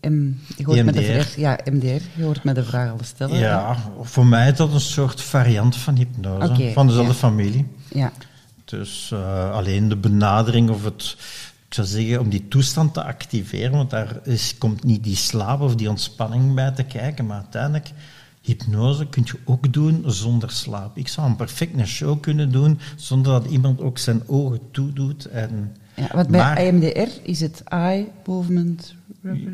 M, 0.00 0.34
je 0.56 0.64
hoort 0.64 0.84
met 0.84 0.94
de 0.94 1.02
vraag, 1.02 1.36
ja, 1.36 1.58
MDR, 1.64 2.02
je 2.16 2.22
hoort 2.22 2.44
met 2.44 2.54
de 2.54 2.64
vraag 2.64 2.90
al 2.90 2.98
stellen. 3.02 3.38
Ja, 3.38 3.76
voor 4.00 4.26
mij 4.26 4.50
is 4.50 4.56
dat 4.56 4.72
een 4.72 4.80
soort 4.80 5.20
variant 5.20 5.76
van 5.76 5.96
hypnose, 5.96 6.70
van 6.72 6.86
dezelfde 6.86 7.12
ja. 7.12 7.18
familie. 7.18 7.66
Ja. 7.92 8.12
Dus 8.64 9.10
eh, 9.12 9.50
alleen 9.50 9.88
de 9.88 9.96
benadering 9.96 10.70
of 10.70 10.84
het, 10.84 11.16
ik 11.68 11.74
zou 11.74 11.86
zeggen, 11.86 12.20
om 12.20 12.28
die 12.28 12.48
toestand 12.48 12.94
te 12.94 13.02
activeren, 13.04 13.70
want 13.72 13.90
daar 13.90 14.20
is, 14.24 14.58
komt 14.58 14.84
niet 14.84 15.04
die 15.04 15.16
slaap 15.16 15.60
of 15.60 15.74
die 15.74 15.88
ontspanning 15.88 16.54
bij 16.54 16.70
te 16.70 16.82
kijken, 16.82 17.26
maar 17.26 17.36
uiteindelijk, 17.36 17.90
hypnose 18.40 19.06
kun 19.06 19.22
je 19.26 19.34
ook 19.44 19.72
doen 19.72 20.02
zonder 20.06 20.50
slaap. 20.50 20.96
Ik 20.96 21.08
zou 21.08 21.26
een 21.28 21.36
perfect 21.36 21.78
een 21.78 21.86
show 21.86 22.20
kunnen 22.20 22.52
doen 22.52 22.78
zonder 22.96 23.32
dat 23.32 23.50
iemand 23.50 23.80
ook 23.80 23.98
zijn 23.98 24.22
ogen 24.26 24.60
toedoet. 24.70 25.24
En, 25.24 25.76
Ja, 25.94 26.08
want 26.14 26.28
bij 26.28 26.40
maar- 26.40 26.62
IMDR 26.64 27.08
is 27.22 27.40
het 27.40 27.62
Eye 27.64 28.08
Movement. 28.26 28.94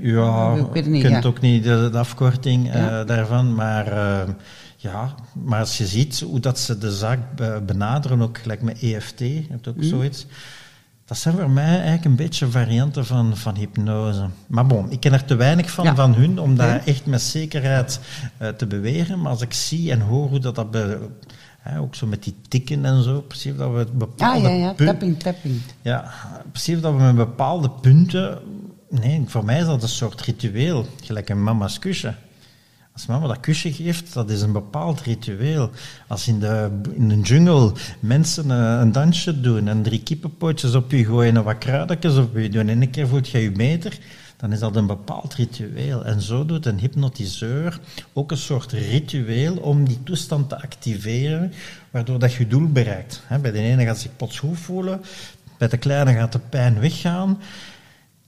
Ja, 0.03 0.55
ik 0.55 0.67
weet 0.73 0.85
het 0.85 0.87
niet. 0.93 1.03
ja. 1.03 1.23
ook 1.25 1.41
niet, 1.41 1.65
de, 1.65 1.89
de 1.93 1.99
afkorting 1.99 2.71
eh, 2.71 3.07
daarvan. 3.07 3.55
Maar, 3.55 3.87
eh, 3.87 4.29
ja, 4.77 5.15
maar 5.45 5.61
als 5.61 5.79
je 5.79 5.87
ziet 5.87 6.21
hoe 6.21 6.41
dat 6.41 6.59
ze 6.59 6.79
de 6.79 6.93
zaak 6.93 7.19
be- 7.37 7.63
benaderen, 7.67 8.23
ook 8.23 8.39
gelijk 8.39 8.63
met 8.63 8.79
EFT, 8.83 9.19
je 9.19 9.45
hebt 9.49 9.69
ook 9.69 9.77
zoiets. 9.81 10.27
Dat 11.07 11.17
zijn 11.19 11.35
voor 11.37 11.51
mij 11.51 11.65
eigenlijk 11.75 12.05
een 12.05 12.17
beetje 12.17 12.47
varianten 12.51 13.07
van, 13.07 13.37
van 13.37 13.55
hypnose. 13.57 14.27
Maar 14.47 14.67
bon, 14.67 14.91
ik 14.91 15.01
ken 15.01 15.13
er 15.13 15.25
te 15.25 15.35
weinig 15.35 15.71
van, 15.71 15.85
Ja. 15.85 15.95
van 15.95 16.15
hun 16.15 16.39
om 16.39 16.57
daar 16.57 16.83
echt 16.87 17.07
met 17.07 17.23
zekerheid 17.23 18.01
eh, 18.37 18.49
te 18.49 18.67
beweren. 18.67 19.21
Maar 19.21 19.31
als 19.31 19.41
ik 19.41 19.53
zie 19.53 19.91
en 19.91 20.01
hoor 20.01 20.29
hoe 20.29 20.39
dat, 20.39 20.55
dat 20.55 20.71
be- 20.71 21.09
ook 21.79 21.95
zo 21.95 22.07
met 22.07 22.23
die 22.25 22.35
tikken 22.49 22.85
en 22.85 23.03
zo, 23.03 23.21
precies 23.21 23.57
dat 23.57 23.71
we 23.73 23.79
het 23.79 23.89
Ah, 23.89 23.95
bepaalde 23.97 24.49
ja, 24.49 24.55
ja, 24.55 24.73
punt- 24.73 24.89
tapping, 24.89 25.21
tapping. 25.21 25.61
ja, 25.83 26.11
precies 26.51 26.81
dat 26.81 26.93
we 26.97 27.03
met 27.03 27.17
bepaalde 27.17 27.71
punten. 27.71 28.39
Nee, 28.91 29.23
voor 29.27 29.45
mij 29.45 29.59
is 29.59 29.67
dat 29.67 29.83
een 29.83 29.89
soort 29.89 30.21
ritueel, 30.21 30.87
gelijk 31.03 31.29
een 31.29 31.43
mama's 31.43 31.79
kusje. 31.79 32.15
Als 32.95 33.07
mama 33.07 33.27
dat 33.27 33.41
kusje 33.41 33.73
geeft, 33.73 34.13
dat 34.13 34.31
is 34.31 34.41
een 34.43 34.53
bepaald 34.53 35.01
ritueel. 35.01 35.71
Als 36.07 36.29
in 36.29 36.39
de, 36.41 36.81
in 36.93 37.09
de 37.09 37.21
jungle 37.21 37.73
mensen 38.01 38.51
eh, 38.51 38.79
een 38.81 38.93
dansje 38.93 39.41
doen 39.41 39.69
en 39.69 39.83
drie 39.83 40.03
kippenpootjes 40.03 40.75
op 40.75 40.91
je 40.91 41.05
gooien 41.05 41.37
en 41.37 41.45
wat 41.45 41.59
kruidjes 41.59 42.17
op 42.17 42.37
je 42.37 42.49
doen 42.49 42.69
en 42.69 42.83
een 42.83 42.91
keer 42.91 43.09
voelt 43.09 43.29
je 43.29 43.39
je 43.39 43.51
meter, 43.51 43.99
dan 44.37 44.53
is 44.53 44.59
dat 44.59 44.77
een 44.77 44.87
bepaald 44.87 45.35
ritueel. 45.35 46.05
En 46.05 46.21
zo 46.21 46.47
doet 46.47 46.67
een 46.67 46.79
hypnotiseur 46.79 47.81
ook 48.13 48.31
een 48.31 48.37
soort 48.37 48.73
ritueel 48.73 49.57
om 49.57 49.85
die 49.85 50.03
toestand 50.03 50.49
te 50.49 50.63
activeren, 50.63 51.53
waardoor 51.91 52.19
dat 52.19 52.33
je 52.33 52.47
doel 52.47 52.69
bereikt. 52.69 53.23
Bij 53.41 53.53
de 53.53 53.59
ene 53.59 53.85
gaat 53.85 53.99
zich 53.99 54.17
plots 54.17 54.43
voelen, 54.53 55.01
bij 55.59 55.69
de 55.69 55.77
kleine 55.77 56.15
gaat 56.15 56.33
de 56.33 56.39
pijn 56.39 56.81
weggaan. 56.81 57.39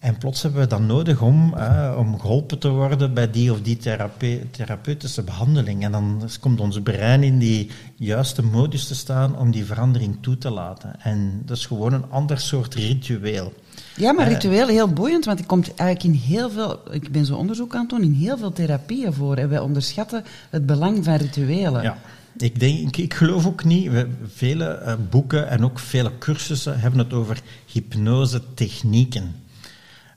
En 0.07 0.19
plots 0.19 0.43
hebben 0.43 0.61
we 0.61 0.67
dat 0.67 0.81
nodig 0.81 1.23
om, 1.23 1.55
eh, 1.55 1.95
om 1.99 2.21
geholpen 2.21 2.59
te 2.59 2.69
worden 2.69 3.15
bij 3.15 3.31
die 3.31 3.53
of 3.53 3.61
die 3.61 3.77
therape- 3.77 4.47
therapeutische 4.51 5.23
behandeling. 5.23 5.85
En 5.85 5.93
dan 5.93 6.23
komt 6.41 6.61
ons 6.61 6.81
brein 6.83 7.23
in 7.23 7.39
die 7.39 7.71
juiste 7.97 8.43
modus 8.43 8.87
te 8.87 8.95
staan 8.95 9.39
om 9.39 9.51
die 9.51 9.65
verandering 9.65 10.17
toe 10.21 10.39
te 10.39 10.51
laten. 10.51 11.01
En 11.01 11.43
dat 11.45 11.57
is 11.57 11.67
gewoon 11.67 11.93
een 11.93 12.11
ander 12.11 12.41
soort 12.41 12.75
ritueel. 12.75 13.53
Ja, 13.97 14.13
maar 14.13 14.27
Eh, 14.27 14.33
ritueel 14.33 14.69
heel 14.69 14.93
boeiend, 14.93 15.25
want 15.25 15.39
het 15.39 15.49
komt 15.49 15.75
eigenlijk 15.75 16.17
in 16.17 16.23
heel 16.23 16.51
veel, 16.51 16.81
ik 16.91 17.13
ben 17.13 17.25
zo 17.25 17.35
onderzoek 17.35 17.75
aan 17.75 17.81
het 17.81 17.91
doen, 17.91 18.03
in 18.03 18.13
heel 18.13 18.39
veel 18.39 18.53
therapieën 18.53 19.13
voor. 19.13 19.37
En 19.37 19.49
wij 19.49 19.59
onderschatten 19.59 20.25
het 20.51 20.67
belang 20.67 21.05
van 21.05 21.15
rituelen. 21.15 21.83
Ja. 21.83 21.99
Ik, 22.37 22.61
denk, 22.61 22.79
ik, 22.79 22.97
ik 22.97 23.15
geloof 23.15 23.47
ook 23.47 23.65
niet, 23.65 23.91
we, 23.91 24.09
vele 24.27 24.65
eh, 24.65 24.95
boeken 25.11 25.49
en 25.49 25.65
ook 25.65 25.79
vele 25.79 26.11
cursussen 26.19 26.81
hebben 26.81 27.01
het 27.01 27.13
over 27.13 27.41
hypnose-technieken. 27.67 29.45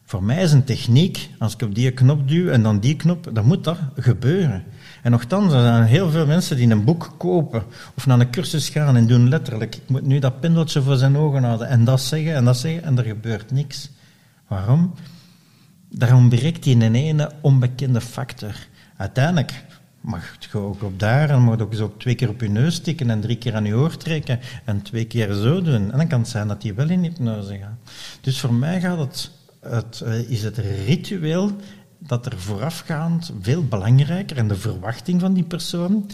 Voor 0.09 0.23
mij 0.23 0.41
is 0.41 0.51
een 0.51 0.63
techniek, 0.63 1.29
als 1.39 1.53
ik 1.53 1.61
op 1.61 1.75
die 1.75 1.91
knop 1.91 2.27
duw 2.27 2.49
en 2.49 2.63
dan 2.63 2.79
die 2.79 2.95
knop, 2.95 3.29
dan 3.33 3.45
moet 3.45 3.63
dat 3.63 3.77
gebeuren. 3.95 4.63
En 5.03 5.11
nogthans, 5.11 5.53
er 5.53 5.61
zijn 5.61 5.83
heel 5.83 6.09
veel 6.09 6.25
mensen 6.25 6.55
die 6.55 6.69
een 6.69 6.83
boek 6.83 7.13
kopen 7.17 7.63
of 7.95 8.05
naar 8.05 8.19
een 8.19 8.31
cursus 8.31 8.69
gaan 8.69 8.95
en 8.95 9.07
doen 9.07 9.29
letterlijk, 9.29 9.75
ik 9.75 9.89
moet 9.89 10.05
nu 10.05 10.19
dat 10.19 10.39
pendeltje 10.39 10.81
voor 10.81 10.95
zijn 10.95 11.17
ogen 11.17 11.43
houden 11.43 11.67
en 11.67 11.83
dat 11.83 12.01
zeggen 12.01 12.35
en 12.35 12.45
dat 12.45 12.57
zeggen 12.57 12.83
en 12.83 12.97
er 12.97 13.03
gebeurt 13.03 13.51
niks. 13.51 13.89
Waarom? 14.47 14.93
Daar 15.89 16.15
ontbreekt 16.15 16.63
die 16.63 16.75
een 16.75 16.95
ene 16.95 17.31
onbekende 17.41 18.01
factor. 18.01 18.55
Uiteindelijk 18.97 19.63
mag 20.01 20.35
je 20.39 20.57
ook 20.57 20.83
op 20.83 20.99
daar 20.99 21.29
en 21.29 21.41
mag 21.41 21.59
ook 21.59 21.73
zo 21.73 21.93
twee 21.97 22.15
keer 22.15 22.29
op 22.29 22.41
je 22.41 22.49
neus 22.49 22.79
tikken 22.79 23.09
en 23.09 23.21
drie 23.21 23.37
keer 23.37 23.55
aan 23.55 23.65
je 23.65 23.75
oor 23.75 23.97
trekken 23.97 24.39
en 24.65 24.81
twee 24.81 25.05
keer 25.05 25.33
zo 25.33 25.61
doen. 25.61 25.91
En 25.91 25.97
dan 25.97 26.07
kan 26.07 26.19
het 26.19 26.29
zijn 26.29 26.47
dat 26.47 26.61
die 26.61 26.73
wel 26.73 26.89
in 26.89 27.03
hypnose 27.03 27.57
gaat. 27.57 27.91
Dus 28.21 28.39
voor 28.39 28.53
mij 28.53 28.81
gaat 28.81 28.97
het, 28.97 29.31
het, 29.59 30.01
eh, 30.01 30.29
is 30.29 30.43
het 30.43 30.57
ritueel 30.57 31.51
dat 31.97 32.25
er 32.25 32.39
voorafgaand 32.39 33.33
veel 33.41 33.67
belangrijker 33.67 34.37
en 34.37 34.47
de 34.47 34.55
verwachting 34.55 35.21
van 35.21 35.33
die 35.33 35.43
persoon 35.43 36.09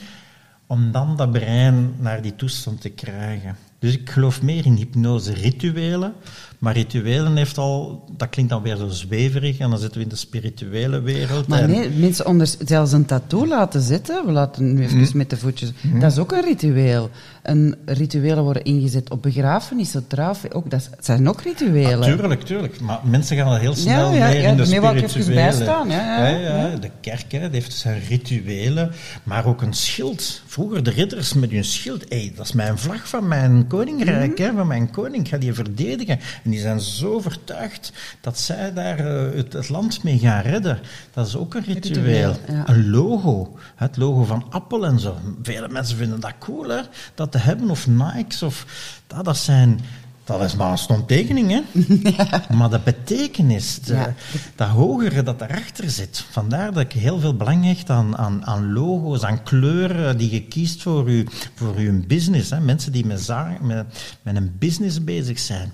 om 0.68 0.92
dan 0.92 1.18
dat 1.18 1.32
brein 1.32 1.96
naar 2.00 2.22
die 2.22 2.36
toestand 2.36 2.82
te 2.82 2.90
krijgen. 2.90 3.56
Dus 3.86 3.94
ik 3.94 4.10
geloof 4.10 4.42
meer 4.42 4.66
in 4.66 4.76
hypnose-rituelen, 4.76 6.14
maar 6.60 6.74
rituelen 6.74 7.36
heeft 7.36 7.58
al, 7.58 8.04
dat 8.18 8.30
klinkt 8.30 8.52
dan 8.52 8.62
weer 8.62 8.76
zo 8.76 8.88
zweverig 8.88 9.58
en 9.58 9.70
dan 9.70 9.80
zitten 9.80 9.98
we 9.98 10.04
in 10.04 10.10
de 10.10 10.16
spirituele 10.16 11.02
wereld. 11.02 11.48
Maar 11.48 11.68
nee, 11.68 11.90
mensen 11.90 12.26
onder, 12.26 12.50
zelfs 12.66 12.92
een 12.92 13.06
tattoo 13.06 13.48
laten 13.48 13.82
zitten, 13.82 14.26
we 14.26 14.32
laten 14.32 14.74
nu 14.74 14.84
even 14.84 15.18
met 15.18 15.30
de 15.30 15.38
voetjes, 15.38 15.72
dat 16.00 16.12
is 16.12 16.18
ook 16.18 16.32
een 16.32 16.44
ritueel. 16.44 17.10
En 17.42 17.76
rituelen 17.86 18.44
worden 18.44 18.64
ingezet 18.64 19.10
op 19.10 19.22
begrafenissen, 19.22 20.08
trouwen, 20.08 20.54
ook, 20.54 20.70
dat 20.70 20.90
zijn 21.00 21.30
ook 21.30 21.42
rituelen. 21.42 22.00
Ah, 22.00 22.18
tuurlijk, 22.18 22.42
tuurlijk. 22.42 22.80
Maar 22.80 23.00
mensen 23.04 23.38
gaan 23.38 23.48
al 23.48 23.56
heel 23.56 23.76
snel 23.76 24.12
Ja, 24.12 24.18
ja, 24.18 24.28
meer 24.28 24.42
ja, 24.42 24.50
in 24.50 24.58
de 24.58 24.66
spirituele. 24.66 25.34
bijstaan, 25.34 25.90
ja, 25.90 26.28
ja, 26.28 26.38
ja. 26.40 26.76
De 26.76 26.90
kerk 27.02 27.32
hè, 27.32 27.50
heeft 27.52 27.74
zijn 27.74 28.02
rituelen, 28.08 28.92
maar 29.24 29.46
ook 29.46 29.62
een 29.62 29.74
schild. 29.74 30.42
Vroeger 30.46 30.84
de 30.84 30.92
ridders 30.92 31.34
met 31.34 31.52
hun 31.52 31.64
schild. 31.64 32.06
Hey, 32.10 32.34
dat 32.36 32.46
is 32.46 32.54
mijn 32.54 32.78
vlag 32.78 33.08
van 33.08 33.28
mijn 33.28 33.68
koninkrijk, 33.76 34.38
Mhm. 34.40 34.48
hè, 34.48 34.54
van 34.56 34.68
mijn 34.68 34.92
koning. 34.92 35.24
Ik 35.24 35.30
ga 35.30 35.38
die 35.38 35.54
verdedigen. 35.54 36.20
En 36.44 36.50
die 36.52 36.60
zijn 36.60 36.80
zo 36.80 37.14
overtuigd 37.14 37.92
dat 38.22 38.40
zij 38.40 38.74
daar 38.74 39.00
eh, 39.00 39.36
het, 39.36 39.54
het 39.54 39.70
land 39.70 40.04
mee 40.04 40.20
gaan 40.20 40.42
redden. 40.42 40.80
Dat 41.14 41.28
is 41.28 41.36
ook 41.38 41.54
een 41.54 41.64
ritueel. 41.64 41.96
Ritueel, 42.04 42.36
ja. 42.48 42.64
Een 42.70 42.90
logo. 42.90 43.58
Het 43.76 43.98
logo 43.98 44.24
van 44.24 44.46
Apple 44.50 44.86
en 44.88 45.00
zo. 45.00 45.18
Vele 45.44 45.70
mensen 45.70 45.98
vinden 45.98 46.20
dat 46.20 46.34
cool, 46.40 46.70
hè, 46.70 46.82
dat 47.16 47.32
te 47.32 47.38
hebben. 47.38 47.70
Of 47.70 47.88
Nikes. 47.88 48.44
Of, 48.44 48.66
dat, 49.08 49.26
dat 49.26 49.38
zijn... 49.38 49.80
Dat 50.26 50.42
is 50.44 50.56
maar 50.56 50.72
een 50.72 50.78
stondtekening, 50.78 51.52
hè? 51.52 51.62
Maar 52.58 52.70
de 52.70 52.80
betekenis, 52.84 53.80
de- 53.80 53.94
Ja. 53.94 54.14
dat 54.56 54.68
hogere 54.68 55.24
dat 55.24 55.40
daarachter 55.40 55.90
zit. 55.90 56.26
Vandaar 56.32 56.74
dat 56.74 56.84
ik 56.84 56.92
heel 56.92 57.20
veel 57.20 57.36
belang 57.36 57.64
hecht 57.66 57.90
aan, 57.90 58.18
aan, 58.18 58.46
aan 58.46 58.74
logo's, 58.74 59.24
aan 59.24 59.44
kleuren 59.44 60.18
die 60.18 60.32
je 60.32 60.42
kiest 60.42 60.82
voor 60.82 61.12
je, 61.12 61.26
voor 61.56 61.82
je 61.82 61.92
business. 61.92 62.50
Hè? 62.50 62.60
Mensen 62.60 62.92
die 62.92 63.06
met, 63.06 63.28
met, 63.62 63.86
met 64.22 64.36
een 64.36 64.56
business 64.60 65.04
bezig 65.04 65.40
zijn. 65.40 65.74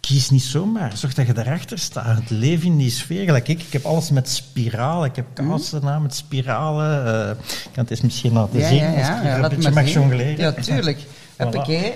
Kies 0.00 0.30
niet 0.30 0.42
zomaar. 0.42 0.96
Zorg 0.96 1.14
dat 1.14 1.26
je 1.26 1.32
daarachter 1.32 1.78
staat. 1.78 2.16
Het 2.16 2.30
leven 2.30 2.66
in 2.66 2.76
die 2.76 2.90
sfeer. 2.90 3.24
Gelijk 3.24 3.48
ik, 3.48 3.62
ik 3.62 3.72
heb 3.72 3.84
alles 3.84 4.10
met 4.10 4.28
spiralen. 4.28 5.08
Ik 5.08 5.16
heb 5.16 5.26
kaarsen 5.34 5.82
aan 5.88 6.02
met 6.02 6.14
spiralen. 6.14 7.30
ik 7.30 7.36
kan 7.72 7.82
het 7.82 7.90
eens 7.90 8.00
misschien 8.00 8.32
laten 8.32 8.58
Ja, 8.58 8.68
zien. 8.68 8.76
ja, 8.76 8.88
als 8.88 8.96
ja, 9.06 9.16
ik 9.18 9.24
ja, 9.24 9.34
een 9.34 9.40
laat 9.40 9.50
beetje 9.54 9.70
mag 9.70 9.88
jongleren. 9.88 10.36
Ja, 10.36 10.52
tuurlijk. 10.52 10.98
Hoppakee. 11.38 11.92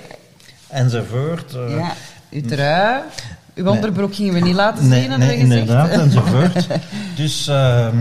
Enzovoort. 0.68 1.54
eh. 1.54 1.70
Ja, 1.76 1.92
uw 2.30 2.40
trui, 2.42 3.02
uw 3.54 3.66
onderbroek 3.66 4.14
gingen 4.14 4.34
we 4.34 4.40
niet 4.40 4.54
laten 4.54 4.80
zien, 4.80 4.88
Nee, 4.90 5.08
hadden 5.08 5.26
nee 5.26 5.38
gezegd. 5.40 5.60
inderdaad, 5.60 5.90
enzovoort. 5.90 6.66
dus 7.16 7.46
ehm, 7.48 7.96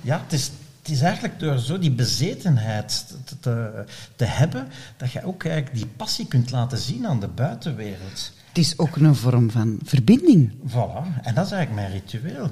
ja, 0.00 0.20
het 0.24 0.32
is, 0.32 0.50
het 0.82 0.90
is 0.90 1.00
eigenlijk 1.00 1.38
door 1.38 1.58
zo 1.58 1.78
die 1.78 1.90
bezetenheid 1.90 3.04
te, 3.24 3.38
te, 3.40 3.84
te 4.16 4.24
hebben, 4.24 4.68
dat 4.96 5.12
je 5.12 5.24
ook 5.24 5.44
eigenlijk 5.44 5.74
die 5.76 5.86
passie 5.96 6.26
kunt 6.26 6.50
laten 6.50 6.78
zien 6.78 7.06
aan 7.06 7.20
de 7.20 7.28
buitenwereld. 7.28 8.32
Het 8.48 8.58
is 8.58 8.78
ook 8.78 8.96
een 8.96 9.14
vorm 9.14 9.50
van 9.50 9.78
verbinding. 9.84 10.50
Voilà, 10.68 11.22
en 11.22 11.34
dat 11.34 11.46
is 11.46 11.52
eigenlijk 11.52 11.74
mijn 11.74 11.90
ritueel. 11.92 12.50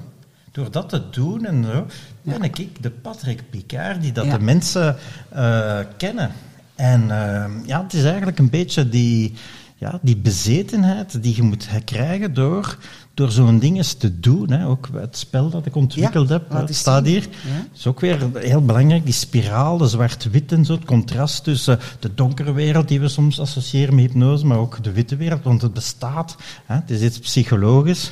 Door 0.51 0.71
dat 0.71 0.89
te 0.89 1.09
doen 1.09 1.45
en 1.45 1.63
zo, 1.63 1.85
ben 2.21 2.41
ik 2.43 2.83
de 2.83 2.89
Patrick 2.89 3.49
Picard 3.49 4.01
die 4.01 4.11
dat 4.11 4.25
Ja. 4.25 4.37
de 4.37 4.43
mensen 4.43 4.95
eh, 5.29 5.79
kennen. 5.97 6.31
En 6.75 7.01
eh, 7.11 7.45
ja, 7.65 7.83
het 7.83 7.93
is 7.93 8.03
eigenlijk 8.03 8.39
een 8.39 8.49
beetje 8.49 8.89
die, 8.89 9.33
ja, 9.81 9.99
die 10.01 10.17
bezetenheid 10.17 11.23
die 11.23 11.35
je 11.35 11.41
moet 11.41 11.67
krijgen 11.85 12.33
door, 12.33 12.77
door 13.13 13.31
zo'n 13.31 13.59
ding 13.59 13.77
eens 13.77 13.93
te 13.93 14.19
doen. 14.19 14.51
Hè. 14.51 14.67
Ook 14.67 14.89
het 14.93 15.17
spel 15.17 15.49
dat 15.49 15.65
ik 15.65 15.75
ontwikkeld 15.75 16.27
Ja, 16.27 16.33
heb, 16.33 16.49
het 16.49 16.69
eens 16.69 16.77
staat 16.77 17.05
hier. 17.05 17.21
Ja. 17.21 17.65
is 17.73 17.87
ook 17.87 17.99
weer 17.99 18.29
heel 18.33 18.65
belangrijk, 18.65 19.05
die 19.05 19.13
spiraal, 19.13 19.77
de 19.77 19.87
zwart-wit 19.87 20.51
en 20.51 20.65
zo, 20.65 20.73
het 20.73 20.85
contrast 20.85 21.43
tussen 21.43 21.79
de 21.99 22.13
donkere 22.13 22.53
wereld 22.53 22.87
die 22.87 22.99
we 22.99 23.07
soms 23.07 23.39
associëren 23.39 23.95
met 23.95 24.03
hypnose, 24.03 24.45
maar 24.45 24.57
ook 24.57 24.83
de 24.83 24.91
witte 24.91 25.15
wereld, 25.15 25.43
want 25.43 25.61
het 25.61 25.73
bestaat. 25.73 26.35
Hè. 26.65 26.75
Het 26.75 26.89
is 26.89 27.01
iets 27.01 27.19
psychologisch. 27.19 28.11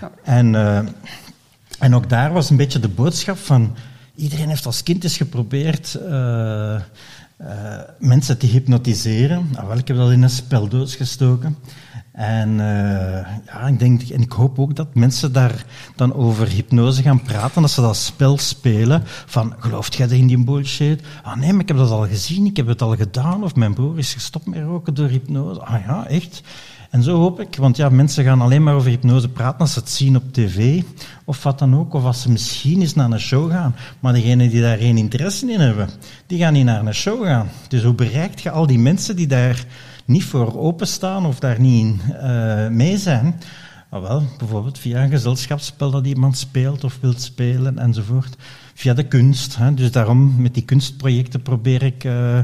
Ja. 0.00 0.10
En, 0.22 0.54
eh, 0.54 0.78
en 1.78 1.94
ook 1.94 2.08
daar 2.08 2.32
was 2.32 2.50
een 2.50 2.56
beetje 2.56 2.80
de 2.80 2.88
boodschap 2.88 3.38
van... 3.38 3.76
Iedereen 4.14 4.48
heeft 4.48 4.66
als 4.66 4.82
kind 4.82 5.04
eens 5.04 5.16
geprobeerd 5.16 5.94
eh, 5.94 6.80
eh, 7.40 7.78
mensen 7.98 8.38
te 8.38 8.46
hypnotiseren. 8.46 9.48
Nou, 9.52 9.66
wel, 9.66 9.76
ik 9.76 9.88
heb 9.88 9.96
dat 9.96 10.10
in 10.10 10.22
een 10.22 10.30
spel 10.30 10.68
doodgestoken. 10.68 11.56
En 12.12 12.50
uh, 12.50 12.58
ja, 13.46 13.66
ik 13.66 13.78
denk, 13.78 14.02
en 14.02 14.20
ik 14.20 14.32
hoop 14.32 14.58
ook 14.58 14.76
dat 14.76 14.94
mensen 14.94 15.32
daar 15.32 15.64
dan 15.96 16.14
over 16.14 16.48
hypnose 16.48 17.02
gaan 17.02 17.22
praten, 17.22 17.62
dat 17.62 17.70
ze 17.70 17.80
dat 17.80 17.96
spel 17.96 18.38
spelen 18.38 19.02
van, 19.04 19.54
gelooft 19.58 19.94
jij 19.94 20.08
in 20.08 20.26
die 20.26 20.44
bullshit? 20.44 21.02
Ah 21.22 21.36
nee, 21.36 21.52
maar 21.52 21.60
ik 21.60 21.68
heb 21.68 21.76
dat 21.76 21.90
al 21.90 22.06
gezien, 22.06 22.46
ik 22.46 22.56
heb 22.56 22.66
het 22.66 22.82
al 22.82 22.96
gedaan, 22.96 23.44
of 23.44 23.54
mijn 23.54 23.74
broer 23.74 23.98
is 23.98 24.12
gestopt 24.12 24.46
met 24.46 24.62
roken 24.62 24.94
door 24.94 25.08
hypnose. 25.08 25.60
Ah 25.60 25.84
ja, 25.86 26.06
echt? 26.06 26.42
En 26.90 27.02
zo 27.02 27.16
hoop 27.16 27.40
ik, 27.40 27.56
want 27.56 27.76
ja, 27.76 27.88
mensen 27.88 28.24
gaan 28.24 28.40
alleen 28.40 28.62
maar 28.62 28.74
over 28.74 28.90
hypnose 28.90 29.28
praten 29.28 29.60
als 29.60 29.72
ze 29.72 29.78
het 29.78 29.90
zien 29.90 30.16
op 30.16 30.32
tv, 30.32 30.82
of 31.24 31.42
wat 31.42 31.58
dan 31.58 31.76
ook, 31.76 31.94
of 31.94 32.04
als 32.04 32.22
ze 32.22 32.30
misschien 32.30 32.80
eens 32.80 32.94
naar 32.94 33.10
een 33.10 33.20
show 33.20 33.50
gaan. 33.50 33.74
Maar 34.00 34.12
degenen 34.12 34.50
die 34.50 34.60
daar 34.60 34.76
geen 34.76 34.96
interesse 34.96 35.52
in 35.52 35.60
hebben, 35.60 35.88
die 36.26 36.38
gaan 36.38 36.52
niet 36.52 36.64
naar 36.64 36.86
een 36.86 36.94
show 36.94 37.24
gaan. 37.24 37.48
Dus 37.68 37.82
hoe 37.82 37.94
bereikt 37.94 38.40
je 38.40 38.50
al 38.50 38.66
die 38.66 38.78
mensen 38.78 39.16
die 39.16 39.26
daar 39.26 39.64
niet 40.04 40.24
voor 40.24 40.58
openstaan 40.58 41.26
of 41.26 41.38
daar 41.38 41.60
niet 41.60 41.84
in 41.84 42.00
uh, 42.22 42.68
mee 42.68 42.98
zijn? 42.98 43.40
Ah, 43.88 44.02
wel, 44.02 44.22
bijvoorbeeld 44.38 44.78
via 44.78 45.02
een 45.02 45.10
gezelschapsspel 45.10 45.90
dat 45.90 46.06
iemand 46.06 46.38
speelt 46.38 46.84
of 46.84 46.98
wilt 47.00 47.20
spelen 47.20 47.78
enzovoort 47.78 48.36
via 48.80 48.94
de 48.94 49.02
kunst. 49.02 49.56
Hè. 49.56 49.74
Dus 49.74 49.90
daarom 49.92 50.34
met 50.38 50.54
die 50.54 50.64
kunstprojecten 50.64 51.42
probeer 51.42 51.82
ik 51.82 52.04
uh, 52.04 52.38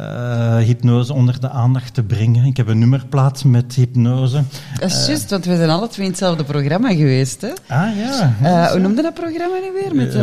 uh, 0.00 0.56
hypnose 0.56 1.12
onder 1.12 1.40
de 1.40 1.50
aandacht 1.50 1.94
te 1.94 2.02
brengen. 2.02 2.44
Ik 2.44 2.56
heb 2.56 2.68
een 2.68 2.78
nummerplaat 2.78 3.44
met 3.44 3.74
hypnose. 3.74 4.42
Dat 4.80 4.90
is 4.90 5.06
juist, 5.06 5.30
want 5.30 5.44
we 5.44 5.56
zijn 5.56 5.70
alle 5.70 5.88
twee 5.88 6.04
in 6.04 6.10
hetzelfde 6.10 6.44
programma 6.44 6.88
geweest. 6.88 7.40
Hè? 7.40 7.48
Ah 7.48 7.96
ja. 7.96 8.34
Uh, 8.42 8.70
hoe 8.70 8.80
noemde 8.80 9.02
dat 9.02 9.14
programma 9.14 9.56
nu 9.58 9.72
weer? 9.72 9.94
Met, 9.94 10.16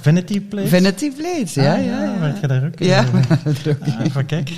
Vanity 0.00 0.40
Plates. 0.40 0.70
Vanity 0.70 1.12
Plates, 1.12 1.54
ja. 1.54 1.74
Ah, 1.74 1.84
ja, 1.84 2.02
ja. 2.02 2.20
Weet 2.20 2.40
je 2.40 2.46
daar 2.46 2.64
ook? 2.64 2.78
Ja, 2.78 2.98
ah, 3.98 4.04
even 4.04 4.26
kijk. 4.26 4.50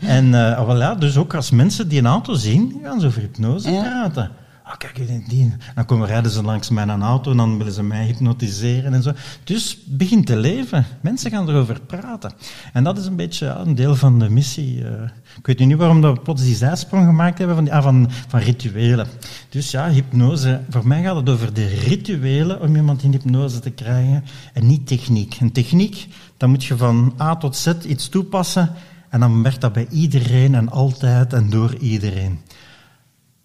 En 0.00 0.26
uh, 0.26 0.66
well, 0.66 0.78
ja, 0.78 0.94
dus 0.94 1.16
ook 1.16 1.34
als 1.34 1.50
mensen 1.50 1.88
die 1.88 1.98
een 1.98 2.06
auto 2.06 2.34
zien, 2.34 2.80
gaan 2.82 3.00
ze 3.00 3.06
over 3.06 3.20
hypnose 3.20 3.70
ja. 3.70 3.82
praten. 3.82 4.30
Ah, 4.68 4.76
kijk, 4.76 5.28
die, 5.28 5.52
dan 5.74 5.84
komen 5.84 6.06
rijden 6.06 6.30
ze 6.30 6.42
langs 6.42 6.70
mijn 6.70 7.02
auto 7.02 7.30
en 7.30 7.36
dan 7.36 7.58
willen 7.58 7.72
ze 7.72 7.82
mij 7.82 8.04
hypnotiseren 8.04 8.94
en 8.94 9.02
zo. 9.02 9.12
Dus 9.44 9.78
begin 9.84 10.24
te 10.24 10.36
leven. 10.36 10.86
Mensen 11.00 11.30
gaan 11.30 11.48
erover 11.48 11.80
praten. 11.80 12.32
En 12.72 12.84
dat 12.84 12.98
is 12.98 13.06
een 13.06 13.16
beetje 13.16 13.46
een 13.46 13.74
deel 13.74 13.96
van 13.96 14.18
de 14.18 14.30
missie. 14.30 14.80
Uh, 14.80 15.02
ik 15.38 15.46
weet 15.46 15.58
niet 15.58 15.76
waarom 15.76 16.00
we 16.00 16.12
plots 16.12 16.42
die 16.42 16.54
zijsprong 16.54 17.06
gemaakt 17.06 17.38
hebben 17.38 17.56
van, 17.56 17.64
die, 17.64 17.74
ah, 17.74 17.82
van, 17.82 18.08
van 18.28 18.40
rituelen. 18.40 19.06
Dus 19.48 19.70
ja, 19.70 19.90
hypnose. 19.90 20.60
Voor 20.70 20.86
mij 20.86 21.02
gaat 21.02 21.16
het 21.16 21.28
over 21.28 21.54
de 21.54 21.66
rituelen 21.66 22.60
om 22.60 22.76
iemand 22.76 23.02
in 23.02 23.12
hypnose 23.12 23.60
te 23.60 23.70
krijgen 23.70 24.24
en 24.52 24.66
niet 24.66 24.86
techniek. 24.86 25.40
Een 25.40 25.52
techniek, 25.52 26.08
dan 26.36 26.50
moet 26.50 26.64
je 26.64 26.76
van 26.76 27.14
A 27.20 27.36
tot 27.36 27.56
Z 27.56 27.72
iets 27.86 28.08
toepassen 28.08 28.70
en 29.08 29.20
dan 29.20 29.42
werkt 29.42 29.60
dat 29.60 29.72
bij 29.72 29.86
iedereen 29.90 30.54
en 30.54 30.68
altijd 30.68 31.32
en 31.32 31.50
door 31.50 31.76
iedereen. 31.76 32.40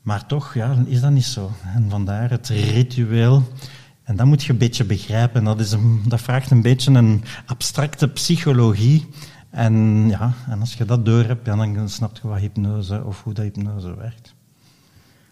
Maar 0.04 0.26
toch 0.26 0.54
ja, 0.54 0.84
is 0.86 1.02
dat 1.02 1.12
niet 1.12 1.26
zo. 1.26 1.52
En 1.76 1.90
vandaar 1.90 2.30
het 2.30 2.48
ritueel. 2.48 3.44
En 4.04 4.16
dat 4.16 4.26
moet 4.26 4.44
je 4.44 4.52
een 4.52 4.58
beetje 4.58 4.84
begrijpen. 4.84 5.44
Dat, 5.44 5.60
is 5.60 5.72
een, 5.72 6.02
dat 6.08 6.22
vraagt 6.22 6.52
een 6.52 6.62
beetje 6.62 6.92
een 6.92 7.24
abstracte 7.46 8.08
psychologie. 8.08 9.08
En, 9.50 10.08
ja, 10.10 10.34
en 10.50 10.60
als 10.60 10.74
je 10.74 10.86
dat 10.86 11.06
door 11.06 11.24
hebt, 11.24 11.46
dan 11.46 11.90
snap 11.90 12.20
je 12.22 12.28
wat 12.28 12.40
hypnose 12.40 13.04
of 13.06 13.24
hoe 13.24 13.34
dat 13.34 13.44
hypnose 13.44 13.96
werkt. 13.96 14.34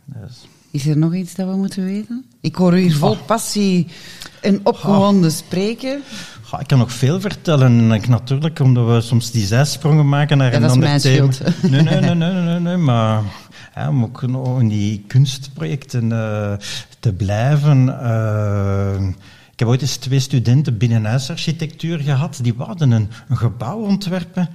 Dus. 0.06 0.48
Is 0.72 0.88
er 0.88 0.98
nog 0.98 1.16
iets 1.16 1.36
dat 1.36 1.48
we 1.48 1.56
moeten 1.56 1.84
weten? 1.84 2.26
Ik 2.42 2.56
hoor 2.56 2.74
u 2.74 2.82
hier 2.82 2.96
vol 2.96 3.18
passie 3.18 3.88
en 4.42 4.60
opgewonden 4.64 5.32
spreken. 5.32 6.02
Ik 6.60 6.68
kan 6.68 6.78
nog 6.78 6.92
veel 6.92 7.22
vertellen. 7.22 7.92
Ik, 7.92 8.08
natuurlijk, 8.08 8.60
omdat 8.60 8.88
we 8.88 9.02
soms 9.02 9.32
die 9.32 9.46
zijsprongen 9.46 10.10
maken 10.10 10.38
naar 10.38 10.52
ja, 10.52 10.58
een 10.58 10.70
ander 10.70 11.00
thema. 11.00 11.28
Nee, 11.62 11.82
nee, 11.82 12.00
nee, 12.00 12.16
nee, 12.16 12.32
nee, 12.32 12.60
nee, 12.60 12.78
maar 12.78 13.24
om 13.90 14.04
ook 14.04 14.22
in 14.60 14.68
die 14.68 15.04
kunstprojecten 15.08 16.04
uh, 16.04 16.54
te 17.00 17.14
blijven. 17.14 17.86
Uh, 17.88 19.08
ik 19.52 19.60
heb 19.60 19.68
ooit 19.68 19.82
eens 19.82 19.96
twee 19.96 20.20
studenten 20.20 20.78
binnenhuisarchitectuur 20.78 22.00
gehad. 22.00 22.40
Die 22.42 22.54
wouden 22.54 22.92
een, 22.92 23.10
een 23.30 23.38
gebouw 23.38 23.80
ontwerpen. 23.80 24.50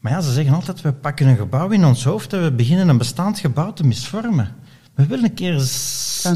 Maar 0.00 0.12
ja, 0.12 0.20
ze 0.20 0.32
zeggen 0.32 0.54
altijd, 0.54 0.80
we 0.80 0.92
pakken 0.92 1.26
een 1.26 1.36
gebouw 1.36 1.68
in 1.68 1.84
ons 1.84 2.04
hoofd 2.04 2.32
en 2.32 2.42
we 2.42 2.52
beginnen 2.52 2.88
een 2.88 2.98
bestaand 2.98 3.38
gebouw 3.38 3.72
te 3.72 3.86
misvormen. 3.86 4.48
We 4.94 5.06
willen 5.06 5.24
een 5.24 5.34
keer 5.34 5.68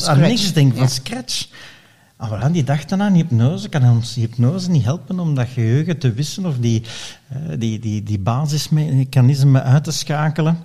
aan 0.06 0.20
niks 0.20 0.52
denken, 0.52 0.76
van 0.76 0.86
ja. 0.86 0.92
scratch. 0.92 1.46
Ah, 2.20 2.30
voilà, 2.30 2.50
die 2.50 2.64
dachten 2.64 3.02
aan 3.02 3.14
hypnose. 3.14 3.68
Kan 3.68 3.84
ons 3.90 4.14
hypnose 4.14 4.70
niet 4.70 4.84
helpen 4.84 5.20
om 5.20 5.34
dat 5.34 5.48
geheugen 5.48 5.98
te 5.98 6.12
wissen 6.12 6.46
of 6.46 6.58
die, 6.58 6.82
uh, 7.32 7.58
die, 7.58 7.78
die, 7.78 8.02
die 8.02 8.18
basismechanismen 8.18 9.62
uit 9.62 9.84
te 9.84 9.92
schakelen? 9.92 10.58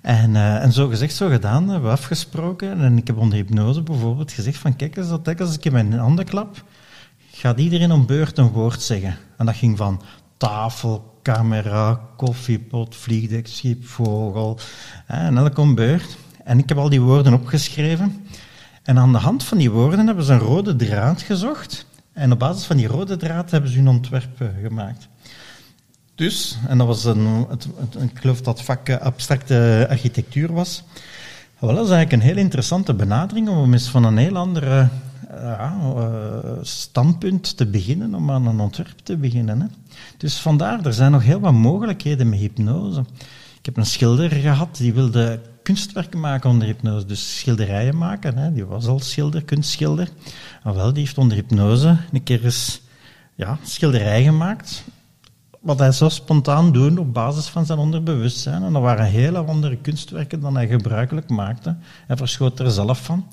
En, 0.00 0.30
uh, 0.30 0.62
en 0.62 0.72
zo 0.72 0.88
gezegd, 0.88 1.14
zo 1.14 1.28
gedaan, 1.28 1.68
hebben 1.68 1.88
we 1.88 1.96
afgesproken. 1.96 2.80
En 2.80 2.96
ik 2.96 3.06
heb 3.06 3.16
onder 3.16 3.38
hypnose 3.38 3.82
bijvoorbeeld 3.82 4.32
gezegd 4.32 4.58
van, 4.58 4.76
kijk 4.76 4.96
eens, 4.96 5.08
dat 5.08 5.40
als 5.40 5.54
ik 5.54 5.64
in 5.64 5.72
mijn 5.72 5.92
handen 5.92 6.24
klap, 6.24 6.64
gaat 7.32 7.58
iedereen 7.58 7.92
om 7.92 8.06
beurt 8.06 8.38
een 8.38 8.50
woord 8.50 8.82
zeggen. 8.82 9.16
En 9.36 9.46
dat 9.46 9.56
ging 9.56 9.76
van 9.76 10.02
tafel, 10.36 11.18
camera, 11.22 12.00
koffiepot, 12.16 12.96
vliegdek, 12.96 13.46
schip, 13.46 13.86
vogel. 13.86 14.58
En 15.06 15.36
elk 15.36 15.58
om 15.58 15.74
beurt. 15.74 16.16
En 16.44 16.58
ik 16.58 16.68
heb 16.68 16.78
al 16.78 16.88
die 16.88 17.00
woorden 17.00 17.34
opgeschreven. 17.34 18.26
En 18.82 18.98
aan 18.98 19.12
de 19.12 19.18
hand 19.18 19.44
van 19.44 19.58
die 19.58 19.70
woorden 19.70 20.06
hebben 20.06 20.24
ze 20.24 20.32
een 20.32 20.38
rode 20.38 20.76
draad 20.76 21.22
gezocht. 21.22 21.86
En 22.12 22.32
op 22.32 22.38
basis 22.38 22.64
van 22.64 22.76
die 22.76 22.86
rode 22.86 23.16
draad 23.16 23.50
hebben 23.50 23.70
ze 23.70 23.76
hun 23.76 23.88
ontwerp 23.88 24.50
gemaakt. 24.62 25.08
Dus, 26.14 26.58
en 26.68 26.78
dat 26.78 26.86
was 26.86 27.04
een, 27.04 27.46
het, 27.48 27.68
ik 28.00 28.18
geloof 28.18 28.40
dat 28.40 28.62
vak 28.62 28.90
abstracte 28.90 29.86
architectuur 29.90 30.52
was. 30.52 30.82
Wel, 31.58 31.74
dat 31.74 31.84
is 31.84 31.90
eigenlijk 31.90 32.22
een 32.22 32.28
heel 32.28 32.42
interessante 32.42 32.94
benadering 32.94 33.48
om 33.48 33.72
eens 33.72 33.88
van 33.88 34.04
een 34.04 34.16
heel 34.16 34.36
andere 34.36 34.88
uh, 35.30 35.72
standpunt 36.62 37.56
te 37.56 37.66
beginnen, 37.66 38.14
om 38.14 38.30
aan 38.30 38.46
een 38.46 38.60
ontwerp 38.60 38.98
te 39.02 39.16
beginnen. 39.16 39.60
Hè. 39.60 39.66
Dus 40.16 40.38
vandaar, 40.38 40.86
er 40.86 40.92
zijn 40.92 41.12
nog 41.12 41.22
heel 41.22 41.40
wat 41.40 41.52
mogelijkheden 41.52 42.28
met 42.28 42.38
hypnose. 42.38 43.00
Ik 43.58 43.64
heb 43.66 43.76
een 43.76 43.86
schilder 43.86 44.30
gehad, 44.30 44.76
die 44.76 44.94
wilde 44.94 45.40
kunstwerken 45.62 46.20
maken 46.20 46.50
onder 46.50 46.66
hypnose. 46.66 47.06
Dus 47.06 47.38
schilderijen 47.38 47.98
maken. 47.98 48.38
Hè. 48.38 48.52
Die 48.52 48.64
was 48.64 48.86
al 48.86 49.00
schilder, 49.00 49.44
kunstschilder. 49.44 50.08
Wel, 50.62 50.92
die 50.92 51.02
heeft 51.02 51.18
onder 51.18 51.36
hypnose 51.36 51.96
een 52.12 52.22
keer 52.22 52.44
eens 52.44 52.82
ja, 53.34 53.58
schilderij 53.62 54.22
gemaakt. 54.22 54.84
Wat 55.60 55.78
hij 55.78 55.92
zou 55.92 56.10
spontaan 56.10 56.72
doen 56.72 56.98
op 56.98 57.12
basis 57.12 57.46
van 57.46 57.66
zijn 57.66 57.78
onderbewustzijn. 57.78 58.62
En 58.62 58.72
dat 58.72 58.82
waren 58.82 59.04
hele 59.06 59.38
andere 59.38 59.76
kunstwerken 59.76 60.40
dan 60.40 60.54
hij 60.54 60.68
gebruikelijk 60.68 61.28
maakte. 61.28 61.76
Hij 62.06 62.16
verschoot 62.16 62.60
er 62.60 62.70
zelf 62.70 63.04
van. 63.04 63.26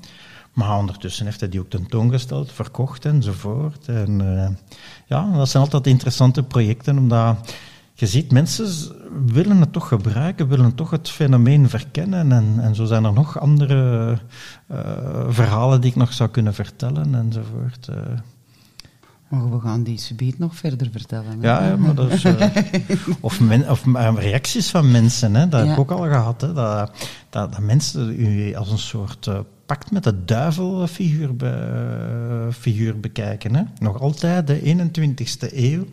Maar 0.53 0.77
ondertussen 0.77 1.26
heeft 1.26 1.39
hij 1.39 1.49
die 1.49 1.60
ook 1.60 1.69
tentoongesteld, 1.69 2.51
verkocht 2.51 3.06
enzovoort. 3.06 3.88
En 3.88 4.19
uh, 4.22 4.47
ja, 5.06 5.31
dat 5.31 5.49
zijn 5.49 5.64
altijd 5.64 5.88
interessante 5.88 6.43
projecten, 6.43 6.97
omdat 6.97 7.38
je 7.99 8.07
ziet, 8.07 8.31
mensen 8.31 8.67
willen 9.26 9.57
het 9.59 9.73
toch 9.73 9.88
gebruiken, 9.88 10.47
willen 10.47 10.76
toch 10.76 10.89
het 10.89 11.09
fenomeen 11.09 11.69
verkennen. 11.69 12.31
En, 12.31 12.55
en 12.61 12.76
zo 12.76 12.85
zijn 12.85 13.03
er 13.03 13.13
nog 13.13 13.39
andere 13.39 14.11
uh, 14.71 14.77
verhalen 15.27 15.81
die 15.81 15.89
ik 15.89 15.95
nog 15.95 16.13
zou 16.13 16.30
kunnen 16.30 16.53
vertellen 16.53 17.15
enzovoort. 17.15 17.88
Uh. 17.89 17.95
Maar 19.30 19.51
we 19.51 19.59
gaan 19.59 19.84
die 19.84 19.97
subiet 19.97 20.39
nog 20.39 20.55
verder 20.55 20.89
vertellen. 20.91 21.41
Ja, 21.41 21.67
ja, 21.67 21.76
maar 21.76 21.95
dat 21.95 22.11
is, 22.11 22.23
uh, 22.23 22.41
of, 23.19 23.39
men, 23.39 23.69
of 23.69 23.85
reacties 24.15 24.69
van 24.69 24.91
mensen, 24.91 25.35
hè, 25.35 25.47
dat 25.47 25.61
ja. 25.61 25.65
heb 25.65 25.76
ik 25.76 25.80
ook 25.80 25.99
al 25.99 26.07
gehad. 26.07 26.41
Hè, 26.41 26.53
dat, 26.53 26.91
dat, 27.30 27.51
dat 27.51 27.61
mensen 27.61 28.19
u 28.19 28.55
als 28.55 28.71
een 28.71 28.77
soort 28.77 29.30
pact 29.65 29.91
met 29.91 30.03
de 30.03 30.26
duivelfiguur 30.26 31.35
be, 31.35 32.47
figuur 32.51 32.99
bekijken. 32.99 33.55
Hè. 33.55 33.63
Nog 33.80 34.01
altijd 34.01 34.47
de 34.47 34.59
21ste 34.59 35.53
eeuw. 35.53 35.85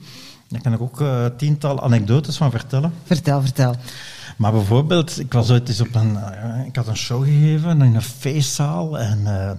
Daar 0.56 0.64
kan 0.64 0.74
ik 0.74 0.80
ook 0.80 1.00
uh, 1.00 1.26
tiental 1.36 1.82
anekdotes 1.82 2.36
van 2.36 2.50
vertellen. 2.50 2.92
Vertel, 3.04 3.40
vertel. 3.40 3.74
Maar 4.36 4.52
bijvoorbeeld, 4.52 5.20
ik 5.20 5.32
was 5.32 5.50
ooit 5.50 5.68
eens 5.68 5.80
op 5.80 5.94
een, 5.94 6.12
uh, 6.12 6.66
ik 6.66 6.76
had 6.76 6.86
een 6.86 6.96
show 6.96 7.24
gegeven 7.24 7.82
in 7.82 7.94
een 7.94 8.02
feestzaal 8.02 8.98
en, 8.98 9.18
uh, 9.24 9.50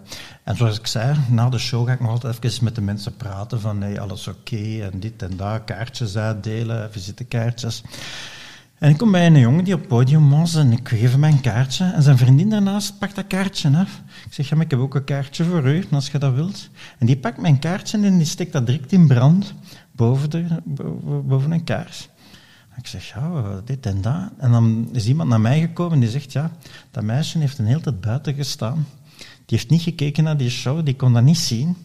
en 0.44 0.56
zoals 0.56 0.80
ik 0.80 0.88
zei, 0.88 1.16
na 1.30 1.50
de 1.50 1.58
show 1.58 1.88
ga 1.88 1.94
ik 1.94 2.00
nog 2.00 2.10
altijd 2.10 2.44
even 2.44 2.64
met 2.64 2.76
de 2.76 2.82
mensen 2.82 3.16
praten 3.16 3.62
van 3.62 3.82
hey, 3.82 4.00
alles 4.00 4.28
oké 4.28 4.38
okay, 4.40 4.82
en 4.82 5.00
dit 5.00 5.24
en 5.24 5.38
dat, 5.38 5.64
kaartjes 5.64 6.18
uitdelen, 6.18 6.92
visitekaartjes. 6.92 7.84
En 8.78 8.90
ik 8.90 8.98
kom 8.98 9.12
bij 9.12 9.26
een 9.26 9.40
jongen 9.40 9.64
die 9.64 9.74
op 9.74 9.80
het 9.80 9.90
podium 9.90 10.30
was 10.30 10.56
en 10.56 10.72
ik 10.72 10.90
geef 10.90 11.12
hem 11.12 11.24
een 11.24 11.42
kaartje. 11.42 11.86
En 11.86 12.04
zijn 12.04 12.18
vriendin 12.18 12.50
daarnaast 12.50 13.00
pakt 13.00 13.16
dat 13.16 13.28
kaartje 13.28 13.78
af. 13.78 14.02
Ik 14.26 14.34
zeg, 14.34 14.50
ja, 14.50 14.56
maar 14.56 14.66
ik 14.66 14.72
heb 14.72 14.80
ook 14.80 14.96
een 14.96 15.04
kaartje 15.04 15.44
voor 15.44 15.68
u, 15.68 15.86
als 15.92 16.10
je 16.12 16.18
dat 16.18 16.34
wilt. 16.34 16.70
En 16.98 17.06
die 17.06 17.18
pakt 17.18 17.38
mijn 17.38 17.60
kaartje 17.60 17.98
en 17.98 18.18
die 18.18 18.28
steekt 18.28 18.54
dat 18.54 18.66
direct 18.66 18.92
in 18.92 19.08
brand 19.08 19.54
boven, 19.98 20.30
de, 20.30 20.62
boven 21.26 21.52
een 21.52 21.64
kaars. 21.64 22.10
Ik 22.78 22.88
zeg, 22.88 23.08
ja, 23.08 23.62
dit 23.66 23.86
en 23.86 24.02
dat. 24.02 24.30
En 24.38 24.52
dan 24.52 24.90
is 24.92 25.08
iemand 25.08 25.30
naar 25.30 25.42
mij 25.42 25.60
gekomen 25.60 25.94
en 25.94 26.00
die 26.00 26.10
zegt, 26.10 26.32
ja, 26.32 26.52
dat 26.92 27.04
meisje 27.04 27.40
heeft 27.40 27.58
een 27.58 27.66
hele 27.66 27.80
tijd 27.80 28.02
buiten 28.02 28.34
gestaan. 28.34 28.88
Die 29.18 29.58
heeft 29.58 29.70
niet 29.70 29.82
gekeken 29.82 30.24
naar 30.24 30.38
die 30.38 30.50
show, 30.50 30.86
die 30.86 30.96
kon 30.96 31.14
dat 31.14 31.24
niet 31.24 31.38
zien. 31.38 31.78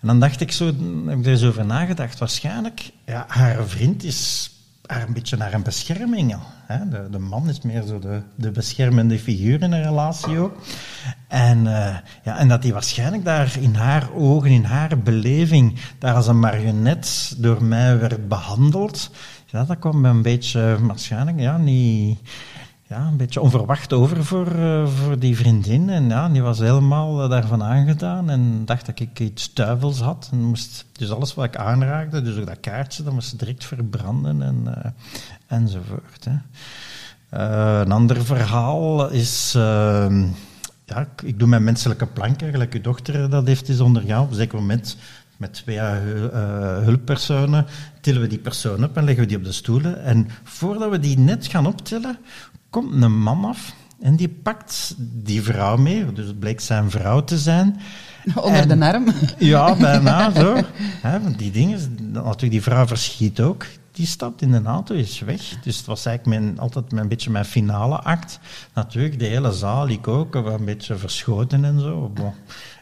En 0.00 0.06
dan 0.06 0.20
dacht 0.20 0.40
ik 0.40 0.52
zo, 0.52 0.66
heb 1.06 1.18
ik 1.18 1.24
er 1.24 1.30
eens 1.30 1.44
over 1.44 1.66
nagedacht. 1.66 2.18
Waarschijnlijk, 2.18 2.90
ja, 3.06 3.24
haar 3.28 3.68
vriend 3.68 4.04
is 4.04 4.50
een 4.90 5.12
beetje 5.12 5.36
naar 5.36 5.52
een 5.52 5.62
bescherming. 5.62 6.36
Hè? 6.66 6.88
De, 6.88 7.10
de 7.10 7.18
man 7.18 7.48
is 7.48 7.60
meer 7.60 7.82
zo 7.82 7.98
de, 7.98 8.22
de 8.34 8.50
beschermende 8.50 9.18
figuur 9.18 9.62
in 9.62 9.72
een 9.72 9.82
relatie 9.82 10.38
ook. 10.38 10.56
En, 11.28 11.66
eh, 11.66 11.96
ja, 12.24 12.38
en 12.38 12.48
dat 12.48 12.62
hij 12.62 12.72
waarschijnlijk 12.72 13.24
daar 13.24 13.56
in 13.60 13.74
haar 13.74 14.12
ogen, 14.14 14.50
in 14.50 14.64
haar 14.64 14.98
beleving, 14.98 15.78
daar 15.98 16.14
als 16.14 16.26
een 16.26 16.38
marionet 16.38 17.34
door 17.38 17.64
mij 17.64 17.98
werd 17.98 18.28
behandeld. 18.28 19.10
Ja, 19.46 19.64
dat 19.64 19.78
kwam 19.78 20.04
een 20.04 20.22
beetje 20.22 20.76
waarschijnlijk 20.80 21.40
ja, 21.40 21.56
niet 21.56 22.18
ja, 22.90 23.06
een 23.06 23.16
beetje 23.16 23.40
onverwacht 23.40 23.92
over 23.92 24.24
voor, 24.24 24.52
uh, 24.56 24.86
voor 24.86 25.18
die 25.18 25.36
vriendin. 25.36 25.90
En 25.90 26.08
ja, 26.08 26.28
die 26.28 26.42
was 26.42 26.58
helemaal 26.58 27.22
uh, 27.22 27.30
daarvan 27.30 27.62
aangedaan 27.62 28.30
en 28.30 28.64
dacht 28.64 28.86
dat 28.86 29.00
ik 29.00 29.20
iets 29.20 29.54
duivels 29.54 30.00
had. 30.00 30.28
En 30.32 30.38
moest, 30.38 30.86
dus 30.92 31.10
alles 31.10 31.34
wat 31.34 31.44
ik 31.44 31.56
aanraakte, 31.56 32.22
dus 32.22 32.38
ook 32.38 32.46
dat 32.46 32.60
kaartje, 32.60 33.02
dat 33.02 33.12
moest 33.12 33.38
direct 33.38 33.64
verbranden 33.64 34.42
en, 34.42 34.64
uh, 34.66 34.90
enzovoort. 35.46 36.26
Hè. 36.28 36.36
een 37.80 37.92
ander 37.92 38.24
verhaal 38.24 39.10
is... 39.10 39.54
Ehm, 39.56 40.26
ja, 40.84 41.08
ik, 41.24 41.38
doe 41.38 41.48
mijn 41.48 41.64
menselijke 41.64 42.06
plank 42.06 42.40
eigenlijk. 42.40 42.74
Uw 42.74 42.80
dochter 42.80 43.30
dat 43.30 43.46
heeft 43.46 43.68
eens 43.68 43.80
ondergaan. 43.80 44.22
Op 44.22 44.30
een 44.30 44.36
zeker 44.36 44.58
moment 44.58 44.96
met 45.40 45.52
twee 45.52 45.76
uh, 45.76 45.82
hulppersonen 46.78 47.66
tillen 48.00 48.20
we 48.20 48.26
die 48.26 48.38
persoon 48.38 48.84
op 48.84 48.96
en 48.96 49.04
leggen 49.04 49.22
we 49.22 49.28
die 49.28 49.38
op 49.38 49.44
de 49.44 49.52
stoelen. 49.52 50.02
En 50.02 50.28
voordat 50.42 50.90
we 50.90 50.98
die 50.98 51.18
net 51.18 51.46
gaan 51.46 51.66
optillen, 51.66 52.18
komt 52.70 53.02
een 53.02 53.18
man 53.18 53.44
af 53.44 53.74
en 54.00 54.16
die 54.16 54.28
pakt 54.28 54.94
die 54.98 55.42
vrouw 55.42 55.76
mee. 55.76 56.12
Dus 56.12 56.26
het 56.26 56.38
bleek 56.38 56.60
zijn 56.60 56.90
vrouw 56.90 57.24
te 57.24 57.38
zijn. 57.38 57.80
Onder 58.34 58.68
de 58.68 58.84
arm? 58.84 59.06
Ja, 59.38 59.76
bijna 59.76 60.30
zo. 60.40 60.56
He, 61.00 61.36
die 61.36 61.50
dingen, 61.50 61.96
natuurlijk, 62.12 62.50
die 62.50 62.62
vrouw 62.62 62.86
verschiet 62.86 63.40
ook. 63.40 63.66
Die 63.92 64.06
stapt 64.06 64.42
in 64.42 64.50
de 64.50 64.62
auto, 64.62 64.94
is 64.94 65.20
weg. 65.20 65.40
Dus 65.62 65.76
het 65.76 65.86
was 65.86 66.06
eigenlijk 66.06 66.40
mijn, 66.40 66.58
altijd 66.58 66.92
mijn, 66.92 67.08
beetje 67.08 67.30
mijn 67.30 67.44
finale 67.44 67.98
act. 67.98 68.38
Natuurlijk, 68.74 69.18
de 69.18 69.24
hele 69.24 69.52
zaal, 69.52 69.88
ik 69.88 70.08
ook, 70.08 70.34
een 70.34 70.64
beetje 70.64 70.96
verschoten 70.96 71.64
en 71.64 71.80
zo. 71.80 72.10
Bon, 72.14 72.32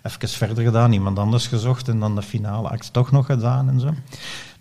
even 0.02 0.28
verder 0.28 0.64
gedaan, 0.64 0.92
iemand 0.92 1.18
anders 1.18 1.46
gezocht 1.46 1.88
en 1.88 2.00
dan 2.00 2.14
de 2.14 2.22
finale 2.22 2.68
act 2.68 2.92
toch 2.92 3.10
nog 3.10 3.26
gedaan 3.26 3.68
en 3.68 3.80
zo 3.80 3.94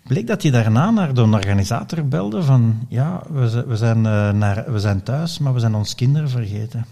bleek 0.08 0.26
dat 0.26 0.42
hij 0.42 0.50
daarna 0.50 0.90
naar 0.90 1.14
de 1.14 1.22
organisator 1.22 2.08
belde 2.08 2.42
van 2.42 2.86
ja, 2.88 3.22
we, 3.32 3.64
we, 3.66 3.76
zijn, 3.76 3.98
uh, 3.98 4.30
naar, 4.30 4.72
we 4.72 4.78
zijn 4.78 5.02
thuis, 5.02 5.38
maar 5.38 5.54
we 5.54 5.60
zijn 5.60 5.74
ons 5.74 5.94
kinderen 5.94 6.30
vergeten. 6.30 6.86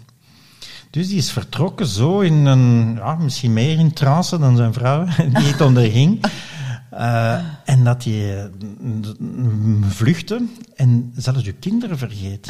Dus 0.89 1.07
die 1.07 1.17
is 1.17 1.31
vertrokken 1.31 1.87
zo 1.87 2.19
in 2.19 2.45
een, 2.45 2.95
ja, 2.95 3.15
misschien 3.15 3.53
meer 3.53 3.79
in 3.79 3.93
trance 3.93 4.39
dan 4.39 4.55
zijn 4.55 4.73
vrouw, 4.73 5.05
die 5.33 5.47
het 5.47 5.61
onderging. 5.61 6.25
Uh, 6.93 7.39
en 7.65 7.83
dat 7.83 8.03
hij 8.03 8.37
uh, 8.37 8.43
vluchtte 9.87 10.45
en 10.75 11.11
zelfs 11.15 11.43
je 11.43 11.53
kinderen 11.53 11.97
vergeet. 11.97 12.47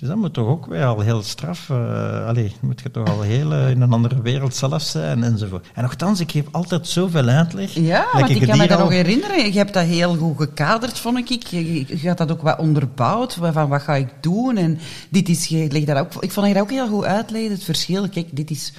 Dus 0.00 0.08
dat 0.08 0.18
moet 0.18 0.34
toch 0.34 0.46
ook 0.46 0.66
wel 0.66 1.00
heel 1.00 1.22
straf. 1.22 1.68
Uh, 1.68 2.26
allee, 2.26 2.52
moet 2.60 2.80
je 2.80 2.90
toch 2.90 3.08
al 3.08 3.20
heel 3.20 3.52
uh, 3.52 3.70
in 3.70 3.80
een 3.80 3.92
andere 3.92 4.22
wereld 4.22 4.54
zelf 4.54 4.82
zijn 4.82 5.22
enzovoort. 5.22 5.66
En 5.74 5.82
nogthans, 5.82 6.20
ik 6.20 6.30
geef 6.30 6.44
altijd 6.50 6.86
zoveel 6.86 7.26
uitleg. 7.28 7.72
Ja, 7.74 8.06
want 8.12 8.30
ik, 8.30 8.46
kan 8.46 8.58
me 8.58 8.66
dat 8.66 8.78
nog 8.78 8.90
herinneren. 8.90 9.52
Je 9.52 9.58
hebt 9.58 9.74
dat 9.74 9.84
heel 9.84 10.16
goed 10.16 10.36
gekaderd, 10.36 10.98
vond 10.98 11.18
ik. 11.18 11.28
Je, 11.28 11.74
je, 11.74 12.00
je 12.00 12.08
had 12.08 12.18
dat 12.18 12.32
ook 12.32 12.42
wat 12.42 12.58
onderbouwd. 12.58 13.34
Van 13.34 13.68
wat 13.68 13.82
ga 13.82 13.94
ik 13.94 14.08
doen? 14.20 14.56
En 14.56 14.78
dit 15.08 15.28
is, 15.28 15.46
je 15.46 15.68
legt 15.70 15.86
dat 15.86 15.98
ook, 15.98 16.12
ik 16.12 16.32
vond 16.32 16.46
dat 16.46 16.46
je 16.46 16.54
dat 16.54 16.62
ook 16.62 16.70
heel 16.70 16.88
goed 16.88 17.04
uitlegde. 17.04 17.54
Het 17.54 17.64
verschil. 17.64 18.08
Kijk, 18.08 18.36
dit 18.36 18.50
is 18.50 18.72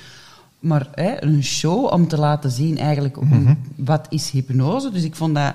maar 0.60 0.88
hè, 0.92 1.24
een 1.24 1.44
show 1.44 1.94
om 1.94 2.08
te 2.08 2.18
laten 2.18 2.52
zien 2.52 2.78
eigenlijk 2.78 3.22
mm 3.22 3.32
-hmm. 3.32 3.58
wat 3.76 4.06
is 4.10 4.30
hypnose. 4.30 4.92
Dus 4.92 5.04
ik 5.04 5.16
vond 5.16 5.36
dat 5.36 5.54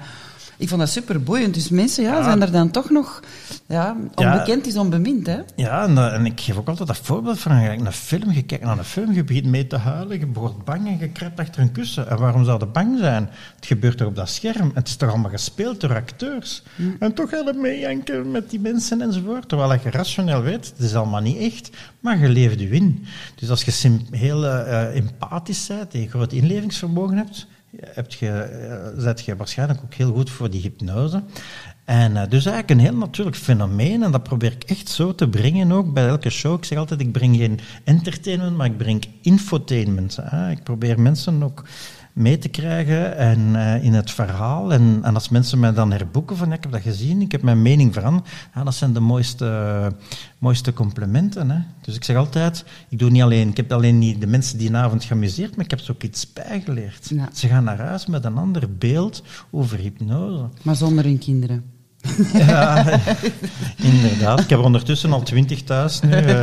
ik 0.59 0.69
vond 0.69 0.81
dat 0.81 0.91
super 0.91 1.23
boeiend. 1.23 1.55
Dus 1.55 1.69
mensen 1.69 2.05
ja, 2.05 2.17
ja. 2.17 2.23
zijn 2.23 2.43
er 2.43 2.53
dan 2.53 2.71
toch 2.71 2.91
nog... 2.91 3.21
Ja, 3.67 3.97
onbekend 4.15 4.65
ja. 4.65 4.71
is 4.71 4.77
onbemind, 4.77 5.27
hè? 5.27 5.39
Ja, 5.57 5.83
en, 5.83 5.93
uh, 5.93 6.15
en, 6.15 6.27
ik 6.27 6.41
geef 6.41 6.57
ook 6.57 6.69
altijd 6.69 6.89
dat 6.89 6.99
voorbeeld 6.99 7.39
van... 7.39 7.63
Je 7.63 7.69
een 7.69 7.93
film, 7.93 8.31
je 8.33 8.43
kijkt 8.43 8.65
naar 8.65 8.79
een 8.79 8.85
film, 8.85 9.13
je 9.13 9.25
begint 9.25 9.47
mee 9.47 9.67
te 9.67 9.77
huilen, 9.77 10.19
je 10.19 10.27
wordt 10.33 10.65
bang 10.65 10.87
en 10.87 10.99
je 10.99 11.09
kruipt 11.09 11.41
achter 11.41 11.63
een 11.63 11.73
kussen. 11.73 12.09
En 12.09 12.19
waarom 12.19 12.45
zou 12.45 12.59
je 12.59 12.67
bang 12.67 12.99
zijn? 12.99 13.31
Het 13.57 13.67
gebeurt 13.67 13.99
toch 13.99 14.09
op 14.09 14.17
dat 14.17 14.29
scherm? 14.29 14.71
Het 14.75 14.89
is 14.89 14.97
toch 14.97 15.09
allemaal 15.09 15.31
gespeeld 15.31 15.81
door 15.81 15.95
acteurs? 15.95 16.63
Mm. 16.75 16.97
En 16.99 17.15
toch 17.15 17.31
gaan 17.31 17.61
meejanken 17.61 18.31
met 18.31 18.51
die 18.51 18.61
mensen 18.61 19.01
enzovoort. 19.01 19.49
Terwijl 19.49 19.73
je 19.73 19.91
rationeel 19.91 20.43
weet, 20.43 20.67
het 20.67 20.79
is 20.79 20.95
allemaal 20.95 21.21
niet 21.21 21.39
echt, 21.39 21.71
maar 22.01 22.19
je 22.19 22.29
leeft 22.29 22.61
je 22.61 22.69
in. 22.69 23.07
Dus 23.35 23.51
als 23.51 23.63
je 23.63 23.99
heel 24.11 24.45
uh, 24.45 24.97
empathisch 24.97 25.67
bent 25.67 25.95
en 25.95 26.01
je 26.01 26.09
groot 26.09 26.33
inlevingsvermogen 26.33 27.17
hebt 27.17 27.47
je, 28.09 28.95
zet 28.97 29.25
je 29.25 29.37
waarschijnlijk 29.37 29.81
ook 29.85 29.95
heel 29.95 30.13
goed 30.13 30.31
voor 30.31 30.51
die 30.51 30.61
hypnose. 30.61 31.23
En 31.85 32.13
uh, 32.13 32.23
dus 32.29 32.47
eigenlijk 32.47 32.71
een 32.71 32.87
heel 32.87 32.97
natuurlijk 32.97 33.37
fenomeen. 33.37 34.03
En 34.03 34.13
dat 34.13 34.23
probeer 34.23 34.53
ik 34.53 34.65
echt 34.65 34.89
zo 34.89 35.15
te 35.15 35.29
brengen 35.29 35.73
ook 35.73 35.93
bij 35.93 36.07
elke 36.07 36.31
show. 36.31 36.59
Ik 36.59 36.65
zeg 36.65 36.79
altijd, 36.79 37.01
ik 37.01 37.13
breng 37.13 37.37
geen 37.37 37.61
entertainment, 37.85 38.57
maar 38.57 38.67
ik 38.67 38.77
breng 38.77 39.05
infotainment. 39.23 40.19
Ik 40.51 40.63
probeer 40.63 41.01
mensen 41.01 41.43
ook 41.43 41.65
mee 42.17 42.39
te 42.39 42.49
krijgen 42.49 43.17
en, 43.17 43.39
uh, 43.39 43.85
in 43.85 43.93
het 43.93 44.11
verhaal. 44.11 44.73
En, 44.73 44.99
en, 45.03 45.15
als 45.15 45.29
mensen 45.29 45.59
mij 45.59 45.73
dan 45.73 45.93
herboeken 45.93 46.37
van, 46.37 46.53
ik 46.53 46.63
heb 46.63 46.73
dat 46.73 46.81
gezien, 46.81 47.21
ik 47.21 47.33
heb 47.33 47.43
mijn 47.43 47.63
mening 47.63 47.95
veranderd, 47.95 48.29
ja, 48.55 48.65
dat 48.65 48.75
zijn 48.75 48.93
de 48.93 49.01
mooiste, 49.01 49.93
mooiste 50.39 50.73
complimenten. 50.73 51.51
Hè. 51.51 51.59
Dus 51.81 51.95
ik 51.95 52.05
zeg 52.05 52.17
altijd, 52.17 52.65
ik, 52.89 52.99
doe 52.99 53.11
niet 53.11 53.23
alleen, 53.23 53.49
ik 53.49 53.57
heb 53.57 53.73
alleen 53.73 53.99
niet 53.99 54.21
de 54.21 54.27
mensen 54.27 54.59
die 54.59 54.69
een 54.69 54.77
avond 54.77 55.05
geamuseerd, 55.05 55.57
maar 55.57 55.65
ik 55.65 55.71
heb 55.71 55.81
ze 55.81 55.93
ook 55.93 56.03
iets 56.03 56.33
bijgeleerd. 56.33 57.09
Ja. 57.09 57.29
Ze 57.33 57.49
gaan 57.49 57.65
naar 57.65 57.81
huis 57.81 58.07
met 58.07 58.25
een 58.25 58.37
ander 58.37 58.77
beeld 58.77 59.23
over 59.51 59.79
hypnose. 59.79 60.49
Maar 60.63 60.77
zonder 60.77 61.05
hun 61.05 61.19
kinderen. 61.19 61.76
Ja, 62.33 62.85
inderdaad. 63.93 64.41
Ik 64.41 64.51
heb 64.51 64.59
er 64.59 64.65
ondertussen 64.65 65.13
al 65.13 65.23
twintig 65.23 65.63
thuis 65.63 66.01
nu. 66.01 66.11
Uh, 66.27 66.43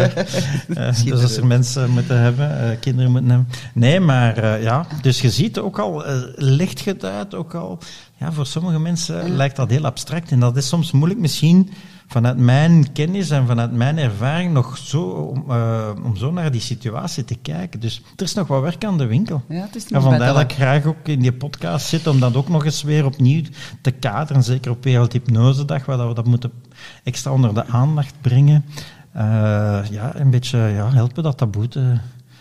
uh, 0.67 1.03
dus 1.05 1.21
als 1.21 1.37
er 1.37 1.45
mensen 1.45 1.89
moeten 1.89 2.19
hebben, 2.19 2.49
uh, 2.49 2.79
kinderen 2.79 3.11
moeten 3.11 3.29
hebben. 3.29 3.49
Nee, 3.73 3.99
maar 3.99 4.61
ja, 4.61 4.85
dus 5.01 5.21
je 5.21 5.29
ziet 5.29 5.59
ook 5.59 5.79
al, 5.79 6.03
licht 6.35 6.81
geduid, 6.81 7.35
ook 7.35 7.53
al, 7.53 7.77
ja, 8.17 8.31
voor 8.31 8.45
sommige 8.45 8.79
mensen 8.79 9.35
lijkt 9.35 9.55
dat 9.55 9.69
heel 9.69 9.85
abstract. 9.85 10.31
En 10.31 10.39
dat 10.39 10.57
is 10.57 10.67
soms 10.67 10.91
moeilijk 10.91 11.19
misschien 11.19 11.69
vanuit 12.13 12.37
mijn 12.37 12.91
kennis 12.91 13.29
en 13.29 13.47
vanuit 13.47 13.71
mijn 13.71 13.97
ervaring 13.97 14.53
nog 14.53 14.77
zo, 14.77 15.01
om, 15.01 15.43
uh, 15.49 15.89
om 16.03 16.15
zo 16.15 16.31
naar 16.31 16.51
die 16.51 16.61
situatie 16.61 17.25
te 17.25 17.35
kijken. 17.35 17.79
Dus 17.79 18.01
er 18.15 18.23
is 18.23 18.33
nog 18.33 18.47
wat 18.47 18.61
werk 18.61 18.85
aan 18.85 18.97
de 18.97 19.05
winkel. 19.05 19.41
Ja, 19.49 19.61
het 19.61 19.75
is 19.75 19.87
en 19.87 20.01
vandaar 20.01 20.33
dat 20.33 20.41
ik 20.41 20.51
graag 20.51 20.85
ook 20.85 21.07
in 21.07 21.19
die 21.19 21.33
podcast 21.33 21.87
zit, 21.87 22.07
om 22.07 22.19
dat 22.19 22.35
ook 22.35 22.49
nog 22.49 22.65
eens 22.65 22.83
weer 22.83 23.05
opnieuw 23.05 23.41
te 23.81 23.91
kaderen. 23.91 24.43
Zeker 24.43 24.71
op 24.71 24.83
Wereldhypnosedag, 24.83 25.85
waar 25.85 26.07
we 26.07 26.13
dat 26.13 26.25
moeten 26.25 26.51
extra 27.03 27.31
onder 27.31 27.53
de 27.53 27.65
aandacht 27.65 28.13
brengen. 28.21 28.65
Uh, 29.15 29.21
ja, 29.89 30.11
een 30.15 30.29
beetje 30.29 30.57
ja, 30.57 30.91
helpen 30.91 31.23
dat 31.23 31.37
taboe 31.37 31.67
te 31.67 31.97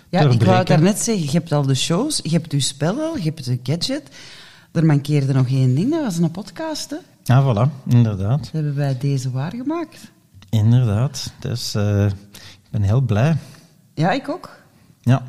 Ja, 0.08 0.20
ik 0.20 0.42
wou 0.42 0.64
daarnet 0.64 0.98
zeggen, 0.98 1.24
je 1.24 1.30
hebt 1.30 1.52
al 1.52 1.62
de 1.62 1.74
shows, 1.74 2.20
je 2.22 2.30
hebt 2.30 2.52
je 2.52 2.60
spel 2.60 3.00
al, 3.00 3.16
je 3.16 3.22
hebt 3.22 3.44
de 3.44 3.60
gadget. 3.62 4.02
Er 4.72 4.86
mankeerde 4.86 5.32
nog 5.32 5.48
één 5.48 5.74
ding, 5.74 5.90
dat 5.90 6.02
was 6.02 6.18
een 6.18 6.30
podcast, 6.30 6.90
hè? 6.90 6.96
Ja, 7.22 7.42
voilà, 7.42 7.88
inderdaad. 7.88 8.38
Dat 8.38 8.50
hebben 8.52 8.74
wij 8.74 8.98
deze 8.98 9.30
waargemaakt. 9.30 10.10
Inderdaad, 10.50 11.32
dus 11.38 11.74
uh, 11.74 12.04
ik 12.06 12.70
ben 12.70 12.82
heel 12.82 13.00
blij. 13.00 13.36
Ja, 13.94 14.10
ik 14.12 14.28
ook. 14.28 14.50
Ja. 15.00 15.22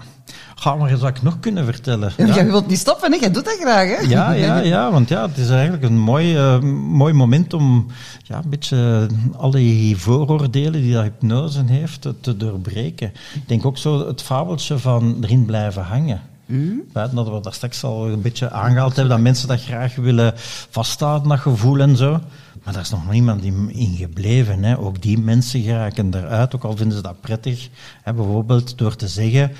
Ga 0.55 0.75
maar 0.75 0.89
eens 0.89 1.01
wat 1.01 1.17
ik 1.17 1.21
nog 1.21 1.39
kunnen 1.39 1.65
vertellen. 1.65 2.13
Ja, 2.17 2.25
ja. 2.25 2.35
Je 2.35 2.43
wilt 2.43 2.67
niet 2.67 2.77
stoppen, 2.77 3.11
hè? 3.11 3.17
Jij 3.17 3.31
doet 3.31 3.45
dat 3.45 3.57
graag, 3.59 3.87
hè? 3.87 4.07
Ja, 4.07 4.31
ja, 4.31 4.57
ja, 4.57 4.91
want 4.91 5.09
ja, 5.09 5.27
het 5.27 5.37
is 5.37 5.49
eigenlijk 5.49 5.83
een 5.83 5.99
mooi, 5.99 6.37
uh, 6.37 6.59
mooi 6.89 7.13
moment 7.13 7.53
om 7.53 7.87
ja, 8.23 8.37
een 8.37 8.49
beetje 8.49 9.07
al 9.35 9.51
die 9.51 9.97
vooroordelen 9.97 10.81
die 10.81 10.93
dat 10.93 11.03
hypnose 11.03 11.63
heeft 11.65 12.07
te 12.21 12.37
doorbreken. 12.37 13.11
Ik 13.33 13.47
denk 13.47 13.65
ook 13.65 13.77
zo 13.77 14.07
het 14.07 14.21
fabeltje 14.21 14.77
van 14.77 15.17
erin 15.21 15.45
blijven 15.45 15.83
hangen. 15.83 16.21
Mm. 16.45 16.81
Buiten 16.91 17.15
dat 17.15 17.29
we 17.29 17.39
daar 17.41 17.53
straks 17.53 17.83
al 17.83 18.09
een 18.09 18.21
beetje 18.21 18.51
aangehaald 18.51 18.95
hebben, 18.95 19.13
dat 19.13 19.23
mensen 19.23 19.47
dat 19.47 19.61
graag 19.61 19.95
willen 19.95 20.33
vasthouden, 20.69 21.29
dat 21.29 21.39
gevoel 21.39 21.79
en 21.79 21.97
zo. 21.97 22.19
Maar 22.63 22.73
daar 22.73 22.81
is 22.81 22.89
nog 22.89 23.11
niemand 23.11 23.43
in 23.43 23.95
gebleven. 23.97 24.63
Hè. 24.63 24.77
Ook 24.77 25.01
die 25.01 25.17
mensen 25.17 25.61
geraken 25.61 26.13
eruit, 26.13 26.55
ook 26.55 26.63
al 26.63 26.77
vinden 26.77 26.97
ze 26.97 27.03
dat 27.03 27.21
prettig. 27.21 27.69
Hè, 28.01 28.13
bijvoorbeeld 28.13 28.77
door 28.77 28.95
te 28.95 29.07
zeggen, 29.07 29.51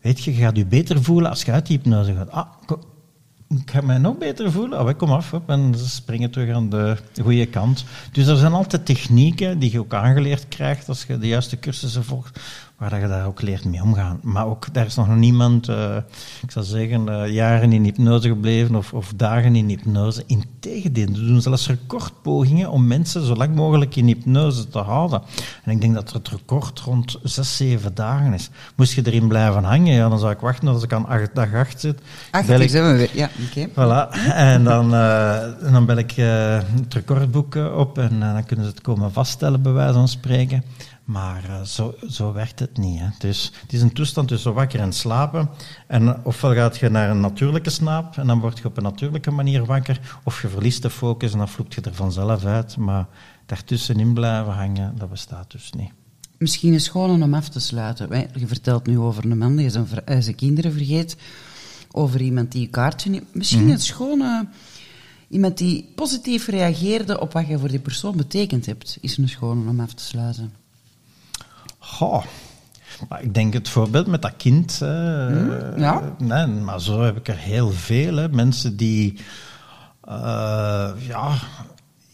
weet 0.00 0.24
je, 0.24 0.34
je 0.34 0.40
gaat 0.40 0.56
je 0.56 0.66
beter 0.66 1.02
voelen 1.02 1.30
als 1.30 1.42
je 1.42 1.52
uit 1.52 1.66
die 1.66 1.76
hypnose 1.76 2.14
gaat. 2.14 2.30
Ah, 2.30 2.46
ik 3.48 3.70
ga 3.70 3.80
mij 3.80 3.98
nog 3.98 4.18
beter 4.18 4.52
voelen. 4.52 4.80
Oh, 4.80 4.96
kom 4.96 5.10
af, 5.10 5.32
op, 5.32 5.50
en 5.50 5.74
ze 5.78 5.88
springen 5.88 6.30
terug 6.30 6.54
aan 6.54 6.70
de 6.70 6.96
goede 7.22 7.46
kant. 7.46 7.84
Dus 8.12 8.26
er 8.26 8.36
zijn 8.36 8.52
altijd 8.52 8.86
technieken 8.86 9.58
die 9.58 9.72
je 9.72 9.80
ook 9.80 9.94
aangeleerd 9.94 10.48
krijgt 10.48 10.88
als 10.88 11.04
je 11.08 11.18
de 11.18 11.26
juiste 11.26 11.58
cursussen 11.58 12.04
volgt, 12.04 12.40
waar 12.80 12.90
dat 12.90 13.00
je 13.00 13.08
daar 13.08 13.26
ook 13.26 13.42
leert 13.42 13.64
mee 13.64 13.82
omgaan. 13.82 14.18
Maar 14.22 14.46
ook, 14.46 14.74
daar 14.74 14.86
is 14.86 14.94
nog 14.94 15.16
niemand, 15.16 15.68
uh, 15.68 15.96
ik 16.42 16.50
zou 16.50 16.64
zeggen, 16.64 17.08
uh, 17.08 17.28
jaren 17.28 17.72
in 17.72 17.84
hypnose 17.84 18.28
gebleven 18.28 18.74
of, 18.74 18.92
of 18.92 19.12
dagen 19.16 19.56
in 19.56 19.68
hypnose. 19.68 20.22
Integendeel, 20.26 21.06
we 21.06 21.26
doen 21.26 21.40
zelfs 21.40 21.66
recordpogingen 21.66 22.70
om 22.70 22.86
mensen 22.86 23.26
zo 23.26 23.34
lang 23.34 23.54
mogelijk 23.54 23.96
in 23.96 24.06
hypnose 24.06 24.68
te 24.68 24.78
houden. 24.78 25.22
En 25.64 25.72
ik 25.72 25.80
denk 25.80 25.94
dat 25.94 26.12
het 26.12 26.28
record 26.28 26.80
rond 26.80 27.18
zes, 27.22 27.56
zeven 27.56 27.94
dagen 27.94 28.32
is. 28.32 28.50
Moest 28.76 28.92
je 28.92 29.02
erin 29.04 29.28
blijven 29.28 29.64
hangen, 29.64 29.94
ja, 29.94 30.08
dan 30.08 30.18
zou 30.18 30.32
ik 30.32 30.40
wachten 30.40 30.72
tot 30.72 30.82
ik 30.82 30.92
aan 30.92 31.06
acht, 31.06 31.34
dag 31.34 31.54
acht 31.54 31.80
zit. 31.80 32.00
Acht, 32.30 32.48
ik... 32.48 32.70
zijn 32.70 32.92
we 32.92 32.96
weer, 32.96 33.10
ja, 33.12 33.30
oké. 33.48 33.68
Okay. 33.68 33.70
Voilà, 33.70 34.32
en 34.34 34.64
dan, 34.64 34.94
uh, 34.94 35.64
en 35.66 35.72
dan 35.72 35.86
bel 35.86 35.96
ik 35.96 36.10
het 36.10 36.94
recordboek 36.94 37.54
op 37.54 37.98
en 37.98 38.20
dan 38.20 38.44
kunnen 38.44 38.64
ze 38.64 38.70
het 38.70 38.80
komen 38.80 39.12
vaststellen, 39.12 39.62
bij 39.62 39.72
wijze 39.72 39.92
van 39.92 40.08
spreken. 40.08 40.64
Maar 41.10 41.44
uh, 41.48 41.62
zo, 41.62 41.94
zo 42.08 42.32
werkt 42.32 42.58
het 42.58 42.76
niet. 42.76 42.98
Hè. 42.98 43.06
Dus 43.18 43.52
het 43.60 43.72
is 43.72 43.82
een 43.82 43.92
toestand 43.92 44.28
tussen 44.28 44.54
wakker 44.54 44.80
en 44.80 44.92
slapen. 44.92 45.50
En 45.86 46.24
ofwel 46.24 46.54
gaat 46.54 46.78
je 46.78 46.88
naar 46.88 47.10
een 47.10 47.20
natuurlijke 47.20 47.70
slaap 47.70 48.16
en 48.16 48.26
dan 48.26 48.40
word 48.40 48.58
je 48.58 48.64
op 48.64 48.76
een 48.76 48.82
natuurlijke 48.82 49.30
manier 49.30 49.64
wakker, 49.64 50.00
of 50.24 50.42
je 50.42 50.48
verliest 50.48 50.82
de 50.82 50.90
focus 50.90 51.32
en 51.32 51.38
dan 51.38 51.48
vloept 51.48 51.74
je 51.74 51.80
er 51.80 51.94
vanzelf 51.94 52.44
uit. 52.44 52.76
Maar 52.76 53.06
daartussenin 53.46 54.12
blijven 54.12 54.52
hangen, 54.52 54.94
dat 54.98 55.10
bestaat 55.10 55.50
dus 55.50 55.72
niet. 55.72 55.92
Misschien 56.38 56.72
is 56.72 56.88
gewoon 56.88 57.22
om 57.22 57.34
af 57.34 57.48
te 57.48 57.60
sluiten. 57.60 58.30
Je 58.34 58.46
vertelt 58.46 58.86
nu 58.86 58.98
over 58.98 59.24
een 59.24 59.38
man 59.38 59.56
die 59.56 59.70
zijn, 59.70 59.86
eh, 60.04 60.20
zijn 60.20 60.36
kinderen 60.36 60.72
vergeet, 60.72 61.16
over 61.90 62.20
iemand 62.20 62.52
die 62.52 62.60
je 62.60 62.68
kaartje. 62.68 63.22
Misschien 63.32 63.64
mm. 63.64 63.70
is 63.70 63.86
het 63.86 63.96
gewoon... 63.96 64.20
Uh, 64.20 64.40
iemand 65.28 65.58
die 65.58 65.92
positief 65.94 66.46
reageerde 66.46 67.20
op 67.20 67.32
wat 67.32 67.46
je 67.46 67.58
voor 67.58 67.68
die 67.68 67.78
persoon 67.78 68.16
betekend 68.16 68.66
hebt, 68.66 68.98
is 69.00 69.16
een 69.16 69.28
schone 69.28 69.70
om 69.70 69.80
af 69.80 69.94
te 69.94 70.04
sluiten. 70.04 70.59
Goh. 71.90 72.24
Maar 73.08 73.22
ik 73.22 73.34
denk 73.34 73.52
het 73.52 73.68
voorbeeld 73.68 74.06
met 74.06 74.22
dat 74.22 74.36
kind. 74.36 74.76
Hm, 74.78 75.80
ja. 75.80 76.14
Nee, 76.18 76.46
maar 76.46 76.80
zo 76.80 77.02
heb 77.02 77.16
ik 77.16 77.28
er 77.28 77.36
heel 77.36 77.70
veel. 77.70 78.16
Hè. 78.16 78.28
Mensen 78.28 78.76
die. 78.76 79.18
Uh, 80.08 80.90
ja. 81.08 81.34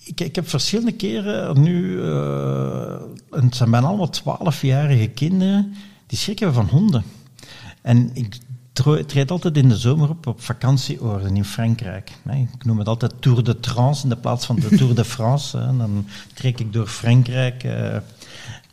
Ik, 0.04 0.20
ik 0.20 0.34
heb 0.34 0.48
verschillende 0.48 0.92
keren 0.92 1.62
nu. 1.62 1.96
Uh, 1.96 2.94
het 3.30 3.56
zijn 3.56 3.70
bijna 3.70 3.86
allemaal 3.86 4.08
twaalfjarige 4.10 5.08
kinderen. 5.08 5.74
die 6.06 6.18
schrikken 6.18 6.54
van 6.54 6.68
honden. 6.68 7.04
En 7.82 8.10
ik 8.12 8.38
treed 9.06 9.30
altijd 9.30 9.56
in 9.56 9.68
de 9.68 9.76
zomer 9.76 10.08
op 10.08 10.26
op 10.26 10.42
vakantieoorden 10.42 11.36
in 11.36 11.44
Frankrijk. 11.44 12.10
Ik 12.30 12.64
noem 12.64 12.78
het 12.78 12.88
altijd 12.88 13.12
Tour 13.20 13.44
de 13.44 13.56
France 13.60 14.02
in 14.02 14.08
de 14.08 14.16
plaats 14.16 14.46
van 14.46 14.56
de 14.56 14.76
Tour 14.76 14.94
de 14.94 15.04
France. 15.04 15.58
En 15.58 15.78
dan 15.78 16.06
trek 16.34 16.60
ik 16.60 16.72
door 16.72 16.86
Frankrijk. 16.86 17.64
Uh, 17.64 17.96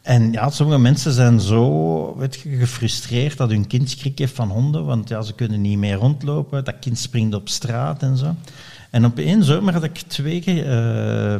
en 0.03 0.31
ja, 0.31 0.49
sommige 0.49 0.79
mensen 0.79 1.13
zijn 1.13 1.39
zo 1.39 2.15
weet 2.17 2.35
je, 2.35 2.49
gefrustreerd 2.49 3.37
dat 3.37 3.49
hun 3.49 3.67
kind 3.67 3.89
schrik 3.89 4.19
heeft 4.19 4.35
van 4.35 4.49
honden, 4.49 4.85
want 4.85 5.09
ja, 5.09 5.21
ze 5.21 5.33
kunnen 5.33 5.61
niet 5.61 5.77
meer 5.77 5.95
rondlopen. 5.95 6.63
Dat 6.63 6.79
kind 6.79 6.97
springt 6.97 7.35
op 7.35 7.49
straat 7.49 8.03
en 8.03 8.17
zo. 8.17 8.35
En 8.89 9.05
op 9.05 9.17
één 9.17 9.43
zomer 9.43 9.73
had 9.73 9.83
ik 9.83 9.97
twee 9.97 10.43
uh, 10.45 11.35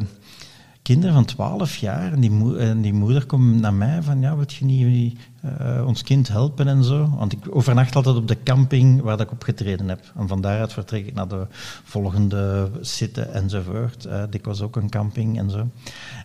kinderen 0.81 1.13
van 1.13 1.25
12 1.25 1.77
jaar 1.77 2.13
en 2.13 2.19
die, 2.19 2.57
en 2.57 2.81
die 2.81 2.93
moeder 2.93 3.25
komt 3.25 3.61
naar 3.61 3.73
mij 3.73 4.01
van, 4.01 4.21
ja, 4.21 4.35
wil 4.35 4.45
je 4.47 4.65
niet 4.65 5.17
uh, 5.43 5.87
ons 5.87 6.03
kind 6.03 6.27
helpen 6.27 6.67
en 6.67 6.83
zo. 6.83 7.09
Want 7.17 7.31
ik 7.31 7.39
overnacht 7.49 7.95
altijd 7.95 8.15
op 8.15 8.27
de 8.27 8.43
camping 8.43 9.01
waar 9.01 9.19
ik 9.19 9.31
opgetreden 9.31 9.89
heb. 9.89 10.11
En 10.15 10.27
van 10.27 10.41
daaruit 10.41 10.73
vertrek 10.73 11.07
ik 11.07 11.13
naar 11.13 11.27
de 11.27 11.47
volgende 11.83 12.69
zitten 12.81 13.33
enzovoort. 13.33 14.05
Uh, 14.05 14.23
dit 14.29 14.45
was 14.45 14.61
ook 14.61 14.75
een 14.75 14.89
camping 14.89 15.37
en 15.37 15.49
zo. 15.49 15.67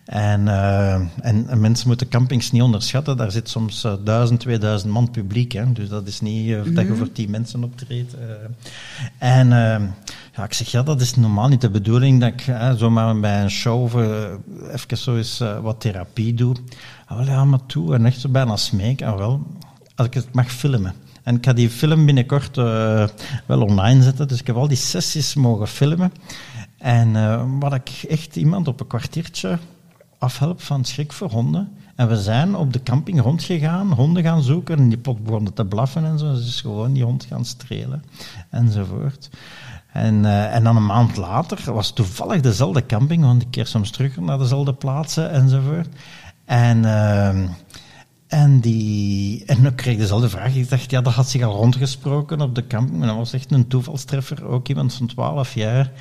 En, 0.05 0.41
uh, 0.41 0.93
en, 0.93 1.47
en, 1.47 1.59
mensen 1.59 1.87
moeten 1.87 2.07
campings 2.07 2.51
niet 2.51 2.61
onderschatten. 2.61 3.17
Daar 3.17 3.31
zit 3.31 3.49
soms 3.49 3.83
uh, 3.85 3.93
1000, 4.03 4.39
2000 4.39 4.91
man 4.91 5.11
publiek. 5.11 5.51
Hè. 5.51 5.71
Dus 5.71 5.89
dat 5.89 6.07
is 6.07 6.21
niet 6.21 6.47
mm 6.47 6.63
-hmm. 6.63 6.73
dat 6.73 6.87
je 6.87 6.95
voor 6.95 7.11
10 7.11 7.29
mensen 7.29 7.63
optreedt. 7.63 8.15
en 9.17 9.47
ja, 10.35 10.43
ik 10.43 10.53
zeg, 10.53 10.71
ja, 10.71 10.83
dat 10.83 11.01
is 11.01 11.15
normaal 11.15 11.47
niet 11.47 11.61
de 11.61 11.69
bedoeling 11.69 12.19
dat 12.19 12.33
ik 12.33 12.55
zomaar 12.77 13.19
bij 13.19 13.41
een 13.41 13.51
show 13.51 13.99
even 14.71 14.97
zo 14.97 15.15
eens 15.15 15.43
wat 15.61 15.81
therapie 15.81 16.33
doe. 16.33 16.55
Oh 17.11 17.25
ja, 17.25 17.45
maar 17.45 17.65
toe. 17.65 17.93
En 17.93 18.05
echt 18.05 18.19
zo 18.19 18.29
bijna 18.29 18.55
smeken. 18.55 19.07
Ah, 19.07 19.17
wel, 19.17 19.41
als 19.95 20.07
ik 20.07 20.13
het 20.13 20.33
mag 20.33 20.51
filmen. 20.51 20.93
En 21.23 21.35
ik 21.35 21.45
ga 21.45 21.53
die 21.53 21.69
film 21.69 22.05
binnenkort 22.05 22.57
uh, 22.57 23.07
wel 23.45 23.61
online 23.61 24.03
zetten. 24.03 24.27
Dus 24.27 24.39
ik 24.39 24.47
heb 24.47 24.55
al 24.55 24.67
die 24.67 24.77
sessies 24.77 25.35
mogen 25.35 25.67
filmen. 25.67 26.11
En 26.77 27.09
uh, 27.15 27.43
wat 27.59 27.73
ik 27.73 27.89
echt 28.09 28.35
iemand 28.35 28.67
op 28.67 28.79
een 28.79 28.87
kwartiertje 28.87 29.57
afhelp 30.17 30.61
van 30.61 30.85
schrik 30.85 31.13
voor 31.13 31.29
honden. 31.29 31.71
En 31.95 32.07
we 32.07 32.21
zijn 32.21 32.55
op 32.55 32.73
de 32.73 32.83
camping 32.83 33.21
rondgegaan, 33.21 33.91
honden 33.91 34.23
gaan 34.23 34.41
zoeken. 34.41 34.77
En 34.77 34.89
die 34.89 34.97
pot 34.97 35.23
begonnen 35.23 35.53
te 35.53 35.65
blaffen 35.65 36.05
en 36.05 36.19
zo. 36.19 36.33
Dus 36.33 36.61
gewoon 36.61 36.93
die 36.93 37.03
hond 37.03 37.25
gaan 37.25 37.45
strelen. 37.45 38.03
Enzovoort. 38.49 39.29
En, 39.91 40.23
uh, 40.23 40.55
en 40.55 40.63
dan 40.63 40.75
een 40.75 40.85
maand 40.85 41.17
later 41.17 41.73
was 41.73 41.91
toevallig 41.91 42.41
dezelfde 42.41 42.85
camping, 42.85 43.23
want 43.23 43.41
ik 43.41 43.47
keer 43.51 43.65
soms 43.65 43.91
terug 43.91 44.17
naar 44.17 44.37
dezelfde 44.37 44.73
plaatsen 44.73 45.31
enzovoort. 45.31 45.87
En, 46.49 46.83
uh, 46.83 47.49
en, 48.27 48.59
die, 48.59 49.45
en 49.45 49.63
dan 49.63 49.75
kreeg 49.75 49.93
ik 49.93 49.99
dezelfde 49.99 50.29
vraag. 50.29 50.55
Ik 50.55 50.69
dacht, 50.69 50.91
ja, 50.91 51.01
dat 51.01 51.13
had 51.13 51.29
zich 51.29 51.41
al 51.41 51.55
rondgesproken 51.55 52.41
op 52.41 52.55
de 52.55 52.67
camping. 52.67 53.05
dat 53.05 53.15
was 53.15 53.33
echt 53.33 53.51
een 53.51 53.67
toevalstreffer. 53.67 54.45
Ook 54.45 54.67
iemand 54.67 54.93
van 54.93 55.07
12 55.07 55.53
jaar. 55.53 55.91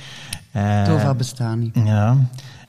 Uh, 0.56 0.84
Toeval 0.84 1.14
bestaan 1.14 1.58
niet. 1.58 1.78
Ja. 1.84 2.16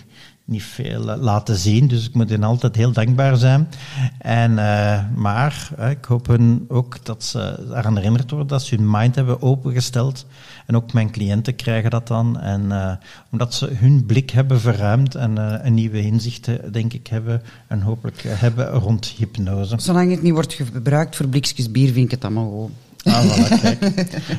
niet 0.47 0.63
veel 0.63 1.11
eh, 1.11 1.21
laten 1.21 1.57
zien. 1.57 1.89
Dus 1.89 2.07
ik 2.07 2.15
moet 2.15 2.31
hen 2.31 2.43
altijd 2.43 2.77
heel 2.77 2.93
dankbaar 2.93 3.37
zijn. 3.37 3.69
En, 4.19 4.51
uh, 4.51 5.01
maar 5.15 5.71
uh, 5.79 5.91
ik 5.91 6.05
hoop 6.05 6.27
hun 6.27 6.65
ook 6.69 7.05
dat 7.05 7.25
ze 7.25 7.67
eraan 7.69 7.97
herinnerd 7.97 8.31
worden 8.31 8.49
dat 8.49 8.63
ze 8.63 8.75
hun 8.75 8.91
mind 8.91 9.15
hebben 9.15 9.43
opengesteld. 9.43 10.27
En 10.67 10.77
ook 10.77 10.93
mijn 10.93 11.11
cliënten 11.11 11.57
krijgen 11.57 11.91
dat 11.91 12.07
dan. 12.07 12.41
En 12.41 12.99
omdat 13.31 13.55
ze 13.55 13.67
hun 13.67 14.07
blik 14.07 14.31
hebben 14.31 14.61
verruimd 14.61 15.15
en 15.15 15.37
een 15.67 15.75
nieuwe 15.75 16.01
inzichten, 16.01 16.73
denk 16.73 16.93
ik, 16.93 17.07
hebben. 17.07 17.43
En 17.67 17.81
hopelijk 17.81 18.23
hebben 18.27 18.69
rond 18.69 19.07
hypnose. 19.07 19.75
Zolang 19.79 20.11
het 20.11 20.23
niet 20.23 20.33
wordt 20.33 20.55
gebruikt 20.55 21.17
voor 21.17 21.29
blikjes 21.29 21.71
bier, 21.71 21.93
vind 21.93 22.05
ik 22.05 22.11
het 22.11 22.25
allemaal 22.25 22.51
goed. 22.51 22.86
Ah, 23.07 23.25
voilà, 23.25 23.61
kijk. 23.61 23.83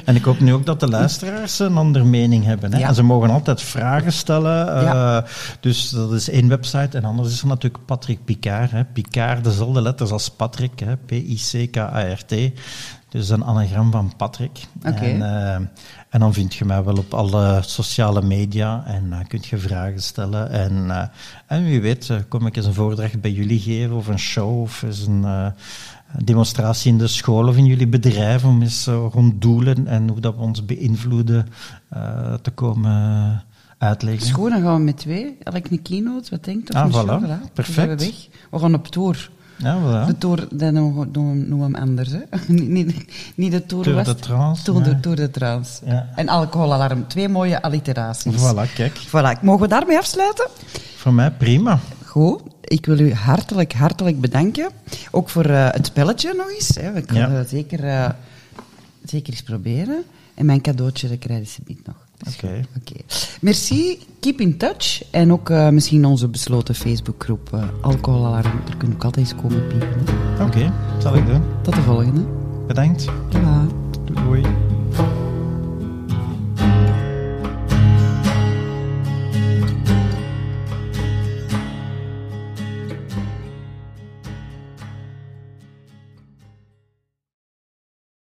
En 0.05 0.15
ik 0.15 0.23
hoop 0.23 0.39
nu 0.39 0.53
ook 0.53 0.65
dat 0.65 0.79
de 0.79 0.87
luisteraars 0.87 1.59
een 1.59 1.77
andere 1.77 2.05
mening 2.05 2.43
hebben. 2.45 2.73
Hè? 2.73 2.79
Ja. 2.79 2.87
En 2.87 2.95
ze 2.95 3.03
mogen 3.03 3.29
altijd 3.29 3.61
vragen 3.61 4.13
stellen. 4.13 4.75
eh, 4.75 4.81
Ja. 4.83 5.25
dus 5.59 5.89
dat 5.89 6.11
is 6.13 6.29
één 6.29 6.47
website. 6.47 6.97
En 6.97 7.03
anders 7.05 7.29
is 7.33 7.41
er 7.41 7.47
natuurlijk 7.47 7.85
Patrick 7.85 8.25
Picard. 8.25 8.71
Hè? 8.71 8.83
Picard, 8.85 9.43
dezelfde 9.43 9.81
letters 9.81 10.11
als 10.11 10.29
Patrick. 10.29 10.83
P-I-C-K-A-R-T. 11.05 12.35
Dus 13.09 13.29
een 13.29 13.43
anagram 13.43 13.91
van 13.91 14.13
Patrick. 14.17 14.59
En, 14.81 15.21
eh, 15.21 15.53
en 16.09 16.19
dan 16.19 16.33
vind 16.33 16.55
je 16.55 16.65
mij 16.65 16.83
wel 16.83 16.95
op 16.97 17.13
alle 17.13 17.59
sociale 17.65 18.21
media. 18.21 18.83
En 18.87 19.09
dan 19.09 19.27
kun 19.27 19.41
je 19.49 19.57
vragen 19.57 20.01
stellen. 20.01 20.49
En, 20.51 20.91
eh, 20.91 21.03
en 21.47 21.63
wie 21.63 21.81
weet, 21.81 22.09
eh, 22.09 22.17
kom 22.27 22.45
ik 22.47 22.55
eens 22.57 22.65
een 22.65 22.73
voordracht 22.73 23.21
bij 23.21 23.31
jullie 23.31 23.59
geven. 23.59 23.95
Of 23.95 24.07
een 24.07 24.19
show. 24.19 24.61
Of 24.61 24.81
eens 24.81 25.05
een... 25.07 25.53
eh, 26.07 26.15
demonstratie 26.23 26.91
in 26.91 26.97
de 26.97 27.07
school 27.07 27.47
of 27.47 27.57
in 27.57 27.65
jullie 27.65 27.87
bedrijf 27.87 28.43
om 28.43 28.61
eens 28.61 28.87
eh, 28.87 29.05
rond 29.11 29.41
doelen 29.41 29.87
en 29.87 30.07
hoe 30.09 30.19
dat 30.19 30.35
we 30.35 30.41
ons 30.41 30.65
beïnvloeden 30.65 31.47
eh, 31.89 32.33
te 32.41 32.51
komen 32.51 33.43
uitleggen. 33.77 34.27
Schoon, 34.27 34.49
dan 34.49 34.61
gaan 34.61 34.75
we 34.77 34.81
met 34.83 34.97
twee. 34.97 35.37
Elk 35.43 35.67
een 35.69 35.81
keynote, 35.81 36.29
wat 36.29 36.43
denkt? 36.43 36.73
Ah, 36.73 36.87
voilà. 36.91 37.05
Dan 37.05 37.39
Perfect. 37.53 37.73
zijn 37.73 37.89
we 37.89 37.95
weg. 37.95 38.27
We 38.51 38.59
gaan 38.59 38.73
op 38.73 38.87
tour. 38.87 39.29
Ja, 39.57 39.77
voilà. 39.79 40.07
De 40.07 40.17
tour, 40.17 40.47
dat 40.51 40.71
noemen 40.73 41.57
we- 41.57 41.63
hem 41.63 41.75
anders, 41.75 42.11
hè. 42.11 42.19
niet, 42.53 42.69
niet, 42.69 43.05
niet 43.35 43.51
de 43.51 43.65
tour, 43.65 43.83
Tour 43.83 44.03
de 44.03 44.15
Trans, 44.15 44.63
Tour 44.63 44.83
de, 44.83 44.89
nee. 44.91 44.99
tour 44.99 45.15
de 45.17 45.31
Trans. 45.31 45.81
Ja. 45.85 46.09
En 46.15 46.29
alcoholalarm. 46.29 47.07
Twee 47.07 47.29
mooie 47.29 47.61
alliteraties. 47.61 48.33
Voilà, 48.35 48.73
kijk. 48.75 48.97
Voilà. 49.07 49.41
Mogen 49.41 49.61
we 49.61 49.67
daarmee 49.67 49.97
afsluiten? 49.97 50.47
Voor 50.95 51.13
mij 51.13 51.31
prima. 51.31 51.79
Ik 52.61 52.85
wil 52.85 52.99
u 52.99 53.13
hartelijk, 53.13 53.73
hartelijk 53.73 54.21
bedanken. 54.21 54.69
Ook 55.11 55.29
voor 55.29 55.45
eh, 55.45 55.67
het 55.71 55.85
spelletje 55.85 56.33
nog 56.37 56.49
eens. 56.51 56.67
Hè. 56.75 56.91
We 56.91 57.01
kunnen 57.01 57.31
Ja. 57.31 57.43
zeker, 57.43 57.83
eh, 57.83 58.09
zeker 59.05 59.33
eens 59.33 59.43
proberen. 59.43 60.03
En 60.33 60.45
mijn 60.45 60.61
cadeautje, 60.61 61.07
dat 61.09 61.17
krijgen 61.19 61.47
ze 61.47 61.59
niet 61.65 61.85
nog. 61.85 61.95
Oké. 62.35 62.61
Oké. 62.79 62.99
Merci, 63.41 63.99
keep 64.19 64.39
in 64.41 64.57
touch. 64.57 65.03
En 65.11 65.31
ook 65.31 65.49
eh, 65.49 65.69
misschien 65.69 66.05
onze 66.05 66.27
besloten 66.27 66.75
Facebookgroep 66.75 67.49
eh 67.53 67.63
Alcoholalarm. 67.81 68.59
Daar 68.65 68.77
kun 68.77 68.87
je 68.89 68.93
ook 68.93 69.03
altijd 69.03 69.25
eens 69.31 69.41
komen 69.41 69.67
piepen. 69.67 69.89
Oké, 70.41 70.73
zal 71.01 71.15
ik 71.15 71.25
doen. 71.25 71.41
Tot 71.63 71.75
de 71.75 71.81
volgende. 71.81 72.21
Bedankt. 72.67 73.05
Tada. 73.29 73.65
Doei. 74.05 74.45